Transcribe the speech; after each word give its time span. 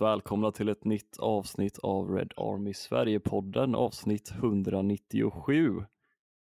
varmt 0.00 0.16
välkomna 0.16 0.52
till 0.52 0.68
ett 0.68 0.84
nytt 0.84 1.18
avsnitt 1.18 1.78
av 1.78 2.10
Red 2.10 2.32
Army 2.36 2.74
Sverige-podden, 2.74 3.74
avsnitt 3.74 4.30
197. 4.30 5.84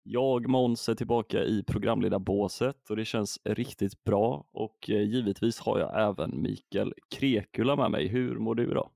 Jag, 0.03 0.49
Måns, 0.49 0.89
är 0.89 0.95
tillbaka 0.95 1.45
i 1.45 1.63
programledarbåset 1.63 2.91
och 2.91 2.97
det 2.97 3.05
känns 3.05 3.39
riktigt 3.45 4.05
bra 4.05 4.45
och 4.53 4.91
eh, 4.91 5.03
givetvis 5.03 5.61
har 5.61 5.79
jag 5.79 6.09
även 6.09 6.43
Mikael 6.43 6.95
Krekula 7.11 7.77
med 7.77 7.91
mig. 7.91 8.09
Hur 8.09 8.39
mår 8.39 8.55
du 8.55 8.71
idag? 8.71 8.91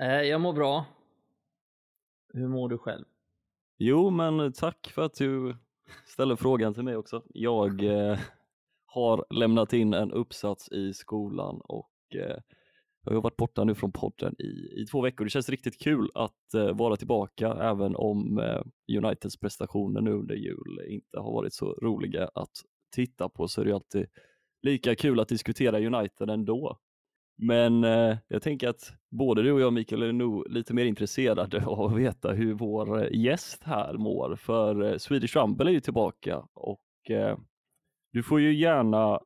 Eh, 0.00 0.22
Jag 0.22 0.40
mår 0.40 0.52
bra. 0.52 0.84
Hur 2.32 2.48
mår 2.48 2.68
du 2.68 2.78
själv? 2.78 3.04
Jo, 3.78 4.10
men 4.10 4.52
tack 4.52 4.90
för 4.94 5.02
att 5.02 5.14
du 5.14 5.56
ställer 6.06 6.36
frågan 6.36 6.74
till 6.74 6.82
mig 6.84 6.96
också. 6.96 7.22
Jag 7.26 7.84
eh, 7.84 8.18
har 8.86 9.24
lämnat 9.30 9.72
in 9.72 9.94
en 9.94 10.12
uppsats 10.12 10.68
i 10.72 10.92
skolan 10.94 11.60
och 11.64 11.90
eh, 12.14 12.36
jag 13.10 13.16
har 13.16 13.22
varit 13.22 13.36
borta 13.36 13.64
nu 13.64 13.74
från 13.74 13.92
podden 13.92 14.34
i, 14.38 14.82
i 14.82 14.86
två 14.90 15.00
veckor. 15.00 15.24
Det 15.24 15.30
känns 15.30 15.48
riktigt 15.48 15.82
kul 15.82 16.10
att 16.14 16.54
eh, 16.54 16.72
vara 16.76 16.96
tillbaka 16.96 17.52
även 17.52 17.96
om 17.96 18.38
eh, 18.38 18.62
Uniteds 18.98 19.36
prestationer 19.36 20.00
nu 20.00 20.12
under 20.12 20.34
jul 20.34 20.80
inte 20.88 21.18
har 21.18 21.32
varit 21.32 21.54
så 21.54 21.72
roliga 21.82 22.30
att 22.34 22.52
titta 22.94 23.28
på 23.28 23.48
så 23.48 23.60
är 23.60 23.64
det 23.64 23.74
alltid 23.74 24.06
lika 24.62 24.94
kul 24.94 25.20
att 25.20 25.28
diskutera 25.28 25.80
United 25.80 26.30
ändå. 26.30 26.78
Men 27.38 27.84
eh, 27.84 28.16
jag 28.28 28.42
tänker 28.42 28.68
att 28.68 28.92
både 29.10 29.42
du 29.42 29.52
och 29.52 29.60
jag 29.60 29.72
Mikael 29.72 30.02
är 30.02 30.12
nog 30.12 30.50
lite 30.50 30.74
mer 30.74 30.84
intresserade 30.84 31.64
av 31.66 31.80
att 31.80 31.98
veta 31.98 32.32
hur 32.32 32.54
vår 32.54 33.02
eh, 33.02 33.20
gäst 33.20 33.62
här 33.62 33.94
mår 33.94 34.36
för 34.36 34.82
eh, 34.82 34.98
Swedish 34.98 35.36
Rumble 35.36 35.70
är 35.70 35.74
ju 35.74 35.80
tillbaka 35.80 36.46
och 36.54 37.10
eh, 37.10 37.38
du 38.12 38.22
får 38.22 38.40
ju 38.40 38.54
gärna 38.54 39.20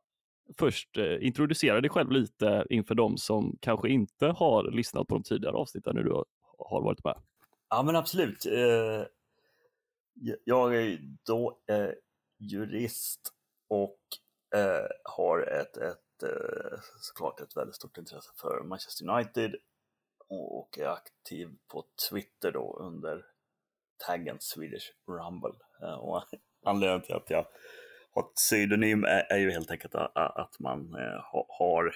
först 0.59 0.97
eh, 0.98 1.27
introducera 1.27 1.81
dig 1.81 1.91
själv 1.91 2.11
lite 2.11 2.67
inför 2.70 2.95
de 2.95 3.17
som 3.19 3.56
kanske 3.61 3.89
inte 3.89 4.27
har 4.27 4.70
lyssnat 4.70 5.09
på 5.09 5.15
de 5.15 5.23
tidigare 5.23 5.57
avsnitten 5.57 5.95
när 5.97 6.03
du 6.03 6.12
har, 6.59 6.83
varit 6.83 7.05
med. 7.05 7.15
Ja 7.69 7.83
men 7.83 7.97
absolut. 7.97 8.47
Eh, 8.47 9.05
Jag 10.45 10.77
är 10.77 10.98
då 11.27 11.59
eh, 11.67 11.91
jurist 12.39 13.33
och 13.69 13.98
eh, 14.55 14.87
har 15.05 15.39
ett, 15.42 15.77
ett, 15.77 16.23
eh, 16.23 16.79
såklart 17.01 17.41
ett 17.41 17.57
väldigt 17.57 17.77
stort 17.77 17.98
intresse 17.98 18.31
för 18.41 18.62
Manchester 18.64 19.09
United 19.11 19.55
och 20.29 20.79
är 20.79 20.87
aktiv 20.87 21.48
på 21.69 21.85
Twitter 22.11 22.53
då 22.53 22.79
under 22.81 23.25
taggen 24.07 24.37
Swedish 24.41 24.92
Rumble. 25.07 25.59
Eh, 25.83 25.95
Och 25.98 26.25
anledningen 26.64 27.03
till 27.03 27.14
att 27.14 27.31
jag 27.31 27.47
ett 28.16 28.34
pseudonym 28.34 29.05
är, 29.05 29.33
är 29.33 29.39
ju 29.39 29.50
helt 29.50 29.70
enkelt 29.70 29.94
att, 29.94 30.16
att 30.16 30.58
man 30.61 30.94
eh, 30.94 31.20
ha- 31.33 31.47
har 31.58 31.86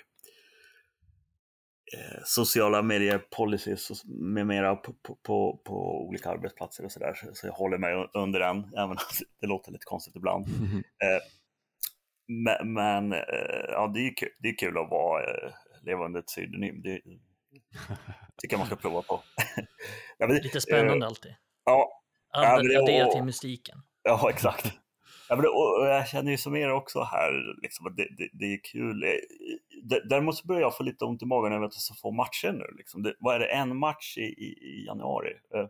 eh, 1.94 2.20
sociala 2.24 2.82
medier 2.82 3.18
policies 3.36 4.04
med 4.04 4.46
mera 4.46 4.76
på, 4.76 4.92
på, 4.92 5.14
på, 5.22 5.60
på 5.64 6.06
olika 6.08 6.30
arbetsplatser 6.30 6.84
och 6.84 6.92
sådär. 6.92 7.14
Så, 7.14 7.34
så 7.34 7.46
jag 7.46 7.52
håller 7.52 7.78
mig 7.78 8.08
under 8.14 8.40
den, 8.40 8.58
även 8.76 8.90
om 8.90 8.96
det 9.40 9.46
låter 9.46 9.72
lite 9.72 9.84
konstigt 9.84 10.16
ibland. 10.16 10.46
Eh, 11.04 11.22
men 12.26 12.72
men 12.72 13.12
eh, 13.12 13.64
ja, 13.68 13.90
det 13.94 14.00
är 14.00 14.04
ju 14.04 14.14
kul, 14.14 14.28
det 14.38 14.48
är 14.48 14.58
kul 14.58 14.78
att 14.78 14.90
vara, 14.90 15.22
eh, 15.24 15.52
leva 15.82 16.04
under 16.04 16.20
ett 16.20 16.26
pseudonym. 16.26 16.82
Det 16.82 17.00
tycker 18.36 18.54
jag 18.54 18.58
man 18.58 18.66
ska 18.66 18.76
prova 18.76 19.02
på. 19.02 19.22
ja, 20.18 20.26
men, 20.26 20.36
Lite 20.36 20.60
spännande 20.60 21.04
eh, 21.06 21.08
alltid. 21.08 21.34
ja, 21.64 22.02
Ja, 22.32 22.56
men 22.56 22.68
det- 22.68 22.78
Addera 22.78 23.06
till 23.10 23.22
mystiken. 23.24 23.78
Ja, 24.02 24.30
exakt. 24.30 24.72
Ja, 25.28 25.36
men 25.36 25.42
det, 25.42 25.88
jag 25.88 26.08
känner 26.08 26.30
ju 26.30 26.38
som 26.38 26.56
er 26.56 26.70
också 26.72 27.02
här, 27.02 27.62
liksom, 27.62 27.94
det, 27.96 28.08
det, 28.18 28.28
det 28.32 28.44
är 28.44 28.60
kul. 28.72 29.02
Eh, 29.02 29.08
Däremot 30.08 30.36
så 30.36 30.46
börjar 30.46 30.60
jag 30.62 30.76
få 30.76 30.82
lite 30.82 31.04
ont 31.04 31.22
i 31.22 31.26
magen 31.26 31.52
över 31.52 31.64
att 31.66 31.72
det 31.72 31.76
är 31.76 31.80
så 31.80 31.94
få 31.94 32.10
matcher 32.10 32.52
nu. 32.52 32.76
Liksom. 32.78 33.02
Det, 33.02 33.14
vad 33.18 33.34
är 33.34 33.38
det, 33.40 33.46
en 33.46 33.76
match 33.76 34.18
i, 34.18 34.22
i, 34.22 34.46
i 34.46 34.84
januari? 34.86 35.32
Eh, 35.54 35.66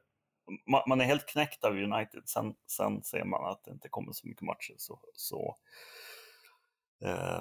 Man, 0.67 0.83
man 0.89 1.01
är 1.01 1.05
helt 1.05 1.27
knäckt 1.29 1.65
av 1.65 1.73
United, 1.73 2.23
sen, 2.25 2.55
sen 2.67 3.03
ser 3.03 3.25
man 3.25 3.45
att 3.51 3.65
det 3.65 3.71
inte 3.71 3.89
kommer 3.89 4.13
så 4.13 4.29
mycket 4.29 4.43
matcher. 4.43 4.75
Så, 4.79 5.01
så, 5.15 5.55
eh, 7.05 7.41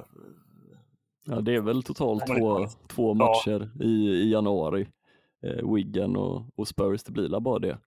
Ja, 1.26 1.42
det 1.42 1.56
är 1.56 1.62
väl 1.62 1.84
totalt 1.84 2.24
Ja, 2.28 2.36
två, 2.36 2.68
två 2.88 3.10
Ja. 3.10 3.14
matcher 3.14 3.72
i, 3.84 4.10
i 4.10 4.32
januari. 4.32 4.88
Eh, 5.44 5.74
Wigan 5.74 6.16
och, 6.16 6.46
och 6.56 6.68
Spurs, 6.68 7.04
det 7.04 7.12
blir 7.12 7.40
bara 7.40 7.60
det. 7.60 7.78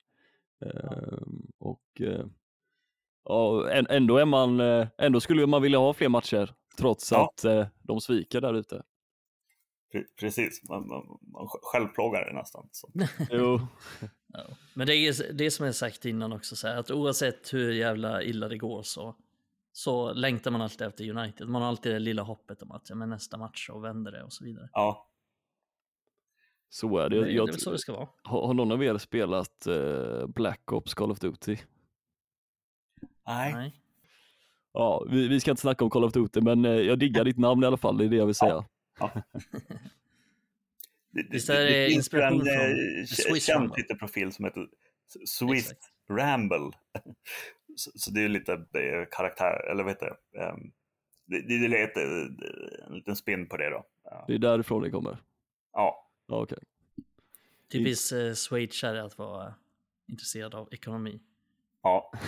Eh, 0.64 1.18
och 1.58 2.00
ja, 3.28 3.70
än- 3.70 3.86
ändå 3.90 4.18
är 4.18 4.24
man, 4.24 4.60
eh, 4.60 4.86
ändå 4.98 5.20
skulle 5.20 5.46
man 5.46 5.62
vilja 5.62 5.78
ha 5.78 5.94
fler 5.94 6.08
matcher 6.08 6.54
trots 6.78 7.12
Ja. 7.12 7.24
att 7.24 7.44
eh, 7.44 7.66
de 7.82 8.00
sviker 8.00 8.40
där 8.40 8.54
ute. 8.54 8.82
pre- 9.94 10.04
precis, 10.20 10.68
man, 10.68 10.88
man, 10.88 11.18
man 11.20 11.48
självplågar 11.62 12.24
det 12.26 12.32
nästan. 12.32 12.68
Så. 12.72 12.90
Jo, 13.30 13.60
Ja. 14.32 14.42
Men 14.74 14.86
det 14.86 14.94
är 14.96 15.32
det 15.32 15.50
som 15.50 15.66
jag 15.66 15.74
sagt 15.74 16.04
innan 16.04 16.32
också, 16.32 16.56
så 16.56 16.68
här, 16.68 16.76
att 16.76 16.90
oavsett 16.90 17.52
hur 17.54 17.72
jävla 17.72 18.22
illa 18.22 18.48
det 18.48 18.58
går 18.58 18.82
så, 18.82 19.14
så 19.72 20.12
längtar 20.12 20.50
man 20.50 20.60
alltid 20.62 20.86
efter 20.86 21.10
United. 21.10 21.48
Man 21.48 21.62
har 21.62 21.68
alltid 21.68 21.92
det 21.92 21.98
lilla 21.98 22.22
hoppet 22.22 22.62
om 22.62 22.70
att 22.70 22.88
ja, 22.90 22.94
men 22.94 23.08
nästa 23.10 23.36
match 23.36 23.66
så 23.66 23.78
vänder 23.78 24.12
det 24.12 24.22
och 24.22 24.32
så 24.32 24.44
vidare. 24.44 24.68
Ja, 24.72 25.06
så 26.68 26.98
är 26.98 27.08
det. 27.08 27.16
Det, 27.18 27.24
det 27.24 27.30
är 27.30 27.34
Jag, 27.34 27.46
väl 27.46 27.60
så 27.60 27.70
det 27.70 27.78
ska 27.78 27.92
vara. 27.92 28.08
har, 28.22 28.46
har 28.46 28.54
någon 28.54 28.72
av 28.72 28.84
er 28.84 28.98
spelat 28.98 29.66
eh, 29.66 30.26
Black 30.26 30.72
Ops 30.72 30.94
Call 30.94 31.10
of 31.10 31.18
Duty? 31.18 31.56
Nej. 33.26 33.52
Nej. 33.52 33.72
Ja, 34.72 35.06
vi, 35.10 35.28
vi 35.28 35.40
ska 35.40 35.50
inte 35.50 35.60
snacka 35.60 35.84
om 35.84 35.90
Call 35.90 36.04
of 36.04 36.12
Duty, 36.12 36.40
men 36.40 36.64
eh, 36.64 36.70
jag 36.70 36.98
diggar 36.98 37.24
ditt 37.24 37.38
namn 37.38 37.62
i 37.62 37.66
alla 37.66 37.76
fall, 37.76 37.98
det 37.98 38.04
är 38.04 38.08
det 38.08 38.16
jag 38.16 38.26
vill 38.26 38.34
säga. 38.34 38.64
Det, 41.10 41.22
det, 41.22 41.28
Visst 41.30 41.50
är 41.50 41.64
det 41.64 41.86
finns 41.86 41.96
inspiration 41.96 42.40
en, 42.40 42.46
från 43.06 43.34
eh, 43.34 43.38
känd? 43.40 43.74
Twitterprofil 43.74 44.32
som 44.32 44.44
heter 44.44 44.68
Swiss 45.26 45.70
Exakt. 45.70 45.92
Ramble. 46.10 46.70
så, 47.76 47.90
så 47.94 48.10
det 48.10 48.20
är 48.24 48.28
lite 48.28 48.66
karaktär, 49.10 49.70
eller 49.70 49.82
vad 49.84 49.92
heter 49.92 50.06
det? 50.32 50.40
Ehm, 50.40 50.72
det, 51.26 51.40
det 51.40 51.54
är 51.54 51.68
lite, 51.68 52.02
eh, 52.02 52.86
en 52.86 52.94
liten 52.94 53.16
spin 53.16 53.48
på 53.48 53.56
det 53.56 53.70
då. 53.70 53.84
Ja, 54.04 54.24
Det 54.28 54.34
är 54.34 54.38
därifrån 54.38 54.82
det 54.82 54.90
kommer. 54.90 55.18
ja, 55.72 56.10
Ja, 56.26 56.42
okej. 56.42 56.58
Typiskt 57.72 58.12
eh, 58.12 58.32
schweizare 58.32 59.04
att 59.04 59.18
vara 59.18 59.54
intresserad 60.08 60.54
av 60.54 60.68
ekonomi 60.72 61.20
ja. 61.86 62.12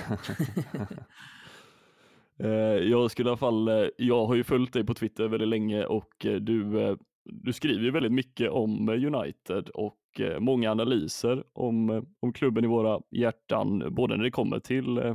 Eh, 2.40 2.50
jag 2.88 3.10
skulle 3.10 3.28
i 3.28 3.30
alla 3.30 3.36
fall, 3.36 3.68
eh, 3.68 3.88
jag 3.96 4.26
har 4.26 4.34
ju 4.34 4.44
följt 4.44 4.72
dig 4.72 4.84
på 4.84 4.94
Twitter 4.94 5.28
väldigt 5.28 5.48
länge 5.48 5.84
och 5.84 6.26
eh, 6.26 6.34
du, 6.34 6.96
du 7.24 7.52
skriver 7.52 7.84
ju 7.84 7.90
väldigt 7.90 8.12
mycket 8.12 8.50
om 8.50 8.88
United 8.88 9.68
och 9.68 9.98
många 10.38 10.70
analyser 10.70 11.44
om, 11.52 12.06
om 12.20 12.32
klubben 12.32 12.64
i 12.64 12.66
våra 12.66 13.00
hjärtan, 13.10 13.94
både 13.94 14.16
när 14.16 14.24
det 14.24 14.30
kommer 14.30 14.58
till 14.58 15.14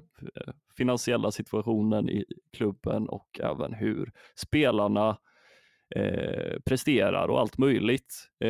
finansiella 0.78 1.32
situationen 1.32 2.10
i 2.10 2.26
klubben 2.58 3.10
och 3.10 3.40
även 3.44 3.74
hur 3.74 4.12
spelarna 4.36 5.18
eh, 5.96 6.60
presterar 6.66 7.28
och 7.28 7.40
allt 7.40 7.58
möjligt. 7.58 8.30
Eh, 8.44 8.50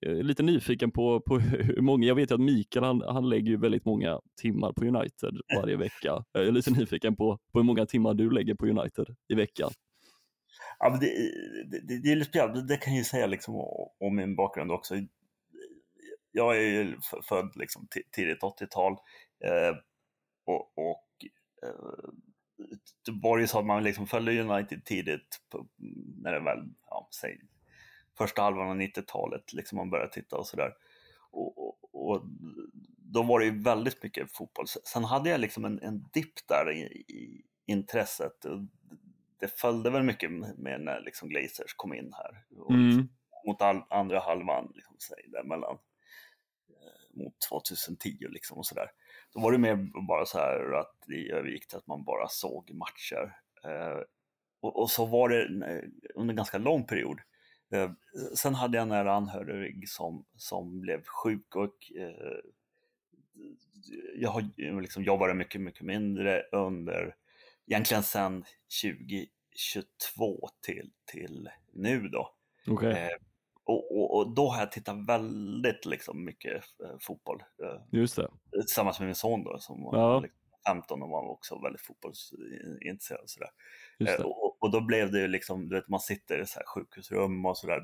jag 0.00 0.18
är 0.18 0.22
lite 0.22 0.42
nyfiken 0.42 0.90
på, 0.90 1.20
på 1.20 1.38
hur 1.38 1.80
många, 1.80 2.06
jag 2.06 2.14
vet 2.14 2.30
ju 2.30 2.34
att 2.34 2.40
Mikael 2.40 2.84
han, 2.84 3.02
han 3.02 3.28
lägger 3.28 3.50
ju 3.50 3.56
väldigt 3.56 3.84
många 3.84 4.20
timmar 4.40 4.72
på 4.72 4.84
United 4.84 5.40
varje 5.56 5.76
vecka. 5.76 6.24
Jag 6.32 6.46
är 6.46 6.52
lite 6.52 6.70
nyfiken 6.70 7.16
på, 7.16 7.38
på 7.52 7.58
hur 7.58 7.64
många 7.64 7.86
timmar 7.86 8.14
du 8.14 8.30
lägger 8.30 8.54
på 8.54 8.66
United 8.66 9.06
i 9.28 9.34
veckan. 9.34 9.70
ja 10.78 10.90
men 10.90 11.00
det, 11.00 11.06
det, 11.70 12.02
det, 12.02 12.12
är 12.12 12.16
lite 12.16 12.46
det 12.46 12.76
kan 12.76 12.92
jag 12.92 12.98
ju 12.98 13.04
säga 13.04 13.26
liksom 13.26 13.54
om 14.00 14.16
min 14.16 14.36
bakgrund 14.36 14.72
också. 14.72 14.94
Jag 16.32 16.56
är 16.56 16.60
ju 16.60 16.96
född 17.28 17.52
liksom 17.56 17.88
tidigt 18.12 18.42
80-tal 18.42 18.92
eh, 19.44 19.76
och, 20.46 20.78
och 20.78 21.08
eh, 21.62 22.10
det 23.06 23.12
var 23.22 23.38
ju 23.38 23.46
så 23.46 23.58
att 23.58 23.66
man 23.66 23.82
liksom 23.82 24.06
följde 24.06 24.40
United 24.40 24.84
tidigt 24.84 25.40
på, 25.48 25.66
när 26.22 26.32
det 26.32 26.40
väl, 26.40 26.68
ja, 26.86 27.08
säg 27.20 27.40
första 28.18 28.42
halvan 28.42 28.68
av 28.68 28.76
90-talet, 28.76 29.52
liksom 29.52 29.76
man 29.76 29.90
började 29.90 30.12
titta 30.12 30.36
och 30.36 30.46
sådär. 30.46 30.72
Och, 31.30 31.58
och, 31.58 31.78
och 31.92 32.22
då 32.96 33.22
var 33.22 33.40
det 33.40 33.46
ju 33.46 33.62
väldigt 33.62 34.02
mycket 34.02 34.32
fotboll. 34.32 34.66
Sen 34.68 35.04
hade 35.04 35.30
jag 35.30 35.40
liksom 35.40 35.64
en, 35.64 35.82
en 35.82 36.08
dipp 36.12 36.46
där 36.48 36.72
i, 36.72 36.82
i 37.08 37.44
intresset. 37.66 38.44
Och 38.44 38.58
Det 39.40 39.58
följde 39.60 39.90
väl 39.90 40.02
mycket 40.02 40.30
med 40.58 40.80
när 40.80 41.00
liksom 41.00 41.28
Glazers 41.28 41.74
kom 41.76 41.94
in 41.94 42.12
här. 42.12 42.44
Och 42.60 42.70
Mm. 42.70 43.08
Mot 43.46 43.62
all, 43.62 43.82
andra 43.90 44.20
halvan, 44.20 44.72
liksom, 44.74 44.96
säg, 44.98 45.24
där 45.32 45.44
mellan 45.44 45.78
eh, 46.68 47.22
mot 47.24 47.34
2010 47.48 48.16
liksom 48.28 48.58
och 48.58 48.66
sådär. 48.66 48.90
Då 49.38 49.42
var 49.42 49.52
det 49.52 49.58
mer 49.58 49.76
bara 50.08 50.26
så 50.26 50.38
här 50.38 50.72
att 50.72 50.94
det 51.06 51.30
övergick 51.30 51.68
till 51.68 51.78
att 51.78 51.86
man 51.86 52.04
bara 52.04 52.28
såg 52.28 52.70
matcher. 52.74 53.36
Eh, 53.64 54.02
och, 54.60 54.80
och 54.80 54.90
så 54.90 55.06
var 55.06 55.28
det 55.28 55.42
eh, 55.42 55.84
under 56.14 56.32
en 56.32 56.36
ganska 56.36 56.58
lång 56.58 56.84
period. 56.86 57.20
Eh, 57.72 57.90
sen 58.34 58.54
hade 58.54 58.76
jag 58.76 58.82
en 58.82 58.88
nära 58.88 59.14
anhörig 59.14 59.88
som, 59.88 60.24
som 60.36 60.80
blev 60.80 61.04
sjuk 61.04 61.56
och 61.56 61.92
eh, 61.96 62.38
jag 64.16 64.30
har 64.30 64.80
liksom 64.80 65.02
jobbade 65.02 65.34
mycket, 65.34 65.60
mycket 65.60 65.82
mindre 65.82 66.42
under, 66.52 67.14
egentligen 67.66 68.02
sedan 68.02 68.44
2022 68.82 70.48
till, 70.60 70.90
till 71.04 71.50
nu 71.72 72.08
då. 72.08 72.34
Okej. 72.66 73.10
Och, 73.68 73.96
och, 73.98 74.16
och, 74.16 74.34
då 74.34 74.48
har 74.48 74.58
jag 74.60 74.72
tittat 74.72 75.06
väldigt 75.08 75.86
liksom, 75.86 76.24
mycket 76.24 76.64
eh, 76.84 76.96
fotboll. 77.00 77.42
Eh, 77.62 77.80
Just 77.92 78.16
det. 78.16 78.28
Tillsammans 78.50 78.98
med 78.98 79.06
min 79.08 79.14
son 79.14 79.44
då, 79.44 79.58
som 79.58 79.80
Ja. 79.82 79.90
var 79.90 80.20
liksom 80.20 80.38
15 80.66 81.02
och 81.02 81.08
var 81.08 81.28
också 81.30 81.58
väldigt 81.62 81.82
fotbollsintresserad. 81.82 83.20
Och, 83.22 83.30
sådär. 83.30 83.50
Eh, 83.98 84.20
och, 84.20 84.62
och 84.62 84.70
då 84.70 84.80
blev 84.80 85.12
det 85.12 85.20
ju 85.20 85.28
liksom, 85.28 85.68
du 85.68 85.74
vet 85.74 85.88
man 85.88 86.00
sitter 86.00 86.40
i 86.40 86.46
så 86.46 86.58
här 86.58 86.66
sjukhusrum 86.66 87.46
och 87.46 87.58
sådär. 87.58 87.82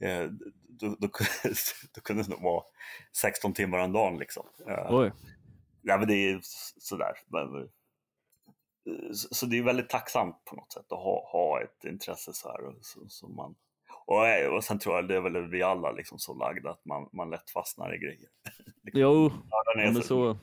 Eh, 0.00 0.30
Då, 0.68 0.88
då, 0.98 1.08
då 1.94 2.00
kunde 2.00 2.22
det 2.22 2.28
nog 2.28 2.42
vara 2.42 2.64
16 3.16 3.52
timmar 3.52 3.78
om 3.78 3.92
dagen 3.92 4.18
liksom. 4.18 4.46
Eh, 4.68 4.86
Oj. 4.90 5.12
Ja, 5.82 5.98
men 5.98 6.08
det 6.08 6.14
är 6.14 6.40
sådär. 6.78 7.12
Men, 7.26 7.68
så, 9.14 9.34
så 9.34 9.46
det 9.46 9.58
är 9.58 9.62
väldigt 9.62 9.88
tacksamt 9.88 10.44
på 10.44 10.56
något 10.56 10.72
sätt 10.72 10.92
att 10.92 10.98
ha, 10.98 11.28
ha 11.32 11.62
ett 11.62 11.84
intresse 11.84 12.32
så 12.32 12.48
här. 12.48 12.74
så 13.08 13.28
man, 13.28 13.54
och, 14.06 14.26
eh, 14.28 14.54
och 14.54 14.64
sen 14.64 14.78
tror 14.78 14.94
jag 14.96 15.08
det 15.08 15.16
är 15.16 15.20
väl 15.20 15.48
vi 15.50 15.62
alla 15.62 15.92
liksom 15.92 16.18
så 16.18 16.34
lagda 16.34 16.70
att 16.70 16.84
man, 16.84 17.08
man 17.12 17.30
lätt 17.30 17.50
fastnar 17.50 17.94
i 17.94 17.98
grejer. 17.98 18.28
Liksom, 18.82 19.00
Jo, 19.00 19.30
ja, 19.50 19.62
men 19.76 19.94
så- 20.02 20.38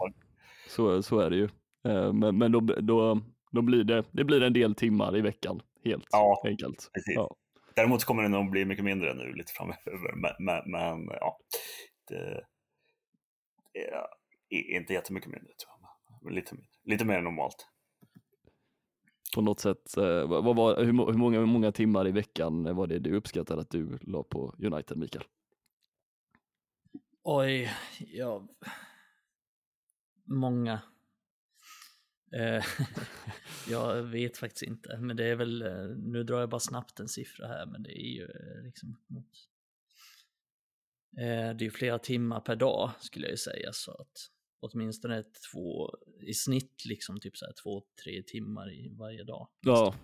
så, 0.67 1.03
så 1.03 1.19
är 1.19 1.29
det 1.29 1.35
ju. 1.35 1.49
Eh, 1.87 2.13
Men, 2.13 2.37
men 2.37 2.51
då, 2.51 2.59
då, 2.59 3.19
då 3.51 3.61
blir 3.61 3.83
det, 3.83 4.03
det 4.11 4.23
blir 4.23 4.43
en 4.43 4.53
del 4.53 4.75
timmar 4.75 5.17
i 5.17 5.21
veckan, 5.21 5.61
helt 5.83 6.07
Ja, 6.11 6.41
enkelt. 6.45 6.89
precis. 6.93 7.15
Ja. 7.15 7.35
Däremot 7.75 8.03
kommer 8.03 8.23
det 8.23 8.29
nog 8.29 8.49
bli 8.51 8.65
mycket 8.65 8.85
mindre 8.85 9.13
nu 9.13 9.33
lite 9.33 9.51
framöver. 9.51 10.13
Men, 10.15 10.31
men, 10.39 10.71
men 10.71 11.07
ja, 11.19 11.37
det, 12.07 12.43
det 13.73 13.79
är 14.55 14.77
inte 14.79 14.93
jättemycket 14.93 15.29
mindre 15.29 15.47
tror 15.53 15.71
jag. 15.81 16.33
Lite, 16.33 16.55
lite 16.83 17.05
mer 17.05 17.21
normalt. 17.21 17.67
På 19.33 19.41
något 19.41 19.59
sätt, 19.59 19.97
eh, 19.97 20.27
vad 20.27 20.55
var, 20.55 20.77
hur, 20.77 20.85
hur, 20.85 21.17
många, 21.17 21.39
hur 21.39 21.45
många 21.45 21.71
timmar 21.71 22.07
i 22.07 22.11
veckan 22.11 22.75
var 22.75 22.87
det 22.87 22.99
du 22.99 23.15
uppskattade 23.15 23.61
att 23.61 23.69
du 23.69 23.97
la 24.01 24.23
på 24.23 24.55
United, 24.59 24.97
Mikael? 24.97 25.23
Oj, 27.23 27.71
ja. 27.99 28.47
Många. 30.23 30.81
Eh, 32.33 32.63
jag 33.69 34.03
vet 34.03 34.37
faktiskt 34.37 34.63
inte, 34.63 34.97
men 34.97 35.17
det 35.17 35.25
är 35.25 35.35
väl, 35.35 35.61
eh, 35.61 35.85
nu 35.97 36.23
drar 36.23 36.39
jag 36.39 36.49
bara 36.49 36.59
snabbt 36.59 36.99
en 36.99 37.07
siffra 37.07 37.47
här, 37.47 37.65
men 37.65 37.83
det 37.83 37.91
är 37.91 38.11
ju 38.11 38.23
eh, 38.23 38.63
liksom 38.63 38.97
mot, 39.07 39.29
det 41.11 41.23
är 41.23 41.61
ju 41.61 41.71
flera 41.71 41.99
timmar 41.99 42.39
per 42.39 42.55
dag 42.55 42.91
skulle 42.99 43.25
jag 43.25 43.31
ju 43.31 43.37
säga, 43.37 43.73
så 43.73 43.91
att 43.91 44.32
åtminstone 44.63 45.23
två, 45.51 45.95
i 46.21 46.33
snitt 46.33 46.85
liksom 46.85 47.19
typ 47.19 47.37
så 47.37 47.45
här 47.45 47.53
två, 47.63 47.83
tre 48.03 48.23
timmar 48.23 48.73
i 48.73 48.89
varje 48.89 49.23
dag. 49.23 49.47
Ja. 49.61 49.95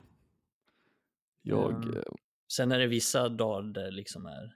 Jag, 1.42 1.98
eh, 1.98 2.04
Sen 2.52 2.72
är 2.72 2.80
det 2.80 2.88
vissa 2.88 3.30
dagar 3.30 3.74
där 3.74 3.84
det 3.84 3.92
liksom 3.92 4.26
är 4.26 4.56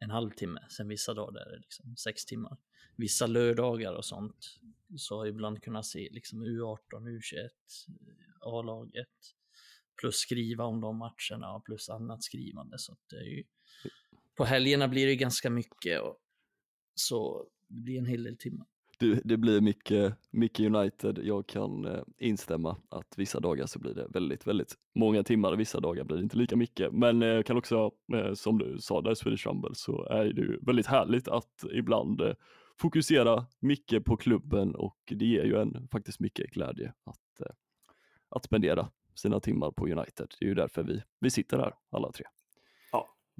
en 0.00 0.10
halvtimme, 0.10 0.60
sen 0.70 0.88
vissa 0.88 1.14
dagar 1.14 1.32
där 1.32 1.50
det 1.50 1.56
är 1.56 1.60
liksom 1.60 1.96
sex 1.96 2.24
timmar. 2.24 2.56
Vissa 2.96 3.26
lördagar 3.26 3.92
och 3.92 4.04
sånt 4.04 4.60
så 4.96 5.16
har 5.16 5.26
jag 5.26 5.34
ibland 5.34 5.62
kunnat 5.62 5.86
se 5.86 6.08
liksom 6.12 6.44
U18, 6.44 6.78
U21, 6.90 7.48
A-laget 8.40 9.34
plus 10.00 10.16
skriva 10.16 10.64
om 10.64 10.80
de 10.80 10.96
matcherna 10.96 11.54
och 11.54 11.64
plus 11.64 11.88
annat 11.88 12.22
skrivande. 12.22 12.78
Så 12.78 12.96
det 13.10 13.16
är 13.16 13.24
ju, 13.24 13.44
på 14.34 14.44
helgerna 14.44 14.88
blir 14.88 15.06
det 15.06 15.16
ganska 15.16 15.50
mycket 15.50 16.00
och 16.00 16.18
så 16.94 17.48
det 17.68 17.80
blir 17.80 17.98
en 17.98 18.06
hel 18.06 18.22
del 18.22 18.36
timmar 18.38 18.66
det, 18.98 19.20
det 19.24 19.36
blir 19.36 19.60
mycket, 19.60 20.14
mycket 20.30 20.66
United. 20.66 21.18
Jag 21.22 21.46
kan 21.46 21.84
eh, 21.84 22.02
instämma 22.18 22.76
att 22.88 23.14
vissa 23.16 23.40
dagar 23.40 23.66
så 23.66 23.78
blir 23.78 23.94
det 23.94 24.06
väldigt, 24.08 24.46
väldigt 24.46 24.74
många 24.94 25.22
timmar 25.22 25.52
och 25.52 25.60
vissa 25.60 25.80
dagar 25.80 26.04
blir 26.04 26.16
det 26.16 26.22
inte 26.22 26.36
lika 26.36 26.56
mycket. 26.56 26.92
Men 26.92 27.22
eh, 27.22 27.28
jag 27.28 27.46
kan 27.46 27.56
också, 27.56 27.90
eh, 28.14 28.34
som 28.34 28.58
du 28.58 28.78
sa 28.80 29.00
där 29.00 29.14
Swedish 29.14 29.46
Rumble, 29.46 29.74
så 29.74 30.04
är 30.04 30.24
det 30.24 30.40
ju 30.40 30.58
väldigt 30.62 30.86
härligt 30.86 31.28
att 31.28 31.64
ibland 31.72 32.20
eh, 32.20 32.34
fokusera 32.78 33.46
mycket 33.60 34.04
på 34.04 34.16
klubben 34.16 34.74
och 34.74 34.98
det 35.06 35.24
ger 35.24 35.44
ju 35.44 35.60
en 35.60 35.88
faktiskt 35.92 36.20
mycket 36.20 36.50
glädje 36.50 36.92
att, 37.04 37.40
eh, 37.40 37.52
att 38.28 38.44
spendera 38.44 38.88
sina 39.14 39.40
timmar 39.40 39.70
på 39.70 39.86
United. 39.86 40.34
Det 40.40 40.44
är 40.44 40.48
ju 40.48 40.54
därför 40.54 40.82
vi, 40.82 41.02
vi 41.20 41.30
sitter 41.30 41.58
här 41.58 41.74
alla 41.90 42.12
tre. 42.12 42.26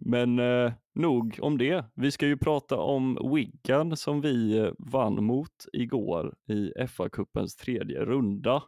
Men 0.01 0.39
eh, 0.39 0.73
nog 0.95 1.39
om 1.43 1.59
det. 1.59 1.85
Vi 1.95 2.11
ska 2.11 2.27
ju 2.27 2.37
prata 2.37 2.77
om 2.77 3.33
Wigan 3.35 3.97
som 3.97 4.21
vi 4.21 4.59
eh, 4.59 4.71
vann 4.79 5.25
mot 5.25 5.67
igår 5.73 6.35
i 6.49 6.73
FA-cupens 6.87 7.57
tredje 7.57 8.05
runda. 8.05 8.63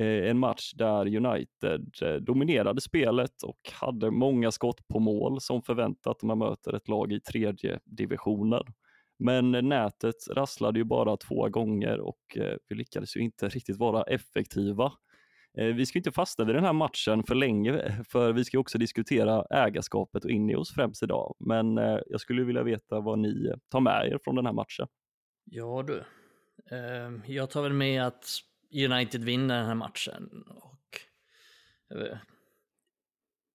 Eh, 0.00 0.30
en 0.30 0.38
match 0.38 0.72
där 0.74 1.16
United 1.16 1.88
eh, 2.02 2.14
dominerade 2.14 2.80
spelet 2.80 3.42
och 3.42 3.72
hade 3.72 4.10
många 4.10 4.50
skott 4.50 4.88
på 4.88 4.98
mål 4.98 5.40
som 5.40 5.62
förväntat 5.62 6.22
när 6.22 6.26
man 6.28 6.38
möter 6.38 6.76
ett 6.76 6.88
lag 6.88 7.12
i 7.12 7.20
tredje 7.20 7.80
divisionen. 7.84 8.62
Men 9.18 9.50
nätet 9.50 10.16
rasslade 10.30 10.78
ju 10.78 10.84
bara 10.84 11.16
två 11.16 11.48
gånger 11.48 12.00
och 12.00 12.36
eh, 12.36 12.56
vi 12.68 12.74
lyckades 12.74 13.16
ju 13.16 13.20
inte 13.20 13.48
riktigt 13.48 13.76
vara 13.76 14.02
effektiva. 14.02 14.92
Eh, 15.58 15.66
vi 15.66 15.86
ska 15.86 15.98
inte 15.98 16.12
fastna 16.12 16.44
vid 16.44 16.54
den 16.54 16.64
här 16.64 16.72
matchen 16.72 17.24
för 17.24 17.34
länge, 17.34 18.04
för 18.08 18.32
vi 18.32 18.44
ska 18.44 18.58
också 18.58 18.78
diskutera 18.78 19.44
ägarskapet 19.50 20.24
och 20.24 20.30
Ineos 20.30 20.74
främst 20.74 21.02
idag. 21.02 21.36
Men 21.38 21.78
eh, 21.78 21.98
jag 22.06 22.20
skulle 22.20 22.44
vilja 22.44 22.62
veta 22.62 23.00
vad 23.00 23.18
ni 23.18 23.46
eh, 23.46 23.56
tar 23.70 23.80
med 23.80 24.08
er 24.12 24.18
från 24.24 24.34
den 24.34 24.46
här 24.46 24.52
matchen. 24.52 24.86
Ja 25.44 25.82
du. 25.82 26.04
Ehm, 26.76 27.22
jag 27.26 27.50
tar 27.50 27.62
väl 27.62 27.72
med 27.72 28.06
att 28.06 28.26
United 28.74 29.24
vinner 29.24 29.58
den 29.58 29.66
här 29.66 29.74
matchen 29.74 30.44
och 30.48 31.00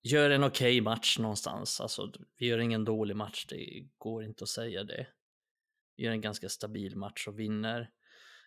gör 0.04 0.30
en 0.30 0.44
okej 0.44 0.82
match 0.82 1.20
någonstans. 1.20 1.82
Alltså, 1.82 2.12
vi 2.38 2.48
gör 2.48 2.60
ingen 2.60 2.86
dålig 2.86 3.16
match, 3.16 3.46
det 3.50 3.88
går 3.98 4.24
inte 4.24 4.44
att 4.44 4.50
säga 4.50 4.84
det. 4.84 5.08
Vi 5.98 6.04
gör 6.04 6.12
en 6.12 6.22
ganska 6.22 6.50
stabil 6.50 6.96
match 6.96 7.28
och 7.28 7.40
vinner. 7.40 7.90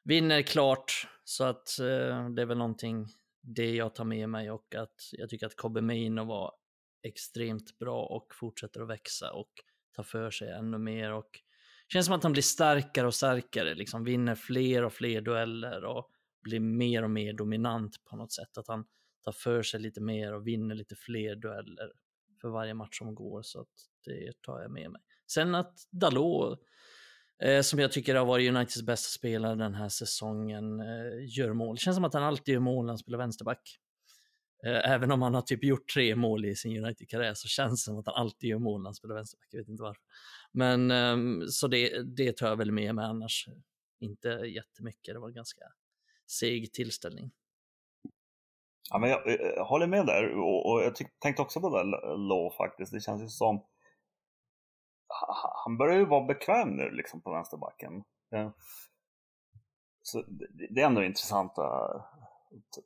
Vinner 0.05 0.43
klart, 0.43 1.09
så 1.25 1.45
att 1.45 1.79
eh, 1.79 2.29
det 2.29 2.43
är 2.43 2.47
väl 2.47 2.59
någonting 2.59 3.07
det 3.55 3.75
jag 3.75 3.95
tar 3.95 4.05
med 4.05 4.29
mig 4.29 4.51
och 4.51 4.75
att 4.75 5.01
jag 5.13 5.29
tycker 5.29 5.47
att 5.47 5.57
Kobe 5.57 5.81
Mino 5.81 6.25
var 6.25 6.53
extremt 7.03 7.79
bra 7.79 8.05
och 8.05 8.35
fortsätter 8.35 8.81
att 8.81 8.89
växa 8.89 9.33
och 9.33 9.51
ta 9.97 10.03
för 10.03 10.31
sig 10.31 10.49
ännu 10.49 10.79
mer 10.79 11.13
och 11.13 11.41
känns 11.93 12.07
som 12.07 12.15
att 12.15 12.23
han 12.23 12.33
blir 12.33 12.43
starkare 12.43 13.07
och 13.07 13.15
starkare, 13.15 13.75
liksom 13.75 14.05
vinner 14.05 14.35
fler 14.35 14.85
och 14.85 14.93
fler 14.93 15.21
dueller 15.21 15.85
och 15.85 16.11
blir 16.43 16.61
mer 16.61 17.03
och 17.03 17.11
mer 17.11 17.33
dominant 17.33 18.05
på 18.05 18.17
något 18.17 18.33
sätt. 18.33 18.59
Att 18.59 18.69
han 18.69 18.85
tar 19.25 19.33
för 19.33 19.63
sig 19.63 19.81
lite 19.81 20.01
mer 20.01 20.35
och 20.35 20.47
vinner 20.47 20.75
lite 20.75 20.97
fler 20.97 21.37
dueller 21.37 21.93
för 22.41 22.49
varje 22.49 22.75
match 22.75 22.99
som 22.99 23.15
går, 23.15 23.43
så 23.43 23.61
att 23.61 23.69
det 24.05 24.43
tar 24.43 24.61
jag 24.61 24.71
med 24.71 24.91
mig. 24.91 25.01
Sen 25.27 25.55
att 25.55 25.75
Dalot, 25.91 26.61
eh, 27.43 27.61
som 27.61 27.79
jag 27.79 27.93
tycker 27.93 28.15
har 28.15 28.25
varit 28.25 28.49
Uniteds 28.49 28.83
bästa 28.83 29.19
spelare 29.19 29.55
den 29.55 29.75
här 29.75 29.89
säsongen, 29.89 30.81
eh, 30.81 31.39
gör 31.39 31.53
mål. 31.53 31.77
Det 31.77 31.81
känns 31.81 31.97
som 31.97 32.05
att 32.05 32.15
han 32.15 32.23
alltid 32.23 32.53
gör 32.53 32.61
mål 32.61 32.85
när 32.85 32.93
han 32.93 32.99
spelar 32.99 33.19
vänsterback. 33.19 33.79
Eh, 34.67 34.91
även 34.91 35.11
om 35.11 35.23
han 35.23 35.35
har 35.35 35.43
typ 35.43 35.65
gjort 35.65 35.89
tre 35.95 36.17
mål 36.17 36.45
i 36.45 36.57
sin 36.57 36.85
United-karriär 36.85 37.35
så 37.35 37.49
känns 37.49 37.85
det 37.85 37.91
som 37.91 37.99
att 37.99 38.07
han 38.07 38.15
alltid 38.15 38.51
gör 38.51 38.59
mål 38.59 38.81
när 38.81 38.89
han 38.89 38.95
spelar 38.95 39.15
vänsterback. 39.15 39.49
Jag 39.51 39.59
vet 39.59 39.69
inte 39.69 39.83
varför. 39.83 40.03
Men 40.53 40.91
ehm, 40.91 41.47
så 41.49 41.69
det, 41.69 42.03
det 42.03 42.37
tar 42.37 42.49
jag 42.49 42.57
väl 42.57 42.73
med 42.73 42.95
mig 42.95 43.05
annars. 43.05 43.49
Inte 44.01 44.29
jättemycket, 44.29 45.15
det 45.15 45.19
var 45.21 45.29
en 45.29 45.35
ganska 45.35 45.65
seg 46.31 46.73
tillställning. 46.73 47.31
Ja, 48.91 48.99
men 48.99 49.11
jag, 49.11 49.29
eh, 49.29 49.47
jag 49.57 49.65
håller 49.65 49.87
med 49.87 50.07
där 50.07 50.39
och, 50.39 50.73
och 50.73 50.83
jag 50.83 50.95
tyck, 50.97 51.19
tänkte 51.19 51.43
också 51.43 51.61
på 51.61 51.71
det 51.71 51.77
där 51.77 52.17
Law 52.17 52.57
faktiskt. 52.57 52.93
Det 52.93 53.01
känns 53.01 53.23
ju 53.23 53.29
som 53.29 53.65
han 55.69 55.77
börjar 55.77 55.99
ju 55.99 56.05
vara 56.05 56.25
bekväm 56.25 56.77
nu 56.77 56.91
liksom 56.91 57.21
på 57.21 57.31
vänsterbacken. 57.31 58.05
Ja. 58.31 58.53
Så 60.03 60.23
det, 60.23 60.67
det 60.71 60.81
är 60.81 60.87
ändå 60.87 61.05
intressant 61.05 61.59
att 61.59 62.15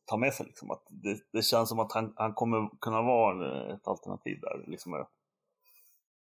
ta 0.05 0.17
med 0.17 0.35
sig 0.35 0.47
liksom 0.47 0.71
att 0.71 0.87
det, 0.91 1.19
det 1.33 1.43
känns 1.43 1.69
som 1.69 1.79
att 1.79 1.93
han, 1.93 2.13
han 2.17 2.35
kommer 2.35 2.71
kunna 2.81 3.03
vara 3.03 3.75
ett 3.75 3.89
alternativ 3.89 4.41
där. 4.41 4.65
Liksom, 4.67 5.07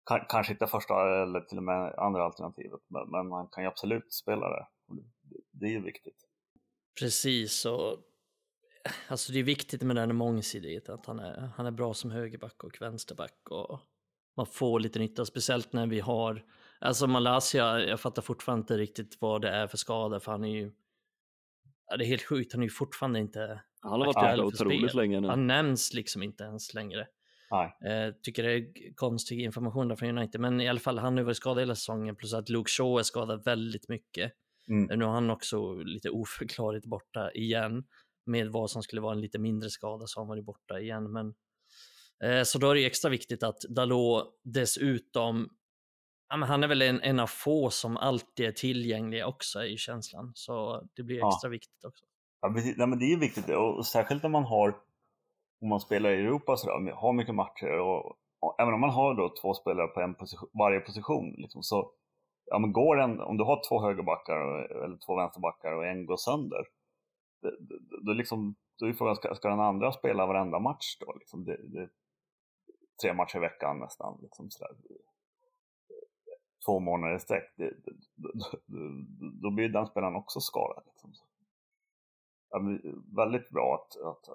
Ka- 0.09 0.25
kanske 0.29 0.53
inte 0.53 0.67
första 0.67 1.21
eller 1.23 1.41
till 1.41 1.57
och 1.57 1.63
med 1.63 1.93
andra 1.97 2.23
alternativet 2.23 2.81
men, 2.87 3.09
men 3.09 3.31
han 3.31 3.47
kan 3.47 3.63
ju 3.63 3.69
absolut 3.69 4.13
spela 4.13 4.49
där. 4.49 4.67
Det, 5.21 5.37
det 5.51 5.65
är 5.65 5.71
ju 5.71 5.81
viktigt. 5.81 6.27
Precis, 6.99 7.65
och 7.65 7.97
alltså 9.09 9.31
det 9.31 9.39
är 9.39 9.43
viktigt 9.43 9.81
med 9.81 9.95
den 9.95 10.15
mångsidighet, 10.15 10.89
att 10.89 11.05
han 11.05 11.19
är, 11.19 11.49
han 11.55 11.65
är 11.65 11.71
bra 11.71 11.93
som 11.93 12.11
högerback 12.11 12.63
och 12.63 12.81
vänsterback 12.81 13.49
och 13.49 13.79
man 14.39 14.45
får 14.45 14.79
lite 14.79 14.99
nytta, 14.99 15.25
speciellt 15.25 15.73
när 15.73 15.87
vi 15.87 15.99
har, 15.99 16.43
alltså 16.79 17.07
Malaysia, 17.07 17.79
jag 17.79 17.99
fattar 17.99 18.21
fortfarande 18.21 18.61
inte 18.61 18.77
riktigt 18.77 19.17
vad 19.21 19.41
det 19.41 19.49
är 19.49 19.67
för 19.67 19.77
skada, 19.77 20.19
för 20.19 20.31
han 20.31 20.43
är 20.43 20.49
ju, 20.49 20.71
ja, 21.89 21.97
det 21.97 22.03
är 22.03 22.07
helt 22.07 22.23
sjukt, 22.23 22.53
han 22.53 22.61
är 22.61 22.65
ju 22.65 22.69
fortfarande 22.69 23.19
inte, 23.19 23.61
Han 23.81 23.91
har 23.91 23.99
varit 23.99 24.15
borta 24.15 24.43
otroligt 24.43 24.93
länge 24.93 25.19
nu. 25.19 25.27
han 25.27 25.47
nämns 25.47 25.93
liksom 25.93 26.23
inte 26.23 26.43
ens 26.43 26.73
längre. 26.73 27.07
Nej. 27.51 27.91
Eh, 27.91 28.13
tycker 28.23 28.43
det 28.43 28.51
är 28.53 28.93
konstig 28.95 29.41
information 29.41 29.87
där 29.87 29.95
från 29.95 30.17
United, 30.17 30.41
men 30.41 30.61
i 30.61 30.67
alla 30.67 30.79
fall 30.79 30.97
han 30.97 31.13
har 31.13 31.19
ju 31.19 31.25
varit 31.25 31.37
skadad 31.37 31.59
hela 31.59 31.75
säsongen, 31.75 32.15
plus 32.15 32.33
att 32.33 32.49
Luke 32.49 32.69
Shaw 32.69 32.99
är 32.99 33.03
skadad 33.03 33.43
väldigt 33.45 33.89
mycket. 33.89 34.31
Mm. 34.69 34.99
Nu 34.99 35.05
har 35.05 35.11
han 35.11 35.29
också 35.29 35.73
lite 35.75 36.09
oförklarligt 36.09 36.85
borta 36.85 37.31
igen. 37.31 37.83
Med 38.25 38.47
vad 38.47 38.69
som 38.71 38.83
skulle 38.83 39.01
vara 39.01 39.13
en 39.13 39.21
lite 39.21 39.39
mindre 39.39 39.69
skada 39.69 40.07
så 40.07 40.19
har 40.19 40.25
han 40.25 40.29
varit 40.29 40.45
borta 40.45 40.79
igen. 40.79 41.11
Men 41.11 41.27
Eh, 41.27 41.33
så 42.43 42.59
då 42.59 42.71
är 42.71 42.75
det 42.75 42.85
extra 42.85 43.09
viktigt 43.09 43.43
att 43.43 43.61
Dalot 43.61 44.39
dessutom, 44.43 45.49
han 46.27 46.63
är 46.63 46.67
väl 46.67 46.81
en, 46.81 47.01
en 47.01 47.19
av 47.19 47.27
få 47.27 47.69
som 47.69 47.97
alltid 47.97 48.45
är 48.45 48.51
tillgängliga 48.51 49.27
också 49.27 49.65
i 49.65 49.77
känslan. 49.77 50.31
Så 50.35 50.83
det 50.95 51.03
blir 51.03 51.17
extra 51.17 51.47
ja. 51.47 51.49
viktigt 51.49 51.85
också. 51.85 52.05
Ja, 52.41 52.53
precis. 52.53 52.77
Nej, 52.77 52.87
men 52.87 52.99
det 52.99 53.05
är 53.05 53.09
ju 53.09 53.19
viktigt 53.19 53.49
och 53.49 53.85
särskilt 53.85 54.23
när 54.23 54.29
man 54.29 54.43
har, 54.43 54.69
om 55.61 55.69
man 55.69 55.79
spelar 55.79 56.09
i 56.09 56.21
Europa 56.21 56.57
så 56.57 56.67
där, 56.67 56.91
har 56.91 57.13
mycket 57.13 57.35
matcher 57.35 57.79
och, 57.79 58.05
och, 58.39 58.55
även 58.59 58.73
om 58.73 58.81
man 58.81 58.89
har 58.89 59.15
då 59.15 59.33
två 59.41 59.53
spelare 59.53 59.87
på 59.87 60.01
en 60.01 60.15
position, 60.15 60.49
varje 60.53 60.79
position 60.79 61.35
liksom, 61.37 61.63
så 61.63 61.91
ja, 62.45 62.59
men 62.59 62.73
går 62.73 63.01
en, 63.01 63.19
om 63.19 63.37
du 63.37 63.43
har 63.43 63.69
två 63.69 63.81
högerbackar 63.81 64.35
eller 64.85 64.97
två 65.05 65.15
vänsterbackar 65.15 65.73
och 65.73 65.87
en 65.87 66.05
går 66.05 66.17
sönder, 66.17 66.65
då, 68.05 68.13
liksom, 68.13 68.55
då 68.79 68.85
är 68.85 68.93
frågan, 68.93 69.15
ska, 69.15 69.35
ska 69.35 69.49
den 69.49 69.59
andra 69.59 69.91
spela 69.91 70.25
varenda 70.25 70.59
match 70.59 70.97
då? 70.99 71.13
Liksom 71.13 71.45
det, 71.45 71.57
det, 71.67 71.89
tre 73.01 73.13
matcher 73.13 73.37
i 73.37 73.39
veckan 73.39 73.79
nästan. 73.79 74.19
Liksom 74.21 74.49
sådär. 74.49 74.75
Två 76.65 76.79
månader 76.79 77.15
i 77.15 77.19
sträck. 77.19 77.53
Då 79.41 79.51
blir 79.51 79.69
den 79.69 79.87
spelaren 79.87 80.15
också 80.15 80.39
skadad. 80.39 80.83
Liksom. 80.85 81.13
Väldigt 83.15 83.49
bra 83.49 83.75
att, 83.75 84.01
att, 84.01 84.25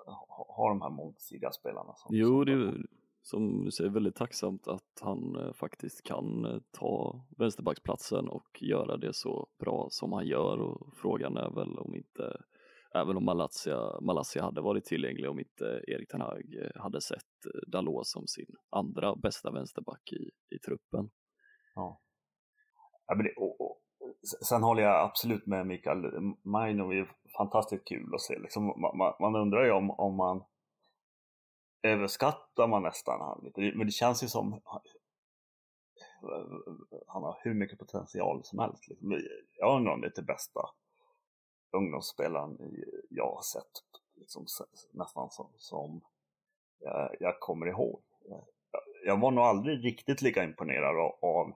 ha 0.57 0.69
de 0.69 0.83
här 0.83 0.91
mångsidiga 0.91 1.53
spelarna. 1.53 1.95
Som, 1.95 2.17
jo, 2.17 2.29
som 2.29 2.45
det 2.45 2.53
är 2.53 2.87
som 3.25 3.65
du 3.65 3.71
säger 3.71 3.91
väldigt 3.91 4.17
tacksamt 4.17 4.69
att 4.69 5.01
han 5.01 5.37
eh, 5.37 5.53
faktiskt 5.53 6.03
kan 6.03 6.45
eh, 6.45 6.59
ta 6.71 7.21
vänsterbacksplatsen 7.39 8.29
och 8.29 8.63
göra 8.63 8.97
det 8.97 9.15
så 9.15 9.49
bra 9.59 9.89
som 9.91 10.13
han 10.13 10.27
gör 10.27 10.61
och 10.61 10.97
frågan 10.97 11.37
är 11.37 11.51
väl 11.51 11.79
om 11.79 11.95
inte 11.95 12.41
även 12.95 13.17
om 13.17 13.25
Malaysia, 13.25 14.01
Malaysia 14.01 14.43
hade 14.43 14.61
varit 14.61 14.85
tillgänglig 14.85 15.31
om 15.31 15.39
inte 15.39 15.67
eh, 15.67 15.95
Erik 15.95 16.09
Ten 16.09 16.21
Hag 16.21 16.55
eh, 16.55 16.83
hade 16.83 17.01
sett 17.01 17.47
eh, 17.47 17.71
Dalot 17.71 18.07
som 18.07 18.27
sin 18.27 18.57
andra 18.71 19.17
bästa 19.17 19.51
vänsterback 19.51 20.13
i, 20.13 20.31
i 20.57 20.59
truppen. 20.59 21.11
Ja. 21.75 22.01
ja 23.07 23.15
men 23.15 23.25
det, 23.25 23.33
och, 23.37 23.61
och, 23.61 23.81
sen 24.49 24.63
håller 24.63 24.83
jag 24.83 25.05
absolut 25.05 25.47
med 25.47 25.67
Mikael, 25.67 26.03
Maino 26.43 26.93
är 26.93 27.11
fantastiskt 27.39 27.89
kul 27.89 28.15
att 28.15 28.21
se. 28.21 28.39
Liksom, 28.39 28.65
man, 28.67 29.15
man, 29.21 29.37
undrar 29.37 29.65
ju 29.65 29.71
om, 29.71 29.91
om 29.91 30.17
man 30.17 30.45
överskattar 31.83 32.69
man 32.69 32.83
nästan 32.83 33.21
han 33.21 33.41
lite, 33.45 33.77
men 33.77 33.87
det 33.87 33.93
känns 33.93 34.25
ju 34.25 34.29
som 34.29 34.61
han 37.07 37.23
har 37.23 37.41
hur 37.43 37.55
mycket 37.55 37.79
potential 37.79 38.45
som 38.45 38.59
helst. 38.59 38.89
Liksom. 38.89 39.21
Jag 39.59 39.77
undrar 39.77 39.93
om 39.93 40.01
det 40.01 40.07
är 40.07 40.13
det 40.17 40.23
bästa 40.23 40.61
ungdomsspelaren 41.75 42.59
jag 43.11 43.35
har 43.35 43.43
sett 43.43 43.83
liksom, 44.21 44.47
nästan 44.93 45.31
som, 45.31 45.47
som 45.57 46.01
jag, 46.81 47.17
jag, 47.21 47.41
kommer 47.41 47.67
ihåg. 47.67 48.03
Jag 49.07 49.21
var 49.21 49.31
nog 49.31 49.45
aldrig 49.45 49.85
riktigt 49.85 50.23
lika 50.23 50.45
imponerad 50.45 51.13
av 51.23 51.53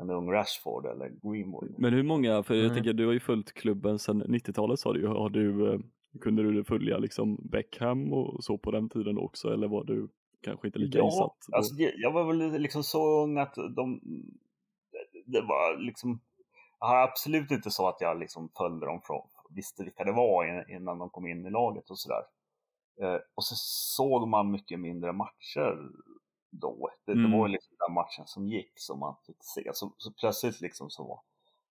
en 0.00 0.10
ung 0.10 0.32
Rashford 0.32 0.86
eller 0.86 1.08
Greenwood. 1.08 1.74
Men 1.78 1.94
hur 1.94 2.02
många, 2.02 2.42
för 2.42 2.54
jag 2.54 2.64
mm. 2.64 2.74
tänker 2.74 2.92
du 2.92 3.06
har 3.06 3.12
ju 3.12 3.20
följt 3.20 3.52
klubben 3.52 3.98
sedan 3.98 4.22
90-talet 4.22 4.80
sa 4.80 4.92
du 4.92 5.00
ju, 5.00 5.06
har 5.06 5.30
du, 5.30 5.72
eh, 5.72 5.80
kunde 6.20 6.42
du 6.42 6.64
följa 6.64 6.98
liksom 6.98 7.48
Beckham 7.50 8.12
och 8.12 8.44
så 8.44 8.58
på 8.58 8.70
den 8.70 8.88
tiden 8.88 9.18
också 9.18 9.52
eller 9.52 9.68
var 9.68 9.84
du 9.84 10.08
kanske 10.40 10.68
inte 10.68 10.78
lika 10.78 10.98
ja, 10.98 11.04
insatt? 11.04 11.56
Alltså, 11.56 11.74
jag 11.78 12.12
var 12.12 12.24
väl 12.24 12.60
liksom 12.60 12.82
så 12.82 13.22
ung 13.22 13.38
att 13.38 13.54
de, 13.54 14.00
det 15.26 15.40
var 15.40 15.78
liksom 15.78 16.20
jag 16.80 16.86
har 16.86 16.96
absolut 16.96 17.50
inte 17.50 17.70
så 17.70 17.88
att 17.88 18.00
jag 18.00 18.18
liksom 18.18 18.48
följde 18.56 18.86
dem 18.86 19.00
från, 19.02 19.28
visste 19.50 19.84
vilka 19.84 20.04
det 20.04 20.12
var 20.12 20.70
innan 20.70 20.98
de 20.98 21.10
kom 21.10 21.26
in 21.26 21.46
i 21.46 21.50
laget 21.50 21.90
och 21.90 21.98
sådär. 21.98 22.22
Eh, 23.00 23.20
och 23.34 23.44
så 23.44 23.54
såg 23.96 24.28
man 24.28 24.50
mycket 24.50 24.80
mindre 24.80 25.12
matcher 25.12 25.90
då. 26.50 26.90
Det, 27.06 27.12
mm. 27.12 27.30
det 27.30 27.38
var 27.38 27.48
liksom 27.48 27.76
den 27.86 27.94
matchen 27.94 28.26
som 28.26 28.48
gick 28.48 28.72
som 28.74 28.98
man 28.98 29.16
fick 29.26 29.36
se. 29.40 29.70
Så, 29.74 29.92
så 29.96 30.12
plötsligt 30.12 30.60
liksom 30.60 30.90
så 30.90 31.04
var, 31.04 31.20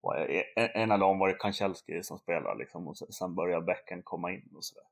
var 0.01 0.17
jag, 0.17 0.45
en, 0.57 0.83
en 0.83 0.93
av 0.93 0.99
dem 0.99 1.19
var 1.19 1.29
det 1.29 1.35
Kanchelski 1.35 2.03
som 2.03 2.19
spelade 2.19 2.59
liksom 2.59 2.89
och 2.89 2.97
sen 2.97 3.35
började 3.35 3.67
Becken 3.67 4.03
komma 4.03 4.33
in 4.33 4.53
och 4.57 4.65
sådär. 4.65 4.87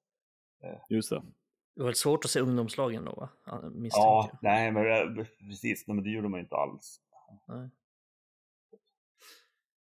Eh. 0.63 0.81
Just 0.89 1.11
det. 1.11 1.23
Det 1.77 1.83
var 1.83 1.93
svårt 1.93 2.25
att 2.25 2.31
se 2.31 2.41
ungdomslagen 2.41 3.05
då 3.05 3.13
va? 3.13 3.29
Ja, 3.91 4.31
nej 4.43 4.73
men 4.73 4.87
eh, 4.87 5.27
precis, 5.49 5.87
nej, 5.87 5.95
men 5.95 6.05
det 6.05 6.11
gjorde 6.11 6.29
man 6.29 6.41
inte 6.41 6.57
alls. 6.57 7.01
Nej. 7.47 7.71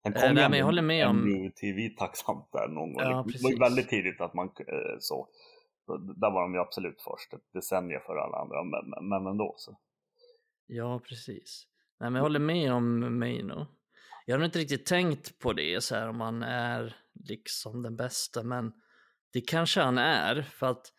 Den 0.06 0.14
kom 0.14 0.24
äh, 0.24 0.34
nej, 0.34 0.50
men 0.50 0.60
jag 0.60 0.66
håller 0.66 0.82
med 0.82 1.08
om... 1.08 1.52
TV 1.62 1.90
tacksamt 1.90 2.50
där 2.52 2.68
någon 2.68 2.94
gång. 2.94 3.04
Ja, 3.04 3.26
det 3.28 3.44
var 3.44 3.52
ju 3.52 3.58
väldigt 3.58 3.90
tidigt 3.90 4.22
att 4.22 4.34
man 4.34 4.48
eh, 4.48 4.98
så. 5.00 5.28
Där 6.16 6.32
var 6.32 6.42
de 6.42 6.54
ju 6.54 6.60
absolut 6.60 7.02
först, 7.02 7.34
ett 7.34 7.54
decennium 7.54 8.02
för 8.06 8.16
alla 8.16 8.38
andra, 8.38 8.64
men, 8.64 9.10
men 9.10 9.28
ändå 9.28 9.56
så. 9.58 9.78
Ja, 10.68 11.02
precis. 11.10 11.68
Nej, 12.00 12.10
men 12.10 12.16
jag 12.16 12.24
håller 12.24 12.40
med 12.40 12.74
om 12.74 13.20
Meino. 13.20 13.68
Jag 14.26 14.38
har 14.38 14.46
inte 14.46 14.60
riktigt 14.60 14.86
tänkt 14.86 15.40
på 15.40 15.54
det 15.54 15.84
så 15.84 15.96
här 15.96 16.10
om 16.10 16.22
han 16.22 16.44
är 16.44 16.96
liksom 17.14 17.84
den 17.84 17.96
bästa, 17.96 18.44
men 18.44 18.74
det 19.34 19.42
kanske 19.42 19.82
han 19.82 19.98
är 19.98 20.42
för 20.42 20.68
att 20.68 20.86
Eh, 20.86 20.95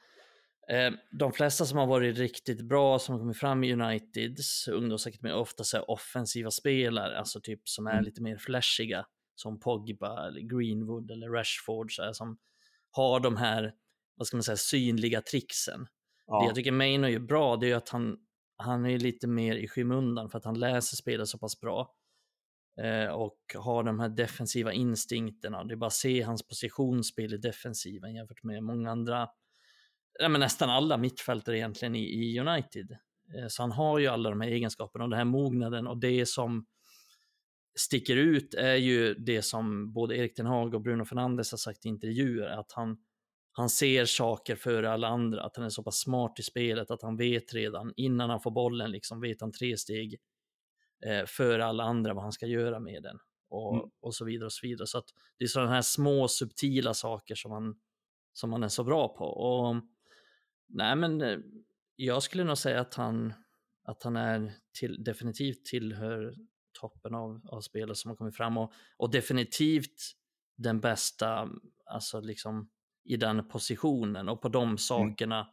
de 1.11 1.33
flesta 1.33 1.65
som 1.65 1.79
har 1.79 1.87
varit 1.87 2.19
riktigt 2.19 2.63
bra, 2.63 2.99
som 2.99 3.13
har 3.13 3.21
kommit 3.21 3.39
fram 3.39 3.65
i 3.65 3.73
Uniteds 3.73 4.69
ungdomsakademi, 4.69 5.31
är 5.31 5.37
ofta 5.37 5.65
så 5.65 5.83
offensiva 5.83 6.51
spelare, 6.51 7.19
alltså 7.19 7.41
typ 7.41 7.69
som 7.69 7.87
är 7.87 7.93
mm. 7.93 8.05
lite 8.05 8.23
mer 8.23 8.37
flashiga, 8.37 9.07
som 9.35 9.61
Pogba, 9.61 10.29
eller 10.29 10.41
Greenwood 10.41 11.11
eller 11.11 11.29
Rashford, 11.29 11.93
så 11.93 12.03
här, 12.03 12.13
som 12.13 12.39
har 12.91 13.21
de 13.21 13.37
här, 13.37 13.75
vad 14.17 14.27
ska 14.27 14.37
man 14.37 14.43
säga, 14.43 14.57
synliga 14.57 15.23
tricksen. 15.23 15.87
Ja. 16.27 16.41
Det 16.41 16.47
jag 16.47 16.55
tycker 16.55 16.73
Maino 16.73 17.07
är 17.07 17.19
bra, 17.19 17.57
det 17.57 17.71
är 17.71 17.77
att 17.77 17.89
han, 17.89 18.17
han 18.57 18.87
är 18.87 18.99
lite 18.99 19.27
mer 19.27 19.57
i 19.57 19.69
skymundan 19.69 20.31
för 20.31 20.39
att 20.39 20.45
han 20.45 20.59
läser 20.59 20.97
spelet 20.97 21.29
så 21.29 21.39
pass 21.39 21.61
bra 21.61 21.95
eh, 22.81 23.09
och 23.09 23.39
har 23.55 23.83
de 23.83 24.01
här 24.01 24.09
defensiva 24.09 24.73
instinkterna. 24.73 25.65
Det 25.65 25.75
är 25.75 25.77
bara 25.77 25.87
att 25.87 25.93
se 25.93 26.23
hans 26.23 26.49
positionsspel 26.49 27.35
i 27.35 27.37
defensiven 27.37 28.15
jämfört 28.15 28.43
med 28.43 28.63
många 28.63 28.91
andra 28.91 29.29
ja, 30.19 30.29
men 30.29 30.41
nästan 30.41 30.71
alla 30.71 30.97
mittfältare 30.97 31.59
egentligen 31.59 31.95
i, 31.95 32.05
i 32.05 32.41
United. 32.41 32.91
Eh, 33.35 33.49
så 33.49 33.63
han 33.63 33.73
har 33.73 33.99
ju 33.99 34.07
alla 34.07 34.31
de 34.31 34.41
här 34.41 34.49
egenskaperna 34.49 35.05
och 35.05 35.11
den 35.11 35.19
här 35.19 35.25
mognaden 35.25 35.87
och 35.87 35.99
det 35.99 36.27
som 36.27 36.67
sticker 37.79 38.17
ut 38.17 38.55
är 38.55 38.75
ju 38.75 39.15
det 39.15 39.43
som 39.43 39.93
både 39.93 40.17
Erik 40.17 40.35
Ten 40.35 40.47
Hag 40.47 40.75
och 40.75 40.81
Bruno 40.81 41.05
Fernandes 41.05 41.51
har 41.51 41.59
sagt 41.59 41.87
i 41.87 41.89
intervjuer, 41.89 42.47
att 42.47 42.73
han, 42.73 42.97
han 43.53 43.69
ser 43.69 44.05
saker 44.05 44.57
före 44.57 44.91
alla 44.91 45.09
andra, 45.09 45.43
att 45.43 45.57
han 45.57 45.65
är 45.65 45.71
så 45.71 45.83
pass 45.83 45.99
smart 45.99 46.39
i 46.39 46.43
spelet 46.43 46.91
att 46.91 47.03
han 47.03 47.17
vet 47.17 47.55
redan 47.55 47.93
innan 47.97 48.31
han 48.31 48.41
får 48.41 48.51
bollen, 48.51 48.91
liksom 48.91 49.21
vet 49.21 49.41
han 49.41 49.53
tre 49.53 49.77
steg 49.77 50.17
eh, 51.07 51.25
före 51.27 51.67
alla 51.67 51.85
andra 51.85 52.15
vad 52.15 52.23
han 52.23 52.33
ska 52.33 52.47
göra 52.47 52.81
med 52.81 53.03
den 53.03 53.19
och, 53.49 53.75
mm. 53.75 53.91
och 54.01 54.15
så 54.15 54.25
vidare 54.25 54.47
och 54.47 54.53
så 54.53 54.67
vidare. 54.67 54.87
Så 54.87 54.99
att 54.99 55.09
det 55.39 55.45
är 55.45 55.49
sådana 55.49 55.71
här 55.71 55.83
små 55.83 56.29
subtila 56.29 56.95
saker 56.95 57.35
som 57.35 57.53
han, 57.53 57.75
som 58.33 58.53
han 58.53 58.63
är 58.63 58.69
så 58.69 58.85
bra 58.85 59.09
på. 59.09 59.25
Och 59.25 59.77
Nej, 60.69 60.97
men 60.97 61.23
eh, 61.23 61.39
jag 61.97 62.23
skulle 62.23 62.45
nog 62.45 62.59
säga 62.59 62.81
att 62.81 62.95
han, 62.95 63.35
att 63.83 64.03
han 64.03 64.17
är 64.17 64.53
till, 64.79 65.05
definitivt 65.05 65.65
tillhör 65.65 66.35
toppen 66.81 67.15
av, 67.15 67.41
av 67.49 67.61
spelare 67.61 67.95
som 67.95 68.09
har 68.09 68.17
kommit 68.17 68.37
fram 68.37 68.59
och, 68.59 68.73
och 68.97 69.11
definitivt 69.11 70.13
den 70.57 70.81
bästa, 70.81 71.49
alltså 71.85 72.21
liksom 72.21 72.71
i 73.05 73.17
den 73.17 73.49
positionen 73.49 74.29
och 74.29 74.43
på 74.43 74.49
de 74.49 74.63
mm. 74.63 74.79
sakerna 74.79 75.41
mm. 75.41 75.53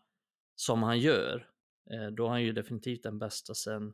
som 0.56 0.84
han 0.84 1.00
gör. 1.00 1.48
Eh, 1.92 2.08
då 2.08 2.26
är 2.26 2.30
han 2.30 2.44
ju 2.44 2.54
definitivt 2.54 3.04
den 3.04 3.20
bästa 3.20 3.54
sen, 3.54 3.94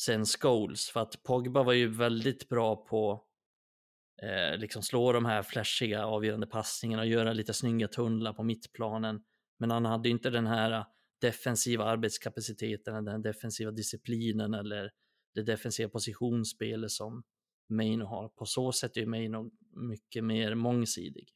sen 0.00 0.24
Scholes. 0.24 0.88
För 0.90 1.00
att 1.00 1.22
Pogba 1.22 1.62
var 1.62 1.72
ju 1.72 1.88
väldigt 1.88 2.48
bra 2.48 2.76
på 2.76 3.24
eh, 4.22 4.58
liksom 4.58 4.82
slå 4.82 5.12
de 5.12 5.24
här 5.24 5.42
flashiga 5.42 6.06
avgörande 6.06 6.46
passningarna 6.46 7.02
och 7.02 7.08
göra 7.08 7.32
lite 7.32 7.54
snygga 7.54 7.88
tunnlar 7.88 8.32
på 8.32 8.42
mittplanen. 8.42 9.24
Men 9.58 9.70
han 9.70 9.84
hade 9.84 10.08
inte 10.08 10.30
den 10.30 10.46
här 10.46 10.72
äh, 10.72 10.84
defensiva 11.20 11.84
arbetskapaciteten, 11.84 13.04
den 13.04 13.22
defensiva 13.22 13.70
disciplinen 13.70 14.54
eller 14.54 14.90
det 15.34 15.42
defensiva 15.42 15.88
positionsspelet 15.88 16.90
som 16.90 17.22
Maino 17.68 18.04
har. 18.04 18.28
På 18.28 18.46
så 18.46 18.72
sätt 18.72 18.96
är 18.96 19.06
Maino 19.06 19.50
mycket 19.70 20.24
mer 20.24 20.54
mångsidig. 20.54 21.28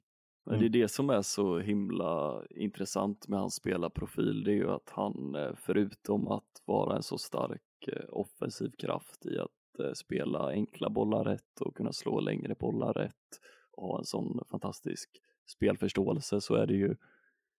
Mm. 0.46 0.60
Det 0.60 0.66
är 0.66 0.82
det 0.82 0.88
som 0.88 1.10
är 1.10 1.22
så 1.22 1.58
himla 1.58 2.42
intressant 2.50 3.28
med 3.28 3.40
hans 3.40 3.54
spelarprofil, 3.54 4.44
det 4.44 4.50
är 4.50 4.56
ju 4.56 4.70
att 4.70 4.90
han 4.90 5.34
eh, 5.34 5.52
förutom 5.56 6.28
att 6.28 6.62
vara 6.64 6.96
en 6.96 7.02
så 7.02 7.18
stark 7.18 7.88
eh, 7.88 8.04
offensiv 8.08 8.70
kraft 8.78 9.26
i 9.26 9.38
att 9.38 9.80
eh, 9.84 9.92
spela 9.92 10.48
enkla 10.48 10.90
bollar 10.90 11.24
rätt 11.24 11.60
och 11.60 11.76
kunna 11.76 11.92
slå 11.92 12.20
längre 12.20 12.54
bollar 12.60 12.92
rätt 12.92 13.40
och 13.72 13.88
ha 13.88 13.98
en 13.98 14.04
sån 14.04 14.40
fantastisk 14.50 15.10
spelförståelse 15.46 16.40
så 16.40 16.54
är 16.54 16.66
det 16.66 16.74
ju 16.74 16.96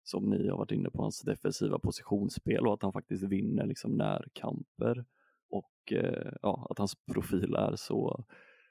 som 0.03 0.29
ni 0.29 0.49
har 0.49 0.57
varit 0.57 0.71
inne 0.71 0.89
på, 0.89 1.01
hans 1.01 1.21
defensiva 1.21 1.79
positionsspel 1.79 2.67
och 2.67 2.73
att 2.73 2.83
han 2.83 2.93
faktiskt 2.93 3.23
vinner 3.23 3.65
liksom 3.65 3.91
närkamper 3.91 5.05
och 5.49 5.93
eh, 5.93 6.33
ja, 6.41 6.67
att 6.69 6.77
hans 6.77 6.95
profil 7.13 7.55
är 7.55 7.75
så, 7.75 8.25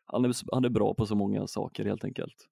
han 0.05 0.25
är, 0.25 0.35
han 0.53 0.65
är 0.65 0.69
bra 0.69 0.95
på 0.95 1.07
så 1.07 1.15
många 1.15 1.47
saker 1.47 1.85
helt 1.85 2.05
enkelt. 2.05 2.49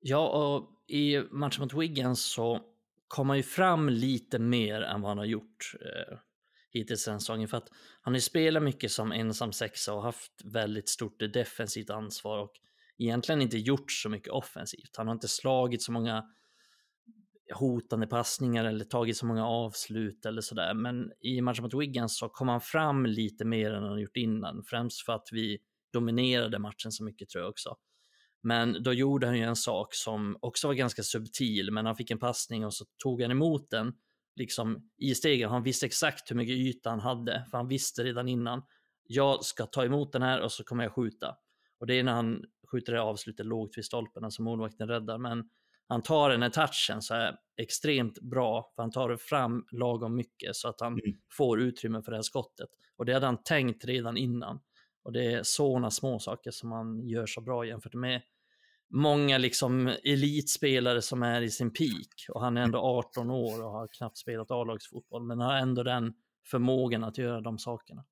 Ja, 0.00 0.28
och 0.28 0.70
i 0.90 1.20
matchen 1.30 1.62
mot 1.62 1.74
Wiggins 1.74 2.24
så 2.24 2.60
kom 3.08 3.28
han 3.28 3.36
ju 3.36 3.42
fram 3.42 3.88
lite 3.88 4.38
mer 4.38 4.82
än 4.82 5.00
vad 5.00 5.10
han 5.10 5.18
har 5.18 5.24
gjort. 5.24 5.72
Eh, 5.80 6.18
hittills 6.72 7.04
den 7.04 7.20
säsongen. 7.20 7.48
För 7.48 7.56
att 7.56 7.68
han 8.00 8.12
har 8.12 8.16
ju 8.16 8.20
spelat 8.20 8.62
mycket 8.62 8.90
som 8.90 9.12
ensam 9.12 9.52
sexa 9.52 9.94
och 9.94 10.02
haft 10.02 10.32
väldigt 10.44 10.88
stort 10.88 11.18
defensivt 11.18 11.90
ansvar 11.90 12.38
och 12.38 12.52
egentligen 12.98 13.42
inte 13.42 13.58
gjort 13.58 13.92
så 13.92 14.08
mycket 14.08 14.32
offensivt. 14.32 14.96
Han 14.96 15.06
har 15.06 15.14
inte 15.14 15.28
slagit 15.28 15.82
så 15.82 15.92
många 15.92 16.24
hotande 17.52 18.06
passningar 18.06 18.64
eller 18.64 18.84
tagit 18.84 19.16
så 19.16 19.26
många 19.26 19.46
avslut 19.46 20.26
eller 20.26 20.40
sådär. 20.40 20.74
Men 20.74 21.12
i 21.20 21.40
matchen 21.40 21.62
mot 21.62 21.74
Wiggins 21.74 22.18
så 22.18 22.28
kom 22.28 22.48
han 22.48 22.60
fram 22.60 23.06
lite 23.06 23.44
mer 23.44 23.72
än 23.72 23.82
han 23.82 24.00
gjort 24.00 24.16
innan, 24.16 24.62
främst 24.64 25.04
för 25.04 25.12
att 25.12 25.28
vi 25.32 25.58
dominerade 25.92 26.58
matchen 26.58 26.92
så 26.92 27.04
mycket 27.04 27.28
tror 27.28 27.42
jag 27.42 27.50
också. 27.50 27.76
Men 28.42 28.82
då 28.82 28.92
gjorde 28.92 29.26
han 29.26 29.38
ju 29.38 29.44
en 29.44 29.56
sak 29.56 29.94
som 29.94 30.36
också 30.40 30.66
var 30.66 30.74
ganska 30.74 31.02
subtil, 31.02 31.70
men 31.72 31.86
han 31.86 31.96
fick 31.96 32.10
en 32.10 32.18
passning 32.18 32.66
och 32.66 32.74
så 32.74 32.84
tog 33.02 33.22
han 33.22 33.30
emot 33.30 33.70
den 33.70 33.92
liksom 34.36 34.90
i 34.98 35.14
stegen. 35.14 35.50
Han 35.50 35.62
visste 35.62 35.86
exakt 35.86 36.30
hur 36.30 36.36
mycket 36.36 36.56
yta 36.56 36.90
han 36.90 37.00
hade, 37.00 37.46
för 37.50 37.58
han 37.58 37.68
visste 37.68 38.04
redan 38.04 38.28
innan. 38.28 38.62
Jag 39.02 39.44
ska 39.44 39.66
ta 39.66 39.84
emot 39.84 40.12
den 40.12 40.22
här 40.22 40.40
och 40.40 40.52
så 40.52 40.64
kommer 40.64 40.84
jag 40.84 40.92
skjuta. 40.92 41.36
Och 41.78 41.86
det 41.86 41.94
är 41.94 42.02
när 42.02 42.12
han 42.12 42.44
skjuter 42.72 42.92
det 42.92 43.02
avslutet 43.02 43.46
lågt 43.46 43.78
vid 43.78 43.84
stolpen, 43.84 44.24
alltså 44.24 44.42
målvakten 44.42 44.88
räddar. 44.88 45.18
Men 45.18 45.48
han 45.88 46.02
tar 46.02 46.30
den 46.30 46.42
här 46.42 46.50
touchen 46.50 47.02
så 47.02 47.14
är 47.14 47.36
extremt 47.56 48.20
bra, 48.20 48.72
för 48.74 48.82
han 48.82 48.90
tar 48.90 49.08
det 49.08 49.18
fram 49.18 49.64
lagom 49.72 50.16
mycket 50.16 50.56
så 50.56 50.68
att 50.68 50.80
han 50.80 50.92
mm. 50.92 51.16
får 51.36 51.60
utrymme 51.60 52.02
för 52.02 52.10
det 52.10 52.18
här 52.18 52.22
skottet. 52.22 52.68
Och 52.96 53.04
det 53.04 53.12
hade 53.12 53.26
han 53.26 53.42
tänkt 53.42 53.84
redan 53.84 54.16
innan. 54.16 54.60
Och 55.04 55.12
det 55.12 55.32
är 55.32 55.42
sådana 55.42 55.90
små 55.90 56.18
saker 56.18 56.50
som 56.50 56.72
han 56.72 57.08
gör 57.08 57.26
så 57.26 57.40
bra 57.40 57.66
jämfört 57.66 57.94
med 57.94 58.22
många 58.92 59.38
liksom 59.38 59.88
elitspelare 60.04 61.02
som 61.02 61.22
är 61.22 61.42
i 61.42 61.50
sin 61.50 61.72
peak 61.72 62.26
och 62.34 62.40
han 62.40 62.56
är 62.56 62.62
ändå 62.62 62.78
18 62.78 63.30
år 63.30 63.64
och 63.64 63.70
har 63.70 63.88
knappt 63.88 64.18
spelat 64.18 64.50
A-lagsfotboll 64.50 65.22
men 65.22 65.40
har 65.40 65.54
ändå 65.54 65.82
den 65.82 66.14
förmågan 66.50 67.04
att 67.04 67.18
göra 67.18 67.40
de 67.40 67.58
sakerna. 67.58 68.04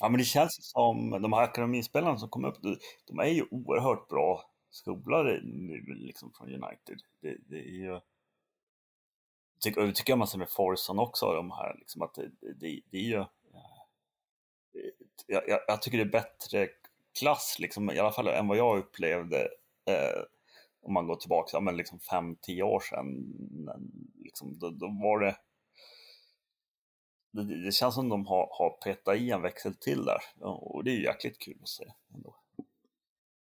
Ja 0.00 0.08
men 0.08 0.18
det 0.18 0.24
känns 0.24 0.58
som 0.60 1.10
de 1.22 1.32
här 1.32 1.42
akademispelarna 1.42 2.18
som 2.18 2.28
kommer 2.28 2.48
upp, 2.48 2.56
de 3.06 3.18
är 3.18 3.26
ju 3.26 3.44
oerhört 3.50 4.08
bra 4.08 4.49
skolade 4.70 5.40
nu 5.42 5.80
liksom 5.80 6.32
från 6.32 6.48
United. 6.48 7.00
Det, 7.20 7.36
det 7.48 7.58
är 7.58 7.74
ju 7.74 8.00
tycker, 9.60 9.80
det 9.80 9.92
tycker 9.92 10.12
jag 10.12 10.18
man 10.18 10.28
ser 10.28 10.38
med 10.38 10.50
Forson 10.50 10.98
också, 10.98 11.34
de 11.34 11.50
här 11.50 11.76
liksom 11.78 12.02
att 12.02 12.14
det, 12.14 12.30
det, 12.40 12.80
det 12.90 12.98
är 12.98 13.02
ju 13.02 13.18
eh, 13.18 13.26
jag, 15.26 15.48
jag, 15.48 15.60
jag, 15.66 15.82
tycker 15.82 15.98
det 15.98 16.04
är 16.04 16.22
bättre 16.22 16.68
klass, 17.18 17.56
liksom, 17.58 17.90
i 17.90 17.98
alla 17.98 18.12
fall 18.12 18.28
än 18.28 18.48
vad 18.48 18.56
jag 18.56 18.78
upplevde 18.78 19.48
eh, 19.84 20.22
om 20.82 20.92
man 20.92 21.06
går 21.06 21.16
tillbaka 21.16 21.50
ja, 21.52 21.60
men 21.60 21.76
liksom 21.76 22.00
fem, 22.00 22.36
tio 22.36 22.62
år 22.62 22.80
sedan. 22.80 23.34
Liksom, 24.24 24.58
då, 24.58 24.70
då 24.70 24.86
var 25.02 25.20
det, 25.20 25.36
det, 27.30 27.64
det 27.64 27.72
känns 27.72 27.94
som 27.94 28.08
de 28.08 28.26
har, 28.26 28.48
har 28.52 28.70
petat 28.70 29.16
i 29.16 29.30
en 29.30 29.42
växel 29.42 29.74
till 29.74 30.04
där 30.04 30.20
och 30.44 30.84
det 30.84 30.90
är 30.90 30.94
ju 30.94 31.04
jäkligt 31.04 31.38
kul 31.38 31.58
att 31.62 31.68
se. 31.68 31.92
Ändå. 32.14 32.39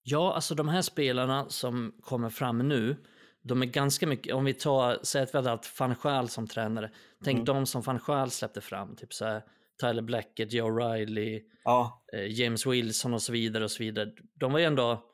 Ja, 0.09 0.35
alltså 0.35 0.55
de 0.55 0.69
här 0.69 0.83
spelarna 0.83 1.49
som 1.49 1.95
kommer 2.01 2.31
fram 2.31 2.69
nu, 2.69 2.97
de 3.43 3.63
är 3.63 3.67
ganska 3.67 4.07
mycket, 4.07 4.35
om 4.35 4.45
vi 4.45 4.55
tar, 4.55 4.99
säg 5.03 5.23
att 5.23 5.35
vi 5.35 5.39
hade 5.39 5.51
haft 5.51 5.67
Fanchal 5.67 6.29
som 6.29 6.47
tränare, 6.47 6.91
tänk 7.25 7.35
mm. 7.35 7.45
de 7.45 7.67
som 7.67 7.83
Fanchal 7.83 8.31
släppte 8.31 8.61
fram, 8.61 8.97
typ 8.97 9.13
så 9.13 9.25
här, 9.25 9.43
Tyler 9.81 10.03
Blackett, 10.03 10.53
Joe 10.53 10.79
Riley, 10.79 11.43
ja. 11.65 12.05
eh, 12.13 12.41
James 12.41 12.67
Wilson 12.67 13.15
och 13.15 13.23
så 13.23 13.33
vidare 13.33 13.65
och 13.65 13.71
så 13.71 13.83
vidare. 13.83 14.13
De 14.35 14.53
var 14.53 14.59
ju 14.59 14.65
ändå 14.65 15.05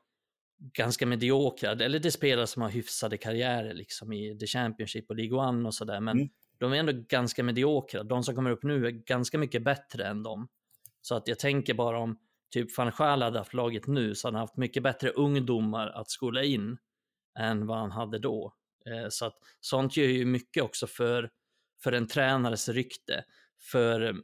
ganska 0.58 1.06
mediokra, 1.06 1.70
eller 1.70 1.98
det 1.98 2.08
är 2.08 2.10
spelare 2.10 2.46
som 2.46 2.62
har 2.62 2.70
hyfsade 2.70 3.16
karriärer 3.16 3.74
liksom 3.74 4.12
i 4.12 4.38
The 4.38 4.46
Championship 4.46 5.10
och 5.10 5.16
League 5.16 5.38
One 5.38 5.68
och 5.68 5.74
sådär, 5.74 6.00
men 6.00 6.16
mm. 6.18 6.28
de 6.58 6.72
är 6.72 6.76
ändå 6.76 6.92
ganska 7.08 7.42
mediokra. 7.42 8.02
De 8.02 8.22
som 8.22 8.34
kommer 8.34 8.50
upp 8.50 8.62
nu 8.62 8.86
är 8.86 8.90
ganska 8.90 9.38
mycket 9.38 9.62
bättre 9.62 10.04
än 10.04 10.22
dem. 10.22 10.48
Så 11.00 11.14
att 11.14 11.28
jag 11.28 11.38
tänker 11.38 11.74
bara 11.74 11.98
om 11.98 12.18
typ 12.52 12.78
van 12.78 12.92
Schaal 12.92 13.22
hade 13.22 13.38
haft 13.38 13.54
laget 13.54 13.86
nu 13.86 14.14
så 14.14 14.28
han 14.28 14.34
haft 14.34 14.56
mycket 14.56 14.82
bättre 14.82 15.10
ungdomar 15.10 15.88
att 15.88 16.10
skola 16.10 16.42
in 16.42 16.78
än 17.38 17.66
vad 17.66 17.78
han 17.78 17.90
hade 17.90 18.18
då. 18.18 18.54
Eh, 18.86 19.08
så 19.10 19.26
att 19.26 19.38
sånt 19.60 19.96
gör 19.96 20.06
ju 20.06 20.24
mycket 20.24 20.62
också 20.62 20.86
för, 20.86 21.30
för 21.82 21.92
en 21.92 22.06
tränares 22.06 22.68
rykte. 22.68 23.24
För 23.70 24.14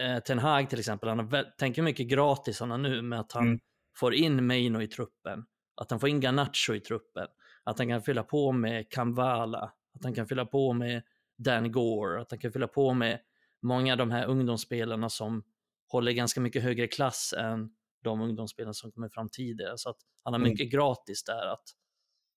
eh, 0.00 0.18
Ten 0.18 0.38
Hag 0.38 0.70
till 0.70 0.78
exempel, 0.78 1.08
han 1.08 1.18
har 1.18 1.56
tänker 1.58 1.82
mycket 1.82 2.08
gratis 2.08 2.60
han 2.60 2.82
nu 2.82 3.02
med 3.02 3.20
att 3.20 3.32
han 3.32 3.46
mm. 3.46 3.60
får 3.98 4.14
in 4.14 4.46
Meino 4.46 4.82
i 4.82 4.86
truppen, 4.86 5.46
att 5.76 5.90
han 5.90 6.00
får 6.00 6.08
in 6.08 6.20
Garnacho 6.20 6.74
i 6.74 6.80
truppen, 6.80 7.26
att 7.64 7.78
han 7.78 7.88
kan 7.88 8.02
fylla 8.02 8.22
på 8.22 8.52
med 8.52 8.90
Kamvala, 8.90 9.72
att 9.94 10.04
han 10.04 10.14
kan 10.14 10.26
fylla 10.26 10.46
på 10.46 10.72
med 10.72 11.02
Dan 11.36 11.72
Gore, 11.72 12.20
att 12.20 12.30
han 12.30 12.38
kan 12.40 12.52
fylla 12.52 12.68
på 12.68 12.94
med 12.94 13.20
många 13.62 13.92
av 13.92 13.98
de 13.98 14.10
här 14.10 14.26
ungdomsspelarna 14.26 15.08
som 15.08 15.44
håller 15.88 16.12
ganska 16.12 16.40
mycket 16.40 16.62
högre 16.62 16.86
klass 16.86 17.34
än 17.38 17.70
de 18.04 18.20
ungdomsspelare 18.20 18.74
som 18.74 18.92
kommer 18.92 19.08
fram 19.08 19.28
tidigare. 19.32 19.72
Så 19.76 19.90
att 19.90 19.96
han 20.22 20.32
har 20.32 20.40
mm. 20.40 20.50
mycket 20.50 20.64
mm. 20.64 20.70
gratis 20.70 21.24
där 21.24 21.46
att, 21.46 21.64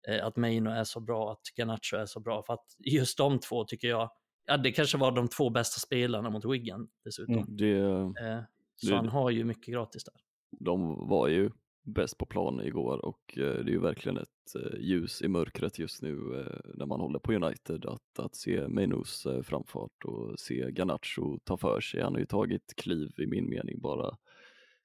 eh, 0.08 0.26
att 0.26 0.36
Meino 0.36 0.70
är 0.70 0.84
så 0.84 1.00
bra, 1.00 1.32
att 1.32 1.58
Garnacho 1.58 1.96
är 1.96 2.06
så 2.06 2.20
bra. 2.20 2.42
För 2.42 2.54
att 2.54 2.66
just 2.78 3.18
de 3.18 3.40
två 3.40 3.64
tycker 3.64 3.88
jag, 3.88 4.10
ja 4.46 4.56
det 4.56 4.72
kanske 4.72 4.98
var 4.98 5.12
de 5.12 5.28
två 5.28 5.50
bästa 5.50 5.80
spelarna 5.80 6.30
mot 6.30 6.44
Wigan 6.44 6.88
dessutom. 7.04 7.34
Mm, 7.34 7.56
det, 7.56 7.78
eh, 8.26 8.40
så 8.76 8.90
det, 8.90 8.96
han 8.96 9.08
har 9.08 9.30
ju 9.30 9.44
mycket 9.44 9.74
gratis 9.74 10.04
där. 10.04 10.14
De 10.60 11.08
var 11.08 11.28
ju 11.28 11.50
bäst 11.84 12.18
på 12.18 12.26
plan 12.26 12.60
igår 12.60 13.04
och 13.04 13.38
eh, 13.38 13.42
det 13.42 13.70
är 13.70 13.74
ju 13.74 13.80
verkligen 13.80 14.18
ett 14.18 14.54
eh, 14.56 14.80
ljus 14.80 15.22
i 15.22 15.28
mörkret 15.28 15.78
just 15.78 16.02
nu 16.02 16.10
eh, 16.10 16.70
när 16.74 16.86
man 16.86 17.00
håller 17.00 17.18
på 17.18 17.32
United 17.32 17.86
att, 17.86 18.18
att 18.18 18.36
se 18.36 18.68
Mainos 18.68 19.26
framfart 19.42 20.04
och 20.04 20.40
se 20.40 20.70
Garnacho 20.70 21.38
ta 21.44 21.56
för 21.56 21.80
sig. 21.80 22.02
Han 22.02 22.12
har 22.12 22.20
ju 22.20 22.26
tagit 22.26 22.74
kliv 22.76 23.10
i 23.18 23.26
min 23.26 23.48
mening 23.48 23.80
bara 23.80 24.16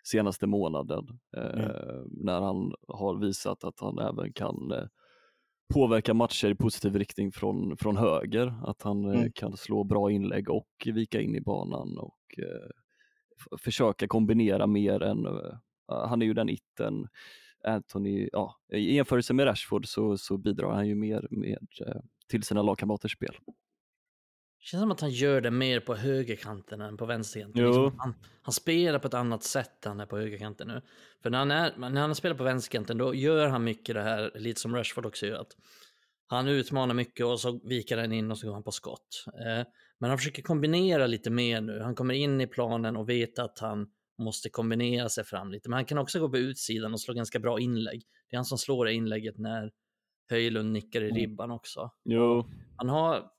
senaste 0.03 0.47
månaden 0.47 1.07
mm. 1.37 1.71
när 2.07 2.41
han 2.41 2.73
har 2.87 3.19
visat 3.19 3.63
att 3.63 3.79
han 3.79 3.99
även 3.99 4.33
kan 4.33 4.73
påverka 5.73 6.13
matcher 6.13 6.47
i 6.47 6.55
positiv 6.55 6.95
riktning 6.95 7.31
från, 7.31 7.77
från 7.77 7.97
höger, 7.97 8.53
att 8.65 8.81
han 8.81 9.05
mm. 9.05 9.31
kan 9.31 9.57
slå 9.57 9.83
bra 9.83 10.11
inlägg 10.11 10.49
och 10.49 10.69
vika 10.85 11.21
in 11.21 11.35
i 11.35 11.41
banan 11.41 11.97
och 11.97 12.39
försöka 13.59 14.07
kombinera 14.07 14.67
mer 14.67 15.03
än 15.03 15.27
han 15.89 16.21
är 16.21 16.25
ju 16.25 16.33
den 16.33 16.49
itten. 16.49 17.07
Anthony, 17.63 18.29
ja, 18.31 18.59
i 18.73 18.95
jämförelse 18.95 19.33
med 19.33 19.45
Rashford 19.45 19.87
så, 19.87 20.17
så 20.17 20.37
bidrar 20.37 20.73
han 20.73 20.87
ju 20.87 20.95
mer 20.95 21.27
med, 21.31 21.67
eh, 21.85 22.01
till 22.27 22.43
sina 22.43 22.61
lagkamraters 22.61 23.13
spel. 23.13 23.35
Det 24.59 24.65
känns 24.65 24.81
som 24.81 24.91
att 24.91 25.01
han 25.01 25.09
gör 25.09 25.41
det 25.41 25.51
mer 25.51 25.79
på 25.79 25.95
högerkanten 25.95 26.81
än 26.81 26.97
på 26.97 27.05
vänsterkanten. 27.05 27.65
Liksom 27.65 27.95
han, 27.97 28.15
han, 28.41 28.53
spelar 28.53 28.99
på 28.99 29.07
ett 29.07 29.13
annat 29.13 29.43
sätt 29.43 29.85
än 29.85 29.89
han 29.91 29.99
är 29.99 30.05
på 30.05 30.17
högerkanten 30.17 30.67
nu. 30.67 30.81
För 31.23 31.29
när 31.29 31.37
han, 31.37 31.51
är, 31.51 31.77
när 31.77 32.01
han 32.01 32.15
spelar 32.15 32.35
på 32.35 32.43
vänsterkanten 32.43 32.97
då 32.97 33.15
gör 33.15 33.47
han 33.47 33.63
mycket 33.63 33.95
det 33.95 34.01
här, 34.01 34.31
lite 34.35 34.61
som 34.61 34.75
Rashford 34.75 35.05
också 35.05 35.25
gör. 35.25 35.41
Att 35.41 35.55
han 36.27 36.47
utmanar 36.47 36.93
mycket 36.93 37.25
och 37.25 37.39
så 37.39 37.59
viker 37.63 37.97
han 37.97 38.11
in 38.11 38.31
och 38.31 38.37
så 38.37 38.47
går 38.47 38.53
han 38.53 38.63
på 38.63 38.71
skott. 38.71 39.25
Eh, 39.27 39.65
men 39.99 40.09
han 40.09 40.17
försöker 40.17 40.41
kombinera 40.41 41.07
lite 41.07 41.29
mer 41.29 41.61
nu. 41.61 41.79
Han 41.79 41.95
kommer 41.95 42.13
in 42.13 42.41
i 42.41 42.47
planen 42.47 42.97
och 42.97 43.09
vet 43.09 43.39
att 43.39 43.59
han 43.59 43.87
måste 44.19 44.49
kombinera 44.49 45.09
sig 45.09 45.23
fram 45.23 45.51
lite. 45.51 45.69
Men 45.69 45.77
han 45.77 45.85
kan 45.85 45.97
också 45.97 46.19
gå 46.19 46.29
på 46.29 46.37
utsidan 46.37 46.93
och 46.93 47.01
slå 47.01 47.13
ganska 47.13 47.39
bra 47.39 47.59
inlägg. 47.59 48.03
Det 48.29 48.35
är 48.35 48.37
han 48.37 48.45
som 48.45 48.57
slår 48.57 48.85
det 48.85 48.93
inlägget 48.93 49.37
när 49.37 49.71
Höjlund 50.29 50.71
nickar 50.71 51.01
i 51.01 51.09
mm. 51.09 51.15
ribban 51.15 51.51
också. 51.51 51.91
Jo. 52.03 52.45
Han 52.77 52.89
har, 52.89 53.29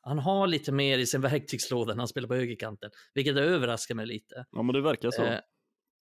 han 0.00 0.18
har 0.18 0.46
lite 0.46 0.72
mer 0.72 0.98
i 0.98 1.06
sin 1.06 1.20
verktygslåda 1.20 1.94
när 1.94 1.98
han 1.98 2.08
spelar 2.08 2.28
på 2.28 2.34
högerkanten, 2.34 2.90
vilket 3.14 3.36
överraskar 3.36 3.94
mig 3.94 4.06
lite. 4.06 4.46
Ja, 4.50 4.62
men 4.62 4.74
det 4.74 4.82
verkar 4.82 5.10
så. 5.10 5.22
Eh, 5.22 5.40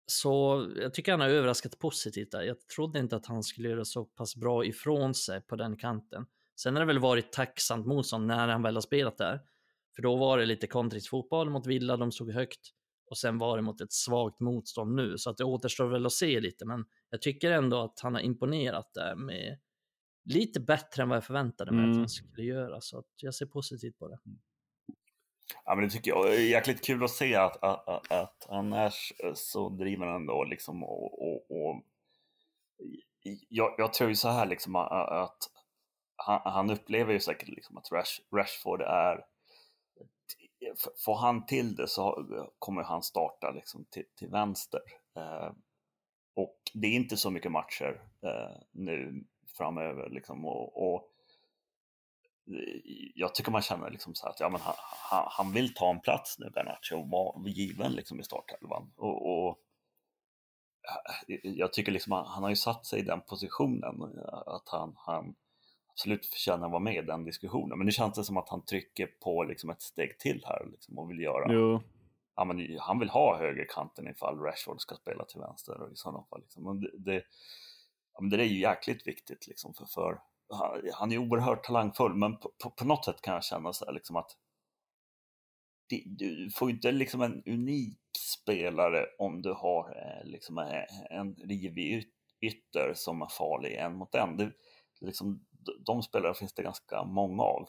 så 0.07 0.67
jag 0.77 0.95
tycker 0.95 1.13
han 1.13 1.21
har 1.21 1.29
överraskat 1.29 1.79
positivt 1.79 2.31
där. 2.31 2.43
Jag 2.43 2.57
trodde 2.69 2.99
inte 2.99 3.17
att 3.17 3.27
han 3.27 3.43
skulle 3.43 3.69
göra 3.69 3.85
så 3.85 4.05
pass 4.05 4.37
bra 4.37 4.65
ifrån 4.65 5.15
sig 5.15 5.41
på 5.41 5.57
den 5.57 5.77
kanten. 5.77 6.27
Sen 6.57 6.75
har 6.75 6.81
det 6.81 6.87
väl 6.87 6.99
varit 6.99 7.33
tacksamt 7.33 7.87
motstånd 7.87 8.27
när 8.27 8.49
han 8.49 8.63
väl 8.63 8.75
har 8.75 8.81
spelat 8.81 9.19
där. 9.19 9.41
För 9.97 10.03
då 10.03 10.17
var 10.17 10.39
det 10.39 10.47
lite 10.47 10.67
kontringsfotboll 10.67 11.51
mot 11.51 11.67
Villa, 11.67 11.97
de 11.97 12.13
stod 12.13 12.33
högt 12.33 12.61
och 13.13 13.19
sen 13.19 13.39
var 13.39 13.57
det 13.57 13.63
mot 13.63 13.81
ett 13.81 13.93
svagt 13.93 14.41
motstånd 14.41 14.95
nu. 14.95 15.19
Så 15.19 15.31
att 15.31 15.37
det 15.37 15.45
återstår 15.45 15.89
väl 15.89 16.07
att 16.07 16.13
se 16.13 16.41
lite, 16.41 16.65
men 16.65 16.85
jag 17.11 17.23
tycker 17.23 17.51
ändå 17.51 17.81
att 17.81 18.01
han 18.01 18.15
har 18.15 18.21
imponerat 18.21 18.95
där 18.95 19.15
med 19.15 19.59
lite 20.25 20.61
bättre 20.61 21.03
än 21.03 21.09
vad 21.09 21.17
jag 21.17 21.25
förväntade 21.25 21.73
mig 21.73 21.85
mm. 21.85 21.91
att 21.91 21.97
han 21.97 22.09
skulle 22.09 22.43
göra. 22.43 22.81
Så 22.81 22.99
att 22.99 23.07
jag 23.17 23.35
ser 23.35 23.47
positivt 23.47 23.99
på 23.99 24.09
det. 24.09 24.19
Ja, 25.65 25.75
men 25.75 25.85
det 25.85 25.91
tycker 25.91 26.11
jag 26.11 26.35
är 26.35 26.41
jäkligt 26.41 26.85
kul 26.85 27.05
att 27.05 27.11
se 27.11 27.35
att, 27.35 27.63
att, 27.63 27.89
att, 27.89 28.13
att 28.13 28.47
annars 28.49 29.13
så 29.35 29.69
driver 29.69 30.07
han 30.07 30.17
ändå 30.17 30.45
liksom 30.45 30.85
och, 30.85 31.23
och, 31.23 31.51
och 31.51 31.83
jag, 33.49 33.75
jag, 33.79 33.93
tror 33.93 34.09
ju 34.11 34.17
så 34.17 34.29
här 34.29 34.47
liksom 34.47 34.77
att, 34.77 35.39
han, 36.17 36.41
han, 36.45 36.71
upplever 36.71 37.13
ju 37.13 37.21
säkert 37.21 37.49
liksom 37.49 37.77
att 37.77 37.93
Rash, 37.93 38.21
Rashford 38.37 38.81
är 38.81 39.25
får 41.05 41.17
han 41.17 41.47
till 41.47 41.75
det 41.75 41.89
så 41.89 42.27
kommer 42.59 42.83
han 42.83 43.03
starta 43.03 43.51
liksom 43.51 43.85
till, 43.85 44.05
till 44.19 44.29
vänster. 44.29 44.81
Eh, 45.17 45.53
och 46.35 46.57
det 46.75 46.87
är 46.87 46.93
inte 46.93 47.17
så 47.17 47.31
mycket 47.31 47.53
matcher 47.53 48.03
eh, 48.23 48.57
nu 48.73 49.25
framöver 49.57 50.11
liksom 50.11 50.47
och, 50.47 50.95
och 50.95 51.09
jag 53.15 53.35
tycker 53.35 53.51
man 53.51 53.63
känner 53.63 53.91
liksom 53.91 54.15
så 54.15 54.29
att 54.29 54.41
ja, 54.41 54.49
men 54.49 54.61
han, 54.61 54.75
han, 55.31 55.53
vill 55.53 55.75
ta 55.75 55.91
en 55.91 56.01
plats 56.01 56.39
nu, 56.39 56.51
Garnacho, 56.55 56.97
och 56.97 57.09
vara 57.09 57.49
given 57.49 57.93
liksom 57.93 58.21
i 58.21 58.23
startelvan. 58.23 58.93
Och, 58.97 59.47
och, 59.47 59.59
eh, 61.29 61.39
jag 61.43 61.73
tycker 61.73 61.93
liksom 61.93 62.13
han, 62.13 62.27
han 62.27 62.43
har 62.43 62.51
ju 62.51 62.57
satt 62.57 62.87
sig 62.87 63.01
i 63.01 63.03
den 63.03 63.21
positionen 63.21 64.03
eh, 64.03 64.39
att 64.47 64.69
han, 64.69 64.95
han 64.97 65.35
absolut 65.93 66.27
förtjänar 66.27 66.67
att 66.67 66.73
vara 66.73 66.83
med 66.83 67.05
i 67.05 67.07
den 67.07 67.25
diskussionen. 67.25 67.79
Men 67.79 67.85
nu 67.85 67.93
känns 67.93 68.15
det 68.15 68.25
som 68.25 68.37
att 68.37 68.49
han 68.49 68.65
trycker 68.65 69.07
på 69.07 69.45
liksom 69.45 69.71
ett 69.71 69.83
steg 69.83 70.19
till 70.19 70.43
här 70.45 70.69
liksom, 70.71 70.99
och 70.99 71.11
vill 71.11 71.21
göra. 71.21 71.53
Jo. 71.53 71.83
Ja, 72.37 72.45
men 72.45 72.79
han 72.81 72.99
vill 72.99 73.09
ha 73.09 73.39
högerkanten 73.39 74.09
ifall 74.09 74.39
Rashford 74.39 74.81
ska 74.81 74.95
spela 74.95 75.25
till 75.25 75.41
vänster 75.41 75.83
och 75.83 75.93
i 75.93 75.97
sådana 75.97 76.25
fall. 76.25 76.41
Liksom. 76.41 76.81
Det, 76.81 76.91
det, 76.99 77.23
ja, 78.15 78.21
men 78.21 78.31
det 78.31 78.37
är 78.37 78.45
ju 78.45 78.61
jäkligt 78.61 79.07
viktigt 79.07 79.47
liksom, 79.47 79.75
för, 79.75 79.87
för 79.87 80.21
han 80.95 81.13
är 81.13 81.19
oerhört 81.19 81.65
talangfull, 81.65 82.15
men 82.15 82.37
på, 82.37 82.53
på, 82.63 82.71
på, 82.71 82.85
något 82.85 83.05
sätt 83.05 83.23
kan 83.23 83.35
jag 83.35 83.45
känna 83.45 83.73
så 83.73 83.85
här, 83.85 83.93
liksom 83.93 84.17
att 84.17 84.31
det, 85.89 86.03
du 86.07 86.51
får 86.55 86.71
inte 86.71 86.93
liksom 86.93 87.23
en 87.23 87.43
unik 87.47 87.99
spelare 88.19 89.07
om 89.19 89.43
du 89.43 89.53
har 89.53 89.97
eh, 89.97 90.31
liksom 90.31 90.59
eh, 90.59 91.19
en 91.19 91.35
rivig 91.35 92.09
ytter 92.41 92.93
som 92.95 93.23
är 93.23 93.29
farlig 93.39 93.75
en 93.75 93.97
mot 93.97 94.15
en. 94.15 94.37
Det, 94.37 94.53
liksom, 95.01 95.45
de 95.87 96.03
spelare 96.03 96.35
finns 96.35 96.55
det 96.55 96.63
ganska 96.63 97.05
många 97.05 97.43
av. 97.43 97.69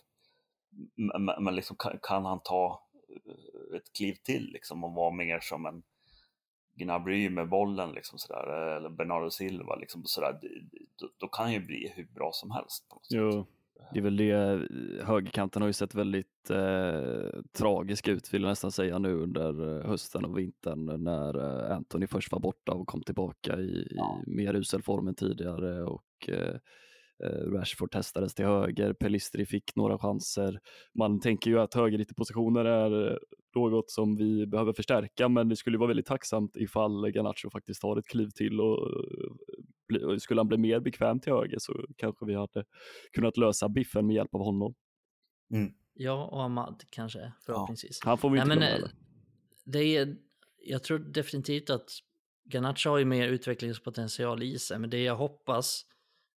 Men, 0.96 1.44
men 1.44 1.56
liksom, 1.56 1.76
kan, 1.80 2.00
kan, 2.02 2.26
han 2.26 2.40
ta 2.44 2.84
eh, 3.10 3.78
ett 3.78 3.94
kliv 3.98 4.14
till 4.24 4.50
liksom, 4.54 4.84
och 4.84 4.94
vara 4.94 5.12
mer 5.12 5.40
som 5.40 5.66
en 5.66 5.84
Gnabry 6.76 7.30
med 7.30 7.50
bollen 7.50 7.92
liksom 7.92 8.20
sådär, 8.20 8.76
eller 8.78 8.90
Bernardo 8.90 9.30
Silva 9.30 9.76
liksom 9.76 10.02
sådär, 10.06 10.40
då, 11.00 11.10
då 11.18 11.28
kan 11.28 11.46
han 11.46 11.54
ju 11.54 11.60
bli 11.60 11.94
hur 11.96 12.06
bra 12.06 12.30
som 12.34 12.52
helst. 12.52 12.90
På 12.90 12.96
något 12.96 13.08
jo, 13.10 13.32
sätt. 13.32 13.48
det 13.94 14.00
är 14.00 14.04
väl 14.04 14.18
det, 14.18 14.34
högerkanten 15.06 15.62
har 15.62 15.70
ju 15.70 15.74
sett 15.74 15.96
väldigt 15.96 16.50
eh, 16.50 17.42
tragisk 17.58 18.08
ut 18.08 18.34
vill 18.34 18.42
jag 18.42 18.50
nästan 18.50 18.72
säga 18.72 19.00
nu 19.00 19.14
under 19.14 19.78
eh, 19.78 19.88
hösten 19.88 20.26
och 20.26 20.38
vintern 20.38 21.04
när 21.04 21.66
eh, 21.70 21.76
Anthony 21.76 22.08
först 22.08 22.32
var 22.32 22.40
borta 22.40 22.72
och 22.72 22.88
kom 22.88 23.04
tillbaka 23.04 23.60
i, 23.60 23.88
ja. 23.92 24.22
i 24.28 24.30
mer 24.30 24.54
usel 24.54 24.84
form 24.84 25.08
än 25.08 25.16
tidigare 25.16 25.84
och 25.84 26.30
eh, 26.30 26.56
Eh, 26.56 26.60
Rashford 27.30 27.92
testades 27.92 28.36
till 28.36 28.46
höger, 28.46 28.94
Pelistri 28.94 29.46
fick 29.46 29.76
några 29.76 29.98
chanser. 29.98 30.60
Man 30.94 31.20
tänker 31.20 31.52
ju 31.52 31.60
att 31.60 31.74
högerytterpositioner 31.74 32.66
är 32.66 33.12
eh, 33.12 33.18
något 33.56 33.92
som 33.92 34.16
vi 34.16 34.48
behöver 34.48 34.74
förstärka, 34.74 35.30
men 35.30 35.50
det 35.50 35.56
skulle 35.56 35.78
vara 35.78 35.88
väldigt 35.88 36.06
tacksamt 36.06 36.58
ifall 36.58 37.12
Garnacho 37.12 37.50
faktiskt 37.50 37.82
tar 37.82 37.98
ett 37.98 38.08
kliv 38.08 38.30
till 38.30 38.62
och 38.62 38.90
eh, 39.94 40.18
skulle 40.18 40.40
han 40.40 40.48
bli 40.48 40.58
mer 40.58 40.80
bekväm 40.80 41.20
till 41.20 41.34
höger 41.34 41.58
så 41.60 41.86
kanske 41.98 42.26
vi 42.26 42.36
hade 42.36 42.66
kunnat 43.12 43.38
lösa 43.38 43.70
biffen 43.70 44.08
med 44.08 44.16
hjälp 44.16 44.36
av 44.36 44.42
honom. 44.42 44.74
Mm. 45.54 45.74
Ja, 45.94 46.26
och 46.26 46.44
Ahmad 46.44 46.84
kanske 46.90 47.34
förhoppningsvis. 47.46 48.00
Ja, 48.04 48.10
han 48.10 48.18
får 48.18 48.30
vi 48.30 48.40
inte 48.40 48.56
Nej, 48.56 48.78
glömma. 48.78 48.92
Det 49.66 49.98
är, 49.98 50.16
jag 50.66 50.84
tror 50.84 51.00
definitivt 51.00 51.70
att 51.70 51.90
Garnacho 52.54 52.90
har 52.90 52.98
ju 52.98 53.06
mer 53.06 53.28
utvecklingspotential 53.28 54.44
i 54.44 54.60
sig, 54.60 54.80
men 54.80 54.90
det 54.90 55.04
jag 55.04 55.16
hoppas 55.16 55.86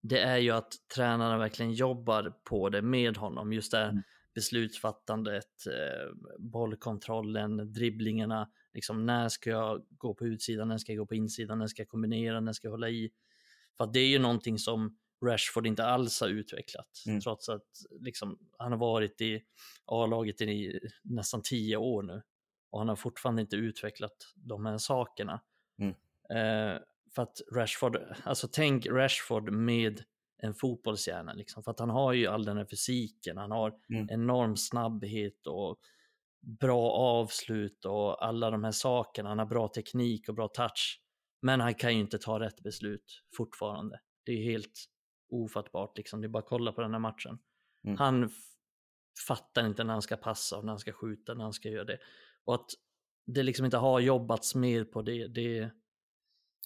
det 0.02 0.20
är 0.20 0.36
ju 0.36 0.50
att 0.50 0.72
tränarna 0.94 1.38
verkligen 1.38 1.72
jobbar 1.72 2.34
på 2.44 2.68
det 2.68 2.82
med 2.82 3.16
honom. 3.16 3.52
Just 3.52 3.72
det 3.72 3.82
mm. 3.82 4.02
beslutsfattandet, 4.34 5.66
eh, 5.66 6.32
bollkontrollen, 6.38 7.72
dribblingarna. 7.72 8.50
Liksom, 8.74 9.06
när 9.06 9.28
ska 9.28 9.50
jag 9.50 9.86
gå 9.90 10.14
på 10.14 10.26
utsidan, 10.26 10.68
när 10.68 10.78
ska 10.78 10.92
jag 10.92 10.98
gå 10.98 11.06
på 11.06 11.14
insidan, 11.14 11.58
när 11.58 11.66
ska 11.66 11.82
jag 11.82 11.88
kombinera, 11.88 12.40
när 12.40 12.52
ska 12.52 12.66
jag 12.66 12.72
hålla 12.72 12.88
i? 12.88 13.10
För 13.76 13.86
det 13.86 14.00
är 14.00 14.08
ju 14.08 14.18
någonting 14.18 14.58
som 14.58 14.98
Rashford 15.24 15.66
inte 15.66 15.84
alls 15.84 16.20
har 16.20 16.28
utvecklat, 16.28 17.02
mm. 17.06 17.20
trots 17.20 17.48
att 17.48 17.66
liksom, 18.00 18.38
han 18.58 18.72
har 18.72 18.78
varit 18.78 19.20
i 19.20 19.42
A-laget 19.86 20.40
i 20.40 20.80
nästan 21.02 21.42
tio 21.42 21.76
år 21.76 22.02
nu 22.02 22.22
och 22.70 22.78
han 22.78 22.88
har 22.88 22.96
fortfarande 22.96 23.42
inte 23.42 23.56
utvecklat 23.56 24.32
de 24.34 24.66
här 24.66 24.78
sakerna. 24.78 25.40
Mm. 25.78 25.94
Eh, 26.30 26.80
för 27.16 27.22
att 27.22 27.40
Rashford, 27.52 27.98
alltså 28.24 28.48
tänk 28.52 28.86
Rashford 28.86 29.52
med 29.52 30.04
en 30.38 30.54
fotbollshjärna 30.54 31.32
liksom. 31.32 31.62
För 31.62 31.70
att 31.70 31.80
han 31.80 31.90
har 31.90 32.12
ju 32.12 32.26
all 32.26 32.44
den 32.44 32.56
här 32.56 32.66
fysiken, 32.70 33.36
han 33.36 33.50
har 33.50 33.74
mm. 33.90 34.06
enorm 34.10 34.56
snabbhet 34.56 35.46
och 35.46 35.78
bra 36.60 36.90
avslut 36.90 37.84
och 37.84 38.26
alla 38.26 38.50
de 38.50 38.64
här 38.64 38.72
sakerna. 38.72 39.28
Han 39.28 39.38
har 39.38 39.46
bra 39.46 39.68
teknik 39.68 40.28
och 40.28 40.34
bra 40.34 40.48
touch. 40.48 41.00
Men 41.42 41.60
han 41.60 41.74
kan 41.74 41.94
ju 41.94 42.00
inte 42.00 42.18
ta 42.18 42.40
rätt 42.40 42.62
beslut 42.62 43.22
fortfarande. 43.36 44.00
Det 44.24 44.32
är 44.32 44.42
helt 44.42 44.84
ofattbart 45.30 45.96
liksom. 45.96 46.20
Det 46.20 46.26
är 46.26 46.28
bara 46.28 46.38
att 46.38 46.48
kolla 46.48 46.72
på 46.72 46.80
den 46.80 46.92
här 46.92 46.98
matchen. 46.98 47.38
Mm. 47.84 47.96
Han 47.98 48.30
fattar 49.28 49.66
inte 49.66 49.84
när 49.84 49.92
han 49.92 50.02
ska 50.02 50.16
passa 50.16 50.58
och 50.58 50.64
när 50.64 50.72
han 50.72 50.78
ska 50.78 50.92
skjuta, 50.92 51.34
när 51.34 51.44
han 51.44 51.52
ska 51.52 51.68
göra 51.68 51.84
det. 51.84 51.98
Och 52.44 52.54
att 52.54 52.70
det 53.26 53.42
liksom 53.42 53.64
inte 53.64 53.76
har 53.76 54.00
jobbats 54.00 54.54
mer 54.54 54.84
på 54.84 55.02
det, 55.02 55.28
det, 55.28 55.70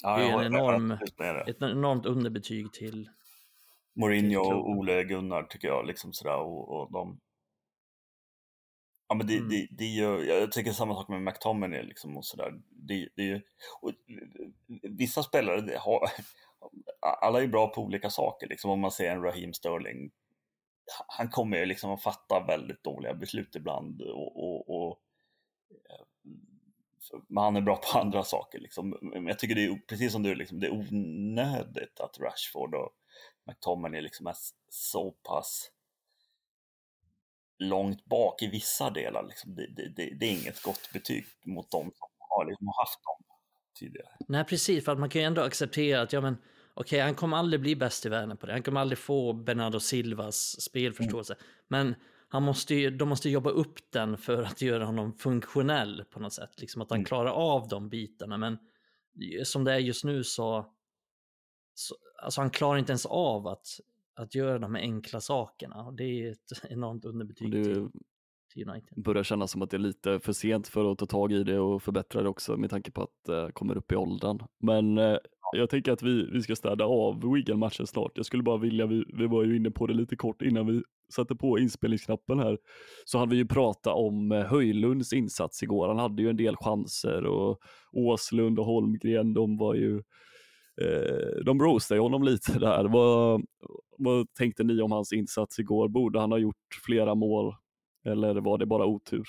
Ja, 0.02 0.18
det 0.18 0.24
är 0.24 0.38
en 0.38 0.46
enorm, 0.46 0.90
ett 1.46 1.62
enormt 1.62 2.06
underbetyg 2.06 2.72
till 2.72 3.08
Mourinho 3.94 4.40
och 4.40 4.70
Ole 4.70 5.04
Gunnar 5.04 5.42
tycker 5.42 5.68
jag. 5.68 5.86
Liksom 5.86 6.12
sådär, 6.12 6.36
och, 6.36 6.68
och 6.68 6.92
de... 6.92 7.20
Ja, 9.08 9.14
men 9.14 9.26
det, 9.26 9.36
mm. 9.36 9.48
det, 9.48 9.68
det 9.70 9.86
gör, 9.86 10.22
jag 10.22 10.52
tycker 10.52 10.72
samma 10.72 10.94
sak 10.94 11.08
med 11.08 11.22
McTominay. 11.22 11.82
Liksom 11.82 12.16
och 12.16 12.24
sådär. 12.24 12.52
Det, 12.68 13.08
det, 13.16 13.42
och, 13.80 13.92
vissa 14.82 15.22
spelare 15.22 15.60
det 15.60 15.78
har, 15.78 16.00
alla 17.20 17.42
är 17.42 17.46
bra 17.46 17.68
på 17.68 17.82
olika 17.82 18.10
saker. 18.10 18.48
Liksom, 18.48 18.70
om 18.70 18.80
man 18.80 18.90
ser 18.90 19.10
en 19.10 19.22
Raheem 19.22 19.52
Sterling, 19.52 20.10
han 21.06 21.28
kommer 21.30 21.58
ju 21.58 21.66
liksom 21.66 21.90
att 21.90 22.02
fatta 22.02 22.44
väldigt 22.46 22.84
dåliga 22.84 23.14
beslut 23.14 23.56
ibland. 23.56 24.02
och, 24.02 24.36
och, 24.36 24.68
och 24.68 25.00
men 27.28 27.44
han 27.44 27.56
är 27.56 27.60
bra 27.60 27.76
på 27.76 27.98
andra 27.98 28.24
saker. 28.24 28.58
Liksom. 28.58 28.98
Men 29.02 29.26
jag 29.26 29.38
tycker 29.38 29.54
det 29.54 29.64
är 29.64 29.80
precis 29.88 30.12
som 30.12 30.22
du, 30.22 30.34
liksom, 30.34 30.60
det 30.60 30.66
är 30.66 30.72
onödigt 30.72 32.00
att 32.00 32.18
Rashford 32.20 32.74
och 32.74 32.90
McTominay 33.46 34.00
liksom 34.00 34.26
är 34.26 34.36
så 34.68 35.10
pass 35.10 35.70
långt 37.58 38.04
bak 38.04 38.42
i 38.42 38.46
vissa 38.46 38.90
delar. 38.90 39.26
Liksom. 39.28 39.54
Det, 39.54 39.66
det, 39.66 39.88
det, 39.96 40.14
det, 40.20 40.26
är 40.26 40.30
inget 40.30 40.62
gott 40.62 40.90
betyg 40.92 41.24
mot 41.44 41.70
dem 41.70 41.92
som 41.94 42.08
har 42.18 42.44
liksom 42.44 42.68
haft 42.68 43.04
dem 43.04 43.36
tidigare. 43.78 44.08
Nej, 44.28 44.44
precis, 44.44 44.84
för 44.84 44.92
att 44.92 44.98
man 44.98 45.10
kan 45.10 45.20
ju 45.20 45.26
ändå 45.26 45.42
acceptera 45.42 46.00
att 46.00 46.12
ja, 46.12 46.20
men, 46.20 46.36
okay, 46.74 47.00
han 47.00 47.14
kommer 47.14 47.36
aldrig 47.36 47.60
bli 47.60 47.76
bäst 47.76 48.06
i 48.06 48.08
världen 48.08 48.36
på 48.36 48.46
det. 48.46 48.52
Han 48.52 48.62
kommer 48.62 48.80
aldrig 48.80 48.98
få 48.98 49.32
Bernardo 49.32 49.80
Silvas 49.80 50.60
spelförståelse. 50.60 51.34
Mm. 51.34 51.44
Men 51.68 51.94
han 52.32 52.42
måste 52.42 52.74
ju, 52.74 52.90
de 52.90 53.08
måste 53.08 53.30
jobba 53.30 53.50
upp 53.50 53.90
den 53.90 54.18
för 54.18 54.42
att 54.42 54.62
göra 54.62 54.84
honom 54.84 55.12
funktionell 55.12 56.04
på 56.10 56.20
något 56.20 56.32
sätt. 56.32 56.60
Liksom 56.60 56.82
att 56.82 56.90
han 56.90 56.96
mm. 56.98 57.04
klarar 57.04 57.30
av 57.30 57.68
de 57.68 57.88
bitarna. 57.88 58.36
Men 58.36 58.58
som 59.44 59.64
det 59.64 59.72
är 59.72 59.78
just 59.78 60.04
nu 60.04 60.24
så, 60.24 60.66
så 61.74 61.94
alltså 62.22 62.40
han 62.40 62.50
klarar 62.50 62.78
inte 62.78 62.92
ens 62.92 63.06
av 63.06 63.46
att, 63.46 63.66
att 64.14 64.34
göra 64.34 64.58
de 64.58 64.74
här 64.74 64.82
enkla 64.82 65.20
sakerna. 65.20 65.90
Det 65.90 66.04
är 66.04 66.30
ett 66.30 66.64
enormt 66.70 67.04
underbetyg 67.04 67.52
det 67.52 67.64
till, 67.64 67.88
till 68.52 68.68
United. 68.68 69.02
börjar 69.04 69.22
kännas 69.22 69.50
som 69.50 69.62
att 69.62 69.70
det 69.70 69.76
är 69.76 69.78
lite 69.78 70.20
för 70.20 70.32
sent 70.32 70.68
för 70.68 70.92
att 70.92 70.98
ta 70.98 71.06
tag 71.06 71.32
i 71.32 71.44
det 71.44 71.58
och 71.58 71.82
förbättra 71.82 72.22
det 72.22 72.28
också 72.28 72.56
med 72.56 72.70
tanke 72.70 72.90
på 72.90 73.02
att 73.02 73.24
det 73.26 73.44
uh, 73.44 73.50
kommer 73.50 73.76
upp 73.76 73.92
i 73.92 73.96
åldern. 73.96 74.38
Men 74.58 74.98
uh, 74.98 75.18
jag 75.52 75.70
tänker 75.70 75.92
att 75.92 76.02
vi, 76.02 76.30
vi 76.32 76.42
ska 76.42 76.56
städa 76.56 76.84
av 76.84 77.32
Wigan-matchen 77.34 77.86
snart. 77.86 78.12
Jag 78.14 78.26
skulle 78.26 78.42
bara 78.42 78.56
vilja, 78.56 78.86
vi, 78.86 79.04
vi 79.12 79.26
var 79.26 79.44
ju 79.44 79.56
inne 79.56 79.70
på 79.70 79.86
det 79.86 79.94
lite 79.94 80.16
kort 80.16 80.42
innan 80.42 80.66
vi 80.66 80.82
satte 81.12 81.36
på 81.36 81.58
inspelningsknappen 81.58 82.38
här, 82.38 82.58
så 83.04 83.18
hade 83.18 83.30
vi 83.30 83.36
ju 83.36 83.46
pratat 83.46 83.94
om 83.94 84.32
eh, 84.32 84.44
Höjlunds 84.44 85.12
insats 85.12 85.62
igår. 85.62 85.88
Han 85.88 85.98
hade 85.98 86.22
ju 86.22 86.30
en 86.30 86.36
del 86.36 86.56
chanser 86.56 87.26
och 87.26 87.58
Åslund 87.92 88.58
och 88.58 88.66
Holmgren, 88.66 89.34
de 89.34 89.56
var 89.56 89.74
ju 89.74 89.96
eh, 90.82 91.44
de 91.44 91.60
roastade 91.60 92.00
honom 92.00 92.22
lite 92.22 92.58
där. 92.58 92.84
Vad, 92.84 93.44
vad 93.98 94.34
tänkte 94.34 94.64
ni 94.64 94.82
om 94.82 94.92
hans 94.92 95.12
insats 95.12 95.58
igår? 95.58 95.88
Borde 95.88 96.20
han 96.20 96.32
ha 96.32 96.38
gjort 96.38 96.56
flera 96.86 97.14
mål 97.14 97.54
eller 98.04 98.40
var 98.40 98.58
det 98.58 98.66
bara 98.66 98.86
otur? 98.86 99.24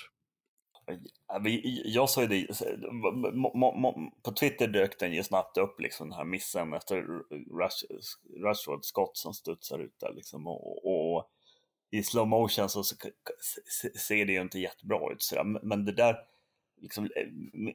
Jag 1.84 2.10
sa 2.10 2.22
ju 2.22 2.28
det, 2.28 2.46
på 4.22 4.32
Twitter 4.32 4.68
dök 4.68 4.98
den 4.98 5.12
ju 5.12 5.22
snabbt 5.22 5.58
upp 5.58 5.80
liksom 5.80 6.08
den 6.08 6.16
här 6.16 6.24
missen 6.24 6.72
efter 6.72 7.04
Rashfords 8.44 8.88
skott 8.88 9.16
som 9.16 9.34
studsar 9.34 9.78
ut 9.78 10.00
där 10.00 10.12
liksom 10.12 10.46
och, 10.46 10.86
och 10.86 11.30
i 11.90 12.02
slow 12.02 12.28
motion 12.28 12.68
så, 12.68 12.84
så 12.84 12.94
ser 13.98 14.26
det 14.26 14.32
ju 14.32 14.40
inte 14.40 14.58
jättebra 14.58 15.12
ut 15.12 15.22
sådär. 15.22 15.44
men 15.44 15.84
det 15.84 15.92
där 15.92 16.16
liksom, 16.80 17.04
eh, 17.04 17.28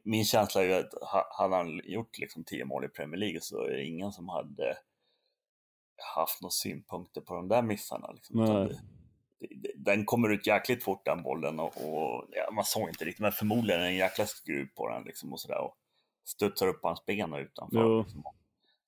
min 0.03 0.25
känsla 0.25 0.63
är 0.63 0.65
ju 0.65 0.73
att 0.73 0.93
hade 1.37 1.55
han 1.55 1.81
gjort 1.83 2.17
liksom 2.17 2.43
tio 2.43 2.65
mål 2.65 2.85
i 2.85 2.89
Premier 2.89 3.19
League 3.19 3.41
så 3.41 3.61
är 3.63 3.69
det 3.69 3.85
ingen 3.85 4.11
som 4.11 4.29
hade 4.29 4.77
haft 6.15 6.41
några 6.41 6.51
synpunkter 6.51 7.21
på 7.21 7.33
de 7.33 7.47
där 7.47 7.61
missarna. 7.61 8.11
Liksom 8.11 8.39
den 9.75 10.05
kommer 10.05 10.29
ut 10.29 10.47
jäkligt 10.47 10.83
fort 10.83 11.05
den 11.05 11.23
bollen 11.23 11.59
och, 11.59 11.77
och 11.77 12.25
ja, 12.31 12.51
man 12.51 12.63
såg 12.63 12.89
inte 12.89 13.05
riktigt, 13.05 13.21
men 13.21 13.31
förmodligen 13.31 13.81
en 13.81 13.95
jäkla 13.95 14.25
skruv 14.25 14.67
på 14.75 14.89
den 14.89 15.03
liksom 15.03 15.33
och 15.33 15.39
sådär 15.39 15.61
och 15.61 15.77
studsar 16.25 16.67
upp 16.67 16.79
hans 16.83 17.05
ben 17.05 17.33
utanför. 17.33 18.03
Liksom. 18.03 18.23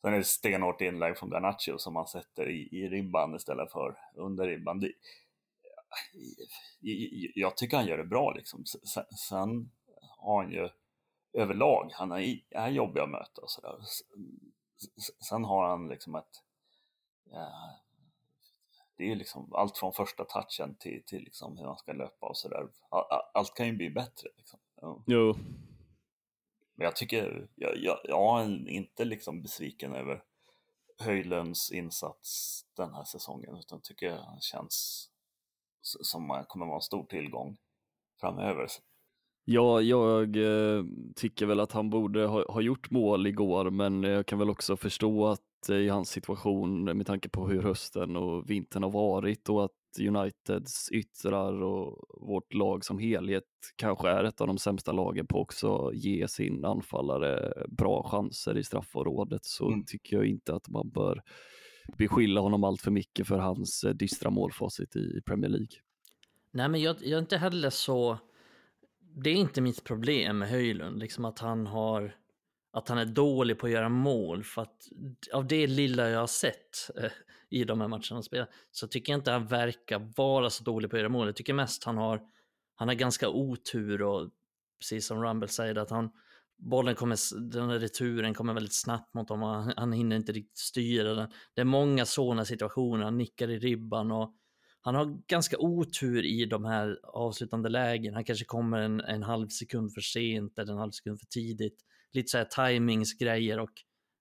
Sen 0.02 0.14
är 0.14 0.18
det 0.18 0.24
stenhårt 0.24 0.82
inlägg 0.82 1.18
från 1.18 1.30
Garnacho 1.30 1.78
som 1.78 1.94
man 1.94 2.08
sätter 2.08 2.50
i, 2.50 2.70
i 2.72 2.90
ribban 2.90 3.36
istället 3.36 3.72
för 3.72 3.98
under 4.16 4.48
ribban. 4.48 4.80
Det, 4.80 4.92
jag 7.36 7.58
tycker 7.58 7.78
han 7.78 7.86
gör 7.86 7.98
det 7.98 8.06
bra 8.06 8.34
liksom. 8.34 8.64
Sen 9.30 9.72
har 10.18 10.44
han 10.44 10.52
ju 10.52 10.70
överlag, 11.34 11.90
han 11.94 12.12
är, 12.12 12.40
är 12.50 12.70
jobbig 12.70 13.02
att 13.02 13.10
möta 13.10 13.42
och 13.42 13.52
sådär. 13.52 13.76
Sen 15.30 15.44
har 15.44 15.70
han 15.70 15.88
liksom 15.88 16.16
ett, 16.16 16.44
det 19.00 19.06
är 19.06 19.08
ju 19.08 19.16
liksom 19.16 19.54
allt 19.54 19.78
från 19.78 19.94
första 19.94 20.24
touchen 20.24 20.76
till, 20.76 21.04
till 21.06 21.24
liksom 21.24 21.58
hur 21.58 21.66
han 21.66 21.78
ska 21.78 21.94
löpa 21.94 22.28
och 22.28 22.38
sådär. 22.38 22.68
Allt 23.34 23.54
kan 23.56 23.68
ju 23.68 23.74
bli 23.74 23.90
bättre. 23.90 24.30
Liksom. 24.38 24.60
Jo. 25.08 25.36
Men 26.76 26.86
jag 26.86 26.96
tycker, 26.96 27.48
jag, 27.56 27.78
jag, 27.78 27.98
jag 28.04 28.42
är 28.42 28.70
inte 28.70 29.06
liksom 29.06 29.42
besviken 29.42 29.96
över 29.96 30.24
Höjlunds 31.00 31.72
insats 31.72 32.62
den 32.78 32.94
här 32.94 33.04
säsongen 33.04 33.56
utan 33.56 33.82
tycker 33.82 34.12
han 34.12 34.42
känns 34.42 35.10
som 35.82 36.46
kommer 36.48 36.66
vara 36.66 36.76
en 36.76 36.82
stor 36.82 37.04
tillgång 37.04 37.58
framöver. 38.22 38.68
Ja, 39.46 39.82
jag 39.82 40.38
eh, 40.38 40.84
tycker 41.16 41.46
väl 41.46 41.60
att 41.60 41.72
han 41.72 41.90
borde 41.90 42.26
ha, 42.26 42.52
ha, 42.52 42.62
gjort 42.62 42.92
mål 42.92 43.28
igår, 43.28 43.70
men 43.70 44.04
jag 44.04 44.26
kan 44.26 44.40
väl 44.40 44.50
också 44.50 44.78
förstå 44.78 45.28
att 45.28 45.49
i 45.70 45.88
hans 45.88 46.10
situation 46.10 46.84
med 46.84 47.08
tanke 47.08 47.30
på 47.30 47.48
hur 47.48 47.62
hösten 47.62 48.16
och 48.16 48.50
vintern 48.50 48.84
har 48.84 48.92
varit 48.92 49.50
och 49.50 49.66
att 49.66 49.72
Uniteds 50.00 50.92
yttrar 50.92 51.62
och 51.64 52.06
vårt 52.28 52.54
lag 52.54 52.86
som 52.86 53.00
helhet 53.00 53.44
kanske 53.76 54.10
är 54.10 54.24
ett 54.24 54.42
av 54.42 54.48
de 54.48 54.58
sämsta 54.58 54.92
lagen 54.92 55.28
på 55.28 55.42
också 55.42 55.92
ge 55.94 56.28
sin 56.28 56.66
anfallare 56.66 57.54
bra 57.68 58.04
chanser 58.04 58.58
i 58.58 58.64
straffområdet 58.64 59.46
så 59.46 59.68
mm. 59.68 59.86
tycker 59.86 60.16
jag 60.16 60.26
inte 60.26 60.56
att 60.56 60.70
man 60.70 60.90
bör 60.90 61.22
beskylla 61.98 62.42
honom 62.42 62.64
allt 62.64 62.82
för 62.82 62.92
mycket 62.92 63.28
för 63.28 63.38
hans 63.38 63.84
eh, 63.84 63.94
dystra 63.94 64.30
målfacit 64.30 64.96
i 64.96 65.22
Premier 65.26 65.50
League. 65.50 65.78
Nej, 66.52 66.70
men 66.70 66.82
jag, 66.82 66.96
jag 67.00 67.18
är 67.18 67.20
inte 67.20 67.38
heller 67.38 67.70
så... 67.70 68.18
Det 69.24 69.30
är 69.30 69.36
inte 69.36 69.62
mitt 69.62 69.84
problem 69.84 70.38
med 70.38 70.50
Höjlund, 70.50 71.00
liksom 71.00 71.26
att 71.26 71.40
han 71.40 71.68
har 71.68 72.16
att 72.72 72.90
han 72.90 72.98
är 72.98 73.06
dålig 73.06 73.60
på 73.60 73.66
att 73.66 73.72
göra 73.72 73.90
mål. 73.90 74.44
För 74.44 74.62
att 74.62 74.88
av 75.34 75.48
det 75.48 75.68
lilla 75.68 76.10
jag 76.10 76.20
har 76.20 76.28
sett 76.28 76.90
eh, 76.98 77.12
i 77.50 77.64
de 77.64 77.82
här 77.82 77.88
matcherna 77.88 78.06
han 78.10 78.24
spelar 78.24 78.48
så 78.72 78.88
tycker 78.88 79.14
jag 79.14 79.20
inte 79.20 79.32
han 79.32 79.48
verkar 79.48 80.12
vara 80.16 80.50
så 80.50 80.64
dålig 80.64 80.90
på 80.90 80.96
att 80.96 81.00
göra 81.00 81.10
mål. 81.10 81.28
Jag 81.28 81.36
tycker 81.36 81.54
mest 81.54 81.84
han 81.84 81.98
har, 81.98 82.22
han 82.76 82.88
har 82.88 82.96
ganska 82.96 83.30
otur 83.30 84.02
och 84.02 84.30
precis 84.80 85.08
som 85.08 85.24
Rumble 85.24 85.48
säger 85.48 85.76
att 85.76 85.90
han 85.90 86.10
bollen 86.60 86.96
kommer, 86.96 87.50
den 87.52 87.70
här 87.70 87.80
returen 87.80 88.34
kommer 88.34 88.54
väldigt 88.54 88.76
snabbt 88.76 89.14
mot 89.14 89.30
honom. 89.30 89.50
Han, 89.50 89.74
han 89.78 89.92
hinner 89.92 90.16
inte 90.16 90.32
riktigt 90.32 90.58
styra 90.58 91.14
den. 91.14 91.30
Det 91.54 91.62
är 91.62 91.66
många 91.66 92.06
sådana 92.06 92.46
situationer. 92.46 93.04
Han 93.04 93.18
nickar 93.18 93.50
i 93.50 93.60
ribban 93.60 94.12
och 94.12 94.36
han 94.82 94.96
har 94.96 95.28
ganska 95.28 95.58
otur 95.58 96.26
i 96.26 96.46
de 96.46 96.66
här 96.66 97.00
avslutande 97.04 97.70
lägen. 97.70 98.14
Han 98.14 98.24
kanske 98.24 98.46
kommer 98.46 98.80
en, 98.80 99.02
en 99.02 99.24
halv 99.24 99.48
sekund 99.48 99.94
för 99.94 100.02
sent 100.02 100.60
eller 100.60 100.74
en 100.74 100.80
halv 100.80 100.92
sekund 100.92 101.20
för 101.20 101.26
tidigt. 101.26 101.78
Lite 102.12 102.28
så 102.30 102.38
här 102.38 102.46
timingsgrejer 102.46 103.60
och 103.60 103.72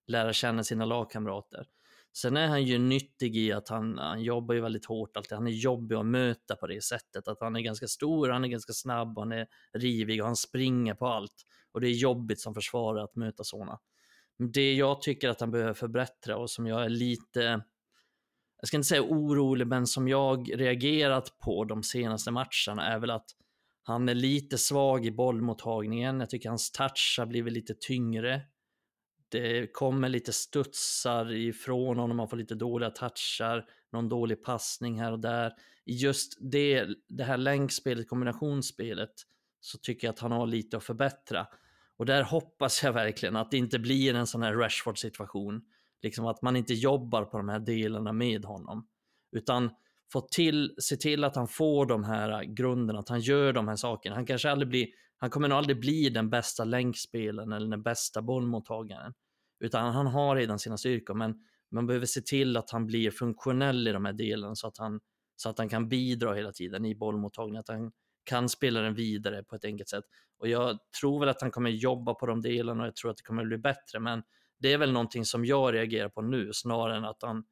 lära 0.07 0.33
känna 0.33 0.63
sina 0.63 0.85
lagkamrater. 0.85 1.67
Sen 2.13 2.37
är 2.37 2.47
han 2.47 2.63
ju 2.63 2.77
nyttig 2.77 3.37
i 3.37 3.51
att 3.51 3.69
han, 3.69 3.97
han 3.97 4.23
jobbar 4.23 4.55
ju 4.55 4.61
väldigt 4.61 4.85
hårt 4.85 5.17
alltid. 5.17 5.37
Han 5.37 5.47
är 5.47 5.51
jobbig 5.51 5.95
att 5.95 6.05
möta 6.05 6.55
på 6.55 6.67
det 6.67 6.83
sättet 6.83 7.27
att 7.27 7.37
han 7.41 7.55
är 7.55 7.61
ganska 7.61 7.87
stor, 7.87 8.29
han 8.29 8.43
är 8.43 8.47
ganska 8.47 8.73
snabb, 8.73 9.17
han 9.17 9.31
är 9.31 9.47
rivig 9.73 10.21
och 10.21 10.27
han 10.27 10.35
springer 10.35 10.93
på 10.93 11.07
allt. 11.07 11.45
Och 11.71 11.81
det 11.81 11.87
är 11.87 11.91
jobbigt 11.91 12.39
som 12.39 12.53
försvarare 12.53 13.03
att 13.03 13.15
möta 13.15 13.43
sådana. 13.43 13.79
Det 14.53 14.73
jag 14.73 15.01
tycker 15.01 15.29
att 15.29 15.39
han 15.39 15.51
behöver 15.51 15.73
förbättra 15.73 16.37
och 16.37 16.49
som 16.49 16.67
jag 16.67 16.85
är 16.85 16.89
lite 16.89 17.61
jag 18.61 18.67
ska 18.67 18.77
inte 18.77 18.87
säga 18.87 19.03
orolig, 19.03 19.67
men 19.67 19.87
som 19.87 20.07
jag 20.07 20.61
reagerat 20.61 21.39
på 21.39 21.65
de 21.65 21.83
senaste 21.83 22.31
matcherna 22.31 22.87
är 22.87 22.99
väl 22.99 23.11
att 23.11 23.25
han 23.89 24.09
är 24.09 24.15
lite 24.15 24.57
svag 24.57 25.05
i 25.05 25.11
bollmottagningen. 25.11 26.19
Jag 26.19 26.29
tycker 26.29 26.49
hans 26.49 26.71
touch 26.71 27.15
har 27.19 27.25
blivit 27.25 27.53
lite 27.53 27.73
tyngre. 27.73 28.41
Det 29.29 29.73
kommer 29.73 30.09
lite 30.09 30.33
studsar 30.33 31.31
ifrån 31.31 31.97
honom, 31.97 32.17
man 32.17 32.29
får 32.29 32.37
lite 32.37 32.55
dåliga 32.55 32.89
touchar, 32.89 33.65
någon 33.91 34.09
dålig 34.09 34.43
passning 34.43 34.99
här 34.99 35.11
och 35.11 35.19
där. 35.19 35.53
I 35.85 35.93
just 35.93 36.37
det, 36.51 36.87
det 37.07 37.23
här 37.23 37.37
länkspelet, 37.37 38.09
kombinationsspelet, 38.09 39.13
så 39.59 39.77
tycker 39.77 40.07
jag 40.07 40.13
att 40.13 40.19
han 40.19 40.31
har 40.31 40.47
lite 40.47 40.77
att 40.77 40.83
förbättra. 40.83 41.47
Och 41.97 42.05
där 42.05 42.23
hoppas 42.23 42.83
jag 42.83 42.93
verkligen 42.93 43.35
att 43.35 43.51
det 43.51 43.57
inte 43.57 43.79
blir 43.79 44.13
en 44.13 44.27
sån 44.27 44.43
här 44.43 44.53
Rashford 44.53 44.97
situation 44.97 45.61
Liksom 46.01 46.25
att 46.25 46.41
man 46.41 46.55
inte 46.55 46.73
jobbar 46.73 47.23
på 47.23 47.37
de 47.37 47.49
här 47.49 47.59
delarna 47.59 48.13
med 48.13 48.45
honom. 48.45 48.87
Utan 49.31 49.69
få 50.11 50.21
till, 50.21 50.75
se 50.79 50.95
till 50.95 51.23
att 51.23 51.35
han 51.35 51.47
får 51.47 51.85
de 51.85 52.03
här 52.03 52.31
äh, 52.31 52.41
grunderna, 52.41 52.99
att 52.99 53.09
han 53.09 53.19
gör 53.19 53.53
de 53.53 53.67
här 53.67 53.75
sakerna. 53.75 54.15
Han 54.15 54.25
kanske 54.25 54.51
aldrig 54.51 54.69
blir, 54.69 54.87
han 55.17 55.29
kommer 55.29 55.47
nog 55.47 55.57
aldrig 55.57 55.79
bli 55.79 56.09
den 56.09 56.29
bästa 56.29 56.63
länkspelen 56.63 57.51
eller 57.51 57.69
den 57.69 57.83
bästa 57.83 58.21
bollmottagaren. 58.21 59.13
Utan 59.59 59.93
han 59.93 60.07
har 60.07 60.35
redan 60.35 60.59
sina 60.59 60.77
styrkor, 60.77 61.13
men 61.13 61.35
man 61.71 61.87
behöver 61.87 62.05
se 62.05 62.21
till 62.21 62.57
att 62.57 62.71
han 62.71 62.85
blir 62.85 63.11
funktionell 63.11 63.87
i 63.87 63.91
de 63.91 64.05
här 64.05 64.13
delarna 64.13 64.55
så 64.55 64.67
att 64.67 64.77
han, 64.77 64.99
så 65.35 65.49
att 65.49 65.57
han 65.57 65.69
kan 65.69 65.89
bidra 65.89 66.33
hela 66.33 66.51
tiden 66.51 66.85
i 66.85 66.95
bollmottagningen, 66.95 67.59
att 67.59 67.67
han 67.67 67.91
kan 68.23 68.49
spela 68.49 68.81
den 68.81 68.93
vidare 68.93 69.43
på 69.43 69.55
ett 69.55 69.65
enkelt 69.65 69.89
sätt. 69.89 70.03
Och 70.39 70.47
jag 70.47 70.77
tror 70.99 71.19
väl 71.19 71.29
att 71.29 71.41
han 71.41 71.51
kommer 71.51 71.69
jobba 71.69 72.13
på 72.13 72.25
de 72.25 72.41
delarna 72.41 72.81
och 72.81 72.87
jag 72.87 72.95
tror 72.95 73.11
att 73.11 73.17
det 73.17 73.23
kommer 73.23 73.45
bli 73.45 73.57
bättre, 73.57 73.99
men 73.99 74.23
det 74.59 74.73
är 74.73 74.77
väl 74.77 74.91
någonting 74.91 75.25
som 75.25 75.45
jag 75.45 75.73
reagerar 75.73 76.09
på 76.09 76.21
nu 76.21 76.49
snarare 76.53 76.97
än 76.97 77.05
att 77.05 77.21
han 77.21 77.43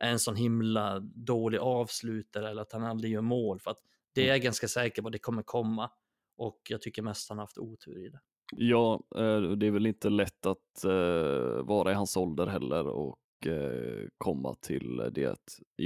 är 0.00 0.10
en 0.10 0.18
sån 0.18 0.36
himla 0.36 1.00
dålig 1.00 1.58
avslutare 1.58 2.50
eller 2.50 2.62
att 2.62 2.72
han 2.72 2.84
aldrig 2.84 3.12
gör 3.12 3.20
mål. 3.20 3.60
För 3.60 3.70
att 3.70 3.78
det 4.14 4.22
är 4.22 4.28
jag 4.28 4.40
ganska 4.40 4.68
säker 4.68 5.02
på 5.02 5.10
det 5.10 5.18
kommer 5.18 5.42
komma 5.42 5.90
och 6.36 6.60
jag 6.68 6.82
tycker 6.82 7.02
mest 7.02 7.28
han 7.28 7.38
har 7.38 7.42
haft 7.42 7.58
otur 7.58 8.06
i 8.06 8.08
det. 8.08 8.20
Ja, 8.56 9.00
eh, 9.16 9.40
det 9.40 9.66
är 9.66 9.70
väl 9.70 9.86
inte 9.86 10.08
lätt 10.08 10.46
att 10.46 10.84
eh, 10.84 11.64
vara 11.64 11.90
i 11.90 11.94
hans 11.94 12.16
ålder 12.16 12.46
heller 12.46 12.86
och 12.86 13.46
eh, 13.46 14.08
komma 14.18 14.54
till 14.54 15.10
det 15.12 15.38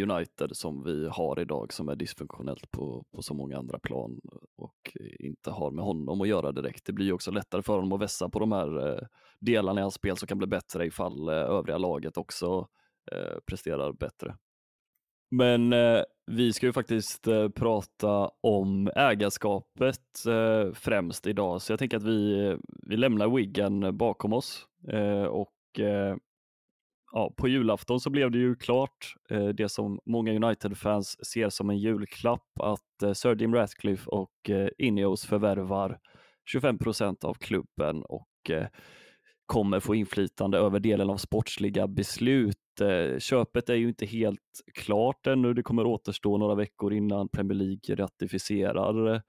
United 0.03 0.57
som 0.57 0.85
vi 0.85 1.09
har 1.09 1.41
idag 1.41 1.73
som 1.73 1.89
är 1.89 1.97
dysfunktionellt 1.97 2.71
på, 2.71 3.05
på 3.15 3.23
så 3.23 3.35
många 3.35 3.59
andra 3.59 3.79
plan 3.79 4.21
och 4.57 4.97
inte 5.19 5.51
har 5.51 5.71
med 5.71 5.85
honom 5.85 6.21
att 6.21 6.29
göra 6.29 6.53
direkt. 6.53 6.87
Det 6.87 6.93
blir 6.93 7.13
också 7.13 7.31
lättare 7.31 7.63
för 7.63 7.75
honom 7.75 7.93
att 7.93 8.01
vässa 8.01 8.29
på 8.29 8.39
de 8.39 8.53
här 8.53 9.09
delarna 9.41 9.81
i 9.81 9.83
hans 9.83 9.95
spel 9.95 10.17
som 10.17 10.29
kan 10.29 10.39
bli 10.39 10.47
bättre 10.47 10.87
ifall 10.87 11.29
övriga 11.29 11.79
laget 11.79 12.17
också 12.17 12.69
Eh, 13.13 13.39
presterar 13.47 13.93
bättre. 13.93 14.37
Men 15.31 15.73
eh, 15.73 16.03
vi 16.27 16.53
ska 16.53 16.67
ju 16.67 16.73
faktiskt 16.73 17.27
eh, 17.27 17.49
prata 17.49 18.31
om 18.41 18.91
ägarskapet 18.97 20.27
eh, 20.27 20.73
främst 20.73 21.27
idag, 21.27 21.63
så 21.63 21.73
jag 21.73 21.79
tänker 21.79 21.97
att 21.97 22.03
vi, 22.03 22.57
vi 22.83 22.97
lämnar 22.97 23.37
Wiggen 23.37 23.97
bakom 23.97 24.33
oss 24.33 24.67
eh, 24.89 25.23
och 25.23 25.81
eh, 25.81 26.17
ja, 27.13 27.33
på 27.37 27.49
julafton 27.49 28.01
så 28.01 28.11
blev 28.11 28.31
det 28.31 28.39
ju 28.39 28.57
klart 28.57 29.15
eh, 29.31 29.49
det 29.49 29.69
som 29.69 30.01
många 30.07 30.33
United-fans 30.33 31.27
ser 31.27 31.49
som 31.49 31.71
en 31.71 31.79
julklapp 31.79 32.61
att 32.61 33.03
eh, 33.03 33.13
Sir 33.13 33.37
Jim 33.37 33.55
Ratcliffe 33.55 34.11
och 34.11 34.51
eh, 34.51 34.69
Ineos 34.79 35.27
förvärvar 35.27 35.99
25 36.45 36.79
procent 36.79 37.25
av 37.25 37.35
klubben 37.35 38.03
och 38.03 38.51
eh, 38.51 38.67
kommer 39.51 39.81
få 39.81 39.95
inflytande 39.95 40.59
över 40.59 40.81
delen 40.81 41.11
av 41.11 41.17
sportsliga 41.17 41.87
beslut. 41.87 42.81
Eh, 42.81 43.19
köpet 43.19 43.69
är 43.69 43.75
ju 43.75 43.89
inte 43.89 44.07
helt 44.07 44.61
klart 44.75 45.27
ännu. 45.27 45.55
Det 45.55 45.63
kommer 45.63 45.87
återstå 45.87 46.39
några 46.39 46.55
veckor 46.55 46.93
innan 46.93 47.29
Premier 47.29 47.59
League 47.59 47.97
ratificerar 47.97 49.15
eh, 49.15 49.21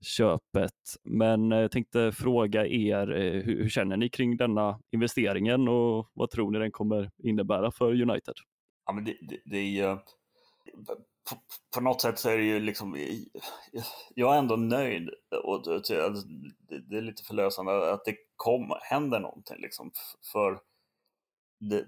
köpet. 0.00 0.96
Men 1.04 1.52
eh, 1.52 1.58
jag 1.58 1.70
tänkte 1.70 2.12
fråga 2.12 2.66
er, 2.66 3.06
hur, 3.06 3.56
hur, 3.62 3.68
känner 3.68 3.96
ni 3.96 4.08
kring 4.08 4.36
denna 4.36 4.80
investeringen 4.90 5.68
och 5.68 6.10
vad 6.12 6.30
tror 6.30 6.50
ni 6.50 6.58
den 6.58 6.72
kommer 6.72 7.10
innebära 7.18 7.70
för 7.70 8.02
United? 8.02 8.34
Ja, 8.86 8.92
men 8.92 9.04
det, 9.04 9.16
det, 9.20 9.40
det 9.44 9.58
är 9.58 9.70
ju, 9.70 9.96
på, 11.30 11.36
på, 11.74 11.80
något 11.80 12.00
sätt 12.00 12.18
så 12.18 12.28
är 12.28 12.38
det 12.38 12.44
ju 12.44 12.60
liksom, 12.60 12.96
jag 14.14 14.34
är 14.34 14.38
ändå 14.38 14.56
nöjd 14.56 15.10
och 15.44 15.62
det, 15.64 16.96
är 16.96 17.00
lite 17.00 17.22
förlösande 17.22 17.92
att 17.92 18.04
det 18.04 18.16
kom, 18.36 18.72
händer 18.82 19.20
någonting 19.20 19.60
liksom. 19.60 19.90
För 20.32 20.60
det, 21.60 21.86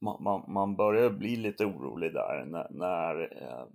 man, 0.00 0.44
man, 0.52 0.76
börjar 0.76 1.10
bli 1.10 1.36
lite 1.36 1.64
orolig 1.64 2.12
där 2.12 2.44
när, 2.44 2.70
när 2.70 3.42
eh, 3.42 3.66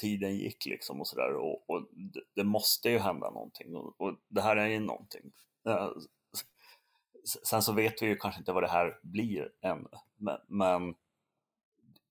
tiden 0.00 0.36
gick 0.36 0.66
liksom 0.66 1.00
och 1.00 1.06
sådär 1.06 1.34
och, 1.34 1.70
och 1.70 1.88
det, 1.92 2.20
det, 2.34 2.44
måste 2.44 2.90
ju 2.90 2.98
hända 2.98 3.30
någonting 3.30 3.76
och, 3.76 4.00
och 4.00 4.14
det 4.28 4.40
här 4.40 4.56
är 4.56 4.66
ju 4.66 4.80
någonting. 4.80 5.32
Eh, 5.68 5.90
sen 7.44 7.62
så 7.62 7.72
vet 7.72 8.02
vi 8.02 8.06
ju 8.06 8.16
kanske 8.16 8.40
inte 8.40 8.52
vad 8.52 8.62
det 8.62 8.68
här 8.68 8.98
blir 9.02 9.52
ännu, 9.60 9.88
men, 10.16 10.38
men 10.48 10.94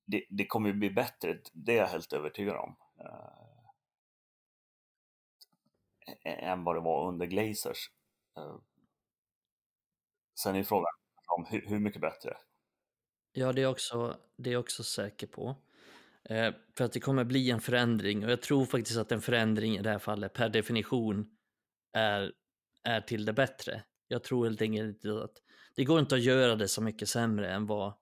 det, 0.08 0.26
det, 0.30 0.46
kommer 0.46 0.70
ju 0.70 0.76
bli 0.76 0.90
bättre, 0.90 1.42
det 1.54 1.72
är 1.72 1.78
jag 1.78 1.88
helt 1.88 2.14
övertygad 2.14 2.56
om. 2.56 2.76
Äh, 6.26 6.50
än 6.50 6.64
vad 6.64 6.76
det 6.76 6.82
var 6.82 7.08
under 7.08 7.26
Glazers. 7.26 7.92
Äh, 8.38 8.58
sen 10.40 10.56
är 10.56 10.64
frågan 10.64 10.94
om 11.38 11.46
hur, 11.46 11.68
hur 11.68 11.80
mycket 11.80 12.02
bättre. 12.02 12.38
Ja, 13.32 13.54
det 13.54 13.62
är 13.62 13.68
också, 13.68 14.18
det 14.38 14.54
är 14.54 14.58
också 14.58 14.84
säker 14.84 15.28
på. 15.28 15.56
Eh, 16.30 16.54
för 16.78 16.86
att 16.86 16.94
det 16.94 17.00
kommer 17.00 17.24
bli 17.24 17.52
en 17.52 17.62
förändring 17.62 18.26
och 18.26 18.32
jag 18.32 18.42
tror 18.42 18.66
faktiskt 18.66 18.98
att 18.98 19.12
en 19.12 19.22
förändring 19.22 19.78
i 19.78 19.82
det 19.82 19.90
här 19.90 20.00
fallet 20.00 20.34
per 20.34 20.50
definition 20.50 21.38
är, 21.94 22.34
är 22.84 23.02
till 23.02 23.26
det 23.26 23.34
bättre. 23.34 23.84
Jag 24.08 24.24
tror 24.24 24.46
helt 24.46 24.62
enkelt 24.62 25.06
att 25.06 25.42
det 25.76 25.84
går 25.84 26.00
inte 26.00 26.16
att 26.16 26.22
göra 26.22 26.56
det 26.56 26.68
så 26.68 26.82
mycket 26.82 27.10
sämre 27.10 27.54
än 27.54 27.66
vad, 27.68 27.94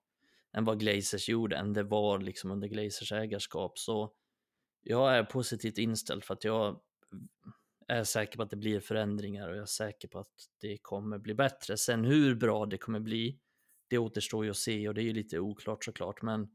än 0.57 0.65
vad 0.65 0.79
Glazers 0.79 1.29
gjorde, 1.29 1.55
än 1.55 1.73
det 1.73 1.83
var 1.83 2.19
liksom 2.19 2.51
under 2.51 2.67
Glazers 2.67 3.11
ägarskap. 3.11 3.79
Så 3.79 4.13
jag 4.81 5.17
är 5.17 5.23
positivt 5.23 5.77
inställd 5.77 6.23
för 6.23 6.33
att 6.33 6.43
jag 6.43 6.81
är 7.87 8.03
säker 8.03 8.37
på 8.37 8.43
att 8.43 8.49
det 8.49 8.55
blir 8.55 8.79
förändringar 8.79 9.49
och 9.49 9.55
jag 9.55 9.61
är 9.61 9.65
säker 9.65 10.07
på 10.07 10.19
att 10.19 10.33
det 10.61 10.77
kommer 10.81 11.17
bli 11.17 11.33
bättre. 11.33 11.77
Sen 11.77 12.05
hur 12.05 12.35
bra 12.35 12.65
det 12.65 12.77
kommer 12.77 12.99
bli, 12.99 13.39
det 13.89 13.97
återstår 13.97 14.45
ju 14.45 14.51
att 14.51 14.57
se 14.57 14.87
och 14.87 14.93
det 14.93 15.01
är 15.01 15.05
ju 15.05 15.13
lite 15.13 15.39
oklart 15.39 15.85
såklart, 15.85 16.21
men 16.21 16.47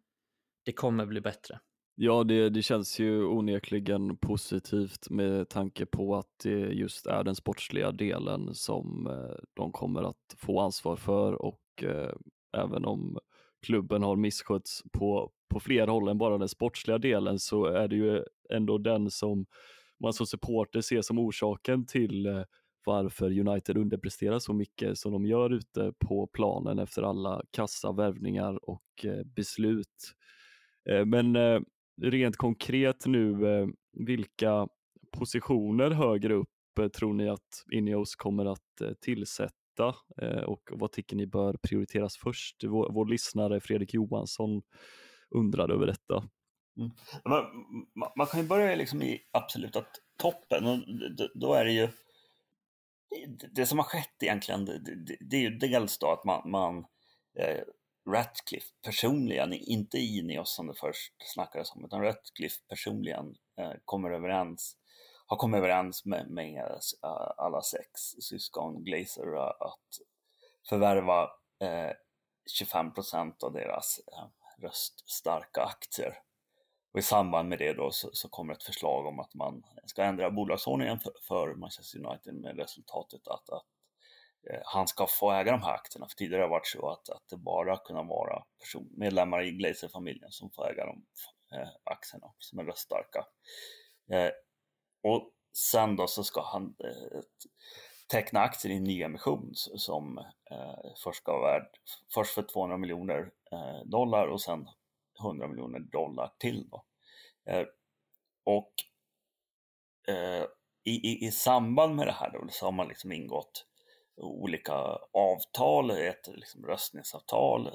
det 0.65 0.73
kommer 0.73 1.07
bli 1.07 1.21
bättre. 1.21 1.61
Ja, 1.95 2.25
det, 2.25 2.51
det 2.51 2.63
känns 2.63 2.99
ju 2.99 3.25
onekligen 3.25 4.17
positivt 4.17 5.11
med 5.11 5.49
tanke 5.49 5.87
på 5.87 6.17
att 6.17 6.39
det 6.43 6.59
just 6.59 7.07
är 7.07 7.25
den 7.25 7.35
sportsliga 7.35 7.93
delen 7.93 8.55
som 8.55 9.07
eh, 9.07 9.37
de 9.55 9.73
kommer 9.73 10.03
att 10.03 10.35
få 10.37 10.61
ansvar 10.61 10.97
för 10.97 11.33
och 11.43 11.61
eh, 11.83 12.13
även 12.57 12.85
om 12.85 13.19
klubben 13.63 14.03
har 14.03 14.17
misskötts 14.17 14.83
på, 14.93 15.33
på 15.49 15.61
fler 15.61 15.87
håll 15.87 16.09
än 16.09 16.19
bara 16.19 16.39
den 16.39 16.49
sportsliga 16.49 16.99
delen 16.99 17.39
så 17.39 17.65
är 17.65 17.89
det 17.89 17.97
ju 17.97 18.25
ändå 18.51 18.79
den 18.79 19.11
som 19.11 19.47
man 20.01 20.13
som 20.13 20.27
supporter 20.27 20.81
ser 20.81 21.03
som 21.03 21.19
orsaken 21.19 21.87
till 21.87 22.27
eh, 22.27 22.43
varför 22.85 23.49
United 23.49 23.77
underpresterar 23.77 24.39
så 24.39 24.53
mycket 24.53 24.99
som 24.99 25.13
de 25.13 25.27
gör 25.27 25.51
ute 25.51 25.93
på 25.99 26.27
planen 26.27 26.79
efter 26.79 27.03
alla 27.03 27.43
kassa 27.51 27.93
värvningar 27.93 28.69
och 28.71 29.05
eh, 29.05 29.25
beslut. 29.25 30.15
Eh, 30.91 31.05
men 31.05 31.37
rent 32.03 32.37
konkret 32.37 33.07
nu, 33.07 33.37
vilka 33.93 34.69
positioner 35.13 35.91
högre 35.91 36.35
upp 36.35 36.49
tror 36.99 37.13
ni 37.13 37.29
att 37.29 37.65
Ineos 37.73 38.17
kommer 38.17 38.47
att 38.47 39.01
tillsätta 39.01 39.55
Eh, 40.23 40.43
och 40.43 40.63
vad 40.71 40.93
tycker 40.93 41.17
ni 41.17 41.27
bör 41.27 41.57
prioriteras 41.63 42.17
först? 42.17 42.65
Vår, 42.65 42.93
vår 42.93 43.07
lyssnare 43.07 43.61
Fredrik 43.61 43.95
Johansson 43.95 44.63
undrade 45.31 45.75
över 45.75 45.87
detta. 45.87 46.29
Mm. 46.77 46.91
Man, 47.25 47.45
man, 48.17 48.27
kan 48.27 48.41
ju 48.41 48.47
börja 48.47 48.77
liksom 48.77 49.03
i 49.03 49.21
absoluta 49.31 49.85
toppen 50.19 50.67
och 50.67 50.79
då 51.35 51.55
är 51.55 51.65
det 51.65 51.73
ju 51.73 51.89
det 53.51 53.67
som 53.67 53.79
har 53.79 53.85
skett 53.85 54.23
egentligen, 54.23 54.65
det, 54.65 55.17
det 55.21 55.37
är 55.37 55.41
ju 55.41 55.51
dels 55.51 55.99
då 55.99 56.11
att 56.11 56.25
man, 56.25 56.51
man 56.51 56.79
eh, 57.39 57.61
Ratcliffe 58.11 58.67
personligen, 58.85 59.53
inte 59.53 59.99
Ineos 59.99 60.55
som 60.55 60.67
det 60.67 60.75
först 60.75 61.15
snackades 61.19 61.73
om, 61.73 61.85
utan 61.85 62.03
Ratcliffe 62.03 62.61
personligen 62.69 63.35
eh, 63.61 63.73
kommer 63.85 64.11
överens, 64.11 64.77
har 65.31 65.37
kommit 65.37 65.59
överens 65.59 66.05
med, 66.05 66.31
med 66.31 66.63
uh, 67.05 67.33
alla 67.37 67.63
sex 67.63 68.01
syskon 68.21 68.85
Glazer 68.85 69.35
uh, 69.35 69.41
att 69.41 69.99
förvärva 70.69 71.31
eh, 71.61 71.85
uh, 71.85 71.93
25 72.59 72.95
procent 72.95 73.43
av 73.43 73.53
deras 73.53 74.01
röststarka 74.63 75.63
aktier 75.63 76.19
och 76.93 76.99
i 76.99 77.03
samband 77.03 77.49
med 77.49 77.59
det 77.59 77.73
då 77.73 77.91
så, 77.91 78.11
så, 78.13 78.29
kommer 78.29 78.55
ett 78.55 78.63
förslag 78.63 79.07
om 79.07 79.21
att 79.21 79.35
man 79.35 79.63
ska 79.85 80.03
ändra 80.03 80.31
bolagsordningen 80.31 81.01
för, 81.01 81.13
för 81.29 81.55
Manchester 81.55 82.07
United 82.07 82.35
med 82.35 82.57
resultatet 82.57 83.29
att, 83.29 83.51
att 83.51 83.67
eh, 84.51 84.61
han 84.65 84.89
ska 84.89 85.07
få 85.07 85.33
äga 85.33 85.53
de 85.53 85.63
här 85.63 85.75
aktierna. 85.75 86.09
För 86.09 86.17
tidigare 86.17 86.41
har 86.41 86.49
det 86.49 86.51
varit 86.51 86.67
så 86.67 86.89
att, 86.89 87.09
att 87.09 87.29
det 87.31 87.37
bara 87.37 87.77
kunnat 87.77 88.07
vara 88.07 88.45
person, 88.59 88.89
medlemmar 88.97 89.43
i 89.43 89.51
Glazer-familjen 89.51 90.31
som 90.31 90.51
får 90.51 90.71
äga 90.71 90.87
de 90.87 91.05
eh, 91.57 91.69
aktierna 91.85 92.33
som 92.39 92.59
är 92.59 92.65
röststarka. 92.65 93.27
Och 95.03 95.31
sen 95.53 95.97
då 95.97 96.07
så 96.07 96.25
ska 96.25 96.43
han 96.43 96.75
eh, 96.85 97.21
teckna 98.11 98.41
aktier 98.41 98.73
i 98.73 98.77
en 98.77 98.85
nyemission 98.85 99.51
som 99.55 100.19
eh, 100.51 100.93
först 101.05 101.23
ska 101.23 101.33
vara 101.33 101.53
värd 101.53 101.69
först 102.15 102.35
för 102.35 102.43
200 102.43 102.79
miljoner 102.79 103.31
eh, 103.53 103.85
dollar 103.85 104.27
och 104.27 104.41
sen 104.41 104.69
100 105.21 105.49
miljoner 105.49 105.81
dollar 105.81 106.33
till. 106.39 106.69
Då. 106.71 106.85
Eh, 107.51 107.67
och 108.45 108.73
eh, 110.09 110.45
i, 110.85 110.91
i, 110.91 111.27
i, 111.27 111.31
samband 111.31 111.97
med 111.97 112.07
det 112.07 112.13
här 112.13 112.31
då, 112.31 112.47
så 112.51 112.65
har 112.65 112.73
man 112.73 112.89
liksom 112.89 113.13
ingått 113.13 113.67
olika 114.17 114.75
avtal, 115.13 115.91
ett 115.91 116.29
liksom 116.29 116.67
röstningsavtal. 116.67 117.71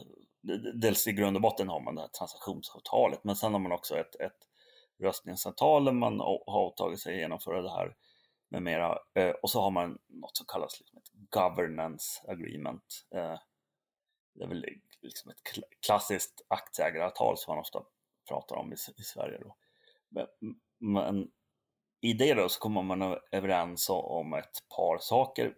Dels 0.74 1.08
i 1.08 1.12
grund 1.12 1.38
och 1.38 1.42
botten 1.42 1.70
har 1.70 1.80
man 1.80 1.96
det 1.96 2.02
här 2.02 2.08
transaktionsavtalet, 2.08 3.24
men 3.24 3.36
sen 3.36 3.54
har 3.54 3.60
man 3.60 3.72
också 3.72 3.98
ett, 3.98 4.16
ett 4.16 4.48
röstningsavtal 5.00 5.94
man 5.94 6.20
har 6.20 6.50
åtagit 6.50 7.00
sig 7.00 7.14
att 7.14 7.20
genomföra 7.20 7.62
det 7.62 7.72
här 7.72 7.96
med 8.50 8.64
mera. 8.64 9.00
Eh, 9.14 9.30
och 9.30 9.50
så 9.50 9.62
har 9.62 9.72
man 9.72 9.98
något 10.08 10.38
som 10.38 10.46
kallas 10.46 10.80
liksom 10.80 10.98
ett 10.98 11.30
governance 11.30 12.22
agreement. 12.28 13.06
Eh, 13.16 13.40
det 14.34 14.44
är 14.44 14.48
väl 14.48 14.66
liksom 15.02 15.32
ett 15.32 15.42
klassiskt 15.86 16.46
aktieägaravtal 16.48 17.38
som 17.38 17.52
man 17.52 17.62
ofta 17.62 17.84
pratar 18.30 18.56
om 18.56 18.74
i, 18.74 18.76
i 18.98 19.04
Sverige. 19.04 19.40
Då. 19.40 19.56
Men, 20.10 20.28
men, 20.80 21.32
i 22.02 22.14
det 22.14 22.34
då 22.34 22.50
så 22.50 22.60
kommer 22.60 22.84
man 22.84 23.18
överens 23.32 23.90
om 23.90 24.34
ett 24.34 24.70
par 24.76 24.98
saker, 24.98 25.56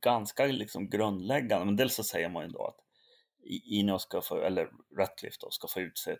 ganska 0.00 0.44
liksom 0.44 0.90
grundläggande. 0.90 1.64
Men 1.64 1.76
dels 1.76 1.94
så 1.94 2.04
säger 2.04 2.28
man 2.28 2.42
ju 2.42 2.48
då 2.48 2.64
att 2.66 2.78
Ineos 3.64 4.02
ska 4.02 4.22
få, 4.22 4.36
eller 4.36 4.70
Ratcliffe 4.96 5.36
då, 5.40 5.50
ska 5.50 5.68
få 5.68 5.80
utse 5.80 6.16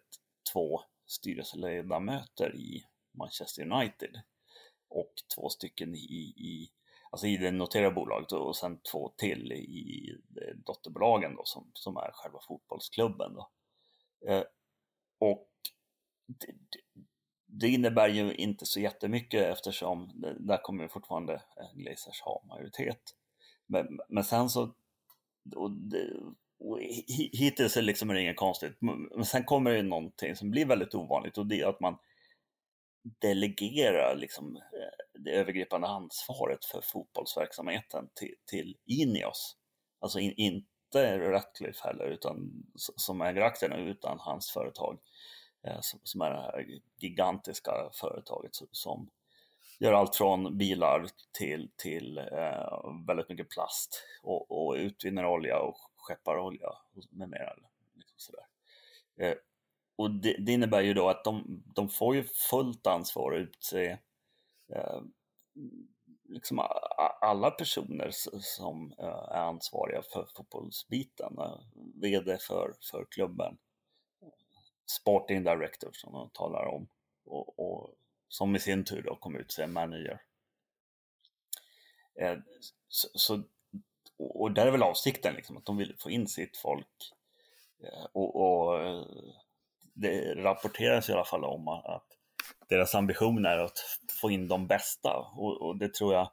två 0.53 0.81
styrelseledamöter 1.07 2.57
i 2.57 2.85
Manchester 3.13 3.63
United 3.73 4.21
och 4.89 5.13
två 5.35 5.49
stycken 5.49 5.95
i, 5.95 6.35
i 6.37 6.73
alltså 7.13 7.27
i 7.27 7.37
det 7.37 7.51
noterade 7.51 7.95
bolaget 7.95 8.33
och 8.33 8.57
sen 8.57 8.81
två 8.93 9.13
till 9.17 9.53
i 9.53 10.17
dotterbolagen 10.65 11.35
då, 11.35 11.43
som, 11.45 11.71
som 11.75 11.97
är 11.97 12.11
själva 12.13 12.39
fotbollsklubben. 12.49 13.35
Då. 13.35 13.51
Eh, 14.29 14.45
och 15.19 15.49
det, 16.27 16.55
det, 17.47 17.69
innebär 17.69 18.09
ju 18.09 18.35
inte 18.35 18.67
så 18.67 18.81
jättemycket 18.81 19.43
eftersom 19.43 20.11
det, 20.15 20.37
där 20.39 20.63
kommer 20.63 20.89
fortfarande 20.89 21.43
Glazers 21.75 22.21
ha 22.21 22.45
majoritet. 22.49 23.03
Men, 23.67 24.01
men 24.09 24.25
sen 24.25 24.51
så, 24.51 24.75
och 25.57 25.71
det, 25.71 26.13
hittills 27.33 27.77
är 27.77 27.83
liksom 27.83 28.09
det 28.09 28.21
inget 28.21 28.37
konstigt, 28.37 28.77
men 28.81 29.25
sen 29.25 29.45
kommer 29.45 29.71
det 29.71 29.83
någonting 29.83 30.37
som 30.37 30.51
blir 30.51 30.67
väldigt 30.67 30.95
ovanligt 30.95 31.39
och 31.39 31.47
det 31.47 31.61
är 31.61 31.67
att 31.67 31.81
man 31.81 31.99
delegerar 33.03 34.17
liksom, 34.17 34.57
eh, 34.57 35.21
det 35.21 35.31
övergripande 35.31 35.87
ansvaret 35.87 36.65
för 36.65 36.81
fotbollsverksamheten 36.81 38.09
till, 38.15 38.35
till 38.47 38.77
Ineos. 38.87 39.57
Alltså 40.01 40.19
in, 40.19 40.35
inte 40.37 41.19
Ratcliffe 41.19 41.89
heller, 41.89 42.05
utan, 42.05 42.65
som 42.77 43.23
äger 43.23 43.41
aktierna, 43.41 43.77
utan 43.77 44.19
hans 44.21 44.51
företag 44.51 44.99
eh, 45.67 45.79
som, 45.81 46.01
som, 46.03 46.21
är 46.21 46.31
det 46.31 46.41
här 46.41 46.67
gigantiska 46.99 47.73
företaget 48.01 48.51
som 48.71 49.11
gör 49.79 49.93
allt 49.93 50.17
från 50.17 50.59
bilar 50.59 51.07
till, 51.39 51.71
till 51.77 52.19
eh, 52.19 53.07
väldigt 53.07 53.29
mycket 53.29 53.51
plast 53.51 54.05
och, 54.23 54.51
och 54.51 54.75
utvinner 54.75 55.27
olja 55.27 55.59
och 55.59 55.92
skeppar 56.03 56.39
olja 56.39 56.69
med 57.11 57.29
mera. 57.29 57.57
Liksom 57.95 58.19
sådär. 58.19 58.47
Eh, 59.17 59.37
och 59.97 60.11
det, 60.11 60.37
det, 60.39 60.53
innebär 60.53 60.81
ju 60.81 60.95
då 60.95 61.09
att 61.09 61.25
de, 61.25 61.63
de 61.75 61.89
får 61.89 62.15
ju 62.15 62.25
fullt 62.25 62.87
ansvar 62.87 63.33
att 63.33 63.41
utse 63.41 63.99
eh, 64.69 65.01
liksom 66.29 66.59
alla 67.21 67.51
personer 67.51 68.11
som 68.41 68.95
eh, 68.99 69.07
är 69.07 69.43
ansvariga 69.43 70.03
för 70.03 70.29
fotbollsbiten. 70.37 71.39
Eh, 71.39 71.59
VD 71.95 72.39
för, 72.39 72.75
för 72.91 73.07
klubben, 73.11 73.59
Sporting 74.87 75.45
Director 75.45 75.91
som 75.93 76.13
de 76.13 76.31
talar 76.31 76.67
om 76.67 76.89
och, 77.25 77.59
och 77.59 77.95
som 78.29 78.57
i 78.57 78.59
sin 78.59 78.85
tur 78.85 79.03
då 79.03 79.17
kommer 79.17 79.39
utse 79.39 79.67
manager. 79.67 80.23
Eh, 82.21 82.39
så, 82.89 83.09
så, 83.15 83.43
och 84.19 84.53
där 84.53 84.67
är 84.67 84.71
väl 84.71 84.83
avsikten 84.83 85.35
liksom, 85.35 85.57
att 85.57 85.65
de 85.65 85.77
vill 85.77 85.97
få 85.99 86.11
in 86.11 86.27
sitt 86.27 86.57
folk. 86.57 87.13
Eh, 87.83 88.07
och, 88.13 88.37
och 88.37 88.81
eh, 88.81 89.03
det 89.95 90.35
rapporteras 90.35 91.09
i 91.09 91.13
alla 91.13 91.25
fall 91.25 91.45
om 91.45 91.69
att 91.69 92.07
deras 92.69 92.95
ambition 92.95 93.47
är 93.47 93.59
att 93.59 93.79
få 94.21 94.31
in 94.31 94.49
de 94.49 94.67
bästa. 94.67 95.31
Och, 95.37 95.63
och 95.63 95.77
det 95.77 95.95
tror 95.95 96.15
jag 96.15 96.31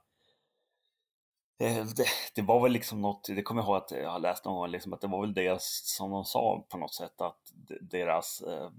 eh, 1.60 1.86
det, 1.86 2.06
det, 2.36 2.42
var 2.42 2.64
väl 2.64 2.72
liksom 2.72 3.02
något, 3.02 3.28
det 3.28 3.44
kommer 3.44 3.62
jag 3.62 3.68
ihåg 3.68 3.78
att 3.78 3.92
jag 3.92 4.10
har 4.10 4.20
läst 4.20 4.46
någon 4.46 4.56
gång, 4.56 4.72
liksom 4.72 4.94
att 4.94 5.02
det 5.02 5.08
var 5.08 5.22
väl 5.22 5.34
det 5.34 5.62
som 5.62 6.12
de 6.12 6.26
sa 6.26 6.66
på 6.70 6.78
något 6.78 6.94
sätt 6.94 7.22
att 7.22 7.54
deras 7.82 8.42
eh, 8.42 8.70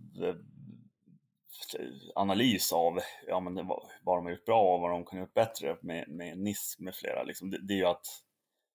analys 2.14 2.72
av 2.72 3.00
ja, 3.26 3.40
men 3.40 3.66
vad, 3.66 3.82
vad 4.02 4.18
de 4.18 4.24
har 4.24 4.32
gjort 4.32 4.44
bra 4.44 4.74
och 4.74 4.80
vad 4.80 4.90
de 4.90 5.04
kunde 5.04 5.20
gjort 5.20 5.34
bättre 5.34 5.76
med, 5.80 6.08
med 6.08 6.38
NIS 6.38 6.76
med 6.78 6.94
flera, 6.94 7.22
liksom, 7.22 7.50
det, 7.50 7.58
det 7.62 7.74
är 7.74 7.78
ju 7.78 7.86
att 7.86 8.06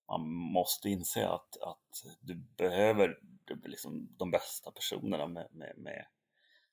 man 0.07 0.29
måste 0.29 0.89
inse 0.89 1.27
att, 1.27 1.57
att 1.61 2.03
du 2.21 2.35
behöver 2.35 3.19
liksom 3.63 4.15
de 4.17 4.31
bästa 4.31 4.71
personerna 4.71 5.27
med, 5.27 5.47
med, 5.51 5.73
med 5.77 6.05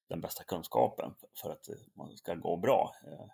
den 0.09 0.21
bästa 0.21 0.45
kunskapen 0.45 1.15
för 1.43 1.51
att 1.51 1.67
man 1.95 2.17
ska 2.17 2.35
gå 2.35 2.57
bra. 2.57 2.95
Eh, 3.07 3.27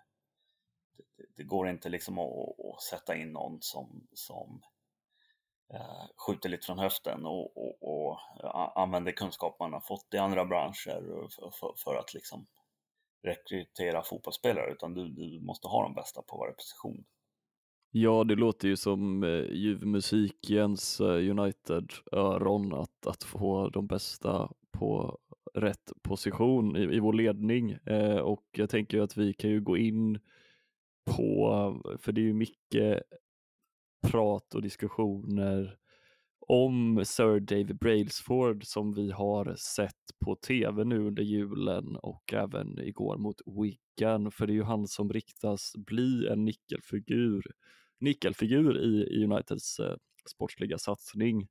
det, 1.17 1.25
det 1.35 1.43
går 1.43 1.69
inte 1.69 1.89
liksom 1.89 2.19
att, 2.19 2.59
att, 2.75 2.81
sätta 2.81 3.15
in 3.15 3.31
någon 3.31 3.57
som, 3.61 4.07
som 4.13 4.61
eh, 5.73 6.05
skjuter 6.27 6.49
lite 6.49 6.65
från 6.65 6.79
höften 6.79 7.25
och, 7.25 7.57
och, 7.57 7.77
och 7.81 8.19
eh, 8.43 8.77
använder 8.77 9.11
kunskap 9.11 9.59
man 9.59 9.73
har 9.73 9.81
fått 9.81 10.13
i 10.13 10.17
andra 10.17 10.45
branscher 10.45 11.27
för, 11.29 11.51
för, 11.59 11.73
för 11.83 11.95
att 11.95 12.13
liksom 12.13 12.47
rekrytera 13.23 14.03
fotbollsspelare 14.03 14.71
utan 14.71 14.93
du, 14.93 15.07
du 15.07 15.41
måste 15.41 15.67
ha 15.67 15.83
de 15.83 15.93
bästa 15.93 16.21
på 16.21 16.37
varje 16.37 16.53
position. 16.53 17.05
Ja, 17.91 18.23
det 18.23 18.35
låter 18.35 18.67
ju 18.67 18.75
som 18.75 19.23
eh, 19.23 19.51
ljuv 19.51 19.85
musik 19.85 20.49
eh, 20.49 21.29
United-öron 21.29 22.73
att, 22.73 23.07
att 23.07 23.23
få 23.23 23.69
de 23.69 23.87
bästa 23.87 24.51
på 24.71 25.19
rätt 25.53 25.91
position 26.01 26.77
i, 26.77 26.95
i 26.95 26.99
vår 26.99 27.13
ledning. 27.13 27.71
Eh, 27.71 28.17
och 28.17 28.45
jag 28.51 28.69
tänker 28.69 29.01
att 29.01 29.17
vi 29.17 29.33
kan 29.33 29.49
ju 29.49 29.61
gå 29.61 29.77
in 29.77 30.19
på, 31.05 31.97
för 31.99 32.11
det 32.11 32.21
är 32.21 32.25
ju 32.25 32.33
mycket 32.33 33.03
prat 34.07 34.55
och 34.55 34.61
diskussioner 34.61 35.77
om 36.49 37.05
Sir 37.05 37.39
David 37.39 37.77
Brailsford 37.77 38.65
som 38.65 38.93
vi 38.93 39.11
har 39.11 39.55
sett 39.55 39.95
på 40.25 40.35
tv 40.35 40.83
nu 40.83 41.07
under 41.07 41.23
julen 41.23 41.95
och 41.95 42.33
även 42.33 42.79
igår 42.79 43.17
mot 43.17 43.41
Wigan. 43.45 44.31
För 44.31 44.47
det 44.47 44.53
är 44.53 44.55
ju 44.55 44.63
han 44.63 44.87
som 44.87 45.13
riktas 45.13 45.73
bli 45.77 46.27
en 46.27 46.45
nyckelfigur, 46.45 47.43
nyckelfigur 47.99 48.77
i, 48.77 49.19
i 49.19 49.23
Uniteds 49.23 49.79
eh, 49.79 49.95
sportsliga 50.29 50.77
satsning. 50.77 51.47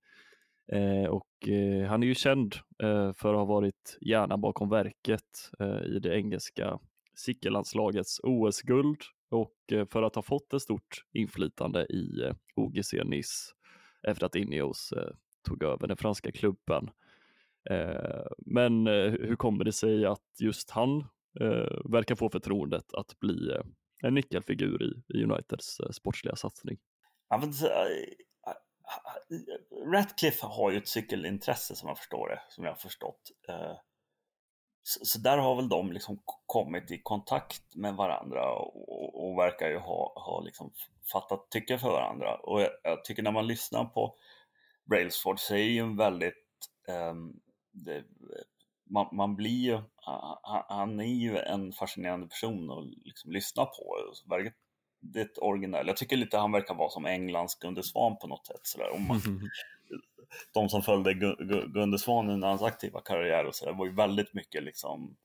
Eh, 0.72 1.10
och 1.10 1.48
eh, 1.48 1.88
han 1.88 2.02
är 2.02 2.06
ju 2.06 2.14
känd 2.14 2.54
eh, 2.82 3.12
för 3.12 3.28
att 3.28 3.38
ha 3.38 3.44
varit 3.44 3.98
hjärnan 4.00 4.40
bakom 4.40 4.68
verket 4.68 5.50
eh, 5.60 5.82
i 5.82 5.98
det 5.98 6.16
engelska 6.16 6.78
cykellandslagets 7.14 8.20
OS-guld 8.22 9.00
och 9.30 9.72
eh, 9.72 9.86
för 9.86 10.02
att 10.02 10.14
ha 10.14 10.22
fått 10.22 10.52
ett 10.52 10.62
stort 10.62 11.04
inflytande 11.12 11.86
i 11.86 12.22
eh, 12.22 12.34
OGC 12.56 12.92
Nice 13.04 13.57
efter 14.02 14.26
att 14.26 14.34
Ineos 14.34 14.92
eh, 14.92 15.10
tog 15.42 15.62
över 15.62 15.86
den 15.88 15.96
franska 15.96 16.32
klubben. 16.32 16.90
Eh, 17.70 18.26
men 18.38 18.86
eh, 18.86 19.10
hur 19.10 19.36
kommer 19.36 19.64
det 19.64 19.72
sig 19.72 20.06
att 20.06 20.26
just 20.38 20.70
han 20.70 21.04
verkar 21.84 22.14
få 22.14 22.30
förtroendet 22.30 22.94
att 22.94 23.20
bli 23.20 23.56
en 24.02 24.14
nyckelfigur 24.14 25.02
i 25.08 25.22
Uniteds 25.24 25.80
sportsliga 25.92 26.36
satsning? 26.36 26.78
Ratcliffe 29.92 30.46
har 30.46 30.70
ju 30.70 30.78
ett 30.78 30.88
cykelintresse 30.88 31.76
som 31.76 31.88
jag 31.88 31.98
förstår 31.98 32.28
det, 32.28 32.40
som 32.48 32.64
jag 32.64 32.70
har 32.70 32.76
förstått. 32.76 33.30
Eh, 33.48 33.76
så, 34.88 35.18
där 35.18 35.38
har 35.38 35.56
väl 35.56 35.68
de 35.68 35.92
liksom 35.92 36.18
kommit 36.46 36.90
i 36.90 36.98
kontakt 37.02 37.74
med 37.74 37.94
varandra 37.94 38.52
och, 38.52 39.28
och 39.28 39.38
verkar 39.38 39.68
ju 39.68 39.78
ha, 39.78 40.12
ha 40.16 40.40
liksom 40.40 40.72
fattat 41.12 41.50
tycke 41.50 41.78
för 41.78 41.90
varandra. 41.90 42.36
Och 42.36 42.60
jag, 42.60 42.70
jag, 42.82 43.04
tycker 43.04 43.22
när 43.22 43.32
man 43.32 43.46
lyssnar 43.46 43.84
på 43.84 44.14
Brailsford 44.84 45.40
så 45.40 45.54
är 45.54 45.58
ju 45.58 45.78
en 45.78 45.96
väldigt 45.96 46.34
um, 46.88 47.40
det, 47.72 48.04
man, 48.90 49.08
man, 49.12 49.36
blir 49.36 49.64
ju, 49.64 49.82
han 50.68 51.00
är 51.00 51.14
ju 51.14 51.38
en 51.38 51.72
fascinerande 51.72 52.26
person 52.26 52.70
att 52.70 53.06
liksom 53.06 53.32
lyssna 53.32 53.64
på 53.64 53.96
det 55.00 55.20
är 55.20 55.24
ett 55.24 55.38
original. 55.38 55.86
Jag 55.86 55.96
tycker 55.96 56.16
lite 56.16 56.38
han 56.38 56.52
verkar 56.52 56.74
vara 56.74 56.90
som 56.90 57.06
Englands 57.06 57.58
Gunde 57.58 57.82
Svan 57.82 58.16
på 58.18 58.26
något 58.26 58.46
sätt. 58.46 58.60
Sådär. 58.62 58.90
Om 58.94 59.06
man, 59.06 59.20
de 60.54 60.68
som 60.68 60.82
följde 60.82 61.14
Gunde 61.74 61.98
Svan 61.98 62.30
under 62.30 62.48
hans 62.48 62.62
aktiva 62.62 63.00
karriär 63.00 63.44
och 63.44 63.54
sådär 63.54 63.72
var 63.72 63.86
ju 63.86 63.94
väldigt 63.94 64.34
mycket 64.34 64.62
liksom 64.62 65.16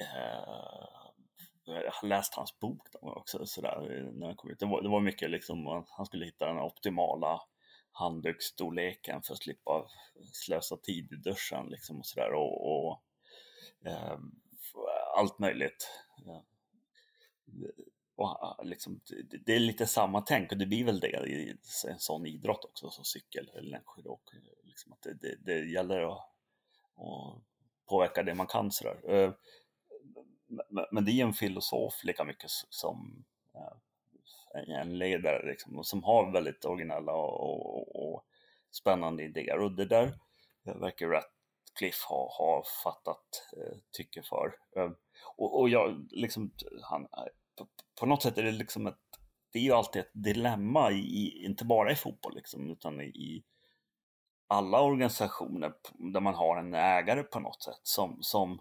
eh, 0.00 0.86
jag 1.64 1.92
har 1.92 2.08
läst 2.08 2.34
hans 2.34 2.58
bok 2.58 2.82
också 3.00 3.46
sådär, 3.46 4.10
när 4.12 4.26
han 4.26 4.36
kom 4.36 4.50
ut. 4.50 4.58
Det 4.58 4.66
var, 4.66 4.82
det 4.82 4.88
var 4.88 5.00
mycket 5.00 5.30
liksom, 5.30 5.84
han 5.88 6.06
skulle 6.06 6.24
hitta 6.24 6.46
den 6.46 6.58
optimala 6.58 7.40
handduksstorleken 7.92 9.22
för 9.22 9.32
att 9.32 9.42
slippa 9.42 9.86
slösa 10.32 10.76
tid 10.76 11.12
i 11.12 11.16
duschen 11.16 11.66
liksom 11.66 11.98
och 11.98 12.06
sådär 12.06 12.32
och, 12.32 12.70
och 12.70 13.02
eh, 13.86 14.18
allt 15.16 15.38
möjligt. 15.38 15.90
Ja 16.26 16.44
och 18.20 18.42
ah, 18.42 18.62
liksom, 18.62 19.00
det 19.46 19.54
är 19.54 19.60
lite 19.60 19.86
samma 19.86 20.20
tänk 20.20 20.52
och 20.52 20.58
det 20.58 20.66
blir 20.66 20.84
väl 20.84 21.00
det 21.00 21.28
i 21.28 21.56
en 21.88 21.98
sån 21.98 22.26
idrott 22.26 22.64
också 22.64 22.90
som 22.90 23.04
cykel 23.04 23.50
eller 23.54 23.70
längdskidåk. 23.70 24.22
Liksom 24.64 24.92
att 24.92 25.02
det, 25.02 25.14
det, 25.14 25.36
det, 25.44 25.70
gäller 25.70 26.00
att, 26.00 26.18
att, 26.96 27.42
påverka 27.86 28.22
det 28.22 28.34
man 28.34 28.46
kan 28.46 28.70
sådär. 28.70 29.14
Eh, 29.14 29.32
men 30.90 31.04
det 31.04 31.12
är 31.12 31.24
en 31.24 31.32
filosof 31.32 32.04
lika 32.04 32.24
mycket 32.24 32.50
som 32.50 33.24
eh, 33.54 34.80
en 34.80 34.98
ledare 34.98 35.46
liksom, 35.46 35.84
som 35.84 36.04
har 36.04 36.32
väldigt 36.32 36.64
originella 36.64 37.12
och, 37.12 37.40
och, 37.40 38.14
och 38.14 38.24
spännande 38.70 39.22
idéer 39.22 39.58
och 39.58 39.72
det 39.72 39.86
där 39.86 40.18
verkar 40.62 41.06
Ratcliffe 41.06 42.06
ha, 42.08 42.34
ha 42.38 42.64
fattat 42.84 43.48
eh, 43.56 43.78
tycke 43.92 44.22
för. 44.22 44.54
Och, 45.36 45.60
och 45.60 45.68
jag, 45.68 46.06
liksom, 46.10 46.50
han, 46.82 47.08
på 48.00 48.06
något 48.06 48.22
sätt 48.22 48.38
är 48.38 48.42
det 48.42 48.52
liksom 48.52 48.86
ett, 48.86 48.98
det 49.52 49.58
är 49.58 49.62
ju 49.62 49.72
alltid 49.72 50.00
ett 50.00 50.10
dilemma, 50.12 50.90
i, 50.90 51.44
inte 51.44 51.64
bara 51.64 51.92
i 51.92 51.96
fotboll 51.96 52.34
liksom, 52.34 52.70
utan 52.70 53.00
i 53.00 53.44
alla 54.46 54.82
organisationer 54.82 55.72
där 56.12 56.20
man 56.20 56.34
har 56.34 56.56
en 56.56 56.74
ägare 56.74 57.22
på 57.22 57.40
något 57.40 57.62
sätt. 57.62 57.80
Som, 57.82 58.18
som 58.20 58.60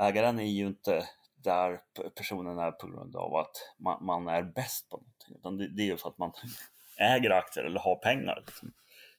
ägaren 0.00 0.38
är 0.38 0.44
ju 0.44 0.66
inte 0.66 1.08
där 1.34 1.80
personen 2.14 2.58
är 2.58 2.70
på 2.70 2.86
grund 2.86 3.16
av 3.16 3.34
att 3.34 3.56
man, 3.78 4.04
man 4.04 4.28
är 4.28 4.42
bäst 4.42 4.88
på 4.88 4.96
någonting, 4.96 5.36
utan 5.36 5.56
det, 5.56 5.68
det 5.68 5.82
är 5.82 5.86
ju 5.86 5.96
för 5.96 6.08
att 6.08 6.18
man 6.18 6.32
äger 6.96 7.30
aktier 7.30 7.64
eller 7.64 7.80
har 7.80 7.96
pengar. 7.96 8.44
Liksom. 8.46 8.72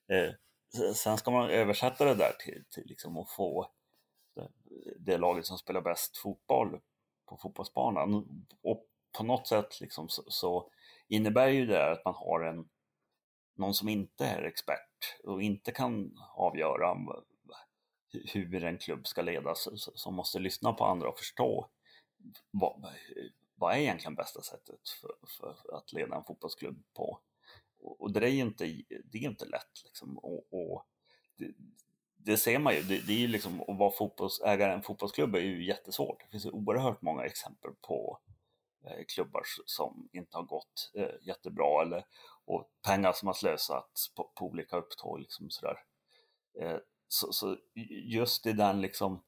Eh, 0.08 0.94
sen 0.94 1.18
ska 1.18 1.32
man 1.32 1.50
översätta 1.50 2.06
det 2.06 2.16
där 2.16 2.32
till, 2.40 2.64
till 2.70 2.86
liksom 2.86 3.18
att 3.18 3.32
få 3.32 3.72
det, 4.36 4.48
det 5.00 5.18
laget 5.18 5.46
som 5.46 5.58
spelar 5.58 5.82
bäst 5.82 6.18
fotboll 6.18 6.80
på 7.26 7.38
fotbollsbanan. 7.38 8.26
Och 8.62 8.88
på 9.18 9.24
något 9.24 9.48
sätt 9.48 9.82
liksom 9.82 10.10
så, 10.10 10.24
så, 10.28 10.72
innebär 11.08 11.48
ju 11.48 11.66
det 11.66 11.92
att 11.92 12.06
man 12.06 12.14
har 12.14 12.42
en, 12.42 12.70
någon 13.56 13.74
som 13.74 13.90
inte 13.90 14.26
är 14.26 14.44
expert 14.44 15.20
och 15.24 15.42
inte 15.42 15.72
kan 15.72 16.18
avgöra 16.36 16.98
hur 18.12 18.64
en 18.64 18.78
klubb 18.78 19.08
ska 19.08 19.22
ledas, 19.22 19.68
som 19.96 20.16
måste 20.16 20.40
lyssna 20.40 20.74
på 20.74 20.86
andra 20.86 21.10
och 21.10 21.18
förstå 21.18 21.70
vad, 22.52 22.86
vad 23.56 23.74
är 23.74 23.78
egentligen 23.78 24.16
bästa 24.16 24.42
sättet 24.42 24.90
för, 25.02 25.12
för 25.38 25.76
att 25.78 25.94
leda 25.94 26.16
en 26.16 26.24
fotbollsklubb 26.24 26.84
på. 26.94 27.20
Och, 27.80 28.02
och 28.02 28.12
det 28.12 28.26
är 28.26 28.32
ju 28.32 28.42
inte, 28.42 28.66
det 29.06 29.18
är 29.18 29.30
inte 29.30 29.46
lätt 29.46 29.84
liksom. 29.86 30.18
Och, 30.18 30.54
och 30.54 30.86
det, 31.38 31.54
det, 32.18 32.38
ser 32.38 32.60
man 32.60 32.76
ju, 32.76 32.82
det, 32.82 33.08
det 33.08 33.14
är 33.14 33.18
ju 33.18 33.28
liksom, 33.28 33.62
att 33.62 33.78
vara 33.78 33.92
fotbollsägare 33.92 34.72
i 34.72 34.76
en 34.76 34.84
fotbollsklubb 34.84 35.36
är 35.36 35.40
ju 35.40 35.66
jättesvårt. 35.66 36.24
Det 36.24 36.32
finns 36.32 36.46
ju 36.46 36.50
oerhört 36.50 37.02
många 37.02 37.26
exempel 37.26 37.72
på 37.82 38.20
klubbar 39.08 39.42
som 39.66 40.10
inte 40.12 40.38
har 40.38 40.44
gått 40.44 40.92
eh, 40.94 41.16
jättebra 41.22 41.82
eller 41.82 42.06
och 42.46 42.72
pengar 42.86 43.14
som 43.14 43.28
har 43.28 43.34
slösats 43.34 44.14
på, 44.14 44.32
på 44.36 44.46
olika 44.46 44.78
upptåg. 44.78 45.20
Liksom 45.20 45.50
sådär. 45.50 45.84
Eh, 46.60 46.78
så, 47.08 47.34
så, 47.34 47.58
just 48.06 48.46
i 48.46 48.54
den 48.54 48.82
liksom 48.82 49.24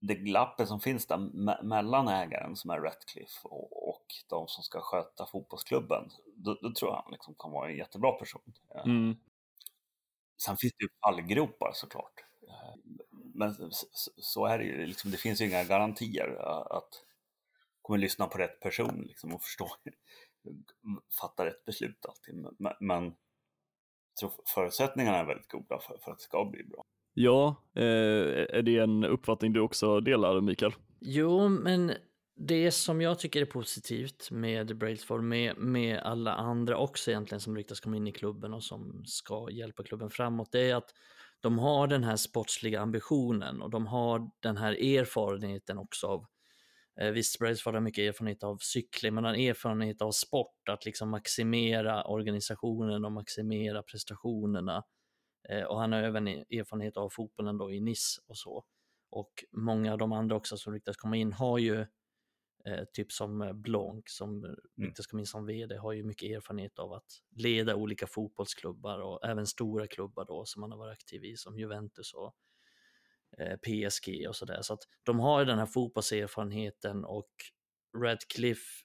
det 0.00 0.14
glappet 0.14 0.68
som 0.68 0.80
finns 0.80 1.06
där 1.06 1.16
me 1.18 1.62
mellan 1.62 2.08
ägaren 2.08 2.56
som 2.56 2.70
är 2.70 2.80
Ratcliffe 2.80 3.48
och, 3.48 3.88
och 3.88 4.06
de 4.28 4.48
som 4.48 4.64
ska 4.64 4.80
sköta 4.80 5.26
fotbollsklubben, 5.26 6.10
då, 6.36 6.54
då 6.54 6.72
tror 6.72 6.90
jag 6.90 7.02
han 7.02 7.12
liksom 7.12 7.34
kan 7.38 7.50
vara 7.50 7.70
en 7.70 7.76
jättebra 7.76 8.12
person. 8.12 8.52
Mm. 8.84 9.16
Sen 10.44 10.56
finns 10.56 10.72
det 10.78 10.84
ju 10.84 10.88
fallgropar 11.04 11.72
såklart. 11.74 12.24
Men 13.34 13.54
så, 13.72 13.86
så 14.16 14.46
är 14.46 14.58
det 14.58 14.64
ju, 14.64 14.86
liksom, 14.86 15.10
det 15.10 15.16
finns 15.16 15.40
ju 15.40 15.46
inga 15.46 15.64
garantier 15.64 16.34
att 16.76 17.04
kommer 17.82 17.98
lyssna 17.98 18.26
på 18.26 18.38
rätt 18.38 18.60
person 18.60 19.04
liksom, 19.08 19.34
och 19.34 19.42
förstå, 19.42 19.68
fatta 21.20 21.46
rätt 21.46 21.64
beslut 21.64 22.06
alltid. 22.08 22.34
Men, 22.34 22.74
men 22.80 23.04
jag 23.04 24.16
tror 24.20 24.32
förutsättningarna 24.54 25.18
är 25.18 25.24
väldigt 25.24 25.48
goda 25.48 25.78
för, 25.78 25.98
för 26.04 26.12
att 26.12 26.18
det 26.18 26.24
ska 26.24 26.44
bli 26.44 26.64
bra. 26.64 26.84
Ja, 27.14 27.56
eh, 27.74 28.56
är 28.58 28.62
det 28.62 28.78
en 28.78 29.04
uppfattning 29.04 29.52
du 29.52 29.60
också 29.60 30.00
delar 30.00 30.40
Mikael? 30.40 30.72
Jo, 31.00 31.48
men 31.48 31.92
det 32.36 32.70
som 32.70 33.00
jag 33.00 33.18
tycker 33.18 33.40
är 33.40 33.46
positivt 33.46 34.30
med 34.30 34.78
Brailsford, 34.78 35.22
med, 35.22 35.56
med 35.56 35.98
alla 35.98 36.34
andra 36.34 36.76
också 36.76 37.10
egentligen 37.10 37.40
som 37.40 37.56
ryktas 37.56 37.80
komma 37.80 37.96
in 37.96 38.06
i 38.06 38.12
klubben 38.12 38.54
och 38.54 38.64
som 38.64 39.02
ska 39.06 39.50
hjälpa 39.50 39.82
klubben 39.82 40.10
framåt, 40.10 40.52
det 40.52 40.70
är 40.70 40.74
att 40.74 40.94
de 41.40 41.58
har 41.58 41.86
den 41.86 42.04
här 42.04 42.16
sportsliga 42.16 42.80
ambitionen 42.80 43.62
och 43.62 43.70
de 43.70 43.86
har 43.86 44.30
den 44.40 44.56
här 44.56 44.72
erfarenheten 44.72 45.78
också 45.78 46.06
av 46.06 46.20
Eh, 46.20 46.26
visst, 47.12 47.38
Brailsford 47.38 47.74
har 47.74 47.80
mycket 47.80 48.08
erfarenhet 48.08 48.42
av 48.44 48.58
cykling, 48.58 49.14
men 49.14 49.24
han 49.24 49.34
har 49.34 49.40
erfarenhet 49.40 50.02
av 50.02 50.10
sport, 50.10 50.68
att 50.70 50.84
liksom 50.84 51.10
maximera 51.10 52.04
organisationen 52.04 53.04
och 53.04 53.12
maximera 53.12 53.82
prestationerna. 53.82 54.84
Eh, 55.48 55.62
och 55.62 55.80
han 55.80 55.92
har 55.92 56.02
även 56.02 56.28
erfarenhet 56.28 56.96
av 56.96 57.08
fotbollen 57.10 57.58
då 57.58 57.72
i 57.72 57.80
Nice 57.80 58.20
och 58.26 58.38
så. 58.38 58.64
Och 59.10 59.44
många 59.52 59.92
av 59.92 59.98
de 59.98 60.12
andra 60.12 60.36
också 60.36 60.56
som 60.56 60.72
ryktas 60.72 60.96
komma 60.96 61.16
in 61.16 61.32
har 61.32 61.58
ju 61.58 61.80
eh, 62.64 62.84
typ 62.92 63.12
som 63.12 63.62
Blanc 63.62 64.04
som 64.06 64.56
ryktas 64.76 65.06
komma 65.06 65.20
in 65.20 65.26
som 65.26 65.46
vd 65.46 65.76
har 65.76 65.92
ju 65.92 66.04
mycket 66.04 66.30
erfarenhet 66.30 66.78
av 66.78 66.92
att 66.92 67.22
leda 67.36 67.76
olika 67.76 68.06
fotbollsklubbar 68.06 68.98
och 68.98 69.24
även 69.24 69.46
stora 69.46 69.86
klubbar 69.86 70.24
då 70.24 70.44
som 70.44 70.60
man 70.60 70.70
har 70.70 70.78
varit 70.78 70.92
aktiv 70.92 71.24
i 71.24 71.36
som 71.36 71.58
Juventus 71.58 72.14
och 72.14 72.26
eh, 72.26 72.32
Eh, 73.38 73.56
PSG 73.56 74.28
och 74.28 74.36
sådär. 74.36 74.58
Så 74.62 74.74
att 74.74 74.82
de 75.02 75.20
har 75.20 75.40
ju 75.40 75.44
den 75.44 75.58
här 75.58 75.66
fotbollserfarenheten 75.66 77.04
och 77.04 77.30
Radcliffe, 77.96 78.84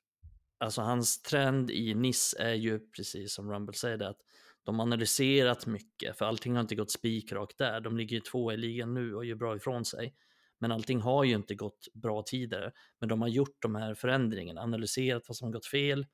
alltså 0.58 0.82
hans 0.82 1.22
trend 1.22 1.72
i 1.72 1.94
Nice 1.94 2.44
är 2.44 2.54
ju 2.54 2.80
precis 2.80 3.34
som 3.34 3.52
Rumble 3.52 3.74
säger 3.74 4.04
att 4.04 4.22
de 4.64 4.80
har 4.80 4.84
analyserat 4.86 5.66
mycket, 5.66 6.18
för 6.18 6.26
allting 6.26 6.54
har 6.54 6.62
inte 6.62 6.76
gått 6.76 6.92
spikrakt 6.92 7.58
där. 7.58 7.82
De 7.82 7.98
ligger 7.98 8.16
ju 8.16 8.22
två 8.22 8.54
i 8.54 8.58
ligan 8.58 8.94
nu 8.94 9.16
och 9.16 9.26
gör 9.26 9.36
bra 9.36 9.56
ifrån 9.56 9.86
sig. 9.86 10.16
Men 10.60 10.72
allting 10.72 11.02
har 11.02 11.24
ju 11.24 11.36
inte 11.36 11.56
gått 11.56 11.88
bra 11.94 12.24
tidigare. 12.24 12.72
Men 13.00 13.10
de 13.10 13.22
har 13.22 13.30
gjort 13.30 13.62
de 13.62 13.76
här 13.76 13.96
förändringarna, 13.96 14.62
analyserat 14.62 15.24
vad 15.28 15.38
som 15.38 15.46
har 15.46 15.54
gått 15.54 15.66
fel 15.66 16.06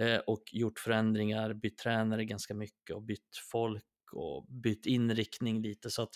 eh, 0.00 0.18
och 0.18 0.42
gjort 0.52 0.78
förändringar, 0.78 1.52
bytt 1.52 1.78
tränare 1.78 2.24
ganska 2.24 2.54
mycket 2.54 2.96
och 2.96 3.02
bytt 3.02 3.36
folk 3.52 3.84
och 4.12 4.46
bytt 4.48 4.86
inriktning 4.86 5.62
lite. 5.62 5.90
Så 5.90 6.02
att 6.02 6.14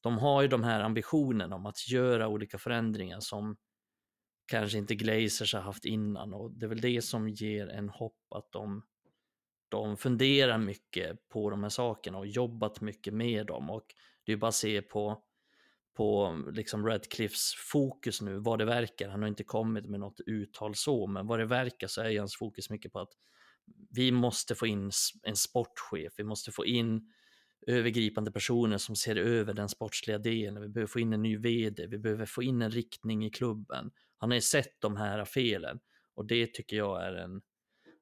de 0.00 0.18
har 0.18 0.42
ju 0.42 0.48
de 0.48 0.64
här 0.64 0.80
ambitionerna 0.80 1.56
om 1.56 1.66
att 1.66 1.88
göra 1.88 2.28
olika 2.28 2.58
förändringar 2.58 3.20
som 3.20 3.56
kanske 4.46 4.78
inte 4.78 4.94
Glazers 4.94 5.54
har 5.54 5.60
haft 5.60 5.84
innan 5.84 6.34
och 6.34 6.52
det 6.52 6.66
är 6.66 6.68
väl 6.68 6.80
det 6.80 7.02
som 7.02 7.28
ger 7.28 7.68
en 7.68 7.88
hopp 7.88 8.32
att 8.34 8.52
de, 8.52 8.82
de 9.68 9.96
funderar 9.96 10.58
mycket 10.58 11.28
på 11.28 11.50
de 11.50 11.62
här 11.62 11.70
sakerna 11.70 12.18
och 12.18 12.26
jobbat 12.26 12.80
mycket 12.80 13.14
med 13.14 13.46
dem 13.46 13.70
och 13.70 13.94
det 14.24 14.32
är 14.32 14.36
bara 14.36 14.48
att 14.48 14.54
se 14.54 14.82
på 14.82 15.22
på 15.96 16.38
liksom 16.52 16.86
Radcliffes 16.86 17.54
fokus 17.72 18.20
nu, 18.20 18.38
vad 18.38 18.58
det 18.58 18.64
verkar. 18.64 19.08
Han 19.08 19.22
har 19.22 19.28
inte 19.28 19.44
kommit 19.44 19.86
med 19.86 20.00
något 20.00 20.20
uttal 20.26 20.74
så, 20.74 21.06
men 21.06 21.26
vad 21.26 21.38
det 21.38 21.46
verkar 21.46 21.86
så 21.86 22.02
är 22.02 22.18
hans 22.18 22.36
fokus 22.36 22.70
mycket 22.70 22.92
på 22.92 23.00
att 23.00 23.12
vi 23.90 24.12
måste 24.12 24.54
få 24.54 24.66
in 24.66 24.90
en 25.22 25.36
sportchef, 25.36 26.12
vi 26.16 26.24
måste 26.24 26.52
få 26.52 26.66
in 26.66 27.12
övergripande 27.66 28.32
personer 28.32 28.78
som 28.78 28.96
ser 28.96 29.16
över 29.16 29.54
den 29.54 29.68
sportsliga 29.68 30.18
delen. 30.18 30.62
Vi 30.62 30.68
behöver 30.68 30.88
få 30.88 31.00
in 31.00 31.12
en 31.12 31.22
ny 31.22 31.36
vd, 31.36 31.86
vi 31.86 31.98
behöver 31.98 32.26
få 32.26 32.42
in 32.42 32.62
en 32.62 32.70
riktning 32.70 33.24
i 33.24 33.30
klubben. 33.30 33.90
Han 34.16 34.30
har 34.30 34.34
ju 34.34 34.40
sett 34.40 34.80
de 34.80 34.96
här 34.96 35.24
felen 35.24 35.80
och 36.14 36.26
det 36.26 36.54
tycker 36.54 36.76
jag 36.76 37.06
är 37.06 37.12
en 37.12 37.42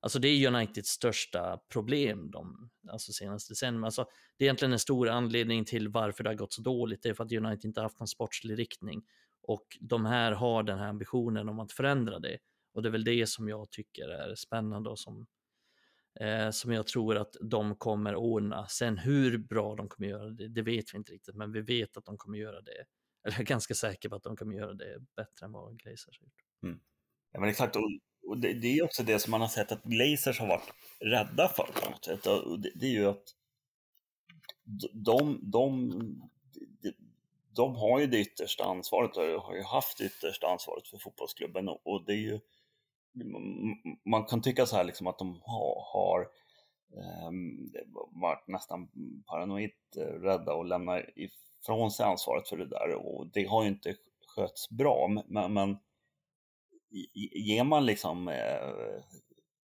Alltså 0.00 0.18
det 0.18 0.28
är 0.28 0.48
Uniteds 0.48 0.90
största 0.90 1.60
problem 1.72 2.30
de 2.30 2.70
alltså 2.88 3.12
senaste 3.12 3.52
decennierna. 3.52 3.86
Alltså 3.86 4.06
det 4.36 4.44
är 4.44 4.46
egentligen 4.46 4.72
en 4.72 4.78
stor 4.78 5.08
anledning 5.08 5.64
till 5.64 5.88
varför 5.88 6.24
det 6.24 6.30
har 6.30 6.34
gått 6.34 6.52
så 6.52 6.62
dåligt. 6.62 7.02
Det 7.02 7.08
är 7.08 7.14
för 7.14 7.24
att 7.24 7.32
United 7.32 7.64
inte 7.64 7.80
haft 7.80 7.98
någon 8.00 8.08
sportslig 8.08 8.58
riktning. 8.58 9.02
Och 9.42 9.78
de 9.80 10.06
här 10.06 10.32
har 10.32 10.62
den 10.62 10.78
här 10.78 10.88
ambitionen 10.88 11.48
om 11.48 11.60
att 11.60 11.72
förändra 11.72 12.18
det. 12.18 12.38
Och 12.74 12.82
det 12.82 12.88
är 12.88 12.90
väl 12.90 13.04
det 13.04 13.28
som 13.28 13.48
jag 13.48 13.70
tycker 13.70 14.08
är 14.08 14.34
spännande 14.34 14.90
och 14.90 14.98
som, 14.98 15.26
eh, 16.20 16.50
som 16.50 16.72
jag 16.72 16.86
tror 16.86 17.16
att 17.16 17.36
de 17.40 17.76
kommer 17.76 18.14
ordna. 18.14 18.66
Sen 18.66 18.98
hur 18.98 19.38
bra 19.38 19.74
de 19.74 19.88
kommer 19.88 20.08
göra 20.08 20.30
det, 20.30 20.48
det 20.48 20.62
vet 20.62 20.94
vi 20.94 20.98
inte 20.98 21.12
riktigt. 21.12 21.34
Men 21.34 21.52
vi 21.52 21.60
vet 21.60 21.96
att 21.96 22.04
de 22.04 22.16
kommer 22.16 22.38
göra 22.38 22.60
det. 22.60 22.84
Eller 23.24 23.34
jag 23.36 23.40
är 23.40 23.44
ganska 23.44 23.74
säker 23.74 24.08
på 24.08 24.16
att 24.16 24.22
de 24.22 24.36
kommer 24.36 24.56
göra 24.56 24.74
det 24.74 24.98
bättre 25.16 25.46
än 25.46 25.52
vad 25.52 25.78
Glazers 25.78 26.20
har 26.20 26.26
gjort. 26.26 26.44
Mm. 26.62 26.80
Ja, 27.32 27.40
men 27.40 27.48
exakt, 27.48 27.76
och, 27.76 27.82
och 28.26 28.38
det, 28.38 28.52
det, 28.52 28.78
är 28.78 28.84
också 28.84 29.02
det 29.02 29.18
som 29.18 29.30
man 29.30 29.40
har 29.40 29.48
sett 29.48 29.72
att 29.72 29.84
Glazers 29.84 30.40
har 30.40 30.46
varit 30.46 30.72
rädda 31.00 31.48
för 31.48 31.68
på 31.74 31.90
något 31.90 32.04
sätt. 32.04 32.26
Och 32.26 32.60
det, 32.60 32.72
det 32.74 32.86
är 32.86 32.90
ju 32.90 33.06
att 33.06 33.24
de, 34.92 35.40
de, 35.42 35.50
de, 35.50 35.92
de 37.54 37.76
har 37.76 38.00
ju 38.00 38.06
det 38.06 38.20
yttersta 38.20 38.64
ansvaret 38.64 39.16
och 39.16 39.42
har 39.42 39.56
ju 39.56 39.62
haft 39.62 39.98
det 39.98 40.04
yttersta 40.04 40.46
ansvaret 40.46 40.88
för 40.88 40.98
fotbollsklubben 40.98 41.68
och, 41.68 41.86
och 41.86 42.04
det 42.06 42.12
är 42.12 42.16
ju 42.16 42.40
man 44.04 44.24
kan 44.24 44.42
tycka 44.42 44.66
så 44.66 44.76
här 44.76 44.84
liksom 44.84 45.06
att 45.06 45.18
de 45.18 45.40
har, 45.44 45.92
har 45.92 46.28
varit 48.20 48.48
nästan 48.48 48.88
paranoid 49.26 49.70
rädda 49.96 50.54
och 50.54 50.64
lämna 50.64 51.00
ifrån 51.00 51.90
sig 51.90 52.06
ansvaret 52.06 52.48
för 52.48 52.56
det 52.56 52.68
där. 52.68 52.94
Och 52.94 53.26
det 53.32 53.44
har 53.44 53.62
ju 53.62 53.68
inte 53.68 53.94
skötts 54.26 54.70
bra 54.70 55.08
men, 55.28 55.52
men 55.52 55.78
ger 57.48 57.64
man 57.64 57.86
liksom 57.86 58.28
eh, 58.28 59.02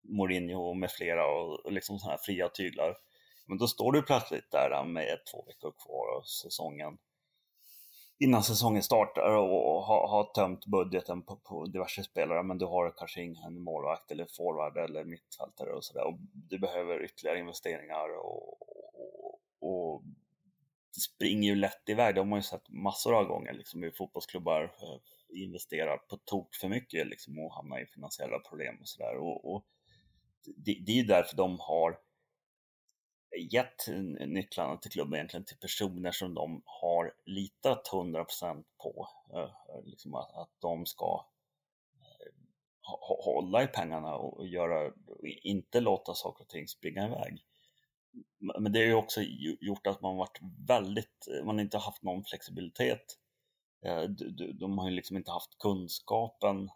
Mourinho 0.02 0.74
med 0.74 0.90
flera 0.90 1.26
och 1.26 1.72
liksom 1.72 1.98
sådana 1.98 2.12
här 2.12 2.22
fria 2.22 2.48
tyglar, 2.48 2.96
men 3.46 3.58
då 3.58 3.66
står 3.66 3.92
du 3.92 4.02
plötsligt 4.02 4.50
där 4.50 4.84
med 4.84 5.18
två 5.32 5.44
veckor 5.46 5.72
kvar 5.86 6.16
av 6.16 6.22
säsongen 6.22 6.98
innan 8.20 8.42
säsongen 8.42 8.82
startar 8.82 9.36
och 9.36 9.82
har, 9.82 10.08
ha 10.08 10.32
tömt 10.34 10.66
budgeten 10.66 11.22
på, 11.22 11.36
på, 11.36 11.66
diverse 11.66 12.04
spelare, 12.04 12.42
men 12.42 12.58
du 12.58 12.66
har 12.66 12.94
kanske 12.98 13.22
ingen 13.22 13.60
målvakt 13.60 14.10
eller 14.10 14.26
forward 14.36 14.76
eller 14.76 15.04
mittfältare 15.04 15.72
och 15.72 15.84
sådär 15.84 16.18
du 16.32 16.58
behöver 16.58 17.04
ytterligare 17.04 17.38
investeringar 17.38 18.18
och, 18.18 18.62
och, 19.00 19.40
och 19.60 20.02
det 20.94 21.00
springer 21.00 21.48
ju 21.48 21.54
lätt 21.54 21.88
iväg. 21.88 22.14
Det 22.14 22.20
har 22.20 22.26
man 22.26 22.38
ju 22.38 22.42
sett 22.42 22.68
massor 22.68 23.14
av 23.14 23.24
gånger 23.24 23.52
liksom, 23.52 23.82
hur 23.82 23.90
fotbollsklubbar 23.90 24.62
eh, 24.62 25.42
investerar 25.42 25.96
på 25.96 26.16
tok 26.16 26.54
för 26.54 26.68
mycket 26.68 27.06
liksom, 27.06 27.38
och 27.38 27.54
hamnar 27.54 27.82
i 27.82 27.86
finansiella 27.86 28.38
problem 28.38 28.78
och 28.80 28.88
sådär. 28.88 29.16
Och, 29.16 29.54
och 29.54 29.64
det, 30.56 30.78
det, 30.86 30.92
är 30.92 30.96
ju 30.96 31.02
därför 31.02 31.36
de 31.36 31.56
har 31.60 31.98
gett 33.38 33.88
nycklarna 34.26 34.76
till 34.76 34.90
klubben 34.90 35.14
egentligen 35.14 35.44
till 35.44 35.56
personer 35.56 36.12
som 36.12 36.34
de 36.34 36.62
har 36.64 37.12
litat 37.24 37.88
100% 37.92 38.64
på. 38.82 39.08
Eh, 39.32 39.40
eh, 39.40 39.84
liksom 39.84 40.14
att, 40.14 40.34
att 40.34 40.50
de 40.58 40.86
ska 40.86 41.26
eh, 42.00 42.32
hålla 43.24 43.62
i 43.62 43.66
pengarna 43.66 44.14
och 44.14 44.46
göra, 44.46 44.92
inte 45.42 45.80
låta 45.80 46.14
saker 46.14 46.44
och 46.44 46.48
ting 46.48 46.68
springa 46.68 47.06
iväg. 47.06 47.44
Men 48.38 48.72
det 48.72 48.78
har 48.78 48.86
ju 48.86 48.94
också 48.94 49.20
gjort 49.60 49.86
att 49.86 50.00
man 50.00 50.16
varit 50.16 50.38
väldigt, 50.68 51.28
man 51.44 51.60
inte 51.60 51.78
haft 51.78 52.02
någon 52.02 52.24
flexibilitet 52.24 53.16
de 54.54 54.78
har 54.78 54.90
ju 54.90 54.96
liksom 54.96 55.16
inte 55.16 55.30
haft 55.30 55.58
kunskapen 55.58 56.70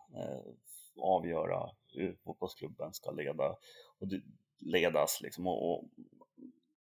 avgöra 0.96 1.70
hur 1.88 2.16
fotbollsklubben 2.24 2.94
ska 2.94 3.10
leda 3.10 3.56
och 3.98 4.08
ledas 4.58 5.20
liksom 5.20 5.46
och, 5.46 5.84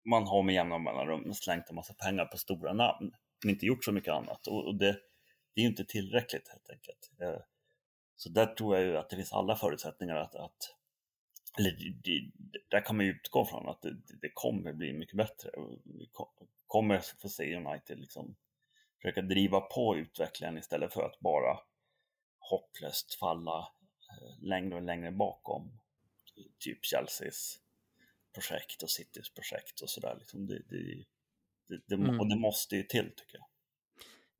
man 0.09 0.27
har 0.27 0.43
med 0.43 0.55
jämna 0.55 0.77
mellanrum 0.77 1.33
slängt 1.33 1.69
en 1.69 1.75
massa 1.75 1.93
pengar 1.93 2.25
på 2.25 2.37
stora 2.37 2.73
namn 2.73 3.11
men 3.43 3.49
inte 3.49 3.65
gjort 3.65 3.83
så 3.83 3.91
mycket 3.91 4.13
annat 4.13 4.47
och, 4.47 4.75
det, 4.75 4.91
det 5.53 5.61
är 5.61 5.63
ju 5.63 5.67
inte 5.67 5.85
tillräckligt 5.85 6.47
helt 6.47 6.69
enkelt. 6.69 7.11
Eh, 7.21 7.41
så 8.15 8.29
där 8.29 8.45
tror 8.45 8.77
jag 8.77 8.85
ju 8.85 8.97
att 8.97 9.09
det 9.09 9.15
finns 9.15 9.33
alla 9.33 9.55
förutsättningar 9.55 10.15
att, 10.15 10.35
att 10.35 10.75
eller 11.57 11.71
det, 12.03 12.31
där 12.69 12.85
kan 12.85 12.97
man 12.97 13.05
ju 13.05 13.11
utgå 13.11 13.45
från 13.45 13.69
att 13.69 13.81
det, 13.81 13.95
det 14.21 14.31
kommer 14.33 14.73
bli 14.73 14.93
mycket 14.93 15.17
bättre. 15.17 15.49
Vi 15.83 16.09
kommer 16.67 16.99
få 17.21 17.29
se 17.29 17.55
United 17.55 17.99
liksom 17.99 18.35
försöka 19.01 19.21
driva 19.21 19.61
på 19.61 19.97
utvecklingen 19.97 20.57
istället 20.57 20.93
för 20.93 21.03
att 21.03 21.19
bara 21.19 21.59
hopplöst 22.39 23.13
falla 23.13 23.59
eh, 24.09 24.43
längre 24.43 24.75
och 24.75 24.81
längre 24.81 25.11
bakom 25.11 25.79
typ 26.59 26.85
Chelseas 26.85 27.59
projekt 28.33 28.83
och 28.83 28.89
Citys 28.89 29.33
projekt 29.33 29.81
och 29.81 29.89
sådär. 29.89 30.15
Liksom 30.19 30.47
det, 30.47 30.61
det, 30.69 31.05
det, 31.87 31.95
mm. 31.95 32.19
Och 32.19 32.29
det 32.29 32.35
måste 32.35 32.75
ju 32.75 32.83
till 32.83 33.11
tycker 33.15 33.37
jag. 33.37 33.45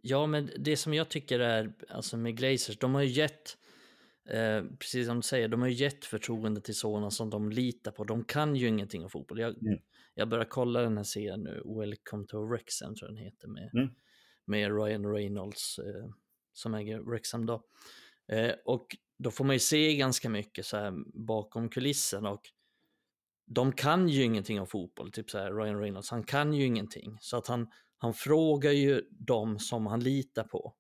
Ja, 0.02 0.28
men 0.28 0.50
det 0.58 0.78
som 0.78 0.94
jag 0.94 1.10
tycker 1.10 1.40
är, 1.40 1.74
alltså 1.90 2.18
med 2.18 2.38
Glazers, 2.38 2.78
de 2.78 2.96
har 2.96 3.02
ju 3.02 3.10
gett, 3.10 3.58
eh, 4.30 4.64
precis 4.80 5.08
som 5.08 5.16
du 5.16 5.22
säger, 5.22 5.48
de 5.48 5.62
har 5.62 5.68
ju 5.68 5.76
gett 5.76 6.06
förtroende 6.06 6.62
till 6.62 6.76
sådana 6.76 7.12
som 7.12 7.30
de 7.30 7.52
litar 7.52 7.92
på. 7.92 8.04
De 8.04 8.24
kan 8.24 8.56
ju 8.56 8.68
ingenting 8.68 9.04
om 9.04 9.10
fotboll. 9.10 9.40
Jag, 9.40 9.62
mm. 9.62 9.80
jag 10.14 10.30
börjar 10.30 10.46
kolla 10.46 10.82
den 10.82 10.98
här 10.98 11.04
serien 11.04 11.44
nu, 11.44 11.64
Welcome 11.66 12.26
to 12.28 12.46
Wrexham 12.46 12.96
tror 12.96 13.10
jag 13.10 13.18
den 13.18 13.24
heter, 13.24 13.48
med 13.48 13.70
mm 13.74 13.90
med 14.50 14.76
Ryan 14.76 15.14
Reynolds 15.14 15.80
eh, 15.80 16.10
som 16.54 16.76
äger 16.76 17.00
Wrexham 17.00 17.46
då. 17.46 17.64
Eh, 18.28 18.54
och 18.66 18.88
då 19.18 19.32
får 19.32 19.46
man 19.46 19.56
ju 19.56 19.60
se 19.60 19.96
ganska 19.96 20.30
mycket 20.30 20.66
så 20.66 20.78
här 20.78 20.94
bakom 21.26 21.70
kulissen 21.70 22.26
och 22.26 22.42
de 23.50 23.72
kan 23.72 24.10
ju 24.10 24.24
ingenting 24.24 24.60
om 24.60 24.68
fotboll, 24.68 25.12
typ 25.12 25.30
så 25.30 25.38
här 25.38 25.54
Ryan 25.54 25.80
Reynolds, 25.80 26.12
han 26.12 26.24
kan 26.24 26.54
ju 26.54 26.66
ingenting. 26.66 27.18
Så 27.22 27.38
att 27.38 27.48
han, 27.48 27.68
han 27.98 28.14
frågar 28.14 28.72
ju 28.72 29.02
dem 29.10 29.60
som 29.60 29.88
han 29.88 30.00
litar 30.00 30.44
på 30.44 30.74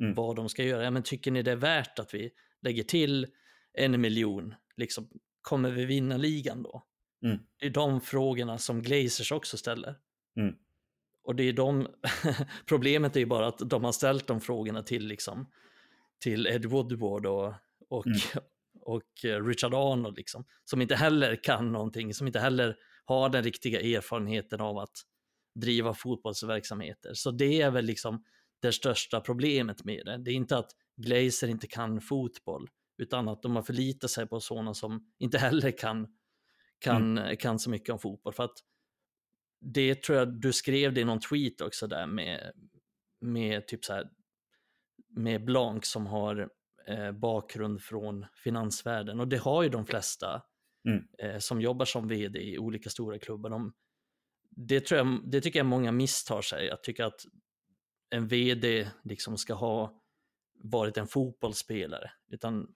mm. 0.00 0.14
vad 0.14 0.36
de 0.36 0.48
ska 0.48 0.64
göra. 0.64 0.84
Ja, 0.84 0.90
men 0.90 1.02
tycker 1.02 1.30
ni 1.30 1.42
det 1.42 1.52
är 1.52 1.56
värt 1.56 1.98
att 1.98 2.14
vi 2.14 2.30
lägger 2.62 2.82
till 2.82 3.26
en 3.72 4.00
miljon? 4.00 4.54
Liksom, 4.76 5.08
kommer 5.42 5.70
vi 5.70 5.84
vinna 5.84 6.16
ligan 6.16 6.62
då? 6.62 6.84
Mm. 7.24 7.38
Det 7.58 7.66
är 7.66 7.70
de 7.70 8.00
frågorna 8.00 8.58
som 8.58 8.82
Glazers 8.82 9.32
också 9.32 9.56
ställer. 9.56 9.96
Mm. 10.36 10.54
Och 11.22 11.36
det 11.36 11.44
är 11.44 11.52
de, 11.52 11.88
problemet 12.66 13.16
är 13.16 13.20
ju 13.20 13.26
bara 13.26 13.46
att 13.46 13.58
de 13.58 13.84
har 13.84 13.92
ställt 13.92 14.26
de 14.26 14.40
frågorna 14.40 14.82
till 14.82 15.06
liksom, 15.06 15.50
till 16.18 16.46
Ed 16.46 16.64
Woodward 16.64 17.26
och, 17.26 17.54
och, 17.88 18.06
mm. 18.06 18.18
och 18.82 19.24
eh, 19.24 19.44
Richard 19.44 19.74
Arnold 19.74 20.16
liksom, 20.16 20.44
som 20.64 20.82
inte 20.82 20.96
heller 20.96 21.42
kan 21.42 21.72
någonting, 21.72 22.14
som 22.14 22.26
inte 22.26 22.40
heller 22.40 22.76
har 23.04 23.28
den 23.28 23.42
riktiga 23.42 23.80
erfarenheten 23.80 24.60
av 24.60 24.78
att 24.78 25.02
driva 25.54 25.94
fotbollsverksamheter. 25.94 27.14
Så 27.14 27.30
det 27.30 27.62
är 27.62 27.70
väl 27.70 27.84
liksom 27.84 28.24
det 28.60 28.72
största 28.72 29.20
problemet 29.20 29.84
med 29.84 30.06
det. 30.06 30.16
Det 30.16 30.30
är 30.30 30.34
inte 30.34 30.58
att 30.58 30.70
Glazer 30.96 31.48
inte 31.48 31.66
kan 31.66 32.00
fotboll, 32.00 32.68
utan 32.98 33.28
att 33.28 33.42
de 33.42 33.56
har 33.56 33.62
förlitat 33.62 34.10
sig 34.10 34.26
på 34.26 34.40
sådana 34.40 34.74
som 34.74 35.12
inte 35.18 35.38
heller 35.38 35.70
kan, 35.70 36.08
kan, 36.78 37.18
mm. 37.18 37.36
kan 37.36 37.58
så 37.58 37.70
mycket 37.70 37.92
om 37.92 37.98
fotboll. 37.98 38.32
För 38.32 38.44
att 38.44 38.58
det 39.60 40.02
tror 40.02 40.18
jag 40.18 40.40
du 40.40 40.52
skrev 40.52 40.94
det 40.94 41.00
i 41.00 41.04
någon 41.04 41.20
tweet 41.20 41.60
också 41.60 41.86
där 41.86 42.06
med, 42.06 42.52
med 43.20 43.66
typ 43.66 43.84
så 43.84 43.92
här, 43.92 44.10
med 45.16 45.44
Blanc 45.44 45.86
som 45.86 46.06
har 46.06 46.50
eh, 46.86 47.12
bakgrund 47.12 47.82
från 47.82 48.26
finansvärlden 48.34 49.20
och 49.20 49.28
det 49.28 49.36
har 49.36 49.62
ju 49.62 49.68
de 49.68 49.86
flesta 49.86 50.42
mm. 50.88 51.04
eh, 51.18 51.38
som 51.38 51.60
jobbar 51.60 51.84
som 51.84 52.08
vd 52.08 52.40
i 52.40 52.58
olika 52.58 52.90
stora 52.90 53.18
klubbar. 53.18 53.50
De, 53.50 53.72
det, 54.50 54.80
tror 54.80 54.98
jag, 54.98 55.30
det 55.30 55.40
tycker 55.40 55.58
jag 55.58 55.66
många 55.66 55.92
misstar 55.92 56.42
sig, 56.42 56.66
jag 56.66 56.82
tycker 56.82 57.04
att 57.04 57.20
en 58.10 58.28
vd 58.28 58.88
liksom 59.04 59.38
ska 59.38 59.54
ha 59.54 60.02
varit 60.62 60.96
en 60.96 61.06
fotbollsspelare, 61.06 62.10
utan 62.32 62.74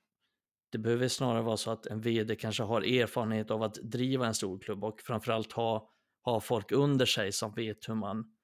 det 0.75 0.79
behöver 0.79 1.09
snarare 1.09 1.43
vara 1.43 1.57
så 1.57 1.71
att 1.71 1.87
en 1.87 2.01
vd 2.01 2.37
kanske 2.37 2.63
har 2.63 2.83
erfarenhet 2.83 3.51
av 3.51 3.63
att 3.63 3.75
driva 3.75 4.27
en 4.27 4.35
stor 4.35 4.59
klubb 4.59 4.85
och 4.85 5.01
framförallt 5.01 5.53
ha, 5.53 5.91
ha 6.25 6.41
folk 6.41 6.73
under 6.73 7.07
sig 7.07 7.33
som 7.33 7.55
vet 7.55 7.89
hur 7.89 7.95
man 7.95 8.35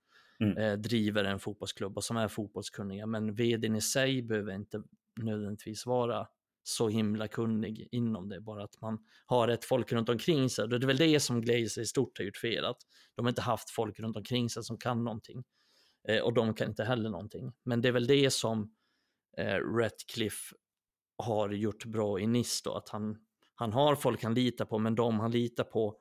mm. 0.41 0.57
eh, 0.57 0.73
driver 0.73 1.25
en 1.25 1.39
fotbollsklubb 1.39 1.97
och 1.97 2.05
som 2.05 2.17
är 2.17 2.29
fotbollskunniga. 2.29 3.07
Men 3.07 3.35
vdn 3.35 3.77
i 3.77 3.81
sig 3.81 4.23
behöver 4.23 4.53
inte 4.53 4.83
nödvändigtvis 5.17 5.87
vara 5.87 6.27
så 6.63 6.89
himla 6.89 7.29
kunnig 7.29 7.89
inom 7.93 8.29
det, 8.29 8.41
bara 8.41 8.65
att 8.65 8.81
man 8.81 8.99
har 9.27 9.49
rätt 9.49 9.65
folk 9.65 9.93
runt 9.93 10.09
omkring 10.09 10.51
sig. 10.51 10.69
Det 10.69 10.77
är 10.77 10.87
väl 10.87 10.97
det 10.97 11.21
som 11.21 11.41
Glazer 11.41 11.83
i 11.83 11.87
stort 11.87 12.19
har 12.19 12.25
gjort 12.25 12.37
fel, 12.37 12.65
att 12.65 12.83
de 13.15 13.29
inte 13.29 13.43
haft 13.43 13.71
folk 13.71 14.01
runt 14.01 14.17
omkring 14.17 14.51
sig 14.51 14.65
som 14.65 14.79
kan 14.79 15.05
någonting. 15.05 15.45
Eh, 16.09 16.23
och 16.23 16.35
de 16.35 16.55
kan 16.55 16.69
inte 16.69 16.85
heller 16.85 17.11
någonting. 17.11 17.53
Men 17.63 17.81
det 17.81 17.89
är 17.89 17.93
väl 17.93 18.07
det 18.07 18.31
som 18.31 18.75
eh, 19.37 19.57
Ratcliffe 19.57 20.55
har 21.19 21.51
gjort 21.51 21.85
bra 21.85 22.21
i 22.21 22.27
NIS, 22.27 22.63
då, 22.63 22.75
att 22.75 22.89
han, 22.89 23.19
han 23.55 23.73
har 23.73 23.97
folk 23.97 24.23
han 24.23 24.35
litar 24.35 24.65
på, 24.65 24.79
men 24.79 24.95
de 24.95 25.21
han 25.21 25.31
litar 25.31 25.65
på 25.65 25.97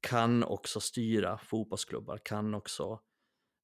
kan 0.00 0.44
också 0.44 0.80
styra 0.80 1.38
fotbollsklubbar, 1.38 2.18
kan 2.24 2.54
också 2.54 2.92
eh, 2.92 2.98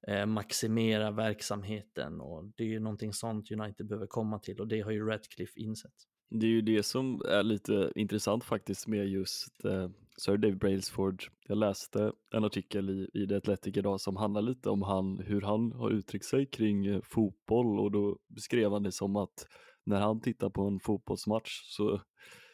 Eh, 0.07 0.25
maximera 0.25 1.11
verksamheten 1.11 2.21
och 2.21 2.45
det 2.55 2.63
är 2.63 2.67
ju 2.67 2.79
någonting 2.79 3.13
sånt 3.13 3.51
United 3.51 3.87
behöver 3.87 4.07
komma 4.07 4.39
till 4.39 4.59
och 4.59 4.67
det 4.67 4.81
har 4.81 4.91
ju 4.91 5.05
Ratcliffe 5.05 5.59
insett. 5.59 5.93
Det 6.29 6.45
är 6.45 6.49
ju 6.49 6.61
det 6.61 6.83
som 6.83 7.21
är 7.29 7.43
lite 7.43 7.91
intressant 7.95 8.43
faktiskt 8.43 8.87
med 8.87 9.07
just 9.07 9.65
eh, 9.65 9.89
Sir 10.17 10.37
David 10.37 10.57
Brailsford. 10.57 11.23
Jag 11.47 11.57
läste 11.57 12.11
en 12.33 12.43
artikel 12.43 12.89
i, 12.89 13.09
i 13.13 13.27
The 13.27 13.35
Athletic 13.35 13.77
idag 13.77 14.01
som 14.01 14.15
handlar 14.15 14.41
lite 14.41 14.69
om 14.69 14.81
han, 14.81 15.19
hur 15.19 15.41
han 15.41 15.71
har 15.71 15.89
uttryckt 15.89 16.25
sig 16.25 16.45
kring 16.45 16.85
eh, 16.85 17.01
fotboll 17.03 17.79
och 17.79 17.91
då 17.91 18.17
beskrev 18.27 18.71
han 18.71 18.83
det 18.83 18.91
som 18.91 19.15
att 19.15 19.47
när 19.83 20.01
han 20.01 20.21
tittar 20.21 20.49
på 20.49 20.61
en 20.61 20.79
fotbollsmatch 20.79 21.61
så, 21.63 22.01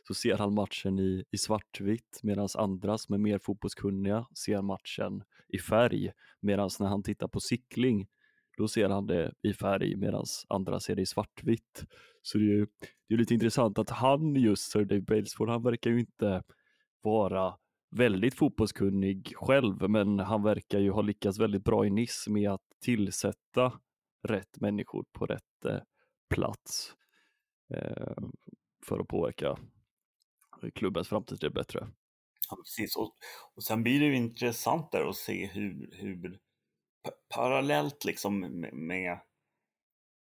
så 0.07 0.13
ser 0.13 0.37
han 0.37 0.53
matchen 0.53 0.99
i, 0.99 1.23
i 1.31 1.37
svartvitt 1.37 2.19
medan 2.23 2.47
andra 2.57 2.97
som 2.97 3.13
är 3.13 3.19
mer 3.19 3.39
fotbollskunniga 3.39 4.25
ser 4.45 4.61
matchen 4.61 5.23
i 5.53 5.59
färg. 5.59 6.11
Medan 6.39 6.69
när 6.79 6.87
han 6.87 7.03
tittar 7.03 7.27
på 7.27 7.39
cykling 7.39 8.07
då 8.57 8.67
ser 8.67 8.89
han 8.89 9.07
det 9.07 9.33
i 9.41 9.53
färg 9.53 9.95
medan 9.95 10.25
andra 10.49 10.79
ser 10.79 10.95
det 10.95 11.01
i 11.01 11.05
svartvitt. 11.05 11.85
Så 12.21 12.37
det 12.37 12.43
är 12.43 12.47
ju 12.47 12.67
det 13.07 13.13
är 13.13 13.17
lite 13.17 13.33
intressant 13.33 13.79
att 13.79 13.89
han 13.89 14.35
just, 14.35 14.71
Sir 14.71 14.85
Dave 14.85 15.01
Brailsford, 15.01 15.49
han 15.49 15.63
verkar 15.63 15.91
ju 15.91 15.99
inte 15.99 16.43
vara 17.01 17.57
väldigt 17.91 18.35
fotbollskunnig 18.35 19.33
själv, 19.35 19.89
men 19.89 20.19
han 20.19 20.43
verkar 20.43 20.79
ju 20.79 20.91
ha 20.91 21.01
lyckats 21.01 21.39
väldigt 21.39 21.63
bra 21.63 21.85
i 21.85 21.89
Nice 21.89 22.31
med 22.31 22.51
att 22.51 22.61
tillsätta 22.81 23.79
rätt 24.23 24.59
människor 24.59 25.05
på 25.11 25.25
rätt 25.25 25.65
eh, 25.65 25.77
plats 26.29 26.95
eh, 27.73 28.23
för 28.85 28.99
att 28.99 29.07
påverka 29.07 29.57
klubbens 30.73 31.07
framtid 31.07 31.39
till 31.39 31.51
bättre. 31.51 31.87
Ja, 32.57 32.63
precis. 32.63 32.95
Och, 32.95 33.15
och 33.55 33.63
sen 33.63 33.83
blir 33.83 33.99
det 33.99 34.05
ju 34.05 34.15
intressant 34.15 34.91
där 34.91 35.09
att 35.09 35.15
se 35.15 35.45
hur, 35.45 35.89
hur 35.91 36.39
parallellt 37.29 38.05
liksom 38.05 38.39
med, 38.39 38.73
med 38.73 39.19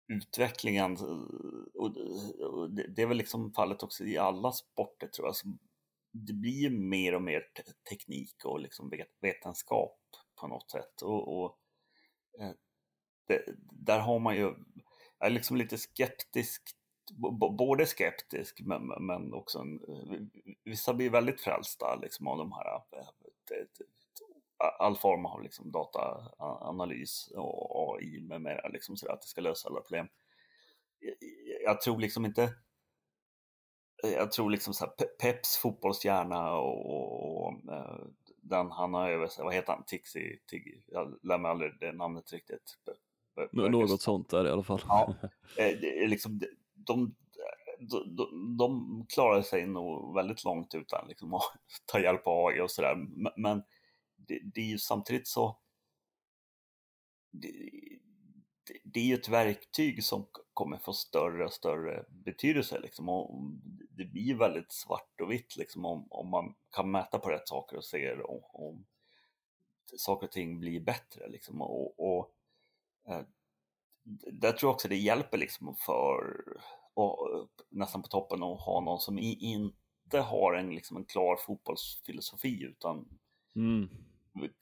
utvecklingen, 0.09 0.97
eh, 0.97 1.75
och, 1.75 1.97
och 2.41 2.71
det, 2.71 2.87
det, 2.89 3.03
är 3.03 3.07
väl 3.07 3.17
liksom 3.17 3.53
fallet 3.53 3.83
också 3.83 4.05
i 4.05 4.19
alla 4.19 4.53
sporter 4.53 5.09
tror 5.09 5.29
jag, 5.29 5.35
det 6.13 6.33
blir 6.33 6.71
mer 6.71 7.15
och 7.15 7.23
mer 7.23 7.43
teknik 7.91 8.45
och 8.45 8.61
liksom 8.61 8.93
vetenskap 9.21 9.99
på 10.41 10.47
något 10.47 10.71
sätt. 10.71 11.03
Och, 11.03 11.39
och 11.39 11.59
eh, 12.41 12.53
det, 13.29 13.45
där 13.73 13.99
har 13.99 14.19
man 14.19 14.37
ju, 14.37 14.55
jag 15.19 15.27
är 15.27 15.31
liksom 15.31 15.57
lite 15.57 15.79
skeptisk, 15.79 16.63
både 17.59 17.87
skeptisk 17.87 18.61
men, 18.61 18.87
men 18.87 19.35
också 19.35 19.59
en, 19.59 19.81
vissa 20.65 20.95
blir 20.95 21.11
väldigt 21.11 21.41
frälsta 21.41 21.99
liksom 22.03 22.27
av 22.27 22.39
de 22.39 22.53
här 22.53 22.75
eh, 22.75 23.07
all 24.79 24.97
form 24.97 25.27
av 25.27 25.43
liksom 25.43 25.73
dataanalys 25.73 27.33
och 27.37 27.97
AI 27.97 28.21
med 28.21 28.43
mera, 28.43 28.69
liksom 28.69 28.97
så 28.97 29.13
att 29.13 29.23
det 29.23 29.29
ska 29.29 29.41
lösa 29.41 29.69
alla 29.69 29.81
problem. 29.81 30.09
Jag 31.65 31.81
tror 31.81 32.01
liksom 32.01 32.25
inte 32.25 32.55
jag 34.03 34.33
tror 34.33 34.51
liksom 34.51 34.75
så 34.75 34.85
här, 34.85 35.07
Peps 35.21 35.57
fotbollshjärna 35.57 36.53
och, 36.53 37.47
och 37.47 37.53
uh, 37.53 38.07
den 38.43 38.71
han 38.71 38.95
har 38.95 39.11
över 39.11 39.27
sig, 39.27 39.45
vad 39.45 39.55
heter 39.55 39.73
han, 39.73 39.85
Tixi, 39.87 40.39
Tiggy, 40.47 40.81
jag 40.87 41.19
lär 41.23 41.39
mig 41.39 41.51
aldrig 41.51 41.73
det 41.81 41.93
namnet 41.93 42.33
riktigt. 42.33 42.79
Något 43.53 44.03
sånt 44.03 44.31
där 44.31 44.47
i 44.47 44.51
alla 44.51 44.63
fall. 44.63 44.81
Ja, 44.89 45.15
eh, 45.59 45.79
det 45.81 46.03
är 46.05 46.09
liksom, 46.09 46.41
de, 46.87 47.15
de, 47.79 48.57
de, 48.57 49.07
klarar 49.09 49.43
sig 49.43 49.67
nog 49.67 50.15
väldigt 50.15 50.45
långt 50.45 50.75
utan 50.75 51.09
liksom, 51.09 51.35
att 51.35 51.43
ta 51.87 52.01
hjälp 52.01 52.27
av 52.27 52.47
AI 52.47 52.61
och 52.61 52.71
sådär. 52.71 52.97
Men 53.37 53.63
det, 54.17 54.41
det, 54.55 54.61
är 54.61 54.67
ju 54.67 54.79
samtidigt 54.79 55.29
så 55.29 55.59
det, 57.31 57.53
det 58.85 59.01
är 59.01 59.05
ju 59.05 59.15
ett 59.15 59.29
verktyg 59.29 60.05
som 60.05 60.27
kommer 60.53 60.77
få 60.77 60.93
större 60.93 61.45
och 61.45 61.53
större 61.53 62.05
betydelse 62.09 62.81
liksom. 62.81 63.09
Och 63.09 63.41
det 63.91 64.05
blir 64.05 64.35
väldigt 64.35 64.73
svart 64.73 65.21
och 65.21 65.31
vitt 65.31 65.57
liksom, 65.57 65.85
om, 65.85 66.07
om 66.11 66.29
man 66.29 66.55
kan 66.71 66.91
mäta 66.91 67.19
på 67.19 67.31
rätt 67.31 67.49
saker 67.49 67.77
och 67.77 67.85
ser 67.85 68.31
om, 68.31 68.41
om 68.43 68.87
saker 69.97 70.27
och 70.27 70.33
ting 70.33 70.61
blir 70.61 70.81
bättre. 70.81 71.29
Liksom. 71.29 71.63
Och, 71.63 72.01
och 72.01 72.35
eh, 73.09 73.23
där 74.33 74.53
tror 74.53 74.69
jag 74.69 74.75
också 74.75 74.89
det 74.89 74.97
hjälper 74.97 75.39
liksom 75.39 75.77
för, 75.77 76.45
och, 76.95 77.49
nästan 77.71 78.03
på 78.03 78.09
toppen, 78.09 78.43
att 78.43 78.61
ha 78.61 78.81
någon 78.81 79.01
som 79.01 79.19
inte 79.19 80.21
har 80.21 80.55
en, 80.55 80.75
liksom, 80.75 80.97
en 80.97 81.05
klar 81.05 81.37
fotbollsfilosofi 81.37 82.63
utan 82.63 83.19
mm. 83.57 83.89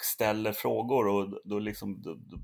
ställer 0.02 0.52
frågor 0.52 1.08
och 1.08 1.40
då 1.44 1.58
liksom 1.58 2.02
då, 2.02 2.14
då, 2.14 2.38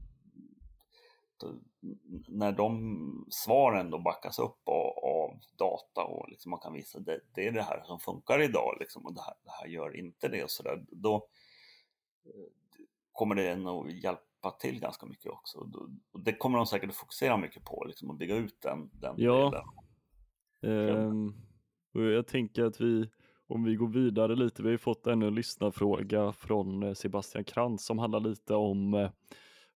när 2.29 2.53
de 2.53 3.27
svaren 3.31 3.91
då 3.91 3.99
backas 3.99 4.39
upp 4.39 4.69
av, 4.69 4.99
av 5.05 5.41
data 5.59 6.05
och 6.05 6.29
liksom 6.29 6.51
man 6.51 6.61
kan 6.61 6.73
visa 6.73 6.99
det, 6.99 7.21
det 7.35 7.47
är 7.47 7.53
det 7.53 7.63
här 7.63 7.83
som 7.85 8.01
funkar 8.01 8.43
idag 8.43 8.77
liksom, 8.81 9.07
och 9.07 9.15
det 9.15 9.21
här, 9.21 9.35
det 9.45 9.51
här 9.51 9.67
gör 9.67 9.97
inte 9.97 10.29
det 10.29 10.45
och 10.45 10.51
så 10.51 10.63
där, 10.63 10.85
då 10.91 11.29
eh, 12.25 12.53
kommer 13.13 13.35
det 13.35 13.57
nog 13.57 13.91
hjälpa 13.91 14.28
till 14.61 14.81
ganska 14.81 15.07
mycket 15.07 15.33
också. 15.33 15.59
Och 16.13 16.21
det 16.25 16.33
kommer 16.33 16.59
de 16.59 16.67
säkert 16.67 16.91
att 16.91 16.97
fokusera 16.97 17.37
mycket 17.37 17.65
på, 17.65 17.85
liksom, 17.87 18.11
att 18.11 18.19
bygga 18.19 18.37
ut 18.37 18.61
den, 18.61 18.91
den 18.93 19.15
ja. 19.17 19.65
delen. 20.61 21.35
Och 21.95 22.03
jag 22.03 22.27
tänker 22.27 22.65
att 22.65 22.81
vi, 22.81 23.11
om 23.47 23.65
vi 23.65 23.75
går 23.77 23.89
vidare 23.89 24.37
lite, 24.37 24.63
vi 24.63 24.69
har 24.69 24.73
ju 24.73 24.79
fått 24.79 25.07
ännu 25.07 25.27
en 25.27 25.35
lyssnarfråga 25.35 26.33
från 26.33 26.83
eh, 26.83 26.95
Sebastian 26.95 27.45
Krantz 27.45 27.85
som 27.85 27.99
handlar 27.99 28.21
lite 28.21 28.55
om 28.55 28.95
eh, 28.95 29.11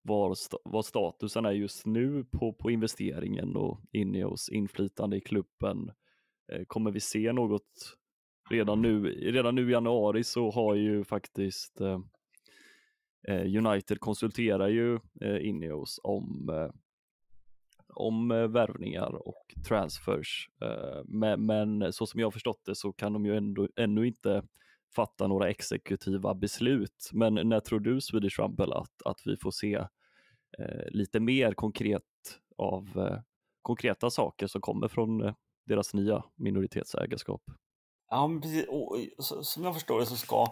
var, 0.02 0.36
vad 0.64 0.84
statusen 0.84 1.44
är 1.44 1.52
just 1.52 1.86
nu 1.86 2.24
på, 2.24 2.52
på 2.52 2.70
investeringen 2.70 3.56
och 3.56 3.80
Ineos 3.92 4.48
inflytande 4.48 5.16
i 5.16 5.20
klubben. 5.20 5.90
Eh, 6.52 6.64
kommer 6.66 6.90
vi 6.90 7.00
se 7.00 7.32
något 7.32 7.98
redan 8.50 8.82
nu? 8.82 9.04
Redan 9.10 9.54
nu 9.54 9.68
i 9.68 9.72
januari 9.72 10.24
så 10.24 10.50
har 10.50 10.74
ju 10.74 11.04
faktiskt 11.04 11.80
eh, 11.80 11.92
eh 11.92 12.00
Eh, 13.28 13.66
United 13.66 14.00
konsulterar 14.00 14.68
ju 14.68 14.94
eh, 15.20 15.46
Ineos 15.46 16.00
om 16.02 16.48
eh, 16.48 16.70
om 17.94 18.30
eh, 18.30 18.46
värvningar 18.46 19.28
och 19.28 19.54
transfers. 19.68 20.48
Eh, 20.62 21.02
men, 21.04 21.46
men, 21.46 21.92
så 21.92 22.06
som 22.06 22.20
jag 22.20 22.26
har 22.26 22.30
förstått 22.30 22.60
det 22.64 22.74
så 22.74 22.92
kan 22.92 23.12
de 23.12 23.26
ju 23.26 23.36
ändå, 23.36 23.68
ännu 23.76 24.06
inte 24.06 24.42
fatta 24.96 25.26
några 25.26 25.50
exekutiva 25.50 26.34
beslut. 26.34 27.10
Men 27.12 27.34
när 27.34 27.60
tror 27.60 27.80
du 27.80 28.00
Swedish 28.00 28.38
Rumble 28.38 28.74
att, 28.74 29.02
att 29.04 29.20
vi 29.24 29.36
får 29.36 29.50
se 29.50 29.74
eh, 30.58 30.86
lite 30.88 31.20
mer 31.20 31.52
konkret 31.52 32.02
av 32.56 32.88
eh, 32.96 33.18
konkreta 33.62 34.10
saker 34.10 34.46
som 34.46 34.60
kommer 34.60 34.88
från 34.88 35.34
deras 35.66 35.94
nya 35.94 36.24
minoritetsägarskap? 36.36 37.42
Ja, 38.10 38.26
men 38.26 38.40
precis. 38.40 38.66
Och, 38.68 38.96
som 39.44 39.64
jag 39.64 39.74
förstår 39.74 40.00
det 40.00 40.06
så 40.06 40.16
ska 40.16 40.46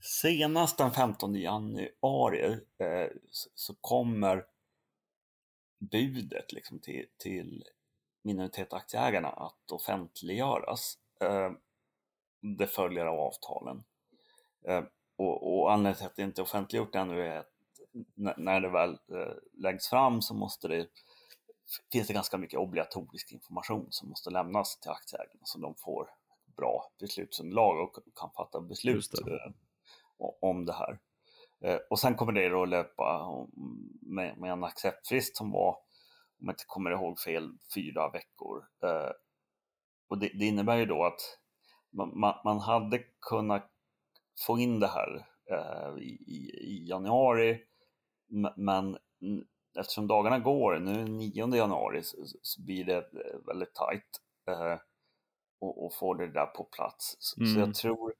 senast 0.00 0.78
den 0.78 0.90
15 0.90 1.34
januari 1.34 2.60
eh, 2.78 3.10
så 3.54 3.74
kommer 3.74 4.46
budet 5.78 6.52
liksom 6.52 6.78
till, 6.78 7.06
till 7.18 7.64
minoritetaktieägarna 8.22 9.28
att 9.28 9.70
offentliggöras. 9.72 10.98
Eh, 11.20 11.52
det 12.40 12.66
följer 12.66 13.06
av 13.06 13.20
avtalen. 13.20 13.84
Eh, 14.66 14.84
och, 15.16 15.58
och 15.58 15.72
anledningen 15.72 15.96
till 15.96 16.06
att 16.06 16.16
det 16.16 16.22
inte 16.22 16.40
är 16.40 16.42
offentliggjort 16.42 16.94
ännu 16.94 17.26
är 17.26 17.36
att 17.36 17.52
när 18.36 18.60
det 18.60 18.68
väl 18.68 18.90
eh, 18.90 19.34
läggs 19.52 19.88
fram 19.88 20.22
så 20.22 20.34
måste 20.34 20.68
det 20.68 20.88
finns 21.92 22.08
det 22.08 22.14
ganska 22.14 22.38
mycket 22.38 22.58
obligatorisk 22.58 23.32
information 23.32 23.86
som 23.90 24.08
måste 24.08 24.30
lämnas 24.30 24.80
till 24.80 24.90
aktieägarna 24.90 25.40
så 25.44 25.58
de 25.58 25.74
får 25.74 26.10
bra 26.56 26.92
beslutsunderlag 27.00 27.80
och 27.80 27.96
kan 28.14 28.30
fatta 28.30 28.60
beslut 28.60 29.10
det. 29.24 29.52
Om 30.40 30.66
det 30.66 30.72
här. 30.72 30.98
Och 31.90 31.98
sen 31.98 32.14
kommer 32.14 32.32
det 32.32 32.62
att 32.62 32.68
löpa 32.68 33.28
med, 34.00 34.38
med 34.38 34.52
en 34.52 34.64
acceptfrist 34.64 35.36
som 35.36 35.50
var, 35.50 35.68
om 36.40 36.46
jag 36.46 36.52
inte 36.52 36.64
kommer 36.66 36.90
ihåg 36.90 37.20
fel, 37.20 37.52
fyra 37.74 38.10
veckor. 38.10 38.64
Och 40.08 40.18
det, 40.18 40.30
det 40.34 40.46
innebär 40.46 40.76
ju 40.76 40.86
då 40.86 41.04
att 41.04 41.38
man, 41.90 42.34
man 42.44 42.58
hade 42.58 42.98
kunnat 43.20 43.70
få 44.46 44.58
in 44.58 44.80
det 44.80 44.86
här 44.86 45.26
eh, 45.50 46.02
i, 46.02 46.50
i, 46.56 46.86
januari, 46.88 47.60
men 48.56 48.98
eftersom 49.78 50.06
dagarna 50.06 50.38
går, 50.38 50.78
nu 50.78 50.90
är 50.92 51.04
det 51.04 51.10
9 51.10 51.56
januari, 51.56 52.02
så, 52.02 52.16
så 52.42 52.62
blir 52.62 52.84
det 52.84 52.96
eh, 52.96 53.46
väldigt 53.46 53.74
tajt 53.74 54.20
eh, 54.48 54.78
och, 55.60 55.84
och 55.84 55.94
få 55.94 56.14
det 56.14 56.32
där 56.32 56.46
på 56.46 56.64
plats. 56.64 57.16
Så, 57.18 57.40
mm. 57.40 57.54
så 57.54 57.60
jag 57.60 57.74
tror 57.74 58.14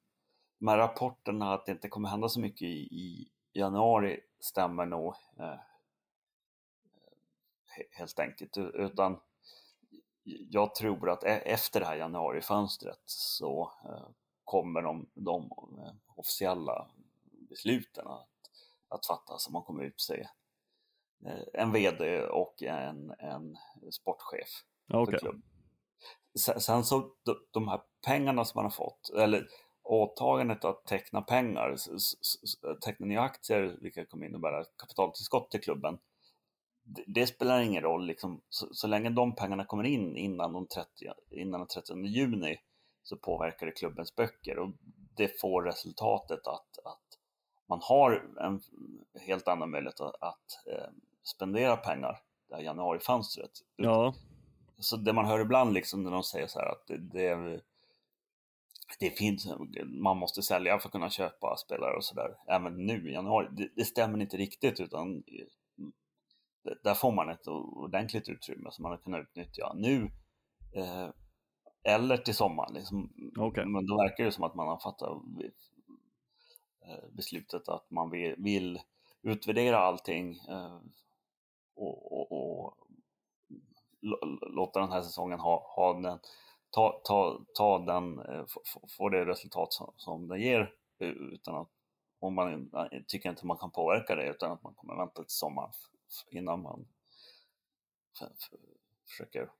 med 0.58 0.78
rapporterna 0.78 1.54
att 1.54 1.66
det 1.66 1.72
inte 1.72 1.88
kommer 1.88 2.08
hända 2.08 2.28
så 2.28 2.40
mycket 2.40 2.62
i, 2.62 2.78
i 2.78 3.30
januari 3.52 4.20
stämmer 4.40 4.86
nog 4.86 5.14
eh, 5.38 5.58
helt 7.90 8.18
enkelt, 8.18 8.56
utan 8.56 9.20
jag 10.24 10.74
tror 10.74 11.10
att 11.10 11.24
e-, 11.24 11.42
efter 11.44 11.80
det 11.80 11.86
här 11.86 11.96
januarifönstret 11.96 13.02
så 13.04 13.72
eh, 13.84 14.08
kommer 14.44 14.82
de, 14.82 15.08
de 15.14 15.42
eh, 15.78 15.94
officiella 16.16 16.90
besluten 17.48 18.06
att, 18.06 18.28
att 18.88 19.06
fattas. 19.06 19.44
Så 19.44 19.52
man 19.52 19.62
kommer 19.62 19.84
utse 19.84 20.28
eh, 21.26 21.42
en 21.54 21.72
VD 21.72 22.22
och 22.22 22.62
en, 22.62 23.10
en 23.18 23.56
sportchef 23.90 24.48
okay. 24.92 25.18
Sen, 26.38 26.60
sen 26.60 26.84
så 26.84 27.10
de 27.50 27.68
här 27.68 27.80
pengarna 28.06 28.44
som 28.44 28.58
man 28.58 28.64
har 28.64 28.70
fått, 28.70 29.10
eller 29.16 29.46
åtagandet 29.88 30.64
att 30.64 30.84
teckna 30.84 31.22
pengar, 31.22 31.76
teckna 32.84 33.06
nya 33.06 33.20
aktier, 33.20 33.76
vilket 33.80 34.10
kommer 34.10 34.26
innebära 34.26 34.64
kapitaltillskott 34.64 35.50
till 35.50 35.60
klubben, 35.60 35.98
det, 37.06 37.26
spelar 37.26 37.60
ingen 37.60 37.82
roll, 37.82 38.06
liksom, 38.06 38.40
så, 38.48 38.68
så, 38.74 38.86
länge 38.86 39.10
de 39.10 39.34
pengarna 39.34 39.64
kommer 39.64 39.84
in 39.84 40.16
innan, 40.16 40.52
de 40.52 40.66
30, 40.66 40.88
innan 41.30 41.60
den 41.60 41.68
30 41.68 42.06
juni 42.06 42.60
så 43.02 43.16
påverkar 43.16 43.66
det 43.66 43.72
klubbens 43.72 44.16
böcker 44.16 44.58
och 44.58 44.70
det 45.16 45.40
får 45.40 45.62
resultatet 45.62 46.46
att, 46.46 46.78
att 46.84 47.18
man 47.68 47.80
har 47.82 48.24
en 48.40 48.60
helt 49.20 49.48
annan 49.48 49.70
möjlighet 49.70 50.00
att, 50.00 50.22
att 50.22 50.66
eh, 50.72 50.90
spendera 51.22 51.76
pengar 51.76 52.18
det 52.48 52.54
här 52.54 52.62
januarifönstret. 52.62 53.50
Ja. 53.76 54.14
Så 54.78 54.96
det 54.96 55.12
man 55.12 55.26
hör 55.26 55.40
ibland 55.40 55.72
liksom 55.72 56.02
när 56.02 56.10
de 56.10 56.22
säger 56.22 56.46
så 56.46 56.58
här 56.58 56.66
att 56.66 56.86
det, 56.86 56.98
det, 56.98 57.60
det 59.00 59.10
finns, 59.10 59.48
man 59.86 60.16
måste 60.16 60.42
sälja 60.42 60.78
för 60.78 60.88
att 60.88 60.92
kunna 60.92 61.10
köpa 61.10 61.56
spelare 61.56 61.96
och 61.96 62.04
sådär, 62.04 62.36
även 62.48 62.86
nu 62.86 63.10
i 63.10 63.12
januari. 63.12 63.48
Det, 63.50 63.68
det 63.76 63.84
stämmer 63.84 64.20
inte 64.20 64.36
riktigt 64.36 64.80
utan 64.80 65.22
där 66.82 66.94
får 66.94 67.12
man 67.12 67.28
ett 67.28 67.48
ordentligt 67.48 68.28
utrymme 68.28 68.70
som 68.70 68.82
man 68.82 68.98
kunnat 68.98 69.20
utnyttja 69.20 69.72
nu 69.74 70.10
eh, 70.72 71.08
eller 71.82 72.16
till 72.16 72.34
sommaren. 72.34 72.74
Liksom. 72.74 73.12
Okay. 73.38 73.64
Men 73.64 73.86
då 73.86 73.96
verkar 73.96 74.24
det 74.24 74.32
som 74.32 74.44
att 74.44 74.54
man 74.54 74.68
har 74.68 74.78
fattat 74.78 75.22
eh, 76.86 77.08
beslutet 77.12 77.68
att 77.68 77.90
man 77.90 78.10
vill, 78.10 78.34
vill 78.38 78.80
utvärdera 79.22 79.78
allting 79.78 80.40
eh, 80.48 80.80
och, 81.74 82.12
och, 82.12 82.32
och, 82.32 82.74
låta 84.40 84.80
den 84.80 84.92
här 84.92 85.02
säsongen 85.02 85.40
ha, 85.40 85.72
ha 85.76 86.00
den, 86.00 86.18
ta, 86.70 87.00
ta, 87.04 87.44
ta 87.54 87.78
den, 87.78 88.18
eh, 88.18 88.44
få 88.98 89.08
det 89.08 89.24
resultat 89.24 89.72
som, 89.72 89.94
som 89.96 90.28
den 90.28 90.40
ger 90.40 90.72
utan 90.98 91.54
att 91.54 91.68
om 92.20 92.34
man 92.34 92.70
tycker 93.06 93.28
inte 93.28 93.46
man 93.46 93.58
kan 93.58 93.70
påverka 93.70 94.14
det 94.14 94.30
utan 94.30 94.52
att 94.52 94.62
man 94.62 94.74
kommer 94.74 94.96
vänta 94.96 95.22
till 95.22 95.34
sommaren 95.34 95.70
innan 96.30 96.62
man 96.62 96.86
försöker 99.08 99.50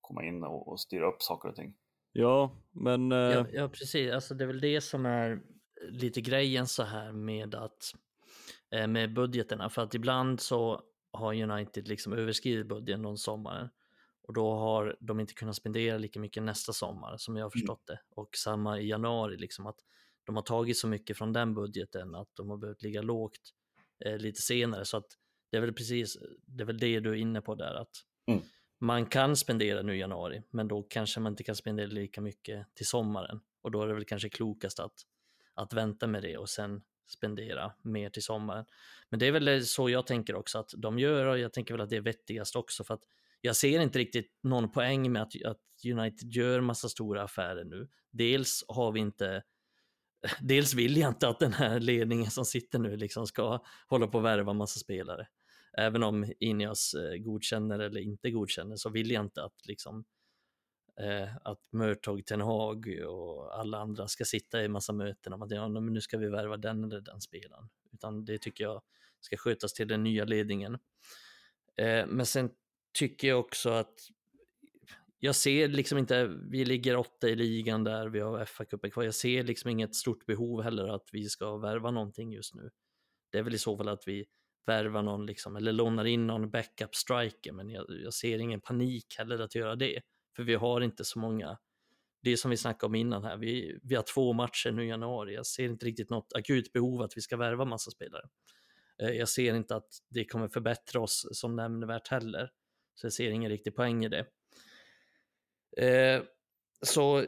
komma 0.00 0.24
in 0.24 0.44
och 0.44 0.80
styra 0.80 1.06
upp 1.06 1.22
saker 1.22 1.48
och 1.48 1.56
ting. 1.56 1.74
Ja, 2.12 2.50
men... 2.70 3.10
Ja, 3.10 3.30
eh, 3.30 3.46
ja, 3.52 3.68
precis. 3.68 4.12
Alltså, 4.12 4.34
det 4.34 4.44
är 4.44 4.46
väl 4.46 4.60
det 4.60 4.80
som 4.80 5.06
är 5.06 5.42
lite 5.88 6.20
grejen 6.20 6.66
så 6.66 6.82
här 6.82 7.12
med 7.12 7.54
att 7.54 7.94
eh, 8.70 8.86
med 8.86 9.14
budgeterna. 9.14 9.70
För 9.70 9.82
att 9.82 9.94
ibland 9.94 10.40
så 10.40 10.82
har 11.12 11.42
United 11.42 11.88
liksom 11.88 12.12
överskridit 12.12 12.68
budgeten 12.68 13.02
någon 13.02 13.18
sommaren 13.18 13.68
och 14.30 14.34
då 14.34 14.54
har 14.54 14.96
de 15.00 15.20
inte 15.20 15.34
kunnat 15.34 15.56
spendera 15.56 15.98
lika 15.98 16.20
mycket 16.20 16.42
nästa 16.42 16.72
sommar 16.72 17.16
som 17.16 17.36
jag 17.36 17.44
har 17.44 17.48
mm. 17.48 17.50
förstått 17.50 17.86
det. 17.86 18.00
Och 18.10 18.36
samma 18.36 18.80
i 18.80 18.88
januari, 18.88 19.36
liksom 19.36 19.66
att 19.66 19.76
de 20.24 20.36
har 20.36 20.42
tagit 20.42 20.76
så 20.76 20.88
mycket 20.88 21.18
från 21.18 21.32
den 21.32 21.54
budgeten 21.54 22.14
att 22.14 22.28
de 22.34 22.50
har 22.50 22.56
behövt 22.56 22.82
ligga 22.82 23.02
lågt 23.02 23.40
eh, 24.04 24.18
lite 24.18 24.42
senare. 24.42 24.84
Så 24.84 24.96
att 24.96 25.06
det 25.50 25.56
är 25.56 25.60
väl 25.60 25.72
precis, 25.72 26.18
det 26.46 26.62
är 26.62 26.66
väl 26.66 26.78
det 26.78 27.00
du 27.00 27.10
är 27.10 27.14
inne 27.14 27.40
på 27.40 27.54
där, 27.54 27.74
att 27.74 27.90
mm. 28.26 28.42
man 28.78 29.06
kan 29.06 29.36
spendera 29.36 29.82
nu 29.82 29.96
i 29.96 29.98
januari, 29.98 30.42
men 30.50 30.68
då 30.68 30.82
kanske 30.82 31.20
man 31.20 31.32
inte 31.32 31.44
kan 31.44 31.56
spendera 31.56 31.86
lika 31.86 32.20
mycket 32.20 32.74
till 32.74 32.86
sommaren. 32.86 33.40
Och 33.62 33.70
då 33.70 33.82
är 33.82 33.86
det 33.86 33.94
väl 33.94 34.04
kanske 34.04 34.28
klokast 34.28 34.80
att, 34.80 34.94
att 35.54 35.72
vänta 35.72 36.06
med 36.06 36.22
det 36.22 36.36
och 36.36 36.48
sen 36.48 36.82
spendera 37.06 37.72
mer 37.82 38.10
till 38.10 38.22
sommaren. 38.22 38.64
Men 39.08 39.20
det 39.20 39.26
är 39.26 39.32
väl 39.32 39.66
så 39.66 39.90
jag 39.90 40.06
tänker 40.06 40.34
också 40.34 40.58
att 40.58 40.74
de 40.76 40.98
gör 40.98 41.26
och 41.26 41.38
jag 41.38 41.52
tänker 41.52 41.74
väl 41.74 41.80
att 41.80 41.90
det 41.90 41.96
är 41.96 42.00
vettigast 42.00 42.56
också 42.56 42.84
för 42.84 42.94
att 42.94 43.04
jag 43.40 43.56
ser 43.56 43.80
inte 43.80 43.98
riktigt 43.98 44.38
någon 44.42 44.70
poäng 44.70 45.12
med 45.12 45.22
att, 45.22 45.44
att 45.44 45.60
United 45.92 46.32
gör 46.32 46.60
massa 46.60 46.88
stora 46.88 47.22
affärer 47.22 47.64
nu. 47.64 47.88
Dels 48.10 48.64
har 48.68 48.92
vi 48.92 49.00
inte 49.00 49.42
Dels 50.40 50.74
vill 50.74 50.96
jag 50.96 51.10
inte 51.10 51.28
att 51.28 51.38
den 51.38 51.52
här 51.52 51.80
ledningen 51.80 52.30
som 52.30 52.44
sitter 52.44 52.78
nu 52.78 52.96
liksom 52.96 53.26
ska 53.26 53.64
hålla 53.88 54.06
på 54.06 54.18
och 54.18 54.24
värva 54.24 54.52
massa 54.52 54.80
spelare 54.80 55.26
även 55.72 56.02
om 56.02 56.32
Ineos 56.40 56.94
eh, 56.94 57.16
godkänner 57.16 57.78
eller 57.78 58.00
inte 58.00 58.30
godkänner 58.30 58.76
så 58.76 58.90
vill 58.90 59.10
jag 59.10 59.24
inte 59.24 59.44
att 59.44 59.66
liksom 59.66 60.04
eh, 61.00 61.36
att 61.44 61.60
Mörtog 61.72 62.26
Ten 62.26 62.40
Hag 62.40 62.86
och 63.08 63.58
alla 63.58 63.78
andra 63.78 64.08
ska 64.08 64.24
sitta 64.24 64.64
i 64.64 64.68
massa 64.68 64.92
möten 64.92 65.32
om 65.32 65.42
att 65.42 65.50
ja, 65.50 65.68
men 65.68 65.86
nu 65.86 66.00
ska 66.00 66.18
vi 66.18 66.28
värva 66.28 66.56
den 66.56 66.84
eller 66.84 67.00
den 67.00 67.20
spelaren. 67.20 67.68
Utan 67.92 68.24
det 68.24 68.38
tycker 68.38 68.64
jag 68.64 68.82
ska 69.20 69.36
skötas 69.36 69.72
till 69.72 69.88
den 69.88 70.02
nya 70.02 70.24
ledningen. 70.24 70.78
Eh, 71.76 72.06
men 72.06 72.26
sen 72.26 72.50
tycker 72.92 73.28
jag 73.28 73.40
också 73.40 73.70
att 73.70 73.94
jag 75.18 75.34
ser 75.34 75.68
liksom 75.68 75.98
inte, 75.98 76.26
vi 76.50 76.64
ligger 76.64 76.96
åtta 76.96 77.28
i 77.28 77.36
ligan 77.36 77.84
där, 77.84 78.08
vi 78.08 78.20
har 78.20 78.44
FA-cupen 78.44 78.90
kvar, 78.90 79.02
jag 79.02 79.14
ser 79.14 79.42
liksom 79.42 79.70
inget 79.70 79.94
stort 79.94 80.26
behov 80.26 80.62
heller 80.62 80.88
att 80.88 81.08
vi 81.12 81.28
ska 81.28 81.56
värva 81.56 81.90
någonting 81.90 82.32
just 82.32 82.54
nu. 82.54 82.70
Det 83.32 83.38
är 83.38 83.42
väl 83.42 83.54
i 83.54 83.58
så 83.58 83.76
fall 83.76 83.88
att 83.88 84.02
vi 84.06 84.26
värvar 84.66 85.02
någon 85.02 85.26
liksom, 85.26 85.56
eller 85.56 85.72
lånar 85.72 86.04
in 86.04 86.26
någon 86.26 86.50
backup 86.50 86.94
striker, 86.94 87.52
men 87.52 87.70
jag, 87.70 87.86
jag, 87.88 88.14
ser 88.14 88.38
ingen 88.38 88.60
panik 88.60 89.14
heller 89.18 89.38
att 89.38 89.54
göra 89.54 89.76
det, 89.76 90.00
för 90.36 90.42
vi 90.42 90.54
har 90.54 90.80
inte 90.80 91.04
så 91.04 91.18
många. 91.18 91.58
Det 92.22 92.30
är 92.30 92.36
som 92.36 92.50
vi 92.50 92.56
snackade 92.56 92.86
om 92.86 92.94
innan 92.94 93.24
här, 93.24 93.36
vi, 93.36 93.78
vi 93.82 93.94
har 93.94 94.02
två 94.02 94.32
matcher 94.32 94.70
nu 94.70 94.84
i 94.84 94.88
januari, 94.88 95.34
jag 95.34 95.46
ser 95.46 95.64
inte 95.64 95.86
riktigt 95.86 96.10
något 96.10 96.32
akut 96.32 96.72
behov 96.72 97.02
att 97.02 97.16
vi 97.16 97.20
ska 97.20 97.36
värva 97.36 97.64
massa 97.64 97.90
spelare. 97.90 98.28
Eh, 99.02 99.10
jag 99.10 99.28
ser 99.28 99.54
inte 99.54 99.76
att 99.76 99.88
det 100.08 100.24
kommer 100.24 100.48
förbättra 100.48 101.00
oss 101.00 101.28
som 101.32 101.56
nämnvärt 101.56 102.08
heller, 102.08 102.50
så 103.00 103.06
jag 103.06 103.12
ser 103.12 103.30
ingen 103.30 103.50
riktig 103.50 103.76
poäng 103.76 104.04
i 104.04 104.08
det. 104.08 104.26
Eh, 105.86 106.22
så 106.82 107.26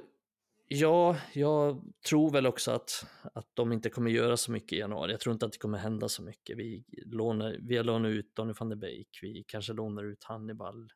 Ja, 0.75 1.17
jag 1.33 1.83
tror 2.07 2.31
väl 2.31 2.47
också 2.47 2.71
att, 2.71 3.07
att 3.35 3.47
de 3.55 3.73
inte 3.73 3.91
kommer 3.91 4.11
göra 4.11 4.37
så 4.37 4.53
mycket 4.53 4.73
i 4.73 4.79
januari. 4.79 5.13
Jag 5.13 5.21
tror 5.21 5.33
inte 5.33 5.47
att 5.47 5.53
det 5.53 5.59
kommer 5.59 5.79
hända 5.79 6.09
så 6.09 6.23
mycket. 6.23 6.59
Vi, 6.59 6.85
lånar, 7.07 7.59
vi 7.63 7.77
har 7.77 7.85
lånat 7.85 8.09
ut 8.11 8.35
Donny 8.35 8.55
van 8.59 8.69
de 8.69 8.77
Beek, 8.77 9.19
vi 9.23 9.45
kanske 9.49 9.73
lånar 9.73 10.05
ut 10.05 10.25
Hannibal, 10.25 10.93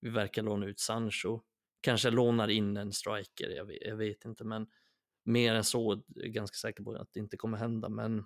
vi 0.00 0.10
verkar 0.10 0.42
låna 0.42 0.66
ut 0.66 0.78
Sancho, 0.78 1.40
kanske 1.80 2.10
lånar 2.10 2.48
in 2.48 2.76
en 2.76 2.92
striker, 2.92 3.50
jag 3.50 3.64
vet, 3.64 3.78
jag 3.80 3.96
vet 3.96 4.24
inte, 4.24 4.44
men 4.44 4.66
mer 5.24 5.54
än 5.54 5.64
så 5.64 5.92
är 5.92 6.00
jag 6.14 6.32
ganska 6.32 6.54
säker 6.54 6.84
på 6.84 6.92
att 6.92 7.12
det 7.12 7.20
inte 7.20 7.36
kommer 7.36 7.58
hända. 7.58 7.88
Men 7.88 8.18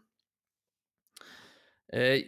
eh, 1.92 2.22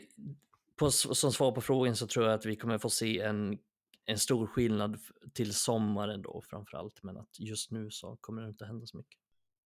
på, 0.77 0.91
som 0.91 1.33
svar 1.33 1.53
på 1.53 1.61
frågan 1.61 1.97
så 1.97 2.07
tror 2.07 2.27
jag 2.27 2.35
att 2.35 2.47
vi 2.47 2.57
kommer 2.57 2.79
få 2.79 2.91
se 2.91 3.21
en 3.21 3.59
en 4.07 4.19
stor 4.19 4.47
skillnad 4.47 4.99
till 5.33 5.55
sommaren 5.55 6.23
då 6.23 6.43
framförallt, 6.51 7.03
men 7.03 7.17
att 7.17 7.41
just 7.41 7.71
nu 7.71 7.91
så 7.91 8.17
kommer 8.21 8.43
det 8.43 8.49
inte 8.49 8.65
hända 8.65 8.87
så 8.87 8.97
mycket. 8.97 9.21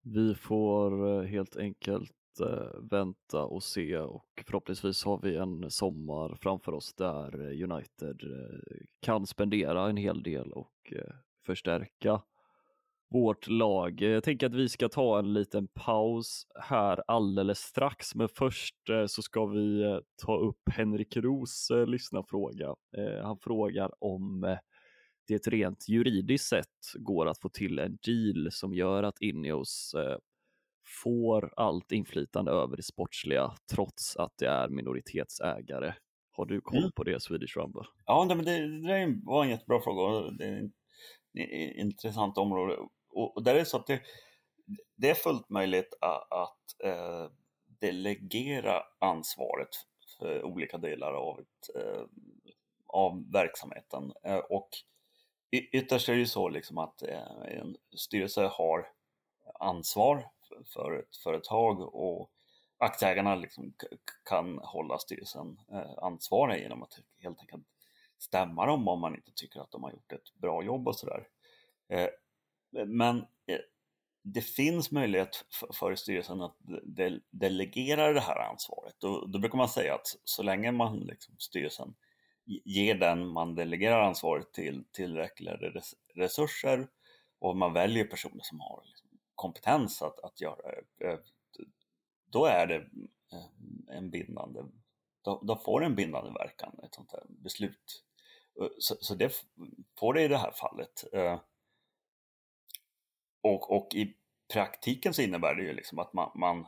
Vi 0.02 0.34
får 0.34 1.18
eh, 1.22 1.28
helt 1.28 1.56
enkelt 1.56 2.40
eh, 2.40 2.80
vänta 2.90 3.44
och 3.44 3.62
se 3.62 3.98
och 3.98 4.44
förhoppningsvis 4.46 5.04
har 5.04 5.20
vi 5.22 5.36
en 5.36 5.70
sommar 5.70 6.38
framför 6.40 6.72
oss 6.72 6.94
där 6.94 7.40
United 7.62 8.22
eh, 8.22 8.76
kan 9.00 9.26
spendera 9.26 9.88
en 9.88 9.96
hel 9.96 10.22
del 10.22 10.52
och 10.52 10.92
förstärka 11.46 12.22
vårt 13.10 13.48
lag. 13.48 14.00
Jag 14.00 14.24
tänker 14.24 14.46
att 14.46 14.54
vi 14.54 14.68
ska 14.68 14.88
ta 14.88 15.18
en 15.18 15.32
liten 15.32 15.68
paus 15.68 16.46
här 16.60 17.02
alldeles 17.06 17.58
strax, 17.58 18.14
men 18.14 18.28
först 18.28 18.76
så 19.06 19.22
ska 19.22 19.46
vi 19.46 20.00
ta 20.26 20.36
upp 20.36 20.62
Henrik 20.70 21.16
Ros 21.16 21.68
lyssnarfråga. 21.86 22.74
Han 23.22 23.38
frågar 23.38 24.04
om 24.04 24.56
det 25.28 25.46
rent 25.46 25.88
juridiskt 25.88 26.48
sett 26.48 26.94
går 26.94 27.26
att 27.26 27.38
få 27.38 27.48
till 27.48 27.78
en 27.78 27.98
deal 28.06 28.48
som 28.52 28.74
gör 28.74 29.02
att 29.02 29.20
Ineos 29.20 29.94
eh, 29.94 30.18
får 31.02 31.52
allt 31.56 31.92
inflytande 31.92 32.50
över 32.50 32.76
det 32.76 32.82
sportsliga 32.82 33.52
trots 33.74 34.16
att 34.16 34.32
det 34.38 34.46
är 34.46 34.68
minoritetsägare. 34.68 35.94
Har 36.30 36.46
du 36.46 36.60
koll 36.60 36.92
på 36.96 37.04
det, 37.04 37.22
Swedish 37.22 37.56
Rumble? 37.56 37.82
Ja, 38.04 38.24
men 38.28 38.44
det, 38.44 38.86
det 38.86 39.20
var 39.22 39.44
en 39.44 39.50
jättebra 39.50 39.80
fråga. 39.80 40.30
Det 40.30 40.44
är 40.44 40.64
ett 41.34 41.76
intressant 41.76 42.38
område. 42.38 42.76
Och, 43.16 43.42
där 43.42 43.54
är 43.54 43.58
det 43.58 43.64
så 43.64 43.76
att 43.76 43.86
det, 43.86 44.00
det 44.96 45.10
är 45.10 45.14
fullt 45.14 45.50
möjligt 45.50 45.94
att, 46.00 46.32
att 46.32 46.84
eh, 46.84 47.30
delegera 47.80 48.82
ansvaret 48.98 49.68
för 50.18 50.42
olika 50.44 50.78
delar 50.78 51.12
av, 51.12 51.40
ett, 51.40 51.76
eh, 51.76 52.02
av 52.86 53.32
verksamheten. 53.32 54.12
Eh, 54.22 54.36
och 54.38 54.68
ytterst 55.50 56.08
är 56.08 56.12
det 56.12 56.18
ju 56.18 56.26
så 56.26 56.48
liksom 56.48 56.78
att 56.78 57.02
eh, 57.02 57.42
en 57.46 57.76
styrelse 57.96 58.50
har 58.52 58.88
ansvar 59.60 60.30
för 60.74 60.98
ett 60.98 61.16
företag 61.16 61.94
och 61.94 62.30
aktieägarna 62.78 63.34
liksom 63.34 63.74
kan 64.24 64.58
hålla 64.58 64.98
styrelsen 64.98 65.60
eh, 65.72 65.98
ansvarig 66.02 66.62
genom 66.62 66.82
att 66.82 66.98
helt 67.22 67.40
enkelt 67.40 67.66
stämma 68.18 68.66
dem 68.66 68.88
om 68.88 69.00
man 69.00 69.14
inte 69.14 69.32
tycker 69.34 69.60
att 69.60 69.70
de 69.70 69.82
har 69.82 69.90
gjort 69.90 70.12
ett 70.12 70.34
bra 70.34 70.62
jobb 70.62 70.88
och 70.88 70.96
sådär. 70.96 71.28
Eh, 71.88 72.08
men 72.84 73.18
eh, 73.18 73.60
det 74.22 74.40
finns 74.40 74.90
möjlighet 74.90 75.44
för 75.72 75.94
styrelsen 75.94 76.42
att 76.42 76.56
delegera 77.30 78.12
det 78.12 78.20
här 78.20 78.50
ansvaret 78.50 79.04
och 79.04 79.30
då 79.30 79.38
brukar 79.38 79.58
man 79.58 79.68
säga 79.68 79.94
att 79.94 80.06
så 80.24 80.42
länge 80.42 80.72
man 80.72 80.98
liksom, 80.98 81.34
styrelsen 81.38 81.94
ger 82.64 82.94
den 82.94 83.26
man 83.26 83.54
delegerar 83.54 84.00
ansvaret 84.00 84.52
till 84.52 84.84
tillräckliga 84.92 85.58
resurser 86.14 86.88
och 87.38 87.56
man 87.56 87.72
väljer 87.72 88.04
personer 88.04 88.42
som 88.42 88.60
har 88.60 88.82
liksom 88.86 89.08
kompetens 89.34 90.02
att, 90.02 90.20
att 90.20 90.40
göra 90.40 90.70
det, 90.98 91.20
då 92.30 92.44
är 92.44 92.66
det 92.66 92.76
eh, 93.32 93.96
en 93.96 94.10
bindande, 94.10 94.60
då, 95.22 95.40
då 95.42 95.56
får 95.56 95.80
det 95.80 95.86
en 95.86 95.94
bindande 95.94 96.30
verkan, 96.30 96.80
ett 96.84 96.94
sånt 96.94 97.12
här 97.12 97.22
beslut. 97.28 98.02
Så, 98.78 98.96
så 99.00 99.14
det 99.14 99.32
får 99.98 100.14
det 100.14 100.22
i 100.22 100.28
det 100.28 100.38
här 100.38 100.52
fallet. 100.52 101.04
Och, 103.54 103.76
och 103.76 103.94
i 103.94 104.16
praktiken 104.52 105.14
så 105.14 105.22
innebär 105.22 105.54
det 105.54 105.62
ju 105.62 105.72
liksom 105.72 105.98
att 105.98 106.12
man, 106.12 106.30
man 106.34 106.66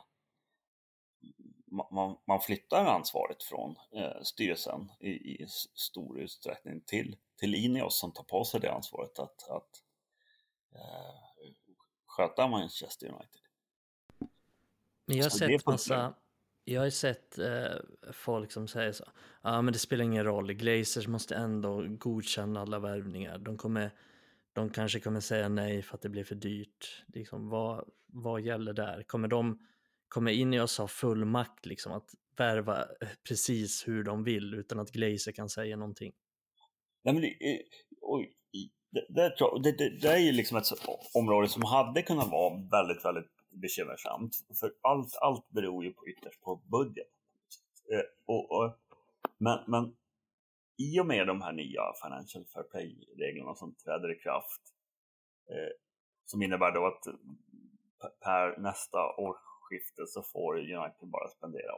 man, 1.91 2.17
man 2.27 2.41
flyttar 2.41 2.85
ansvaret 2.85 3.43
från 3.43 3.75
eh, 3.95 4.21
styrelsen 4.21 4.91
i, 4.99 5.09
i, 5.09 5.47
stor 5.73 6.19
utsträckning 6.19 6.81
till, 6.81 7.17
till 7.39 7.55
Ineos 7.55 7.99
som 7.99 8.11
tar 8.11 8.23
på 8.23 8.45
sig 8.45 8.59
det 8.59 8.71
ansvaret 8.71 9.19
att, 9.19 9.49
att 9.49 9.83
eh, 10.75 11.51
sköta 12.05 12.47
Manchester 12.47 13.07
United. 13.07 13.41
Men 15.05 15.17
jag 15.17 15.25
har 15.25 15.29
sett 15.29 15.65
massa, 15.65 16.13
jag 16.63 16.81
har 16.81 16.89
sett 16.89 17.37
eh, 17.37 18.11
folk 18.13 18.51
som 18.51 18.67
säger 18.67 18.91
så, 18.91 19.03
ja 19.07 19.11
ah, 19.41 19.61
men 19.61 19.73
det 19.73 19.79
spelar 19.79 20.03
ingen 20.03 20.23
roll, 20.23 20.53
Glazers 20.53 21.07
måste 21.07 21.35
ändå 21.35 21.85
godkänna 21.89 22.61
alla 22.61 22.79
värvningar, 22.79 23.37
de 23.37 23.57
kommer 23.57 23.91
de 24.59 24.69
kanske 24.69 24.99
kommer 24.99 25.19
säga 25.19 25.49
nej 25.49 25.81
för 25.81 25.95
att 25.95 26.01
det 26.01 26.09
blir 26.09 26.23
för 26.23 26.35
dyrt. 26.35 27.05
Liksom, 27.07 27.49
vad, 27.49 27.89
vad 28.07 28.41
gäller 28.41 28.73
där? 28.73 29.03
Kommer 29.03 29.27
de 29.27 29.59
kommer 30.07 30.31
in 30.31 30.53
i 30.53 30.59
oss 30.59 30.77
ha 30.77 30.87
full 30.87 31.25
makt 31.25 31.65
liksom 31.65 31.91
att 31.91 32.09
värva 32.37 32.79
eh, 32.81 33.07
precis 33.27 33.87
hur 33.87 34.03
de 34.03 34.23
vill 34.23 34.53
utan 34.53 34.79
att 34.79 34.91
Glazer 34.91 35.31
kan 35.31 35.49
säga 35.49 35.77
någonting. 35.77 36.13
Nej, 37.03 37.13
men 37.13 37.21
det, 37.21 37.27
eh, 37.27 37.59
oj, 38.01 38.33
det, 38.91 39.05
det, 39.09 39.71
det, 39.77 39.89
det, 40.01 40.07
är 40.07 40.17
ju 40.17 40.31
liksom 40.31 40.57
ett 40.57 40.65
område 41.13 41.47
som 41.47 41.63
hade 41.63 42.01
kunnat 42.01 42.31
vara 42.31 42.53
väldigt, 42.71 43.05
väldigt 43.05 43.31
bekymmersamt. 43.49 44.35
För 44.59 44.73
allt, 44.81 45.15
allt 45.15 45.49
beror 45.49 45.83
ju 45.83 45.93
på 45.93 46.07
ytterst 46.07 46.41
på 46.41 46.55
budget. 46.55 47.07
Eh, 47.93 48.01
och, 48.25 48.51
och, 48.51 48.79
men, 49.37 49.59
men 49.67 49.95
i 50.79 50.99
och 50.99 51.05
med 51.05 51.27
de 51.27 51.41
här 51.41 51.51
nya 51.51 51.81
Financial 52.03 52.45
Fair 52.45 52.63
Play-reglerna 52.63 53.55
som 53.55 53.75
träder 53.75 54.11
i 54.11 54.19
kraft 54.19 54.61
eh, 55.49 55.71
som 56.25 56.41
innebär 56.41 56.71
då 56.71 56.85
att 56.85 57.03
per 58.23 58.57
nästa 58.57 58.97
årsskifte 59.17 60.07
så 60.07 60.23
får 60.23 60.57
United 60.57 61.09
bara 61.09 61.29
spendera 61.29 61.71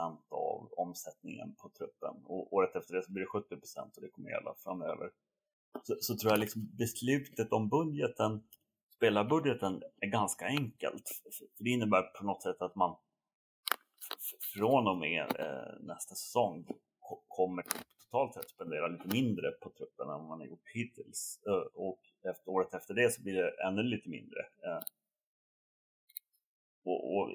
80% 0.00 0.18
av 0.28 0.72
omsättningen 0.76 1.54
på 1.54 1.68
truppen 1.68 2.14
och 2.24 2.52
året 2.52 2.76
efter 2.76 2.94
det 2.94 3.02
så 3.02 3.12
blir 3.12 3.24
det 3.24 3.56
70% 3.56 3.96
och 3.96 4.02
det 4.02 4.08
kommer 4.08 4.30
gälla 4.30 4.54
framöver. 4.64 5.10
Så, 5.82 5.96
så 6.00 6.16
tror 6.16 6.32
jag 6.32 6.40
liksom 6.40 6.70
beslutet 6.78 7.52
om 7.52 7.68
budgeten, 7.68 8.42
spelarbudgeten, 8.96 9.82
är 10.00 10.06
ganska 10.06 10.46
enkelt. 10.46 11.08
För 11.56 11.64
det 11.64 11.70
innebär 11.70 12.02
på 12.02 12.24
något 12.24 12.42
sätt 12.42 12.62
att 12.62 12.74
man 12.74 12.96
från 14.54 14.88
och 14.88 14.96
med 14.96 15.36
eh, 15.38 15.80
nästa 15.80 16.14
säsong 16.14 16.66
kommer 17.28 17.64
totalt 18.10 18.34
sett 18.34 18.50
spendera 18.50 18.86
lite 18.86 19.08
mindre 19.08 19.50
på 19.50 19.70
truppen 19.70 20.10
än 20.10 20.26
man 20.26 20.40
har 20.40 20.46
gjort 20.46 20.68
hittills. 20.74 21.40
Eh, 21.46 21.66
och 21.74 22.00
efter, 22.30 22.50
året 22.50 22.74
efter 22.74 22.94
det 22.94 23.10
så 23.10 23.22
blir 23.22 23.34
det 23.34 23.50
ännu 23.68 23.82
lite 23.82 24.08
mindre. 24.08 24.40
Eh, 24.40 24.80
och, 26.84 27.16
och, 27.16 27.30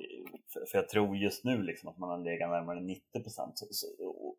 för 0.71 0.77
jag 0.77 0.89
tror 0.89 1.17
just 1.17 1.43
nu 1.43 1.63
liksom 1.63 1.89
att 1.89 1.97
man 1.97 2.09
har 2.09 2.17
legat 2.17 2.49
närmare 2.49 2.79
90 2.81 3.23
procent. 3.23 3.61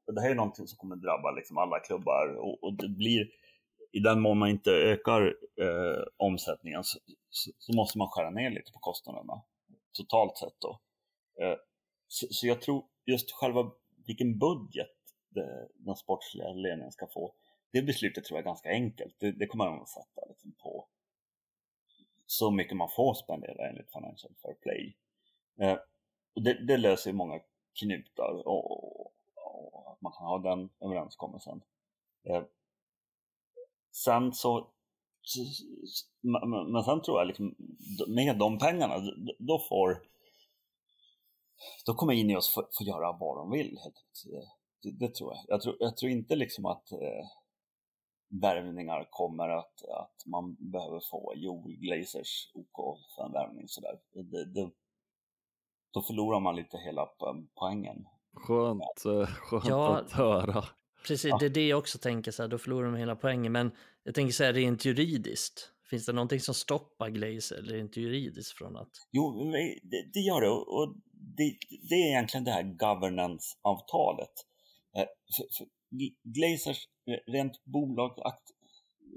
Det 0.06 0.20
här 0.20 0.30
är 0.30 0.34
någonting 0.34 0.66
som 0.66 0.78
kommer 0.78 0.96
drabba 0.96 1.30
liksom 1.30 1.58
alla 1.58 1.80
klubbar 1.80 2.36
och, 2.36 2.64
och 2.64 2.74
det 2.74 2.88
blir 2.88 3.30
i 3.92 4.00
den 4.00 4.20
mån 4.20 4.38
man 4.38 4.48
inte 4.48 4.70
ökar 4.70 5.36
eh, 5.60 6.02
omsättningen 6.16 6.84
så, 6.84 6.98
så, 7.30 7.50
så, 7.58 7.72
måste 7.76 7.98
man 7.98 8.08
skära 8.08 8.30
ner 8.30 8.50
lite 8.50 8.72
på 8.72 8.78
kostnaderna 8.78 9.42
totalt 9.92 10.38
sett. 10.38 10.60
Då. 10.60 10.80
Eh, 11.40 11.56
så, 12.08 12.26
så, 12.30 12.46
jag 12.46 12.60
tror 12.60 12.84
just 13.06 13.32
själva 13.32 13.70
vilken 14.06 14.38
budget 14.38 14.90
Eh, 15.36 15.66
den 15.74 15.96
sportsliga 15.96 16.52
ledningen 16.52 16.92
ska 16.92 17.06
få, 17.06 17.34
det 17.72 17.82
beslutet 17.82 18.24
tror 18.24 18.38
jag 18.38 18.42
är 18.42 18.48
ganska 18.48 18.68
enkelt. 18.68 19.14
Det, 19.18 19.32
det 19.32 19.46
kommer 19.46 19.70
man 19.70 19.82
att 19.82 19.88
sätta 19.88 20.26
liksom, 20.28 20.52
på 20.52 20.88
så 22.26 22.50
mycket 22.50 22.76
man 22.76 22.88
får 22.96 23.14
spendera 23.14 23.68
enligt 23.68 23.92
Financial 23.92 24.32
Fair 24.42 24.54
Play. 24.54 24.96
Eh, 25.60 25.78
och 26.34 26.42
det, 26.42 26.66
det, 26.66 26.76
löser 26.76 27.10
ju 27.10 27.16
många 27.16 27.40
knutar 27.80 28.42
och, 28.46 28.70
och, 28.70 29.12
och, 29.34 29.92
att 29.92 30.00
man 30.00 30.12
kan 30.12 30.26
ha 30.26 30.38
den 30.38 30.70
överenskommelsen. 30.80 31.60
Eh, 32.24 32.42
sen 33.92 34.32
så, 34.32 34.70
men, 36.20 36.72
men 36.72 36.84
sen 36.84 37.02
tror 37.02 37.18
jag 37.18 37.26
liksom 37.26 37.54
med 38.08 38.38
de 38.38 38.58
pengarna, 38.58 38.94
då 39.38 39.58
får 39.68 40.02
då 41.86 41.94
kommer 41.94 42.12
Ineos 42.12 42.54
få, 42.54 42.68
få 42.78 42.84
göra 42.84 43.12
vad 43.12 43.36
de 43.36 43.50
vill. 43.50 43.78
helt 43.82 43.96
enkelt. 43.96 44.44
Det, 44.84 44.90
det, 44.90 45.14
tror 45.14 45.34
jag. 45.34 45.44
Jag 45.48 45.62
tror, 45.62 45.76
jag 45.78 45.96
tror 45.96 46.12
inte 46.12 46.36
liksom 46.36 46.66
att 46.66 46.92
eh, 46.92 47.26
värvningar 48.40 49.06
kommer 49.10 49.48
att, 49.48 49.82
att 49.82 50.26
man 50.26 50.56
behöver 50.72 51.00
få 51.10 51.32
Joel 51.36 51.76
Glazers 51.76 52.50
OK 52.54 52.98
för 53.16 53.24
en 53.26 53.32
värvning 53.32 53.68
sådär. 53.68 53.98
Det, 54.12 54.44
det, 54.44 54.70
då 55.92 56.02
förlorar 56.02 56.40
man 56.40 56.56
lite 56.56 56.78
hela 56.78 57.08
poängen. 57.60 58.06
Skönt, 58.34 59.04
eh, 59.06 59.26
skönt 59.26 59.64
ja, 59.68 59.98
att 59.98 60.12
höra. 60.12 60.64
Precis, 61.06 61.30
ja. 61.30 61.36
det 61.40 61.46
är 61.46 61.50
det 61.50 61.68
jag 61.68 61.78
också 61.78 61.98
tänker, 61.98 62.30
så 62.30 62.42
här, 62.42 62.48
då 62.48 62.58
förlorar 62.58 62.84
de 62.84 62.96
hela 62.96 63.16
poängen. 63.16 63.52
Men 63.52 63.70
jag 64.02 64.14
tänker 64.14 64.32
så 64.32 64.44
här, 64.44 64.52
rent 64.52 64.84
juridiskt, 64.84 65.70
finns 65.90 66.06
det 66.06 66.12
någonting 66.12 66.40
som 66.40 66.54
stoppar 66.54 67.08
Glazer 67.08 67.62
rent 67.62 67.96
juridiskt 67.96 68.58
från 68.58 68.76
att? 68.76 68.90
Jo, 69.12 69.52
det, 69.82 70.10
det 70.12 70.20
gör 70.20 70.40
det 70.40 70.50
och 70.50 70.94
det, 71.36 71.56
det, 71.88 71.94
är 71.94 72.08
egentligen 72.08 72.44
det 72.44 72.50
här 72.50 72.62
governance-avtalet. 72.62 74.32
Eh, 74.96 75.06
Glazers 76.22 76.88
eh, 77.06 77.32
rent 77.32 77.64
bolag, 77.64 78.18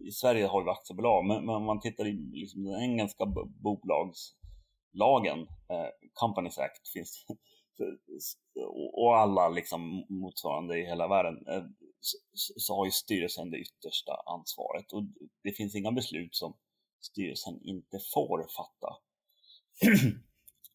i 0.08 0.12
Sverige 0.12 0.46
har 0.46 0.64
vi 0.64 0.70
aktiebolag, 0.70 1.26
men, 1.26 1.46
men 1.46 1.56
om 1.56 1.64
man 1.64 1.80
tittar 1.80 2.08
i 2.08 2.12
liksom 2.12 2.64
den 2.64 2.82
engelska 2.82 3.26
bolagslagen, 3.64 5.40
eh, 5.70 5.90
Companies 6.14 6.58
Act, 6.58 6.88
finns 6.94 7.26
och 8.94 9.18
alla 9.18 9.50
liksom 9.50 10.06
motsvarande 10.10 10.80
i 10.80 10.86
hela 10.86 11.08
världen, 11.08 11.48
eh, 11.48 11.64
så, 12.00 12.54
så 12.58 12.76
har 12.76 12.86
ju 12.86 12.92
styrelsen 12.92 13.52
det 13.52 13.58
yttersta 13.58 14.14
ansvaret 14.26 14.94
och 14.94 15.04
det 15.44 15.52
finns 15.52 15.76
inga 15.76 15.92
beslut 15.92 16.36
som 16.36 16.58
styrelsen 17.02 17.60
inte 17.64 18.00
får 18.14 18.48
fatta. 18.58 18.98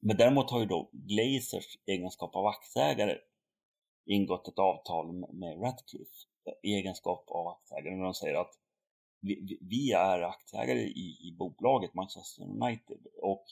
Men 0.01 0.17
däremot 0.17 0.51
har 0.51 0.61
ju 0.61 0.67
då 0.67 0.91
Glazers 0.93 1.79
egenskap 1.87 2.37
av 2.37 2.47
aktieägare 2.47 3.19
ingått 4.05 4.49
ett 4.49 4.59
avtal 4.59 5.13
med 5.13 5.63
Ratcliffe 5.63 6.27
i 6.63 6.75
egenskap 6.75 7.25
av 7.29 7.49
aktieägare 7.49 7.97
när 7.97 8.05
de 8.05 8.15
säger 8.15 8.35
att 8.35 8.59
vi, 9.21 9.59
vi 9.61 9.93
är 9.93 10.23
aktieägare 10.23 10.81
i, 10.81 11.29
i 11.29 11.37
bolaget 11.39 11.95
Manchester 11.95 12.43
United 12.43 13.07
och 13.23 13.45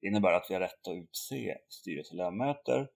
det 0.00 0.06
innebär 0.06 0.32
att 0.32 0.46
vi 0.48 0.54
har 0.54 0.60
rätt 0.60 0.88
att 0.88 0.94
utse 0.94 1.58
styrelseledamöter 1.68 2.88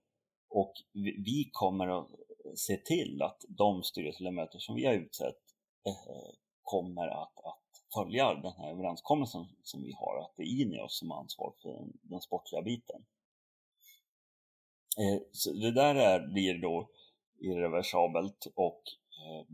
och 0.48 0.72
vi, 0.92 1.22
vi 1.24 1.50
kommer 1.52 1.88
att 1.88 2.08
se 2.56 2.76
till 2.76 3.22
att 3.22 3.44
de 3.48 3.82
styrelseledamöter 3.82 4.58
som 4.58 4.74
vi 4.74 4.86
har 4.86 4.94
utsett 4.94 5.40
eh, 5.86 6.34
kommer 6.62 7.08
att, 7.08 7.38
att 7.44 7.62
följa 7.94 8.34
den 8.34 8.52
här 8.52 8.70
överenskommelsen 8.70 9.46
som 9.62 9.82
vi 9.82 9.92
har, 9.92 10.20
att 10.20 10.32
det 10.36 10.42
är 10.42 10.60
Ineos 10.60 10.98
som 10.98 11.10
har 11.10 11.18
ansvar 11.20 11.54
för 11.62 11.68
den, 11.68 11.92
den 12.02 12.20
sportliga 12.20 12.62
biten. 12.62 13.04
Eh, 14.98 15.22
så 15.32 15.52
det 15.52 15.72
där 15.72 15.94
är, 15.94 16.26
blir 16.26 16.58
då 16.58 16.90
irreversibelt 17.40 18.46
och 18.54 18.82
eh, 19.18 19.46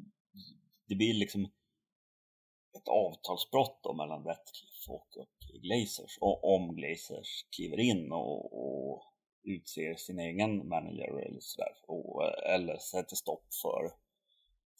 det 0.87 0.95
blir 0.95 1.15
liksom 1.15 1.45
ett 2.77 2.89
avtalsbrott 2.89 3.81
då 3.83 3.95
mellan 3.95 4.25
Ratcliffe 4.25 4.91
och, 4.91 5.17
och 5.17 5.29
Glazers 5.63 6.19
och 6.21 6.55
om 6.55 6.77
Glazers 6.77 7.45
kliver 7.57 7.81
in 7.81 8.13
och, 8.13 8.59
och 8.59 9.03
utser 9.43 9.95
sin 9.95 10.19
egen 10.19 10.69
manager 10.69 11.27
eller 11.27 11.41
sådär 11.41 11.75
eller 12.55 12.77
sätter 12.77 13.17
stopp 13.17 13.45
för 13.63 13.93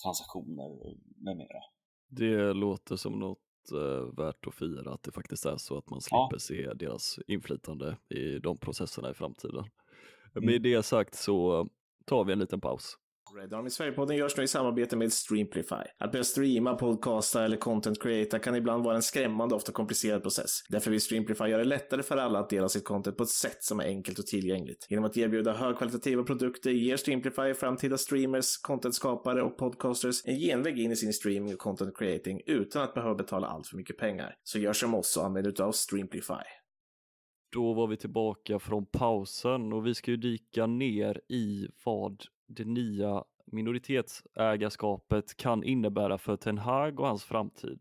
transaktioner 0.03 0.97
med 1.17 1.37
mera. 1.37 1.63
Det 2.09 2.53
låter 2.53 2.97
som 2.97 3.19
något 3.19 3.39
eh, 3.73 4.25
värt 4.25 4.47
att 4.47 4.55
fira 4.55 4.95
att 4.95 5.03
det 5.03 5.13
faktiskt 5.13 5.47
är 5.47 5.57
så 5.57 5.79
att 5.79 5.91
man 5.91 6.01
slipper 6.01 6.29
ja. 6.31 6.39
se 6.39 6.75
deras 6.75 7.19
inflytande 7.27 7.97
i 8.09 8.39
de 8.39 8.59
processerna 8.59 9.11
i 9.11 9.15
framtiden. 9.15 9.65
Mm. 10.37 10.47
Med 10.47 10.63
det 10.63 10.83
sagt 10.83 11.15
så 11.15 11.69
tar 12.07 12.25
vi 12.25 12.33
en 12.33 12.39
liten 12.39 12.61
paus. 12.61 12.97
Red 13.37 13.55
Army 13.55 13.71
Sverigepodden 13.71 14.17
görs 14.17 14.37
nu 14.37 14.43
i 14.43 14.49
samarbete 14.49 14.97
med 14.97 15.13
Streamplify. 15.13 15.85
Att 15.99 16.13
börja 16.13 16.25
streama, 16.25 16.75
podcasta 16.75 17.45
eller 17.45 17.57
content 17.57 18.03
creata 18.03 18.39
kan 18.39 18.57
ibland 18.57 18.85
vara 18.85 18.97
en 18.97 19.03
skrämmande 19.03 19.55
och 19.55 19.57
ofta 19.57 19.73
komplicerad 19.73 20.23
process. 20.23 20.51
Därför 20.69 20.91
vill 20.91 21.01
Streamplify 21.01 21.45
göra 21.45 21.63
det 21.63 21.69
lättare 21.69 22.03
för 22.03 22.17
alla 22.17 22.39
att 22.39 22.51
dela 22.51 22.69
sitt 22.69 22.85
content 22.85 23.17
på 23.17 23.23
ett 23.23 23.29
sätt 23.29 23.65
som 23.65 23.81
är 23.81 23.85
enkelt 23.85 24.19
och 24.19 24.27
tillgängligt. 24.27 24.87
Genom 24.91 25.05
att 25.05 25.17
erbjuda 25.17 25.53
högkvalitativa 25.53 26.23
produkter 26.23 26.71
ger 26.71 26.97
Streamplify 26.97 27.55
framtida 27.55 27.99
streamers, 27.99 28.57
contentskapare 28.57 29.43
och 29.43 29.59
podcasters 29.59 30.25
en 30.25 30.39
genväg 30.39 30.79
in 30.79 30.93
i 30.93 30.97
sin 30.97 31.13
streaming 31.13 31.55
och 31.55 31.61
content 31.61 31.99
creating 31.99 32.41
utan 32.47 32.83
att 32.83 32.95
behöva 32.95 33.15
betala 33.15 33.47
allt 33.47 33.67
för 33.67 33.77
mycket 33.77 33.99
pengar. 33.99 34.35
Så 34.43 34.59
gör 34.59 34.73
som 34.73 34.95
oss 34.95 35.17
och 35.17 35.25
använd 35.25 35.47
utav 35.47 35.73
Streamplify. 35.73 36.45
Då 37.53 37.73
var 37.73 37.87
vi 37.87 37.97
tillbaka 37.97 38.59
från 38.59 38.87
pausen 38.87 39.73
och 39.73 39.87
vi 39.87 39.95
ska 39.95 40.11
ju 40.11 40.17
dyka 40.17 40.67
ner 40.67 41.21
i 41.29 41.69
vad 41.85 42.25
det 42.47 42.65
nya 42.65 43.25
minoritetsägarskapet 43.47 45.37
kan 45.37 45.65
innebära 45.65 46.19
för 46.19 46.37
Ten 46.37 46.59
Hag 46.59 47.01
och 47.01 47.07
hans 47.07 47.25
framtid. 47.25 47.81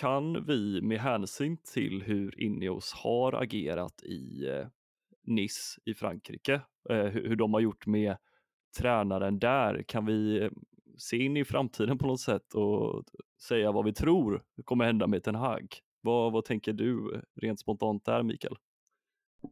Kan 0.00 0.44
vi 0.46 0.82
med 0.82 1.00
hänsyn 1.00 1.56
till 1.74 2.02
hur 2.02 2.40
Ineos 2.40 2.92
har 2.92 3.32
agerat 3.32 4.02
i 4.02 4.48
eh, 4.48 4.66
Nice 5.26 5.80
i 5.84 5.94
Frankrike, 5.94 6.60
eh, 6.90 7.04
hur 7.04 7.36
de 7.36 7.54
har 7.54 7.60
gjort 7.60 7.86
med 7.86 8.16
tränaren 8.78 9.38
där, 9.38 9.82
kan 9.82 10.06
vi 10.06 10.42
eh, 10.42 10.50
se 10.98 11.16
in 11.16 11.36
i 11.36 11.44
framtiden 11.44 11.98
på 11.98 12.06
något 12.06 12.20
sätt 12.20 12.54
och 12.54 13.04
säga 13.42 13.72
vad 13.72 13.84
vi 13.84 13.92
tror 13.92 14.42
kommer 14.64 14.84
hända 14.84 15.06
med 15.06 15.22
Ten 15.22 15.34
Hag? 15.34 15.66
Vad, 16.00 16.32
vad 16.32 16.44
tänker 16.44 16.72
du 16.72 17.14
eh, 17.14 17.20
rent 17.34 17.60
spontant 17.60 18.04
där, 18.04 18.22
Mikael? 18.22 18.56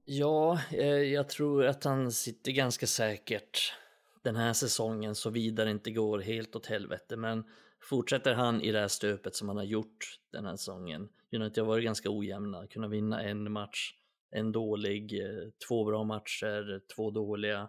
Ja, 0.05 0.61
eh, 0.73 0.87
jag 0.87 1.29
tror 1.29 1.65
att 1.65 1.85
han 1.85 2.13
sitter 2.13 2.53
ganska 2.53 2.87
säkert 2.87 3.75
den 4.23 4.37
här 4.37 4.53
säsongen 4.53 5.15
såvida 5.15 5.65
det 5.65 5.71
inte 5.71 5.91
går 5.91 6.19
helt 6.19 6.57
åt 6.57 6.67
helvete. 6.67 7.17
Men 7.17 7.45
fortsätter 7.83 8.35
han 8.35 8.61
i 8.61 8.73
det 8.73 8.81
här 8.81 8.89
stöpet 8.89 9.35
som 9.35 9.49
han 9.49 9.57
har 9.57 9.65
gjort 9.65 10.19
den 10.33 10.47
här 10.47 10.57
säsongen. 10.57 11.09
United 11.33 11.65
har 11.65 11.69
varit 11.69 11.85
ganska 11.85 12.11
ojämna, 12.11 12.67
kunna 12.67 12.89
vinna 12.89 13.23
en 13.23 13.53
match, 13.53 13.95
en 14.31 14.53
dålig, 14.53 15.21
eh, 15.25 15.49
två 15.69 15.85
bra 15.85 16.05
matcher, 16.05 16.81
två 16.97 17.11
dåliga 17.11 17.69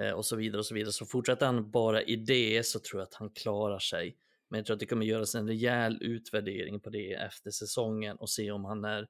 eh, 0.00 0.12
och 0.12 0.24
så 0.24 0.36
vidare 0.36 0.58
och 0.58 0.66
så 0.66 0.74
vidare. 0.74 0.92
Så 0.92 1.06
fortsätter 1.06 1.46
han 1.46 1.70
bara 1.70 2.02
i 2.02 2.16
det 2.16 2.66
så 2.66 2.78
tror 2.78 3.00
jag 3.00 3.06
att 3.06 3.14
han 3.14 3.30
klarar 3.30 3.78
sig. 3.78 4.16
Men 4.48 4.58
jag 4.58 4.66
tror 4.66 4.74
att 4.74 4.80
det 4.80 4.86
kommer 4.86 5.06
göras 5.06 5.34
en 5.34 5.48
rejäl 5.48 5.98
utvärdering 6.00 6.80
på 6.80 6.90
det 6.90 7.12
efter 7.12 7.50
säsongen 7.50 8.16
och 8.16 8.30
se 8.30 8.50
om 8.50 8.64
han 8.64 8.84
är 8.84 9.08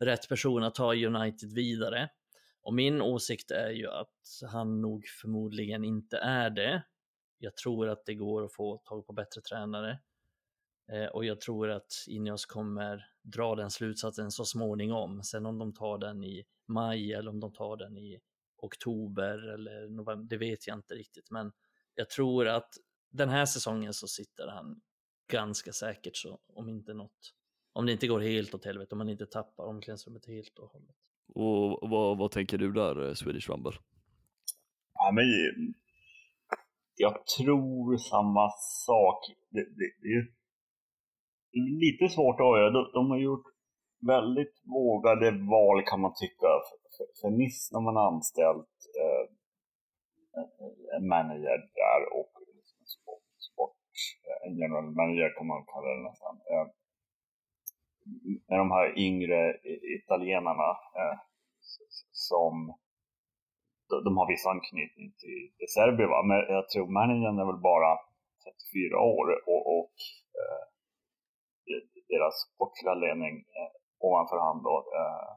rätt 0.00 0.28
person 0.28 0.62
att 0.62 0.74
ta 0.74 0.94
United 0.94 1.52
vidare. 1.52 2.08
Och 2.62 2.74
min 2.74 3.02
åsikt 3.02 3.50
är 3.50 3.70
ju 3.70 3.88
att 3.88 4.42
han 4.52 4.80
nog 4.80 5.06
förmodligen 5.06 5.84
inte 5.84 6.18
är 6.18 6.50
det. 6.50 6.82
Jag 7.38 7.56
tror 7.56 7.88
att 7.88 8.06
det 8.06 8.14
går 8.14 8.44
att 8.44 8.52
få 8.52 8.78
tag 8.84 9.06
på 9.06 9.12
bättre 9.12 9.40
tränare. 9.40 9.98
Eh, 10.92 11.06
och 11.06 11.24
jag 11.24 11.40
tror 11.40 11.70
att 11.70 11.92
Ineos 12.08 12.46
kommer 12.46 13.06
dra 13.22 13.54
den 13.54 13.70
slutsatsen 13.70 14.30
så 14.30 14.44
småningom. 14.44 15.22
Sen 15.22 15.46
om 15.46 15.58
de 15.58 15.74
tar 15.74 15.98
den 15.98 16.24
i 16.24 16.44
maj 16.66 17.12
eller 17.12 17.30
om 17.30 17.40
de 17.40 17.52
tar 17.52 17.76
den 17.76 17.98
i 17.98 18.20
oktober 18.56 19.48
eller 19.54 19.88
november, 19.88 20.28
det 20.28 20.36
vet 20.36 20.66
jag 20.66 20.78
inte 20.78 20.94
riktigt. 20.94 21.30
Men 21.30 21.52
jag 21.94 22.10
tror 22.10 22.48
att 22.48 22.74
den 23.10 23.28
här 23.28 23.46
säsongen 23.46 23.94
så 23.94 24.08
sitter 24.08 24.46
han 24.46 24.80
ganska 25.32 25.72
säkert 25.72 26.16
så 26.16 26.40
om 26.46 26.68
inte 26.68 26.94
något, 26.94 27.34
om 27.78 27.86
det 27.86 27.92
inte 27.92 28.06
går 28.06 28.20
helt 28.20 28.54
åt 28.54 28.64
helvete, 28.64 28.94
om 28.94 28.98
man 28.98 29.08
inte 29.08 29.26
tappar 29.26 29.64
omklädningsrummet 29.64 30.26
helt 30.26 30.58
och 30.58 30.68
hållet. 30.72 30.96
Och 31.34 31.90
vad, 31.90 32.18
vad 32.18 32.30
tänker 32.30 32.58
du 32.58 32.72
där, 32.72 33.08
eh, 33.08 33.14
Swedish 33.14 33.50
Rumble? 33.50 33.76
Ja, 34.94 35.10
men 35.16 35.24
jag 36.96 37.14
tror 37.26 37.96
samma 37.96 38.50
sak. 38.86 39.20
Det, 39.54 39.64
det, 39.78 39.88
det 40.02 40.12
är 40.18 40.24
lite 41.84 42.14
svårt 42.14 42.40
att 42.40 42.46
avgöra. 42.50 42.70
De, 42.70 42.90
de, 42.92 43.10
har 43.10 43.18
gjort 43.18 43.46
väldigt 44.06 44.56
vågade 44.76 45.30
val 45.56 45.78
kan 45.90 46.00
man 46.00 46.14
tycka. 46.22 46.48
För, 46.66 46.78
för, 46.94 47.06
för 47.20 47.30
Niss 47.38 47.72
när 47.72 47.80
man 47.80 47.96
har 47.96 48.06
anställt 48.12 48.76
eh, 49.02 49.24
en 50.96 51.08
manager 51.14 51.58
där 51.82 52.00
och 52.18 52.32
liksom 52.58 52.80
sport, 52.96 53.28
sport, 53.50 53.80
en 54.46 54.54
general 54.60 54.90
manager 55.00 55.30
kan 55.36 55.46
man 55.46 55.60
kalla 55.72 55.88
det 55.94 56.02
nästan. 56.10 56.34
Eh, 56.52 56.66
med 58.48 58.58
de 58.58 58.70
här 58.70 58.98
yngre 58.98 59.40
italienarna 59.98 60.70
eh, 61.00 61.16
som 62.12 62.54
de 64.04 64.16
har 64.18 64.26
viss 64.28 64.46
anknytning 64.46 65.08
till 65.22 65.68
Serbien. 65.74 66.10
Va? 66.10 66.22
Men 66.30 66.38
jag 66.56 66.68
tror 66.68 66.96
managern 67.00 67.38
är 67.38 67.46
väl 67.52 67.62
bara 67.72 67.90
34 68.44 68.98
år 69.00 69.26
och, 69.52 69.62
och 69.78 69.94
eh, 70.40 70.64
deras 72.12 72.34
sportsliga 72.54 72.94
ledning 73.04 73.34
eh, 73.58 73.72
ovanför 74.06 74.38
han 74.46 74.58
då 74.68 74.76
eh, 75.00 75.30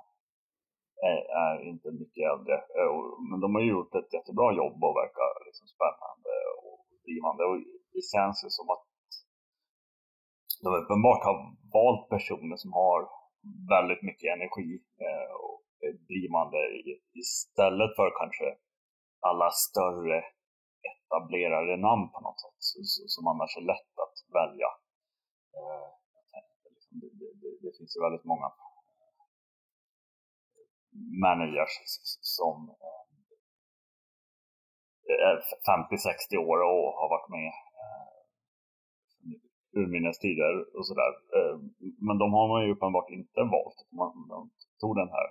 är, 1.10 1.20
är, 1.44 1.56
inte 1.72 1.88
mycket 2.02 2.24
äldre. 2.32 2.56
Eh, 2.80 2.92
men 3.30 3.40
de 3.44 3.50
har 3.56 3.64
gjort 3.74 3.96
ett 3.96 4.14
jättebra 4.18 4.48
jobb 4.62 4.78
och 4.88 4.96
verkar 5.02 5.30
liksom 5.48 5.68
spännande 5.76 6.34
och 6.68 6.80
drivande. 7.06 7.44
Och 7.50 7.58
det 7.94 8.04
känns 8.14 8.38
ju 8.46 8.50
som 8.58 8.68
att 8.74 8.86
de 10.64 10.70
uppenbart 10.82 11.24
har 11.24 11.38
valt 11.78 12.10
personer 12.10 12.56
som 12.64 12.74
har 12.74 13.00
väldigt 13.76 14.04
mycket 14.08 14.34
energi 14.36 14.72
eh, 15.06 15.32
och 15.46 15.62
drivande 16.10 16.60
istället 17.24 17.92
för 17.98 18.10
kanske 18.22 18.48
alla 19.30 19.50
större 19.52 20.18
etablerade 20.92 21.76
namn 21.78 22.06
på 22.14 22.20
något 22.26 22.40
sätt 22.42 22.60
som 23.16 23.28
annars 23.32 23.58
är 23.58 23.66
lätt 23.74 23.94
att 24.06 24.18
välja. 24.40 24.70
Eh, 25.58 25.88
liksom, 26.76 26.94
det, 27.02 27.10
det, 27.42 27.52
det 27.64 27.72
finns 27.78 27.96
ju 27.96 28.02
väldigt 28.08 28.28
många 28.32 28.48
eh, 28.96 29.14
managers 31.26 31.76
som 32.38 32.58
eh, 32.86 33.04
är 35.30 35.36
50-60 35.72 36.38
år 36.50 36.58
och 36.70 36.86
har 37.00 37.10
varit 37.16 37.30
med 37.38 37.52
urminnes 39.80 40.20
tider 40.20 40.54
och 40.78 40.86
sådär. 40.90 41.12
Eh, 41.38 41.56
men 42.08 42.18
de 42.22 42.28
har 42.38 42.48
man 42.52 42.62
ju 42.66 42.70
uppenbart 42.74 43.10
inte 43.10 43.42
valt. 43.56 43.80
Man, 44.00 44.12
de 44.34 44.40
tog 44.82 44.94
den 45.02 45.12
här 45.16 45.28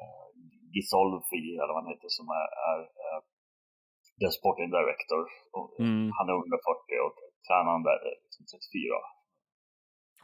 eh, 0.00 0.28
Gisolfi, 0.74 1.46
eller 1.60 1.72
vad 1.74 1.82
han 1.82 1.92
heter, 1.92 2.10
som 2.18 2.26
är, 2.40 2.48
är 2.70 2.80
eh, 3.04 3.20
den 4.22 4.32
sporting 4.38 4.70
director. 4.78 5.22
Och 5.58 5.70
mm. 5.80 6.10
Han 6.16 6.28
är 6.30 6.34
under 6.44 6.60
40 6.68 7.06
och 7.06 7.16
tränaren 7.46 7.82
där 7.88 7.98
är 8.08 8.16
liksom 8.24 8.44
34. 8.52 8.96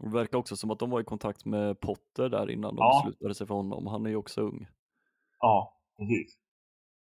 Det 0.03 0.17
verkar 0.21 0.39
också 0.39 0.57
som 0.57 0.71
att 0.71 0.79
de 0.79 0.91
var 0.91 1.01
i 1.01 1.05
kontakt 1.15 1.45
med 1.45 1.81
Potter 1.81 2.29
där 2.29 2.51
innan 2.51 2.77
de 2.77 2.83
ja. 2.83 2.91
beslutade 2.95 3.35
sig 3.35 3.47
för 3.47 3.55
honom. 3.55 3.87
Han 3.87 4.07
är 4.07 4.11
ju 4.11 4.17
också 4.17 4.41
ung. 4.41 4.67
Ja, 5.41 5.57
precis. 5.99 6.39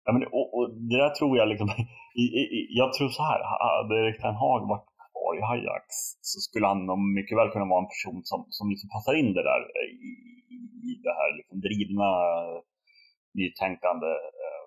Ja, 0.06 0.14
men, 0.14 0.24
och, 0.38 0.48
och 0.58 0.66
det 0.90 0.98
där 0.98 1.10
tror 1.10 1.38
jag 1.38 1.48
liksom, 1.48 1.68
jag 2.80 2.94
tror 2.94 3.10
så 3.10 3.24
här, 3.24 3.40
hade 3.44 3.96
Erik 3.96 4.22
Ten 4.22 4.36
Hag 4.36 4.68
varit 4.68 4.90
kvar 5.26 5.38
i 5.40 5.42
Ajax 5.54 5.86
så 6.22 6.40
skulle 6.40 6.68
han 6.68 7.14
mycket 7.14 7.38
väl 7.38 7.52
kunna 7.52 7.66
vara 7.66 7.82
en 7.84 7.94
person 7.94 8.22
som, 8.24 8.46
som 8.50 8.70
liksom 8.70 8.90
passar 8.90 9.14
in 9.14 9.34
det 9.34 9.44
där 9.44 9.62
eh, 9.78 9.90
i, 10.10 10.12
i 10.90 10.92
det 11.04 11.14
här 11.20 11.38
liksom 11.38 11.58
drivna 11.68 12.10
nytänkande. 13.34 14.12
Eh, 14.42 14.64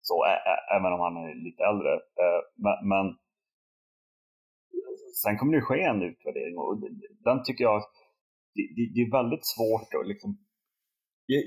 så 0.00 0.24
ä, 0.24 0.34
ä, 0.52 0.56
även 0.76 0.92
om 0.92 1.00
han 1.00 1.16
är 1.16 1.34
lite 1.46 1.62
äldre. 1.70 1.92
Eh, 2.22 2.40
men, 2.64 2.76
men 2.92 3.06
sen 5.22 5.38
kommer 5.38 5.52
det 5.56 5.66
ske 5.68 5.80
en 5.82 6.02
utvärdering 6.02 6.58
och 6.58 6.74
den 7.24 7.42
tycker 7.42 7.64
jag, 7.64 7.82
det, 8.54 8.86
det 8.94 9.00
är 9.06 9.18
väldigt 9.20 9.46
svårt 9.54 9.90
att 9.94 10.08
liksom 10.12 10.30
jag, 11.26 11.42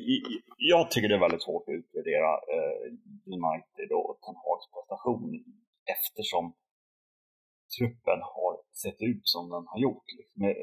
jag, 0.57 0.91
tycker 0.91 1.09
det 1.09 1.15
är 1.15 1.27
väldigt 1.27 1.43
svårt 1.47 1.67
att 1.67 1.79
utvärdera 1.81 2.31
United 3.37 3.89
och 3.91 4.19
Ten 4.23 4.35
Hags 4.43 4.67
prestation 4.73 5.23
eftersom 5.95 6.53
truppen 7.75 8.19
har 8.33 8.53
sett 8.83 9.01
ut 9.11 9.23
som 9.33 9.43
den 9.53 9.63
har 9.71 9.79
gjort. 9.85 10.07
Liksom. 10.17 10.43
Jag 10.43 10.55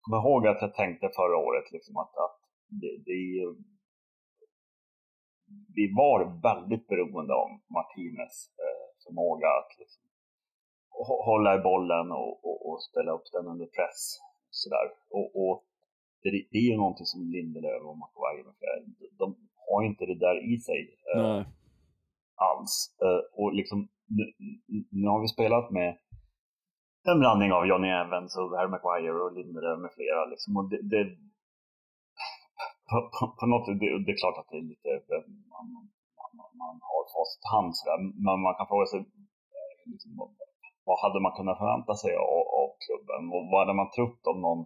kommer 0.00 0.20
ihåg 0.22 0.46
att 0.46 0.62
jag 0.66 0.74
tänkte 0.74 1.16
förra 1.20 1.36
året 1.46 1.72
liksom 1.72 1.96
att, 1.96 2.14
att 2.24 2.38
det, 2.80 2.92
det, 3.08 3.20
vi 5.78 5.84
var 6.02 6.18
väldigt 6.48 6.86
beroende 6.86 7.34
av 7.42 7.48
Martinez 7.76 8.36
eh, 8.64 8.86
förmåga 9.04 9.48
att 9.58 9.72
liksom, 9.78 10.02
hålla 11.30 11.50
i 11.58 11.60
bollen 11.70 12.06
och, 12.12 12.44
och, 12.48 12.58
och, 12.66 12.82
spela 12.82 13.10
upp 13.12 13.26
den 13.32 13.46
under 13.46 13.66
press. 13.66 14.00
Sådär. 14.50 14.86
Och, 15.10 15.28
och 15.42 15.64
det, 16.22 16.30
det, 16.50 16.58
är 16.58 16.68
ju 16.72 16.76
någonting 16.76 17.06
som 17.06 17.20
Lindelöf 17.34 17.82
och 17.82 17.98
Maguire 17.98 18.52
de 19.18 19.36
har 19.68 19.82
inte 19.82 20.06
det 20.06 20.18
där 20.18 20.52
i 20.52 20.60
sig 20.60 20.80
eh, 21.14 21.42
alls. 22.34 22.96
Eh, 23.02 23.40
och 23.40 23.54
liksom, 23.54 23.88
nu, 24.90 25.06
har 25.08 25.20
vi 25.20 25.28
spelat 25.28 25.70
med 25.70 25.90
en 27.08 27.18
blandning 27.18 27.52
av 27.52 27.66
Johnny 27.66 27.88
Evans 27.88 28.36
och 28.36 28.56
Harry 28.56 28.70
Maguire 28.74 29.20
och 29.24 29.32
Lindre 29.32 29.76
med 29.82 29.90
flera. 29.96 30.24
Liksom. 30.32 30.56
Och 30.56 30.66
det, 30.70 30.80
det 30.92 31.04
på, 32.88 32.96
på, 33.14 33.22
på, 33.38 33.44
något 33.52 33.66
det, 33.80 33.88
det 34.04 34.12
är 34.12 34.22
klart 34.22 34.38
att 34.40 34.50
det 34.50 34.58
är 34.62 34.68
lite, 34.72 34.90
eh, 35.14 35.24
man, 35.52 35.66
man, 36.38 36.50
man 36.62 36.74
har 36.90 37.02
fast 37.14 37.40
hand 37.52 37.70
sådär, 37.76 37.98
men 38.24 38.36
man 38.46 38.54
kan 38.58 38.70
fråga 38.70 38.86
sig 38.86 39.00
eh, 39.56 39.80
liksom, 39.92 40.10
vad 40.88 40.98
hade 41.04 41.20
man 41.24 41.36
kunnat 41.38 41.58
förvänta 41.62 41.94
sig 42.02 42.12
av, 42.16 42.42
av, 42.60 42.68
klubben 42.84 43.22
och 43.34 43.44
vad 43.50 43.60
hade 43.62 43.76
man 43.80 43.90
trott 43.96 44.22
om 44.32 44.38
någon 44.46 44.62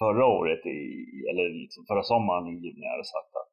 förra 0.00 0.26
året, 0.38 0.62
i, 0.76 0.78
eller 1.30 1.44
liksom 1.62 1.82
förra 1.90 2.04
sommaren 2.12 2.46
i 2.46 2.54
juni 2.64 2.86
hade 2.94 3.08
sagt 3.14 3.32
att 3.40 3.50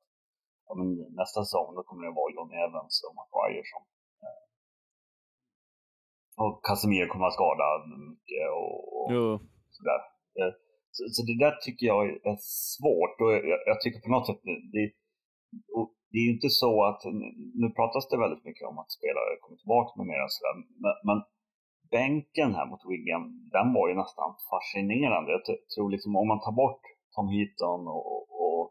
ja, 0.66 0.72
men 0.80 0.88
nästa 1.22 1.40
säsong 1.44 1.70
då 1.76 1.82
kommer 1.84 2.04
det 2.06 2.20
vara 2.22 2.34
Johnny 2.36 2.56
Evans 2.68 2.94
och 3.06 3.16
Maguire 3.20 3.66
som 3.74 3.84
och 6.42 6.54
Casemiro 6.66 7.08
kommer 7.08 7.26
att 7.26 7.40
vara 7.40 7.40
skadad 7.40 7.82
mycket 8.10 8.46
och, 8.62 8.78
och 8.98 9.12
sådär. 9.78 10.02
Eh, 10.40 10.54
så, 10.96 11.02
så, 11.16 11.20
det 11.30 11.38
där 11.44 11.54
tycker 11.66 11.86
jag 11.94 12.02
är 12.32 12.40
svårt 12.76 13.16
och 13.24 13.32
jag, 13.52 13.60
jag 13.72 13.78
tycker 13.82 14.00
på 14.06 14.14
något 14.16 14.28
sätt 14.28 14.42
det, 14.76 14.86
det 16.12 16.18
är 16.22 16.26
ju 16.28 16.34
inte 16.38 16.52
så 16.64 16.74
att, 16.90 17.02
nu 17.62 17.68
pratas 17.80 18.10
det 18.10 18.24
väldigt 18.26 18.46
mycket 18.48 18.66
om 18.72 18.78
att 18.80 18.92
spelare 18.98 19.42
kommer 19.42 19.58
tillbaka 19.62 19.92
med 19.98 20.08
mera 20.14 20.28
sådär, 20.36 20.56
men, 20.84 20.96
men 21.08 21.20
bänken 21.98 22.50
här 22.58 22.68
mot 22.72 22.84
Wigan, 22.90 23.24
den 23.58 23.68
var 23.78 23.86
ju 23.90 23.96
nästan 24.04 24.30
fascinerande. 24.52 25.32
Jag 25.38 25.44
tror 25.74 25.90
liksom 25.96 26.12
om 26.22 26.28
man 26.28 26.44
tar 26.46 26.56
bort 26.64 26.84
Tom 27.16 27.28
Heaton 27.36 27.82
och, 27.98 28.22
och 28.44 28.64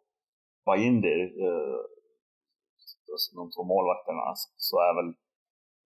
Bajinder, 0.67 1.21
eh, 1.45 1.81
de 3.39 3.45
två 3.55 3.63
målvakterna, 3.73 4.25
så 4.69 4.77
är 4.89 4.93
väl 4.99 5.11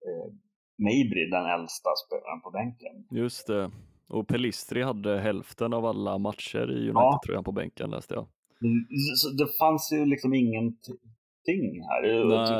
eh, 0.07 0.29
Mabry 0.77 1.29
den 1.29 1.45
äldsta 1.45 1.89
spelaren 2.05 2.41
på 2.41 2.51
bänken. 2.51 2.95
Just 3.11 3.47
det. 3.47 3.71
Och 4.09 4.27
Pelistri 4.27 4.81
hade 4.83 5.19
hälften 5.19 5.73
av 5.73 5.85
alla 5.85 6.17
matcher 6.17 6.71
i 6.77 6.79
United-tröjan 6.89 7.43
ja. 7.45 7.49
på 7.49 7.51
bänken 7.51 7.89
läste 7.89 8.13
jag. 8.13 8.25
Mm, 8.67 8.81
så 9.21 9.27
det 9.41 9.49
fanns 9.61 9.83
ju 9.95 10.05
liksom 10.13 10.33
ingenting 10.33 11.65
här. 11.89 12.01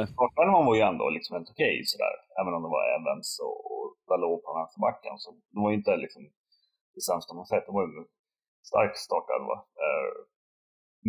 Startvärmen 0.05 0.65
var 0.70 0.76
ju 0.76 0.82
ändå 0.82 1.05
liksom 1.09 1.32
helt 1.36 1.49
okej 1.53 1.76
okay, 1.76 1.91
sådär. 1.91 2.15
Även 2.41 2.53
om 2.55 2.61
det 2.63 2.72
var 2.76 2.84
Evans 2.97 3.30
och, 3.45 3.57
och 3.74 3.88
Dalot 4.07 4.43
på 4.43 4.51
vänsterbacken. 4.57 5.15
Så 5.24 5.28
det 5.51 5.59
var 5.63 5.70
ju 5.72 5.78
inte 5.82 5.93
liksom 6.05 6.22
det 6.95 7.03
sämsta 7.09 7.32
man 7.36 7.45
sett. 7.45 7.65
Det 7.68 7.76
var 7.78 7.84
ju 7.84 7.89
en 8.01 8.07
stark 8.72 8.93
startelva. 9.07 9.57
Eh, 9.84 10.13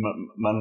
men, 0.03 0.15
men 0.45 0.55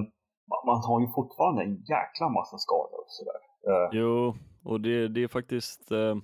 man 0.69 0.79
har 0.89 0.99
ju 1.05 1.09
fortfarande 1.19 1.61
en 1.67 1.77
jäkla 1.95 2.27
massa 2.39 2.57
skador. 2.65 3.03
Sådär. 3.17 3.41
Eh, 3.69 3.89
jo, 4.01 4.35
och 4.71 4.81
det, 4.81 5.09
det 5.15 5.23
är 5.23 5.29
faktiskt 5.39 5.91
eh, 5.91 6.17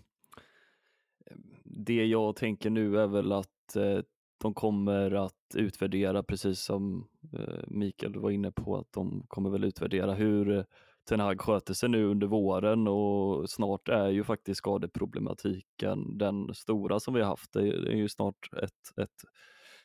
det 1.77 2.07
jag 2.07 2.37
tänker 2.37 2.70
nu 2.70 3.01
är 3.01 3.07
väl 3.07 3.33
att 3.33 3.77
eh, 3.77 3.99
de 4.43 4.55
kommer 4.55 5.11
att 5.11 5.55
utvärdera, 5.55 6.22
precis 6.22 6.61
som 6.61 7.09
eh, 7.39 7.64
Mikael 7.66 8.18
var 8.18 8.31
inne 8.31 8.53
på, 8.53 8.77
att 8.77 8.93
de 8.93 9.25
kommer 9.29 9.51
väl 9.51 9.64
utvärdera 9.64 10.14
hur 10.14 10.64
Ten 11.09 11.20
Hag 11.20 11.41
sköter 11.41 11.75
sig 11.75 11.89
nu 11.89 12.05
under 12.05 12.27
våren 12.27 12.89
och 12.89 13.51
snart 13.51 13.89
är 13.89 14.09
ju 14.09 14.25
faktiskt 14.25 14.59
skadeproblematiken 14.59 16.18
den 16.18 16.55
stora 16.55 17.01
som 17.01 17.14
vi 17.14 17.20
har 17.20 17.29
haft. 17.29 17.53
Det 17.53 17.68
är 17.68 17.97
ju 17.97 18.09
snart 18.09 18.53
ett, 18.62 18.99
ett 19.03 19.11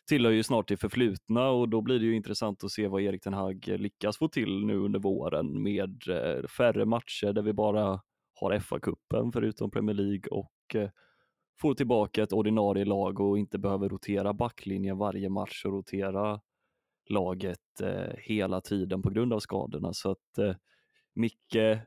tillhör 0.10 0.32
ju 0.32 0.44
snart 0.44 0.68
det 0.68 0.78
förflutna 0.78 1.50
och 1.50 1.70
då 1.70 1.82
blir 1.82 2.00
det 2.00 2.06
ju 2.06 2.16
intressant 2.16 2.64
att 2.64 2.72
se 2.72 2.88
vad 2.88 3.02
Erik 3.02 3.24
Ten 3.24 3.34
Hag 3.34 3.68
lyckas 3.68 4.18
få 4.18 4.28
till 4.28 4.66
nu 4.66 4.76
under 4.78 5.00
våren 5.00 5.64
med 5.64 6.02
eh, 6.10 6.48
färre 6.48 6.86
matcher 6.86 7.34
där 7.34 7.42
vi 7.42 7.54
bara 7.54 8.02
har 8.34 8.60
FA-cupen 8.60 9.32
förutom 9.34 9.72
Premier 9.72 9.96
League 9.96 10.30
och 10.32 10.76
eh, 10.76 10.90
får 11.62 11.74
tillbaka 11.74 12.24
ett 12.24 12.34
ordinarie 12.34 12.86
lag 12.86 13.20
och 13.20 13.38
inte 13.40 13.58
behöver 13.58 13.90
rotera 13.90 14.34
backlinjen 14.34 14.98
varje 14.98 15.30
match 15.30 15.66
och 15.66 15.72
rotera 15.72 16.42
laget 17.10 17.82
eh, 17.82 18.16
hela 18.18 18.62
tiden 18.62 19.02
på 19.02 19.10
grund 19.10 19.34
av 19.34 19.40
skadorna. 19.40 19.94
Så 19.94 20.12
att 20.12 20.38
eh, 20.38 20.56
mycket, 21.16 21.82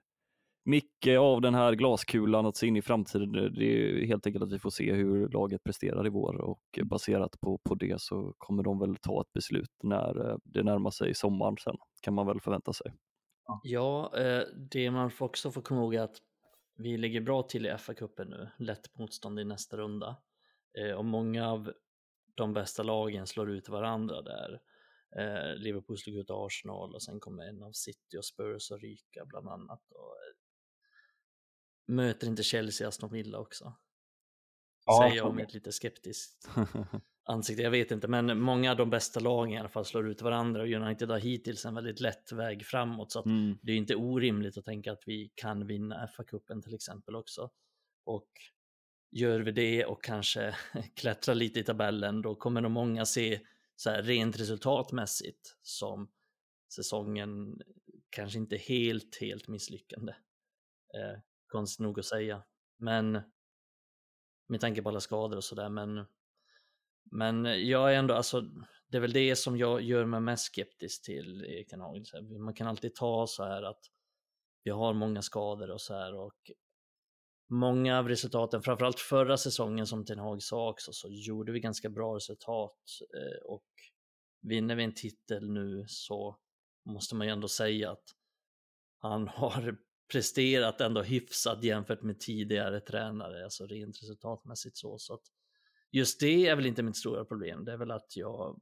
mycket 0.64 1.18
av 1.18 1.40
den 1.40 1.54
här 1.54 1.72
glaskulan 1.72 2.46
att 2.46 2.56
se 2.56 2.66
in 2.66 2.76
i 2.76 2.82
framtiden, 2.82 3.34
eh, 3.34 3.44
det 3.44 3.64
är 3.64 4.06
helt 4.06 4.26
enkelt 4.26 4.44
att 4.44 4.52
vi 4.52 4.58
får 4.58 4.70
se 4.70 4.92
hur 4.92 5.28
laget 5.28 5.64
presterar 5.64 6.07
i 6.07 6.11
vår 6.11 6.40
och 6.40 6.62
eh, 6.78 6.84
baserat 6.84 7.40
på, 7.40 7.58
på 7.58 7.74
det 7.74 8.00
så 8.00 8.34
kommer 8.38 8.62
de 8.62 8.78
väl 8.78 8.96
ta 8.96 9.20
ett 9.20 9.32
beslut 9.32 9.70
när 9.82 10.30
eh, 10.30 10.36
det 10.44 10.62
närmar 10.62 10.90
sig 10.90 11.14
sommaren 11.14 11.57
sen, 11.64 11.76
kan 12.03 12.14
man 12.14 12.26
väl 12.26 12.40
förvänta 12.40 12.72
sig. 12.72 12.92
Ja, 13.62 14.12
eh, 14.18 14.42
det 14.70 14.90
man 14.90 15.11
också 15.18 15.50
får 15.50 15.62
komma 15.62 15.80
ihåg 15.80 15.94
är 15.94 16.03
att 16.03 16.16
vi 16.74 16.96
ligger 16.96 17.20
bra 17.20 17.42
till 17.42 17.66
i 17.66 17.70
FA-cupen 17.70 18.24
nu, 18.24 18.50
lätt 18.58 18.99
motstånd 18.99 19.40
i 19.40 19.44
nästa 19.44 19.76
runda. 19.76 20.16
Eh, 20.78 20.92
och 20.92 21.04
många 21.04 21.49
av 21.49 21.72
de 22.34 22.53
bästa 22.53 22.82
lagen 22.82 23.26
slår 23.26 23.50
ut 23.50 23.68
varandra 23.68 24.22
där. 24.22 24.61
Eh, 25.16 25.57
Liverpool 25.57 25.99
slog 25.99 26.16
ut 26.16 26.30
Arsenal 26.30 26.94
och 26.94 27.03
sen 27.03 27.20
kommer 27.20 27.42
en 27.42 27.62
av 27.62 27.72
City 27.72 28.18
och 28.18 28.24
Spurs 28.24 28.70
att 28.72 28.80
ryka 28.80 29.24
bland 29.24 29.49
annat. 29.49 29.90
Och, 29.90 30.16
eh, 30.16 30.34
möter 31.86 32.26
inte 32.26 32.42
Chelsea 32.42 32.88
Aston 32.88 33.12
Villa 33.12 33.38
också? 33.38 33.74
Ja, 34.86 34.99
Säger 35.03 35.16
jag 35.16 35.34
med 35.34 35.44
ett 35.44 35.54
lite 35.54 35.72
skeptiskt 35.72 36.49
ansikte, 37.24 37.62
jag 37.62 37.70
vet 37.70 37.90
inte, 37.90 38.08
men 38.08 38.40
många 38.40 38.70
av 38.70 38.76
de 38.76 38.90
bästa 38.90 39.20
lagen 39.20 39.53
i 39.54 39.58
alla 39.58 39.68
fall 39.68 39.84
slår 39.84 40.08
ut 40.08 40.22
varandra 40.22 40.62
och 40.62 40.68
United 40.68 41.11
har 41.11 41.18
hittills 41.18 41.64
en 41.64 41.74
väldigt 41.74 42.00
lätt 42.00 42.32
väg 42.32 42.66
framåt 42.66 43.12
så 43.12 43.18
att 43.18 43.26
mm. 43.26 43.58
det 43.62 43.72
är 43.72 43.76
inte 43.76 43.94
orimligt 43.94 44.58
att 44.58 44.64
tänka 44.64 44.92
att 44.92 45.03
vi 45.07 45.32
kan 45.34 45.66
vinna 45.66 46.07
FA-cupen 46.07 46.62
till 46.62 46.74
exempel 46.74 47.16
också. 47.16 47.50
Och 48.04 48.28
gör 49.11 49.40
vi 49.40 49.53
det 49.53 49.84
och 49.84 50.04
kanske 50.04 50.57
klättrar 50.94 51.34
lite 51.34 51.61
i 51.61 51.64
tabellen, 51.64 52.22
då 52.22 52.34
kommer 52.34 52.61
nog 52.61 52.70
många 52.70 53.04
se 53.07 53.40
så 53.76 53.90
här 53.90 54.03
rent 54.03 54.40
resultatmässigt 54.40 55.57
som 55.62 56.11
säsongen 56.74 57.62
kanske 58.11 58.38
inte 58.38 58.57
helt, 58.57 59.16
helt 59.20 59.49
misslyckande. 59.49 60.12
Eh, 60.94 61.20
konstigt 61.46 61.80
nog 61.80 61.99
att 61.99 62.04
säga, 62.04 62.42
men 62.76 63.20
med 64.49 64.61
tanke 64.61 64.82
på 64.82 64.88
alla 64.88 65.00
skador 65.00 65.36
och 65.36 65.44
sådär, 65.44 65.68
men 65.68 66.04
men 67.11 67.45
jag 67.68 67.95
är 67.95 67.99
ändå, 67.99 68.14
alltså, 68.14 68.41
det 68.88 68.96
är 68.96 69.00
väl 69.00 69.12
det 69.12 69.37
som 69.37 69.57
jag 69.57 69.83
gör 69.83 70.04
mig 70.04 70.20
mest 70.20 70.45
skeptisk 70.45 71.03
till 71.03 71.45
Erik 71.45 71.68
Ten 71.68 71.80
Hag. 71.80 72.04
Man 72.41 72.54
kan 72.54 72.66
alltid 72.66 72.95
ta 72.95 73.26
så 73.26 73.45
här 73.45 73.62
att 73.62 73.80
vi 74.64 74.70
har 74.70 74.92
många 74.92 75.22
skador 75.22 75.70
och 75.70 75.80
så 75.80 75.95
här 75.95 76.14
och 76.14 76.50
många 77.50 77.99
av 77.99 78.08
resultaten, 78.08 78.62
framförallt 78.62 79.00
förra 79.00 79.37
säsongen 79.37 79.87
som 79.87 80.04
Ten 80.04 80.18
Hag 80.18 80.42
sa 80.42 80.70
också, 80.70 80.92
så 80.92 81.08
gjorde 81.11 81.53
vi 81.53 81.61
ganska 81.61 81.91
bra 81.91 82.16
resultat 82.16 82.79
eh, 83.16 83.42
och 83.45 83.66
vinner 84.42 84.74
vi 84.74 84.84
en 84.84 84.95
titel 84.95 85.50
nu 85.50 85.84
så 85.88 86.38
måste 86.84 87.14
man 87.14 87.26
ju 87.26 87.33
ändå 87.33 87.49
säga 87.49 87.91
att 87.91 88.04
han 88.99 89.29
har 89.29 89.76
presterat 90.12 90.80
ändå 90.80 91.03
hyfsat 91.03 91.64
jämfört 91.64 92.03
med 92.03 92.20
tidigare 92.20 92.80
tränare, 92.80 93.45
alltså 93.45 93.66
rent 93.66 94.03
resultatmässigt 94.03 94.76
så. 94.76 94.99
så 94.99 95.14
att 95.14 95.24
just 95.92 96.20
det 96.20 96.46
är 96.46 96.56
väl 96.56 96.66
inte 96.66 96.82
mitt 96.82 96.96
stora 96.96 97.24
problem. 97.24 97.64
Det 97.64 97.72
är 97.72 97.76
väl 97.76 97.90
att 97.90 98.16
jag 98.16 98.60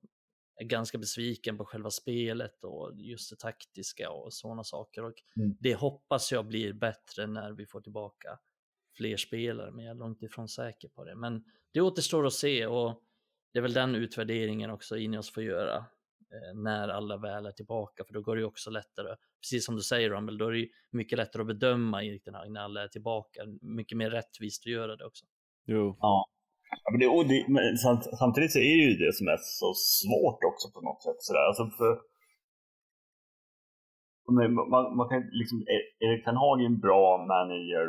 är 0.56 0.64
ganska 0.64 0.98
besviken 0.98 1.58
på 1.58 1.64
själva 1.64 1.90
spelet 1.90 2.64
och 2.64 2.92
just 2.94 3.30
det 3.30 3.36
taktiska 3.36 4.10
och 4.10 4.34
sådana 4.34 4.64
saker. 4.64 5.04
Och 5.04 5.14
mm. 5.36 5.56
Det 5.60 5.74
hoppas 5.74 6.32
jag 6.32 6.46
blir 6.46 6.72
bättre 6.72 7.26
när 7.26 7.52
vi 7.52 7.66
får 7.66 7.80
tillbaka 7.80 8.38
fler 8.96 9.16
spelare, 9.16 9.70
men 9.70 9.84
jag 9.84 9.90
är 9.94 9.98
långt 9.98 10.22
ifrån 10.22 10.48
säker 10.48 10.88
på 10.88 11.04
det. 11.04 11.14
Men 11.14 11.44
det 11.72 11.80
återstår 11.80 12.26
att 12.26 12.32
se 12.32 12.66
och 12.66 13.02
det 13.52 13.58
är 13.58 13.62
väl 13.62 13.72
den 13.72 13.94
utvärderingen 13.94 14.70
också 14.70 14.96
Ineos 14.96 15.30
får 15.32 15.42
göra. 15.42 15.76
eh, 15.76 16.54
när 16.54 16.88
alla 16.88 17.16
väl 17.16 17.46
är 17.46 17.52
tillbaka, 17.52 18.04
för 18.04 18.14
då 18.14 18.20
går 18.20 18.36
det 18.36 18.40
ju 18.40 18.46
också 18.46 18.70
lättare, 18.70 19.16
precis 19.40 19.66
som 19.66 19.76
du 19.76 19.82
säger 19.82 20.10
Rumble, 20.10 20.38
då 20.38 20.46
är 20.46 20.52
det 20.52 20.58
ju 20.58 20.68
mycket 20.90 21.18
lättare 21.18 21.42
att 21.42 21.46
bedöma 21.46 22.04
Erik 22.04 22.24
Den 22.24 22.52
när 22.52 22.60
alla 22.60 22.82
är 22.82 22.88
tillbaka, 22.88 23.44
mycket 23.60 23.98
mer 23.98 24.10
rättvist 24.10 24.62
att 24.66 24.72
göra 24.72 24.96
det 24.96 25.04
också. 25.04 25.26
Jo. 25.66 25.96
Ja 26.00 26.30
ja 26.82 26.88
men 26.90 27.00
det, 27.00 27.08
och 27.16 27.26
det, 27.30 27.38
men 27.48 27.76
samt, 27.84 28.04
samtidigt 28.22 28.52
så 28.52 28.58
är 28.58 28.76
det 28.78 28.86
ju 28.90 28.96
det 29.04 29.12
som 29.18 29.26
är 29.34 29.38
så 29.60 29.70
svårt 29.98 30.40
också 30.50 30.66
på 30.74 30.80
något 30.88 31.02
sätt. 31.06 31.20
Sådär. 31.26 31.44
Alltså 31.48 31.64
för, 31.78 31.92
man, 34.72 34.84
man 34.98 35.08
kan 35.10 35.22
liksom, 35.40 35.58
Erik 36.04 36.24
Ten 36.24 36.40
Hag 36.42 36.56
är 36.62 36.66
en 36.66 36.84
bra 36.88 37.06
manager 37.32 37.86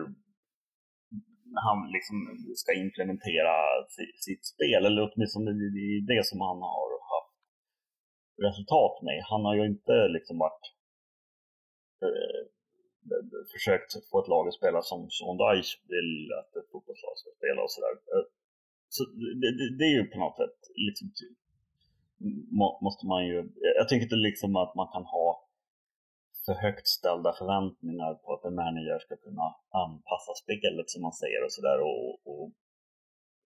när 1.54 1.64
han 1.70 1.80
liksom 1.96 2.18
ska 2.62 2.72
implementera 2.86 3.54
sitt, 3.96 4.18
sitt 4.28 4.44
spel, 4.54 4.82
eller 4.86 5.02
åtminstone 5.08 5.50
det 5.76 5.84
är 5.98 6.08
det 6.14 6.24
som 6.30 6.40
han 6.48 6.60
har 6.72 6.90
haft 7.14 7.36
resultat 8.48 8.96
med. 9.08 9.20
Han 9.32 9.44
har 9.48 9.56
ju 9.60 9.66
inte 9.74 9.96
liksom 10.16 10.36
varit 10.46 10.66
eh, 12.06 12.42
försökt 13.54 13.92
få 14.10 14.16
ett 14.22 14.34
lag 14.34 14.48
att 14.48 14.60
spela 14.62 14.80
som 14.82 15.00
Sean 15.16 15.38
Dyche 15.42 15.74
vill 15.94 16.14
att 16.40 16.52
ett 16.60 16.72
fotbollslag 16.72 17.16
ska 17.18 17.30
spela 17.40 17.60
och 17.66 17.72
sådär. 17.76 17.94
Så 18.96 19.02
det, 19.42 19.52
det, 19.58 19.78
det, 19.78 19.86
är 19.92 19.96
ju 20.00 20.06
på 20.14 20.20
något 20.20 20.38
sätt, 20.42 20.60
liksom, 20.88 21.08
måste 22.88 23.06
man 23.12 23.22
ju, 23.28 23.38
jag 23.80 23.90
tycker 23.90 24.04
inte 24.04 24.16
liksom 24.30 24.56
att 24.56 24.76
man 24.76 24.88
kan 24.94 25.06
ha 25.16 25.28
för 26.46 26.54
högt 26.54 26.88
ställda 26.88 27.34
förväntningar 27.40 28.14
på 28.14 28.34
att 28.34 28.46
en 28.46 28.56
manager 28.56 29.00
ska 29.00 29.16
kunna 29.16 29.48
anpassa 29.84 30.34
spelet 30.44 30.90
som 30.90 31.02
man 31.02 31.14
säger 31.14 31.44
och 31.46 31.54
sådär. 31.58 31.80
Och, 31.90 32.28
och, 32.30 32.48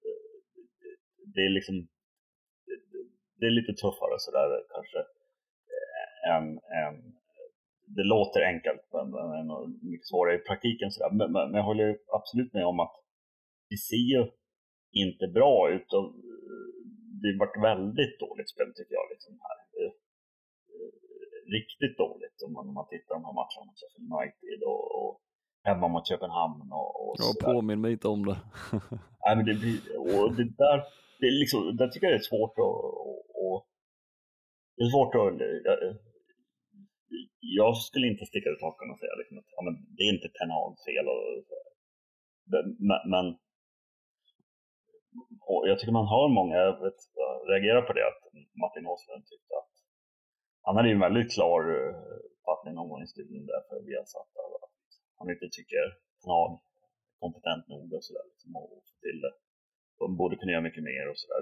eh, 0.07 0.95
det 1.33 1.41
är 1.47 1.49
liksom 1.49 1.87
det 3.37 3.45
är 3.45 3.51
lite 3.59 3.73
tuffare 3.73 4.17
sådär 4.19 4.49
kanske 4.73 4.99
eh, 5.75 6.35
än, 6.35 6.45
än 6.83 6.95
det 7.97 8.03
låter 8.03 8.41
enkelt 8.41 8.83
men, 8.93 9.09
men 9.11 9.45
mycket 9.91 10.07
svårare 10.07 10.35
i 10.35 10.47
praktiken 10.49 10.91
sådär. 10.91 11.11
Men, 11.11 11.31
men, 11.31 11.53
jag 11.53 11.63
håller 11.63 11.97
absolut 12.17 12.53
med 12.53 12.65
om 12.65 12.79
att 12.79 12.95
vi 13.69 13.77
ser 13.77 14.05
ju 14.13 14.21
inte 15.03 15.25
bra 15.27 15.69
ut 15.75 15.93
och 15.97 16.05
det 17.21 17.37
varit 17.43 17.63
väldigt 17.71 18.15
dåligt 18.19 18.49
spel 18.49 18.69
tycker 18.75 18.95
jag 18.99 19.07
liksom 19.13 19.33
här. 19.47 19.59
Riktigt 21.57 21.97
dåligt 21.97 22.37
om 22.45 22.53
man, 22.53 22.67
om 22.69 22.73
man 22.79 22.87
tittar 22.87 23.07
på 23.07 23.13
de 23.13 23.25
här 23.27 23.37
matcherna 23.41 23.65
mot 23.67 23.79
Sheffield 23.79 24.11
United 24.17 24.59
och, 24.71 24.83
och 24.99 25.11
hemma 25.67 25.87
mot 25.87 26.07
Köpenhamn 26.09 26.67
och, 26.79 26.89
och 27.01 27.15
Ja, 27.19 27.29
påminn 27.53 27.81
mig 27.81 27.91
inte 27.91 28.07
om 28.15 28.25
det. 28.29 28.37
Nej, 29.23 29.33
men 29.35 29.45
det, 29.45 29.53
och 29.97 30.35
det 30.37 30.47
där, 30.63 30.77
det 31.19 31.25
är 31.31 31.35
liksom, 31.43 31.59
där 31.79 31.87
tycker 31.87 32.07
jag 32.07 32.15
det 32.15 32.23
är 32.25 32.31
svårt 32.33 32.55
att, 32.65 32.75
och, 33.43 33.57
det 34.75 34.83
är 34.83 34.89
svårt 34.95 35.15
att, 35.15 35.21
jag, 35.21 35.77
jag 37.59 37.77
skulle 37.77 38.07
inte 38.07 38.25
sticka 38.25 38.49
ut 38.49 38.61
hakan 38.61 38.91
och 38.91 38.99
säga 38.99 39.15
liksom 39.21 39.37
att 39.37 39.49
ja, 39.55 39.61
men 39.65 39.73
det 39.95 40.03
är 40.03 40.11
inte 40.15 40.29
Ten 40.37 40.51
fel 40.87 41.05
och, 41.13 41.25
men, 42.89 42.99
men 43.13 43.25
och 45.49 45.61
jag 45.69 45.75
tycker 45.79 45.99
man 46.01 46.13
hör 46.15 46.27
många, 46.39 46.59
reagera 47.51 47.79
vet, 47.79 47.87
på 47.87 47.93
det, 47.93 48.07
att 48.11 48.21
Martin 48.63 48.85
Åslund 48.91 49.23
tyckte 49.25 49.53
att 49.61 49.73
han 50.65 50.75
hade 50.75 50.87
ju 50.89 50.93
en 50.93 51.07
väldigt 51.07 51.31
klar 51.35 51.61
eh, 51.75 51.95
uppfattning 52.35 52.73
någon 52.75 52.89
gång 52.89 53.01
i 53.03 53.07
studion 53.07 53.45
där 53.51 53.61
för 53.67 53.75
vi 53.87 53.93
har 53.99 54.05
satt 54.15 54.31
att 54.65 54.71
han 55.19 55.29
inte 55.33 55.47
tycker 55.57 55.83
han 56.25 56.31
är 56.41 56.59
kompetent 57.19 57.67
nog 57.67 57.93
och 57.93 58.03
sådär 58.03 58.25
liksom, 58.31 58.55
och 58.55 58.69
få 58.69 58.95
till 59.05 59.19
det. 59.21 59.33
De 59.99 60.17
borde 60.17 60.35
kunna 60.35 60.51
göra 60.51 60.61
mycket 60.61 60.83
mer 60.83 61.09
och 61.11 61.17
sådär. 61.17 61.39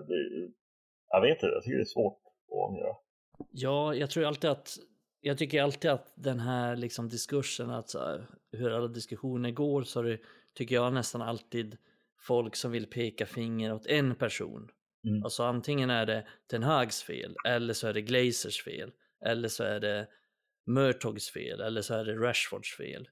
Jag 1.10 1.22
vet 1.22 1.36
inte, 1.38 1.46
jag 1.46 1.64
tycker 1.64 1.78
det 1.78 1.90
är 1.90 1.96
svårt 1.98 2.20
att 2.72 2.78
göra. 2.82 2.96
Ja, 3.52 3.96
jag 3.96 4.10
tror 4.10 4.26
alltid 4.26 4.50
att 4.50 4.78
jag 5.22 5.38
tycker 5.38 5.62
alltid 5.62 5.92
att 5.92 6.14
den 6.16 6.40
här 6.40 6.76
liksom 6.76 7.10
diskursen, 7.10 7.70
att 7.70 7.96
hur 8.52 8.72
alla 8.72 8.88
diskussioner 8.88 9.52
går, 9.52 9.82
så 9.82 10.02
det, 10.02 10.20
tycker 10.54 10.76
jag 10.76 10.94
nästan 10.94 11.22
alltid 11.22 11.78
folk 12.28 12.56
som 12.56 12.72
vill 12.72 12.86
peka 12.86 13.26
finger 13.26 13.74
åt 13.74 13.86
en 13.86 14.16
person. 14.16 14.70
Mm. 15.08 15.24
Alltså 15.24 15.44
antingen 15.44 15.90
är 15.90 16.06
det 16.06 16.28
Ten 16.50 16.64
Hags 16.64 17.04
fel 17.04 17.36
eller 17.46 17.74
så 17.74 17.88
är 17.88 17.94
det 17.94 18.02
Glazers 18.02 18.64
fel. 18.64 18.92
Eller 19.26 19.48
så 19.48 19.64
är 19.64 19.80
det 19.80 20.08
Murtogs 20.66 21.30
fel, 21.30 21.62
eller 21.62 21.82
så 21.82 21.94
är 21.94 22.06
det 22.06 22.16
Rashfords 22.16 22.78
fel. 22.78 23.10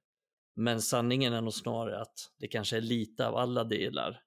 Men 0.56 0.82
sanningen 0.82 1.34
är 1.34 1.42
nog 1.42 1.54
snarare 1.54 2.02
att 2.02 2.34
det 2.38 2.48
kanske 2.48 2.78
är 2.78 2.82
lite 2.82 3.28
av 3.28 3.36
alla 3.36 3.64
delar. 3.64 4.24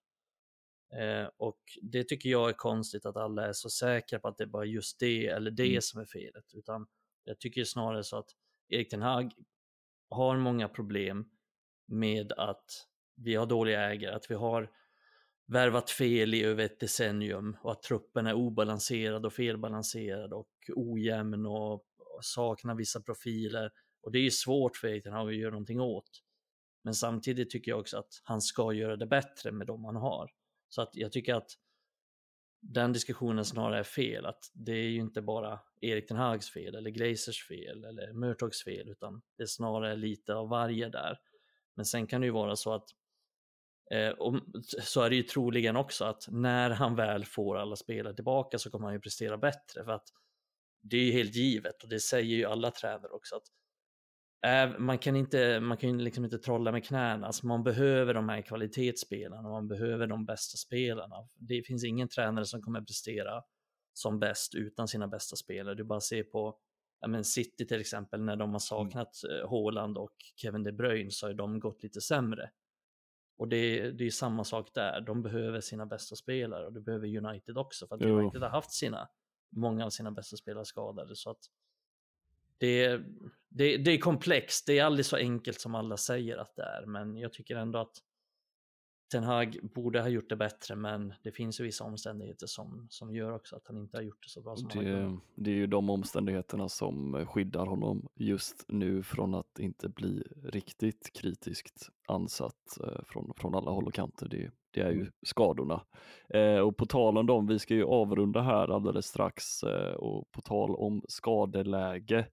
Eh, 1.01 1.29
och 1.37 1.61
det 1.83 2.05
tycker 2.05 2.29
jag 2.29 2.49
är 2.49 2.53
konstigt 2.53 3.07
att 3.07 3.17
alla 3.17 3.47
är 3.47 3.53
så 3.53 3.71
säkra 3.71 4.19
på 4.19 4.29
att 4.29 4.37
det 4.37 4.45
är 4.45 4.49
bara 4.49 4.65
just 4.65 5.01
det 5.01 5.27
eller 5.27 5.51
det 5.51 5.69
mm. 5.69 5.83
som 5.83 6.01
är 6.01 6.07
felet. 6.07 6.55
Utan 6.55 6.87
jag 7.25 7.39
tycker 7.41 7.65
snarare 7.65 8.05
så 8.05 8.19
att 8.19 8.31
Erik 8.69 8.91
Ten 8.91 9.03
Hag 9.03 9.33
har 10.11 10.37
många 10.37 10.69
problem 10.69 11.31
med 11.87 12.33
att 12.33 12.71
vi 13.17 13.35
har 13.35 13.47
dåliga 13.47 13.81
ägare, 13.81 14.15
att 14.15 14.31
vi 14.31 14.35
har 14.35 14.71
värvat 15.47 15.91
fel 15.91 16.35
i 16.35 16.45
över 16.45 16.65
ett 16.65 16.81
decennium 16.81 17.57
och 17.63 17.73
att 17.73 17.83
truppen 17.83 18.27
är 18.27 18.35
obalanserad 18.35 19.27
och 19.27 19.33
felbalanserad 19.33 20.33
och 20.33 20.51
ojämn 20.75 21.47
och 21.47 21.85
saknar 22.21 22.75
vissa 22.75 23.01
profiler. 23.01 23.71
Och 24.03 24.13
det 24.13 24.19
är 24.19 24.23
ju 24.23 24.31
svårt 24.31 24.77
för 24.77 24.89
Eitan 24.89 25.15
att 25.15 25.35
göra 25.35 25.51
någonting 25.51 25.81
åt. 25.81 26.23
Men 26.83 26.95
samtidigt 26.95 27.51
tycker 27.51 27.71
jag 27.71 27.81
också 27.81 27.99
att 27.99 28.21
han 28.23 28.41
ska 28.41 28.73
göra 28.73 28.97
det 28.97 29.07
bättre 29.07 29.53
med 29.53 29.67
de 29.67 29.85
han 29.85 29.97
har. 29.97 30.31
Så 30.69 30.83
att 30.83 30.91
jag 30.93 31.13
tycker 31.13 31.35
att 31.35 31.51
den 32.61 32.93
diskussionen 32.93 33.45
snarare 33.45 33.79
är 33.79 33.83
fel, 33.83 34.27
att 34.27 34.51
det 34.55 34.73
är 34.73 34.89
ju 34.89 35.01
inte 35.01 35.23
bara 35.23 35.61
Erik 35.81 36.09
den 36.09 36.17
Hags 36.17 36.51
fel 36.51 36.75
eller 36.75 36.91
Glazers 36.91 37.49
fel 37.49 37.85
eller 37.85 38.13
Murtogs 38.13 38.65
fel, 38.65 38.89
utan 38.89 39.23
det 39.37 39.43
är 39.43 39.47
snarare 39.47 39.97
lite 39.97 40.35
av 40.35 40.49
varje 40.49 40.89
där. 40.89 41.19
Men 41.75 41.85
sen 41.85 42.07
kan 42.07 42.21
det 42.21 42.27
ju 42.27 42.33
vara 42.33 42.57
så 42.57 42.73
att 42.73 42.89
Eh, 43.91 44.09
och 44.09 44.41
så 44.83 45.03
är 45.03 45.11
det 45.11 45.17
ju 45.17 45.23
troligen 45.23 45.77
också 45.77 46.05
att 46.05 46.29
när 46.29 46.71
han 46.71 46.97
väl 46.97 47.25
får 47.25 47.57
alla 47.57 47.77
spelare 47.77 48.15
tillbaka 48.15 48.59
så 48.59 48.71
kommer 48.71 48.85
han 48.85 48.95
ju 48.95 49.01
prestera 49.01 49.39
bättre 49.39 49.85
för 49.85 49.93
att 49.93 50.09
det 50.83 50.97
är 50.97 51.05
ju 51.05 51.13
helt 51.13 51.35
givet 51.35 51.83
och 51.83 51.89
det 51.89 52.01
säger 52.01 52.37
ju 52.37 52.45
alla 52.45 52.71
tränare 52.71 53.13
också 53.13 53.37
att 53.37 53.43
äh, 54.47 54.79
man 54.79 54.99
kan 54.99 55.17
inte, 55.17 55.61
man 55.61 55.77
kan 55.77 56.05
liksom 56.05 56.25
inte 56.25 56.39
trolla 56.39 56.73
med 56.73 56.85
knäna, 56.85 57.27
alltså 57.27 57.47
man 57.47 57.65
behöver 57.65 58.15
de 58.15 58.29
här 58.29 58.43
kvalitetsspelarna, 58.43 59.49
man 59.49 59.69
behöver 59.69 60.07
de 60.07 60.27
bästa 60.27 60.57
spelarna. 60.57 61.17
Det 61.35 61.63
finns 61.63 61.85
ingen 61.85 62.09
tränare 62.09 62.45
som 62.45 62.63
kommer 62.63 62.81
prestera 62.81 63.43
som 63.93 64.19
bäst 64.19 64.55
utan 64.55 64.89
sina 64.89 65.09
bästa 65.09 65.37
spelare. 65.37 65.75
Du 65.75 65.85
bara 65.85 66.01
ser 66.01 66.23
på 66.23 66.59
ja, 67.01 67.09
men 67.09 67.25
City 67.25 67.67
till 67.67 67.81
exempel, 67.81 68.23
när 68.23 68.37
de 68.37 68.41
har 68.41 68.49
mm. 68.49 68.61
saknat 68.61 69.23
mm. 69.25 69.49
Haaland 69.49 69.99
och 69.99 70.17
Kevin 70.37 70.63
De 70.63 70.73
Bruyne 70.73 71.11
så 71.11 71.27
har 71.27 71.35
de 71.35 71.61
gått 71.61 71.83
lite 71.83 72.01
sämre. 72.01 72.51
Och 73.37 73.49
det, 73.49 73.91
det 73.91 74.07
är 74.07 74.11
samma 74.11 74.45
sak 74.45 74.71
där, 74.75 75.01
de 75.01 75.23
behöver 75.23 75.61
sina 75.61 75.87
bästa 75.87 76.17
spelare 76.17 76.67
och 76.67 76.73
det 76.73 76.81
behöver 76.81 77.27
United 77.27 77.59
också 77.59 77.87
för 77.87 77.95
att 77.95 78.01
jo. 78.01 78.19
United 78.19 78.43
har 78.43 78.49
haft 78.49 78.73
sina, 78.73 79.09
många 79.51 79.85
av 79.85 79.91
sina 79.91 80.11
bästa 80.11 80.37
spelare 80.37 80.65
skadade. 80.65 81.17
Så 81.17 81.31
att 81.31 81.41
det, 82.59 83.01
det, 83.49 83.77
det 83.77 83.91
är 83.91 83.99
komplext, 83.99 84.67
det 84.67 84.79
är 84.79 84.85
aldrig 84.85 85.07
så 85.07 85.17
enkelt 85.17 85.61
som 85.61 85.75
alla 85.75 85.97
säger 85.97 86.37
att 86.37 86.57
det 86.57 86.63
är, 86.63 86.87
men 86.87 87.17
jag 87.17 87.33
tycker 87.33 87.57
ändå 87.57 87.79
att 87.79 87.97
Ten 89.15 89.25
Hag 89.25 89.59
borde 89.63 90.01
ha 90.01 90.09
gjort 90.09 90.29
det 90.29 90.37
bättre, 90.37 90.77
men 90.77 91.15
det 91.23 91.33
finns 91.33 91.61
ju 91.61 91.65
vissa 91.65 91.85
omständigheter 91.85 92.47
som, 92.47 92.87
som 92.91 93.15
gör 93.15 93.33
också 93.33 93.57
att 93.57 93.67
han 93.67 93.77
inte 93.77 93.97
har 93.97 94.03
gjort 94.03 94.23
det 94.23 94.31
så 94.31 94.41
bra 94.43 94.57
som 94.57 94.69
det, 94.69 95.03
han 95.03 95.21
Det 95.35 95.51
är 95.51 95.55
ju 95.55 95.67
de 95.67 95.91
omständigheterna 95.91 96.69
som 96.69 97.27
skyddar 97.27 97.67
honom 97.67 98.09
just 98.15 98.65
nu 98.69 99.03
från 99.03 99.35
att 99.35 99.59
inte 99.59 99.89
bli 99.89 100.23
riktigt 100.45 101.13
kritiskt 101.13 101.89
ansatt 102.09 102.79
eh, 102.81 103.05
från, 103.07 103.33
från 103.37 103.55
alla 103.55 103.71
håll 103.71 103.87
och 103.87 103.95
kanter. 103.95 104.29
Det, 104.29 104.51
det 104.71 104.81
är 104.81 104.91
ju 104.91 105.01
mm. 105.01 105.13
skadorna. 105.23 105.83
Eh, 106.29 106.59
och 106.59 106.77
på 106.77 106.87
tal 106.87 107.19
om 107.19 107.27
dem, 107.27 107.47
vi 107.47 107.59
ska 107.59 107.75
ju 107.75 107.85
avrunda 107.85 108.43
här 108.43 108.75
alldeles 108.75 109.07
strax 109.07 109.63
eh, 109.63 109.95
och 109.95 110.33
på 110.33 110.41
tal 110.41 110.77
om 110.77 111.03
skadeläge. 111.09 112.27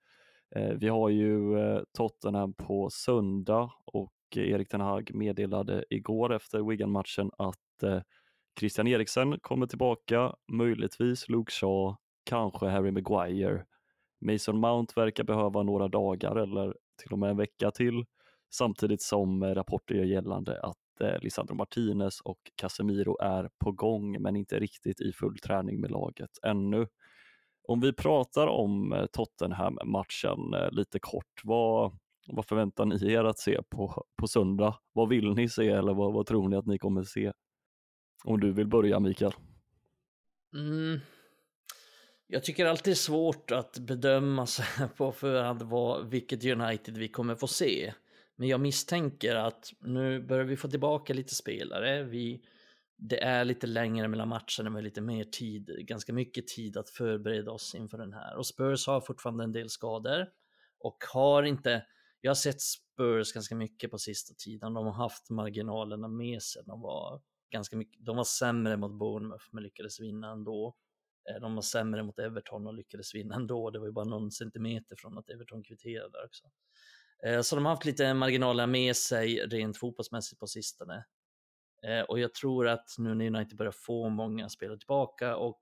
Eh, 0.55 0.73
vi 0.77 0.87
har 0.87 1.09
ju 1.09 1.55
Tottenham 1.93 2.53
på 2.53 2.89
söndag 2.89 3.71
och 3.85 4.13
Erik 4.37 4.69
Ten 4.69 4.81
Hag 4.81 5.15
meddelade 5.15 5.85
igår 5.89 6.33
efter 6.33 6.69
Wigan-matchen 6.69 7.31
att 7.37 7.83
eh, 7.83 8.01
Christian 8.59 8.87
Eriksen 8.87 9.39
kommer 9.39 9.67
tillbaka, 9.67 10.35
möjligtvis 10.51 11.29
Luke 11.29 11.51
Shaw, 11.51 11.95
kanske 12.23 12.65
Harry 12.65 12.91
Maguire. 12.91 13.65
Mason 14.25 14.59
Mount 14.59 14.93
verkar 14.95 15.23
behöva 15.23 15.63
några 15.63 15.87
dagar 15.87 16.35
eller 16.35 16.75
till 17.01 17.11
och 17.11 17.19
med 17.19 17.29
en 17.29 17.37
vecka 17.37 17.71
till, 17.71 18.05
samtidigt 18.53 19.01
som 19.01 19.43
rapporter 19.43 19.95
gör 19.95 20.03
gällande 20.03 20.61
att 20.61 21.01
eh, 21.01 21.19
Lisandro 21.21 21.55
Martinez 21.55 22.21
och 22.21 22.39
Casemiro 22.55 23.17
är 23.21 23.49
på 23.59 23.71
gång, 23.71 24.21
men 24.21 24.35
inte 24.35 24.59
riktigt 24.59 25.01
i 25.01 25.13
full 25.13 25.37
träning 25.37 25.81
med 25.81 25.91
laget 25.91 26.29
ännu. 26.43 26.87
Om 27.67 27.79
vi 27.79 27.93
pratar 27.93 28.47
om 28.47 28.93
eh, 28.93 29.05
Tottenham-matchen 29.05 30.53
eh, 30.53 30.71
lite 30.71 30.99
kort, 30.99 31.41
vad, 31.43 31.97
vad 32.27 32.45
förväntar 32.45 32.85
ni 32.85 33.13
er 33.13 33.23
att 33.23 33.39
se 33.39 33.61
på, 33.69 34.05
på 34.15 34.27
söndag? 34.27 34.79
Vad 34.93 35.09
vill 35.09 35.33
ni 35.33 35.49
se 35.49 35.67
eller 35.67 35.93
vad, 35.93 36.13
vad 36.13 36.25
tror 36.25 36.49
ni 36.49 36.55
att 36.55 36.65
ni 36.65 36.77
kommer 36.77 37.03
se? 37.03 37.31
Om 38.23 38.39
du 38.39 38.51
vill 38.51 38.67
börja 38.67 38.99
Mikael. 38.99 39.33
Mm. 40.53 40.99
Jag 42.27 42.43
tycker 42.43 42.65
alltid 42.65 42.83
det 42.83 42.93
är 42.93 42.95
svårt 42.95 43.51
att 43.51 43.79
bedöma 43.79 44.47
på 44.97 45.11
förhand 45.11 45.61
vad, 45.61 46.09
vilket 46.09 46.45
United 46.45 46.97
vi 46.97 47.07
kommer 47.07 47.35
få 47.35 47.47
se. 47.47 47.93
Men 48.35 48.47
jag 48.47 48.61
misstänker 48.61 49.35
att 49.35 49.71
nu 49.79 50.21
börjar 50.21 50.45
vi 50.45 50.57
få 50.57 50.67
tillbaka 50.67 51.13
lite 51.13 51.35
spelare. 51.35 52.03
Vi, 52.03 52.41
det 52.97 53.23
är 53.23 53.45
lite 53.45 53.67
längre 53.67 54.07
mellan 54.07 54.29
matcherna 54.29 54.69
med 54.69 54.83
lite 54.83 55.01
mer 55.01 55.23
tid, 55.23 55.85
ganska 55.87 56.13
mycket 56.13 56.47
tid 56.47 56.77
att 56.77 56.89
förbereda 56.89 57.51
oss 57.51 57.75
inför 57.75 57.97
den 57.97 58.13
här. 58.13 58.37
Och 58.37 58.47
Spurs 58.47 58.87
har 58.87 59.01
fortfarande 59.01 59.43
en 59.43 59.51
del 59.51 59.69
skador 59.69 60.27
och 60.79 60.97
har 61.13 61.43
inte, 61.43 61.85
jag 62.21 62.29
har 62.29 62.35
sett 62.35 62.61
Spurs 62.61 63.33
ganska 63.33 63.55
mycket 63.55 63.91
på 63.91 63.97
sista 63.97 64.33
tiden. 64.33 64.73
De 64.73 64.85
har 64.85 64.93
haft 64.93 65.29
marginalerna 65.29 66.07
med 66.07 66.41
sig. 66.41 66.63
De 66.65 66.81
var 66.81 67.21
ganska 67.51 67.75
mycket, 67.75 68.05
de 68.05 68.17
var 68.17 68.23
sämre 68.23 68.77
mot 68.77 68.99
Bournemouth 68.99 69.45
men 69.51 69.63
lyckades 69.63 69.99
vinna 69.99 70.31
ändå. 70.31 70.75
Eh, 71.29 71.41
de 71.41 71.55
var 71.55 71.61
sämre 71.61 72.03
mot 72.03 72.19
Everton 72.19 72.67
och 72.67 72.73
lyckades 72.73 73.15
vinna 73.15 73.35
ändå. 73.35 73.69
Det 73.69 73.79
var 73.79 73.85
ju 73.85 73.91
bara 73.91 74.05
någon 74.05 74.31
centimeter 74.31 74.95
från 74.95 75.17
att 75.17 75.29
Everton 75.29 75.63
kvitterade 75.63 76.09
där 76.11 76.25
också. 76.25 76.43
Eh, 77.25 77.41
så 77.41 77.55
de 77.55 77.65
har 77.65 77.73
haft 77.73 77.85
lite 77.85 78.13
marginaler 78.13 78.67
med 78.67 78.95
sig 78.95 79.39
rent 79.39 79.77
fotbollsmässigt 79.77 80.39
på 80.39 80.47
sistone. 80.47 81.05
Eh, 81.83 82.01
och 82.01 82.19
jag 82.19 82.33
tror 82.33 82.67
att 82.67 82.95
nu 82.97 83.13
när 83.13 83.27
United 83.27 83.57
börjar 83.57 83.71
få 83.71 84.09
många 84.09 84.49
spelare 84.49 84.77
tillbaka 84.77 85.35
och 85.35 85.61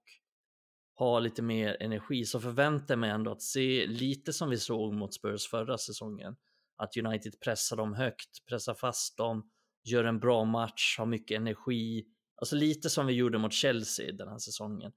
ha 0.96 1.20
lite 1.20 1.42
mer 1.42 1.78
energi 1.80 2.26
så 2.26 2.40
förväntar 2.40 2.94
jag 2.94 3.00
mig 3.00 3.10
ändå 3.10 3.32
att 3.32 3.42
se 3.42 3.88
lite 3.88 4.34
som 4.34 4.50
vi 4.50 4.58
såg 4.58 4.94
mot 4.94 5.14
Spurs 5.14 5.48
förra 5.48 5.78
säsongen. 5.78 6.36
Att 6.80 6.98
United 6.98 7.40
pressar 7.40 7.78
dem 7.78 7.94
högt, 7.94 8.46
pressar 8.46 8.74
fast 8.74 9.18
dem, 9.18 9.50
gör 9.84 10.04
en 10.04 10.20
bra 10.20 10.46
match, 10.46 10.96
har 10.98 11.06
mycket 11.06 11.38
energi. 11.38 12.06
Alltså 12.36 12.56
lite 12.56 12.90
som 12.90 13.08
vi 13.08 13.14
gjorde 13.14 13.38
mot 13.38 13.54
Chelsea 13.54 14.12
den 14.12 14.28
här 14.28 14.38
säsongen. 14.38 14.92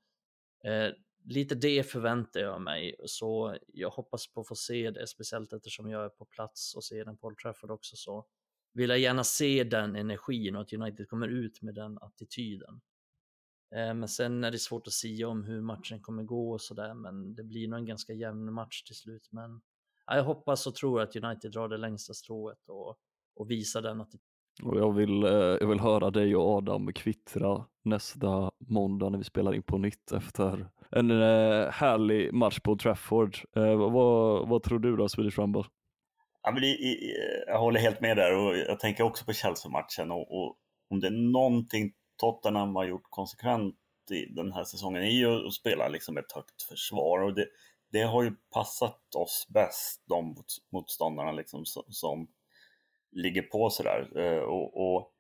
Eh, 0.65 0.91
lite 1.25 1.55
det 1.55 1.91
förväntar 1.91 2.41
jag 2.41 2.63
mig, 2.63 2.97
så 3.07 3.57
jag 3.67 3.91
hoppas 3.91 4.33
på 4.33 4.41
att 4.41 4.49
få 4.49 4.55
se 4.55 4.91
det, 4.91 5.07
speciellt 5.07 5.53
eftersom 5.53 5.91
jag 5.91 6.05
är 6.05 6.09
på 6.09 6.25
plats 6.25 6.75
och 6.75 6.85
ser 6.85 7.05
den 7.05 7.17
på 7.17 7.27
Old 7.27 7.39
Trafford 7.39 7.71
också. 7.71 7.97
Så 7.97 8.27
vill 8.73 8.91
jag 8.91 8.99
gärna 8.99 9.25
se 9.25 9.65
den 9.65 9.97
energin 9.97 10.57
och 10.57 10.63
att 10.63 10.73
United 10.73 11.09
kommer 11.09 11.29
ut 11.29 11.63
med 11.63 11.75
den 11.75 11.99
attityden. 11.99 12.81
Eh, 13.75 13.95
men 13.95 14.09
sen 14.09 14.45
är 14.45 14.51
det 14.51 14.59
svårt 14.59 14.87
att 14.87 14.93
säga 14.93 15.29
om 15.29 15.45
hur 15.45 15.61
matchen 15.61 16.01
kommer 16.01 16.23
gå 16.23 16.53
och 16.53 16.61
sådär, 16.61 16.95
men 16.95 17.35
det 17.35 17.45
blir 17.45 17.69
nog 17.69 17.79
en 17.79 17.87
ganska 17.87 18.13
jämn 18.13 18.53
match 18.53 18.83
till 18.83 18.97
slut. 18.97 19.29
Men 19.31 19.61
jag 20.17 20.25
hoppas 20.25 20.67
och 20.67 20.75
tror 20.75 21.01
att 21.01 21.17
United 21.17 21.53
drar 21.53 21.69
det 21.69 21.77
längsta 21.77 22.15
strået 22.15 22.69
och, 22.69 22.97
och 23.37 23.51
visar 23.51 23.83
den 23.83 24.01
attityden. 24.01 24.27
Och 24.63 24.79
jag 24.79 24.93
vill, 24.93 25.25
eh, 25.25 25.31
jag 25.31 25.67
vill 25.67 25.81
höra 25.81 26.11
dig 26.11 26.37
och 26.37 26.57
Adam 26.57 26.93
kvittra 26.93 27.65
nästa 27.85 28.51
måndag 28.59 29.09
när 29.09 29.19
vi 29.19 29.25
spelar 29.25 29.55
in 29.55 29.63
på 29.63 29.79
nytt 29.79 30.13
efter 30.13 30.69
en 30.91 31.11
eh, 31.11 31.71
härlig 31.71 32.35
match 32.35 32.61
på 32.61 32.77
Trafford. 32.77 33.39
Vad, 33.55 34.49
vad 34.49 34.63
tror 34.63 34.79
du 34.79 34.97
då, 34.97 35.09
Swedish 35.09 35.39
Rumble? 35.39 35.65
Ja, 36.43 36.51
men 36.53 36.63
det, 36.63 36.77
jag 37.47 37.59
håller 37.59 37.81
helt 37.81 38.01
med 38.01 38.17
där 38.17 38.35
och 38.37 38.57
jag 38.57 38.81
tänker 38.81 39.05
också 39.05 39.25
på 39.25 39.33
Chelsea-matchen 39.33 40.11
och, 40.11 40.21
och, 40.21 40.57
om 40.91 41.01
det 41.01 41.07
är 41.07 41.33
någonting 41.33 41.93
Tottenham 42.21 42.77
har 42.77 42.85
gjort 42.85 43.07
konsekvent 43.11 43.75
i 44.11 44.27
den 44.27 44.53
här 44.53 44.65
säsongen 44.65 45.03
är 45.03 45.11
ju 45.11 45.47
att 45.47 45.53
spela 45.53 45.89
liksom 45.89 46.17
ett 46.17 46.33
högt 46.33 46.63
försvar 46.63 47.23
och 47.23 47.35
det, 47.35 47.47
det 47.93 48.03
har 48.03 48.23
ju 48.23 48.35
passat 48.51 49.15
oss 49.15 49.47
bäst, 49.49 50.03
de 50.07 50.37
motståndarna 50.71 51.33
liksom 51.33 51.65
som, 51.65 51.83
som 51.89 52.29
ligger 53.11 53.43
på 53.43 53.71
sådär. 53.71 54.19
Eh, 54.19 54.43
och, 54.43 54.95
och, 54.95 55.13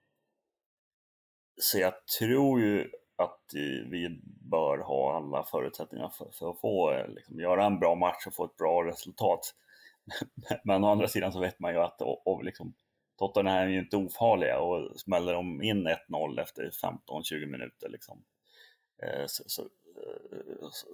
så 1.60 1.78
jag 1.78 2.06
tror 2.06 2.60
ju 2.60 2.90
att 3.16 3.40
vi 3.90 4.20
bör 4.50 4.78
ha 4.78 5.16
alla 5.16 5.44
förutsättningar 5.44 6.08
för, 6.08 6.30
för 6.30 6.50
att 6.50 6.60
få 6.60 6.92
eh, 6.92 7.08
liksom, 7.08 7.40
göra 7.40 7.66
en 7.66 7.78
bra 7.78 7.94
match 7.94 8.26
och 8.26 8.34
få 8.34 8.44
ett 8.44 8.56
bra 8.56 8.84
resultat. 8.84 9.54
Men 10.64 10.84
å 10.84 10.88
andra 10.88 11.08
sidan 11.08 11.32
så 11.32 11.40
vet 11.40 11.60
man 11.60 11.72
ju 11.72 11.78
att 11.78 12.02
och, 12.02 12.26
och 12.26 12.44
liksom, 12.44 12.74
Tottenham 13.18 13.56
är 13.56 13.66
ju 13.66 13.78
inte 13.78 13.96
ofarliga 13.96 14.60
och 14.60 15.00
smäller 15.00 15.32
de 15.32 15.62
in 15.62 15.88
1-0 15.88 16.40
efter 16.42 16.70
15-20 16.70 17.46
minuter 17.46 17.88
liksom, 17.88 18.24
eh, 19.02 19.24
så, 19.26 19.44
så, 19.46 19.62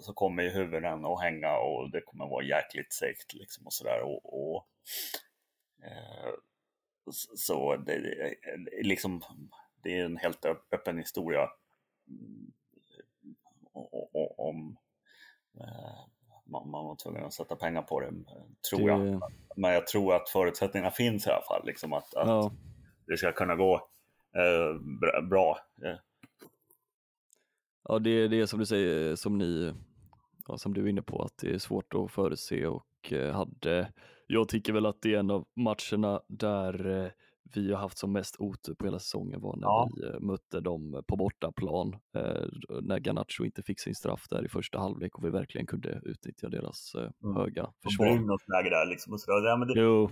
så, 0.03 0.13
kommer 0.13 0.43
ju 0.43 0.51
huvuden 0.51 1.05
att 1.05 1.23
hänga 1.23 1.59
och 1.59 1.91
det 1.91 2.01
kommer 2.01 2.27
vara 2.27 2.45
jäkligt 2.45 2.93
segt 2.93 3.35
liksom 3.35 3.67
och 3.67 3.73
sådär. 3.73 4.03
Och, 4.03 4.51
och, 4.55 4.69
eh, 5.85 6.33
så 7.37 7.77
det, 7.77 8.01
det, 8.01 8.83
liksom, 8.83 9.23
det 9.83 9.99
är 9.99 10.05
en 10.05 10.17
helt 10.17 10.45
öppen 10.73 10.99
historia 10.99 11.49
mm, 12.09 12.53
om 14.37 14.77
man, 16.45 16.71
man 16.71 16.85
var 16.85 16.97
tvungen 16.97 17.25
att 17.25 17.33
sätta 17.33 17.57
pengar 17.57 17.83
på 17.83 18.01
det, 18.01 18.13
tror 18.71 18.79
det... 18.79 19.11
jag. 19.11 19.23
Men 19.57 19.73
jag 19.73 19.87
tror 19.87 20.15
att 20.15 20.29
förutsättningarna 20.29 20.91
finns 20.91 21.27
i 21.27 21.31
alla 21.31 21.43
fall, 21.43 21.67
liksom 21.67 21.93
att, 21.93 22.15
att 22.15 22.29
ja. 22.29 22.53
det 23.07 23.17
ska 23.17 23.33
kunna 23.33 23.55
gå 23.55 23.75
eh, 24.35 25.23
bra. 25.23 25.59
Ja, 27.89 27.99
det 27.99 28.11
är 28.11 28.29
det 28.29 28.47
som 28.47 28.59
du 28.59 28.67
säger, 28.67 29.17
som 29.17 29.39
ni, 29.39 29.73
ja, 30.49 30.59
som 30.59 30.75
du 30.75 30.85
är 30.85 30.89
inne 30.89 31.03
på, 31.03 31.23
att 31.23 31.39
det 31.43 31.55
är 31.55 31.59
svårt 31.59 31.95
att 31.95 32.11
förutse 32.11 32.67
och 32.67 33.13
eh, 33.13 33.35
hade, 33.35 33.93
jag 34.27 34.49
tycker 34.49 34.73
väl 34.73 34.87
att 34.87 35.03
det 35.03 35.15
är 35.15 35.19
en 35.19 35.31
av 35.31 35.47
matcherna 35.57 36.21
där 36.29 37.05
eh, 37.05 37.11
vi 37.55 37.73
har 37.73 37.81
haft 37.81 37.99
som 37.99 38.13
mest 38.13 38.37
otur 38.39 38.75
på 38.75 38.85
hela 38.85 38.99
säsongen 38.99 39.41
var 39.41 39.57
när 39.57 39.67
ja. 39.67 39.91
vi 39.97 40.07
eh, 40.07 40.21
mötte 40.21 40.61
dem 40.61 41.03
på 41.07 41.17
bortaplan, 41.17 41.97
eh, 42.17 42.47
när 42.83 42.99
Garnacho 42.99 43.45
inte 43.45 43.63
fick 43.63 43.81
sin 43.81 43.95
straff 43.95 44.27
där 44.31 44.45
i 44.45 44.49
första 44.49 44.79
halvlek 44.79 45.19
och 45.19 45.25
vi 45.25 45.31
verkligen 45.31 45.67
kunde 45.67 46.01
utnyttja 46.05 46.49
deras 46.49 46.95
eh, 46.95 47.11
mm. 47.25 47.37
höga 47.37 47.73
försvar. 47.83 48.07
Brynäs 48.07 48.49
läge 48.49 48.71
där 48.71 48.87
liksom. 48.87 49.13
Och 49.13 49.21
så, 49.21 49.31
ja, 49.31 49.57
men 49.57 49.69
det 49.69 49.81
jo. 49.81 50.05
är 50.05 50.11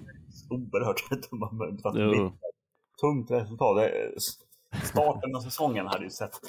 oerhört 0.51 1.01
tungt 3.01 3.31
resultat. 3.31 3.91
Starten 4.83 5.37
av 5.37 5.41
säsongen 5.41 5.87
hade 5.87 6.05
ju 6.05 6.11
sett 6.11 6.41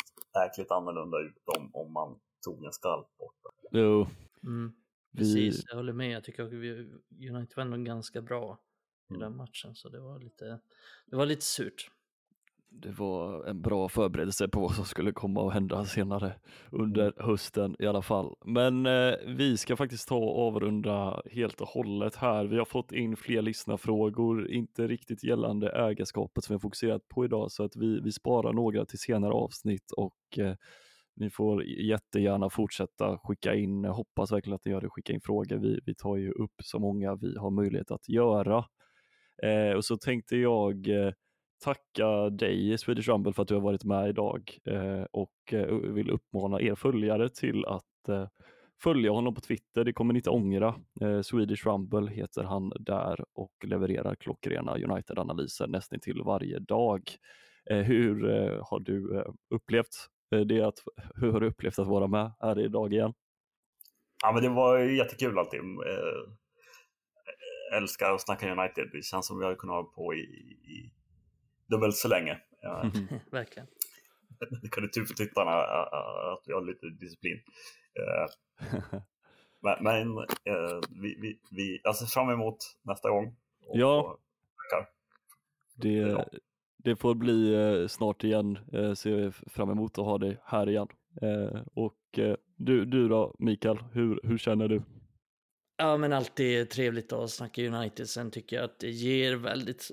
jäkligt 0.43 0.71
annorlunda 0.71 1.19
ut 1.19 1.43
om, 1.57 1.69
om 1.73 1.93
man 1.93 2.19
tog 2.45 2.65
en 2.65 2.73
skalp 2.73 3.07
borta. 3.17 3.49
Jo. 3.71 4.07
Mm. 4.43 4.73
Precis, 5.17 5.63
jag 5.67 5.75
håller 5.75 5.93
med. 5.93 6.11
Jag 6.11 6.23
tycker 6.23 6.43
att 6.43 6.53
United 6.53 7.55
var 7.55 7.61
ändå 7.61 7.77
ganska 7.77 8.21
bra 8.21 8.59
i 9.09 9.13
den 9.13 9.23
mm. 9.23 9.37
matchen. 9.37 9.75
Så 9.75 9.89
det 9.89 9.99
var 9.99 10.19
lite, 10.19 10.59
det 11.05 11.15
var 11.15 11.25
lite 11.25 11.45
surt. 11.45 11.91
Det 12.69 12.91
var 12.91 13.45
en 13.45 13.61
bra 13.61 13.89
förberedelse 13.89 14.47
på 14.47 14.59
vad 14.59 14.71
som 14.71 14.85
skulle 14.85 15.11
komma 15.11 15.47
att 15.47 15.53
hända 15.53 15.85
senare 15.85 16.33
under 16.71 17.01
mm. 17.01 17.13
hösten 17.17 17.75
i 17.79 17.87
alla 17.87 18.01
fall. 18.01 18.35
Men 18.45 18.85
eh, 18.85 19.13
vi 19.27 19.57
ska 19.57 19.75
faktiskt 19.75 20.07
ta 20.07 20.15
och 20.15 20.47
avrunda 20.47 21.21
helt 21.31 21.61
och 21.61 21.67
hållet 21.67 22.15
här. 22.15 22.45
Vi 22.45 22.57
har 22.57 22.65
fått 22.65 22.91
in 22.91 23.15
fler 23.15 23.41
lyssnarfrågor, 23.41 24.51
inte 24.51 24.87
riktigt 24.87 25.23
gällande 25.23 25.69
ägarskapet 25.69 26.43
som 26.43 26.53
vi 26.53 26.55
har 26.55 26.59
fokuserat 26.59 27.07
på 27.07 27.25
idag, 27.25 27.51
så 27.51 27.63
att 27.63 27.75
vi, 27.75 27.99
vi 27.99 28.11
sparar 28.11 28.53
några 28.53 28.85
till 28.85 28.99
senare 28.99 29.33
avsnitt 29.33 29.91
och 29.91 30.39
eh, 30.39 30.55
ni 31.15 31.29
får 31.29 31.63
jättegärna 31.63 32.49
fortsätta 32.49 33.17
skicka 33.17 33.55
in, 33.55 33.85
hoppas 33.85 34.31
verkligen 34.31 34.55
att 34.55 34.65
ni 34.65 34.71
gör 34.71 34.81
det, 34.81 34.89
skicka 34.89 35.13
in 35.13 35.21
frågor. 35.21 35.57
Vi, 35.57 35.79
vi 35.85 35.95
tar 35.95 36.15
ju 36.15 36.31
upp 36.31 36.55
så 36.63 36.79
många 36.79 37.15
vi 37.15 37.37
har 37.37 37.49
möjlighet 37.49 37.91
att 37.91 38.09
göra. 38.09 38.65
Eh, 39.43 39.75
och 39.75 39.85
så 39.85 39.97
tänkte 39.97 40.37
jag 40.37 40.87
eh, 40.87 41.13
tacka 41.63 42.29
dig 42.29 42.77
Swedish 42.77 43.09
Rumble 43.09 43.33
för 43.33 43.41
att 43.41 43.47
du 43.47 43.53
har 43.53 43.61
varit 43.61 43.83
med 43.83 44.09
idag 44.09 44.57
eh, 44.65 45.05
och 45.11 45.53
eh, 45.53 45.75
vill 45.75 46.09
uppmana 46.09 46.61
er 46.61 46.75
följare 46.75 47.29
till 47.29 47.65
att 47.65 48.09
eh, 48.09 48.27
följa 48.83 49.11
honom 49.11 49.35
på 49.35 49.41
Twitter. 49.41 49.83
Det 49.83 49.93
kommer 49.93 50.13
ni 50.13 50.19
inte 50.19 50.29
ångra. 50.29 50.75
Swedish 51.23 51.67
Rumble 51.67 52.11
heter 52.11 52.43
han 52.43 52.71
där 52.79 53.25
och 53.33 53.51
levererar 53.65 54.15
klockrena 54.15 54.77
United-analyser 54.77 55.67
nästan 55.67 55.99
till 55.99 56.21
varje 56.25 56.59
dag. 56.59 57.01
hur 57.65 58.21
har 58.69 58.79
du 58.79 59.25
upplevt 59.55 60.07
det? 60.47 60.61
Att, 60.61 60.79
hur 61.15 61.31
har 61.31 61.39
du 61.39 61.47
upplevt 61.47 61.79
att 61.79 61.87
vara 61.87 62.07
med 62.07 62.31
här 62.39 62.59
idag 62.59 62.93
igen? 62.93 63.13
Ja, 64.23 64.31
men 64.33 64.43
det 64.43 64.49
var 64.49 64.79
jättekul 64.79 65.39
alltid 65.39 65.61
älskar 67.73 68.11
att 68.11 68.21
snacka 68.21 68.51
United. 68.51 68.89
Det 68.91 69.05
känns 69.05 69.27
som 69.27 69.39
vi 69.39 69.45
har 69.45 69.55
kunnat 69.55 69.75
hålla 69.75 69.87
på 69.87 70.13
i, 70.13 70.19
i 70.19 70.93
dubbelt 71.67 71.95
så 71.95 72.07
länge. 72.07 72.41
Ja. 72.61 72.91
Verkligen. 73.31 73.67
Det 74.61 74.69
kan 74.71 74.83
du 74.83 74.89
tur 74.89 75.05
för 75.05 75.13
tittarna 75.13 75.51
att 75.51 76.43
vi 76.45 76.53
har 76.53 76.61
lite 76.61 76.87
disciplin. 77.05 77.39
Men, 79.61 79.83
men 79.83 80.25
vi, 81.01 81.17
vi, 81.21 81.39
vi 81.51 81.81
jag 81.83 81.95
ser 81.95 82.05
fram 82.05 82.29
emot 82.29 82.57
nästa 82.83 83.09
gång. 83.09 83.35
ja. 83.73 84.17
Det, 85.75 86.25
det 86.77 86.95
får 86.95 87.15
bli 87.15 87.55
snart 87.89 88.23
igen. 88.23 88.57
Ser 88.95 89.49
fram 89.49 89.69
emot 89.69 89.97
att 89.97 90.05
ha 90.05 90.17
dig 90.17 90.37
här 90.45 90.69
igen. 90.69 90.87
Och 91.73 92.19
du, 92.55 92.85
du 92.85 93.07
då 93.07 93.35
Mikael, 93.39 93.77
hur, 93.93 94.19
hur 94.23 94.37
känner 94.37 94.67
du? 94.67 94.81
Ja, 95.77 95.97
men 95.97 96.13
alltid 96.13 96.69
trevligt 96.69 97.13
att 97.13 97.29
snacka 97.29 97.61
United. 97.61 98.09
Sen 98.09 98.31
tycker 98.31 98.55
jag 98.55 98.65
att 98.65 98.79
det 98.79 98.89
ger 98.89 99.35
väldigt 99.35 99.91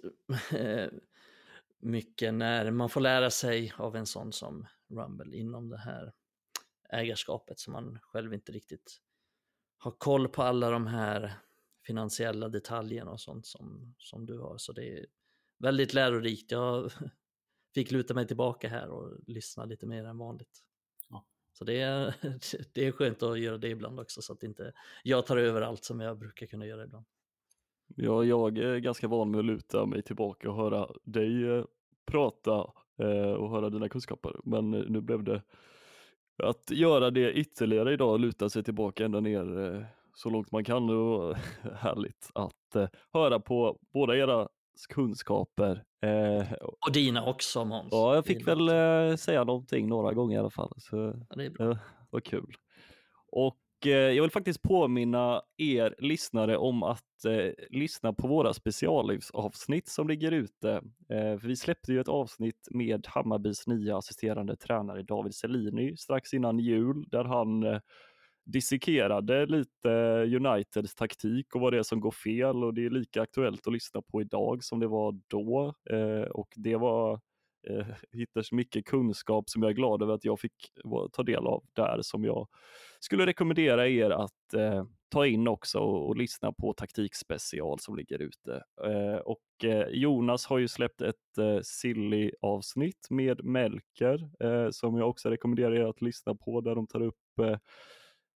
mycket 1.85 2.35
när 2.35 2.71
man 2.71 2.89
får 2.89 3.01
lära 3.01 3.31
sig 3.31 3.73
av 3.77 3.97
en 3.97 4.07
sån 4.07 4.33
som 4.33 4.67
Rumble 4.89 5.37
inom 5.37 5.69
det 5.69 5.79
här 5.79 6.13
ägarskapet 6.89 7.59
som 7.59 7.73
man 7.73 7.99
själv 8.03 8.35
inte 8.35 8.53
riktigt 8.53 9.01
har 9.79 9.91
koll 9.91 10.29
på 10.29 10.43
alla 10.43 10.71
de 10.71 10.87
här 10.87 11.33
finansiella 11.87 12.49
detaljerna 12.49 13.11
och 13.11 13.21
sånt 13.21 13.47
som, 13.47 13.95
som 13.99 14.27
du 14.27 14.39
har. 14.39 14.59
Så 14.59 14.73
det 14.73 14.99
är 14.99 15.07
väldigt 15.59 15.95
lärorikt. 15.95 16.51
Jag 16.51 16.93
fick 17.75 17.91
luta 17.91 18.15
mig 18.15 18.27
tillbaka 18.27 18.69
här 18.69 18.89
och 18.89 19.19
lyssna 19.27 19.65
lite 19.65 19.87
mer 19.87 20.05
än 20.05 20.19
vanligt. 20.19 20.65
Ja. 21.09 21.27
Så 21.53 21.65
det 21.65 21.81
är, 21.81 22.15
det 22.73 22.87
är 22.87 22.93
skönt 22.93 23.23
att 23.23 23.41
göra 23.41 23.59
det 23.59 23.69
ibland 23.69 24.01
också 24.01 24.23
så 24.23 24.33
att 24.33 24.43
inte 24.43 24.73
jag 25.03 25.27
tar 25.27 25.37
över 25.37 25.63
allt 25.63 25.85
som 25.85 26.01
jag 26.01 26.19
brukar 26.19 26.47
kunna 26.47 26.67
göra 26.67 26.85
ibland. 26.85 27.07
Ja, 27.97 28.25
jag 28.25 28.59
är 28.59 28.79
ganska 28.79 29.09
van 29.09 29.31
med 29.31 29.39
att 29.39 29.45
luta 29.45 29.87
mig 29.87 30.03
tillbaka 30.03 30.51
och 30.51 30.57
höra 30.57 30.89
dig 31.05 31.51
eh, 31.51 31.65
prata 32.07 32.71
eh, 32.99 33.33
och 33.33 33.51
höra 33.51 33.71
dina 33.71 33.89
kunskaper. 33.89 34.37
Men 34.45 34.75
eh, 34.75 34.83
nu 34.89 35.01
blev 35.01 35.25
det 35.25 35.43
att 36.43 36.71
göra 36.71 37.11
det 37.11 37.33
ytterligare 37.33 37.93
idag, 37.93 38.21
luta 38.21 38.49
sig 38.51 38.65
tillbaka 38.65 39.05
ända 39.05 39.21
ner 39.21 39.87
så 40.15 40.31
långt 40.31 40.53
man 40.53 40.65
kan 40.65 40.91
och 40.91 41.37
härligt 41.75 42.31
att 42.35 42.93
höra 43.13 43.41
på 43.41 43.79
båda 43.93 44.17
era 44.17 44.49
kunskaper. 44.89 45.85
Och 46.87 46.93
dina 46.93 47.27
också 47.27 47.65
Måns. 47.65 47.89
ja, 47.91 48.15
jag 48.15 48.27
fick 48.27 48.39
Dina 48.47 48.55
väl 48.55 49.13
också. 49.13 49.25
säga 49.25 49.45
någonting 49.45 49.89
några 49.89 50.13
gånger 50.13 50.37
i 50.37 50.41
alla 50.41 50.51
fall. 50.51 50.73
Så 50.79 50.97
Ja, 51.31 51.37
det 51.37 51.45
är 51.45 51.51
bra. 51.51 51.79
Vad 52.11 52.25
kul. 52.25 52.57
Och 53.33 53.57
Eh, 53.87 53.93
jag 53.93 54.23
vill 54.23 54.31
faktiskt 54.31 54.63
påminna 54.63 55.43
er 55.57 55.95
lyssnare 55.99 56.57
om 56.57 56.83
att 56.83 57.25
eh, 57.25 57.53
lyssna 57.71 58.13
på 58.13 58.29
våra 58.29 58.55
specialavsnitt 58.55 59.89
som 59.89 60.09
ligger 60.09 60.33
ute. 60.33 60.71
Eh, 61.09 61.39
för 61.39 61.47
vi 61.49 61.57
släppte 61.57 61.93
ju 61.93 62.01
ett 62.01 62.09
avsnitt 62.09 62.69
med 62.71 63.07
Hammarbys 63.07 63.67
nya 63.67 63.97
assisterande 63.97 64.57
tränare 64.57 65.03
David 65.03 65.35
Selini 65.35 65.97
strax 65.97 66.35
innan 66.35 66.59
jul 66.59 67.05
där 67.11 67.25
han 67.25 67.63
eh, 67.63 67.81
dissekerade 68.45 69.47
lite 69.47 69.89
Uniteds 70.37 70.95
taktik 70.95 71.55
och 71.55 71.61
vad 71.61 71.73
det 71.73 71.79
är 71.79 71.83
som 71.83 72.01
går 72.01 72.11
fel 72.11 72.65
och 72.65 72.75
det 72.75 72.87
är 72.87 72.91
lika 72.91 73.23
aktuellt 73.23 73.67
att 73.67 73.73
lyssna 73.73 74.03
på 74.03 74.21
idag 74.21 74.65
som 74.65 74.81
det 74.81 74.87
var 74.87 75.21
då. 75.29 75.75
Eh, 75.91 76.31
och 76.31 76.49
det 76.57 76.77
var 76.77 77.21
eh, 77.71 77.87
hittades 78.13 78.53
mycket 78.53 78.85
kunskap 78.87 79.51
som 79.51 79.63
jag 79.63 79.71
är 79.71 79.75
glad 79.75 80.03
över 80.03 80.15
att 80.15 80.25
jag 80.25 80.41
fick 80.41 80.55
ta 81.13 81.23
del 81.23 81.47
av 81.47 81.65
där 81.73 81.99
som 82.03 82.25
jag 82.25 82.49
skulle 83.05 83.27
rekommendera 83.27 83.89
er 83.89 84.11
att 84.11 84.55
eh, 84.57 84.85
ta 85.09 85.27
in 85.27 85.49
också 85.49 85.79
och, 85.79 86.09
och 86.09 86.17
lyssna 86.17 86.53
på 86.53 86.73
taktikspecial 86.73 87.79
som 87.79 87.97
ligger 87.97 88.23
ute. 88.23 88.63
Eh, 88.85 89.17
och 89.17 89.65
eh, 89.65 89.89
Jonas 89.89 90.47
har 90.47 90.59
ju 90.59 90.69
släppt 90.69 91.01
ett 91.01 91.39
eh, 91.39 91.59
silly 91.63 92.31
avsnitt 92.41 93.07
med 93.11 93.45
Melker 93.45 94.31
eh, 94.41 94.71
som 94.71 94.99
jag 94.99 95.09
också 95.09 95.31
rekommenderar 95.31 95.75
er 95.75 95.85
att 95.85 96.03
lyssna 96.03 96.35
på 96.35 96.61
där 96.61 96.75
de 96.75 96.87
tar 96.87 97.03
upp 97.03 97.39
eh, 97.43 97.59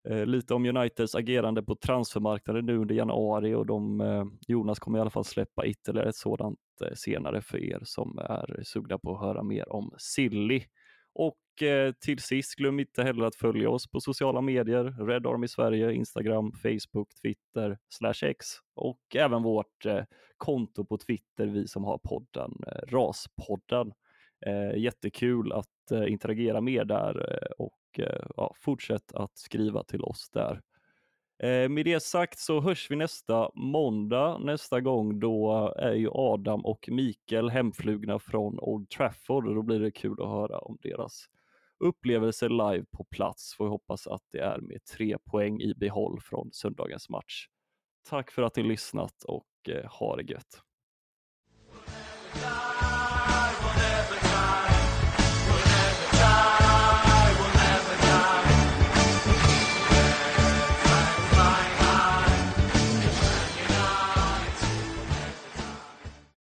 eh, 0.08 0.26
lite 0.26 0.54
om 0.54 0.66
Uniteds 0.66 1.14
agerande 1.14 1.62
på 1.62 1.76
transfermarknaden 1.76 2.66
nu 2.66 2.76
under 2.76 2.94
januari 2.94 3.54
och 3.54 3.66
de, 3.66 4.00
eh, 4.00 4.24
Jonas 4.48 4.78
kommer 4.78 4.98
i 4.98 5.00
alla 5.00 5.10
fall 5.10 5.24
släppa 5.24 5.66
ytterligare 5.66 6.08
ett 6.08 6.16
sådant 6.16 6.58
eh, 6.84 6.94
senare 6.94 7.42
för 7.42 7.58
er 7.58 7.80
som 7.84 8.18
är 8.18 8.60
sugna 8.64 8.98
på 8.98 9.14
att 9.14 9.20
höra 9.20 9.42
mer 9.42 9.72
om 9.72 9.94
Silly. 9.98 10.64
Och 11.14 11.36
Eh, 11.62 11.92
till 11.92 12.18
sist, 12.18 12.54
glöm 12.54 12.80
inte 12.80 13.02
heller 13.02 13.24
att 13.24 13.34
följa 13.34 13.70
oss 13.70 13.90
på 13.90 14.00
sociala 14.00 14.40
medier, 14.40 15.06
Red 15.06 15.26
Army 15.26 15.48
Sverige, 15.48 15.92
Instagram, 15.92 16.52
Facebook, 16.52 17.14
Twitter, 17.22 17.78
slash 17.88 18.28
X 18.28 18.46
och 18.74 19.00
även 19.14 19.42
vårt 19.42 19.86
eh, 19.86 20.04
konto 20.36 20.84
på 20.84 20.98
Twitter, 20.98 21.46
vi 21.46 21.68
som 21.68 21.84
har 21.84 21.98
podden 21.98 22.52
eh, 22.66 22.96
Raspodden. 22.96 23.92
Jättekul 24.76 25.52
att 25.52 26.06
interagera 26.08 26.60
med 26.60 26.86
där 26.86 27.38
och 27.60 28.00
ja, 28.36 28.54
fortsätt 28.56 29.12
att 29.14 29.38
skriva 29.38 29.84
till 29.84 30.02
oss 30.02 30.30
där. 30.32 30.60
Med 31.68 31.84
det 31.84 32.02
sagt 32.02 32.38
så 32.38 32.60
hörs 32.60 32.90
vi 32.90 32.96
nästa 32.96 33.50
måndag. 33.54 34.38
Nästa 34.38 34.80
gång 34.80 35.20
då 35.20 35.74
är 35.78 35.92
ju 35.92 36.08
Adam 36.12 36.64
och 36.64 36.88
Mikael 36.88 37.50
hemflugna 37.50 38.18
från 38.18 38.60
Old 38.60 38.90
Trafford 38.90 39.46
och 39.46 39.54
då 39.54 39.62
blir 39.62 39.80
det 39.80 39.90
kul 39.90 40.22
att 40.22 40.28
höra 40.28 40.58
om 40.58 40.78
deras 40.82 41.28
upplevelser 41.80 42.48
live 42.48 42.84
på 42.90 43.04
plats. 43.04 43.54
Får 43.54 43.64
vi 43.64 43.70
hoppas 43.70 44.06
att 44.06 44.22
det 44.32 44.38
är 44.38 44.58
med 44.60 44.84
tre 44.84 45.18
poäng 45.18 45.60
i 45.60 45.74
behåll 45.74 46.20
från 46.20 46.52
söndagens 46.52 47.08
match. 47.08 47.46
Tack 48.08 48.30
för 48.30 48.42
att 48.42 48.56
ni 48.56 48.62
lyssnat 48.62 49.24
och 49.24 49.46
eh, 49.68 49.90
ha 49.90 50.16
det 50.16 50.22
gött. 50.22 50.62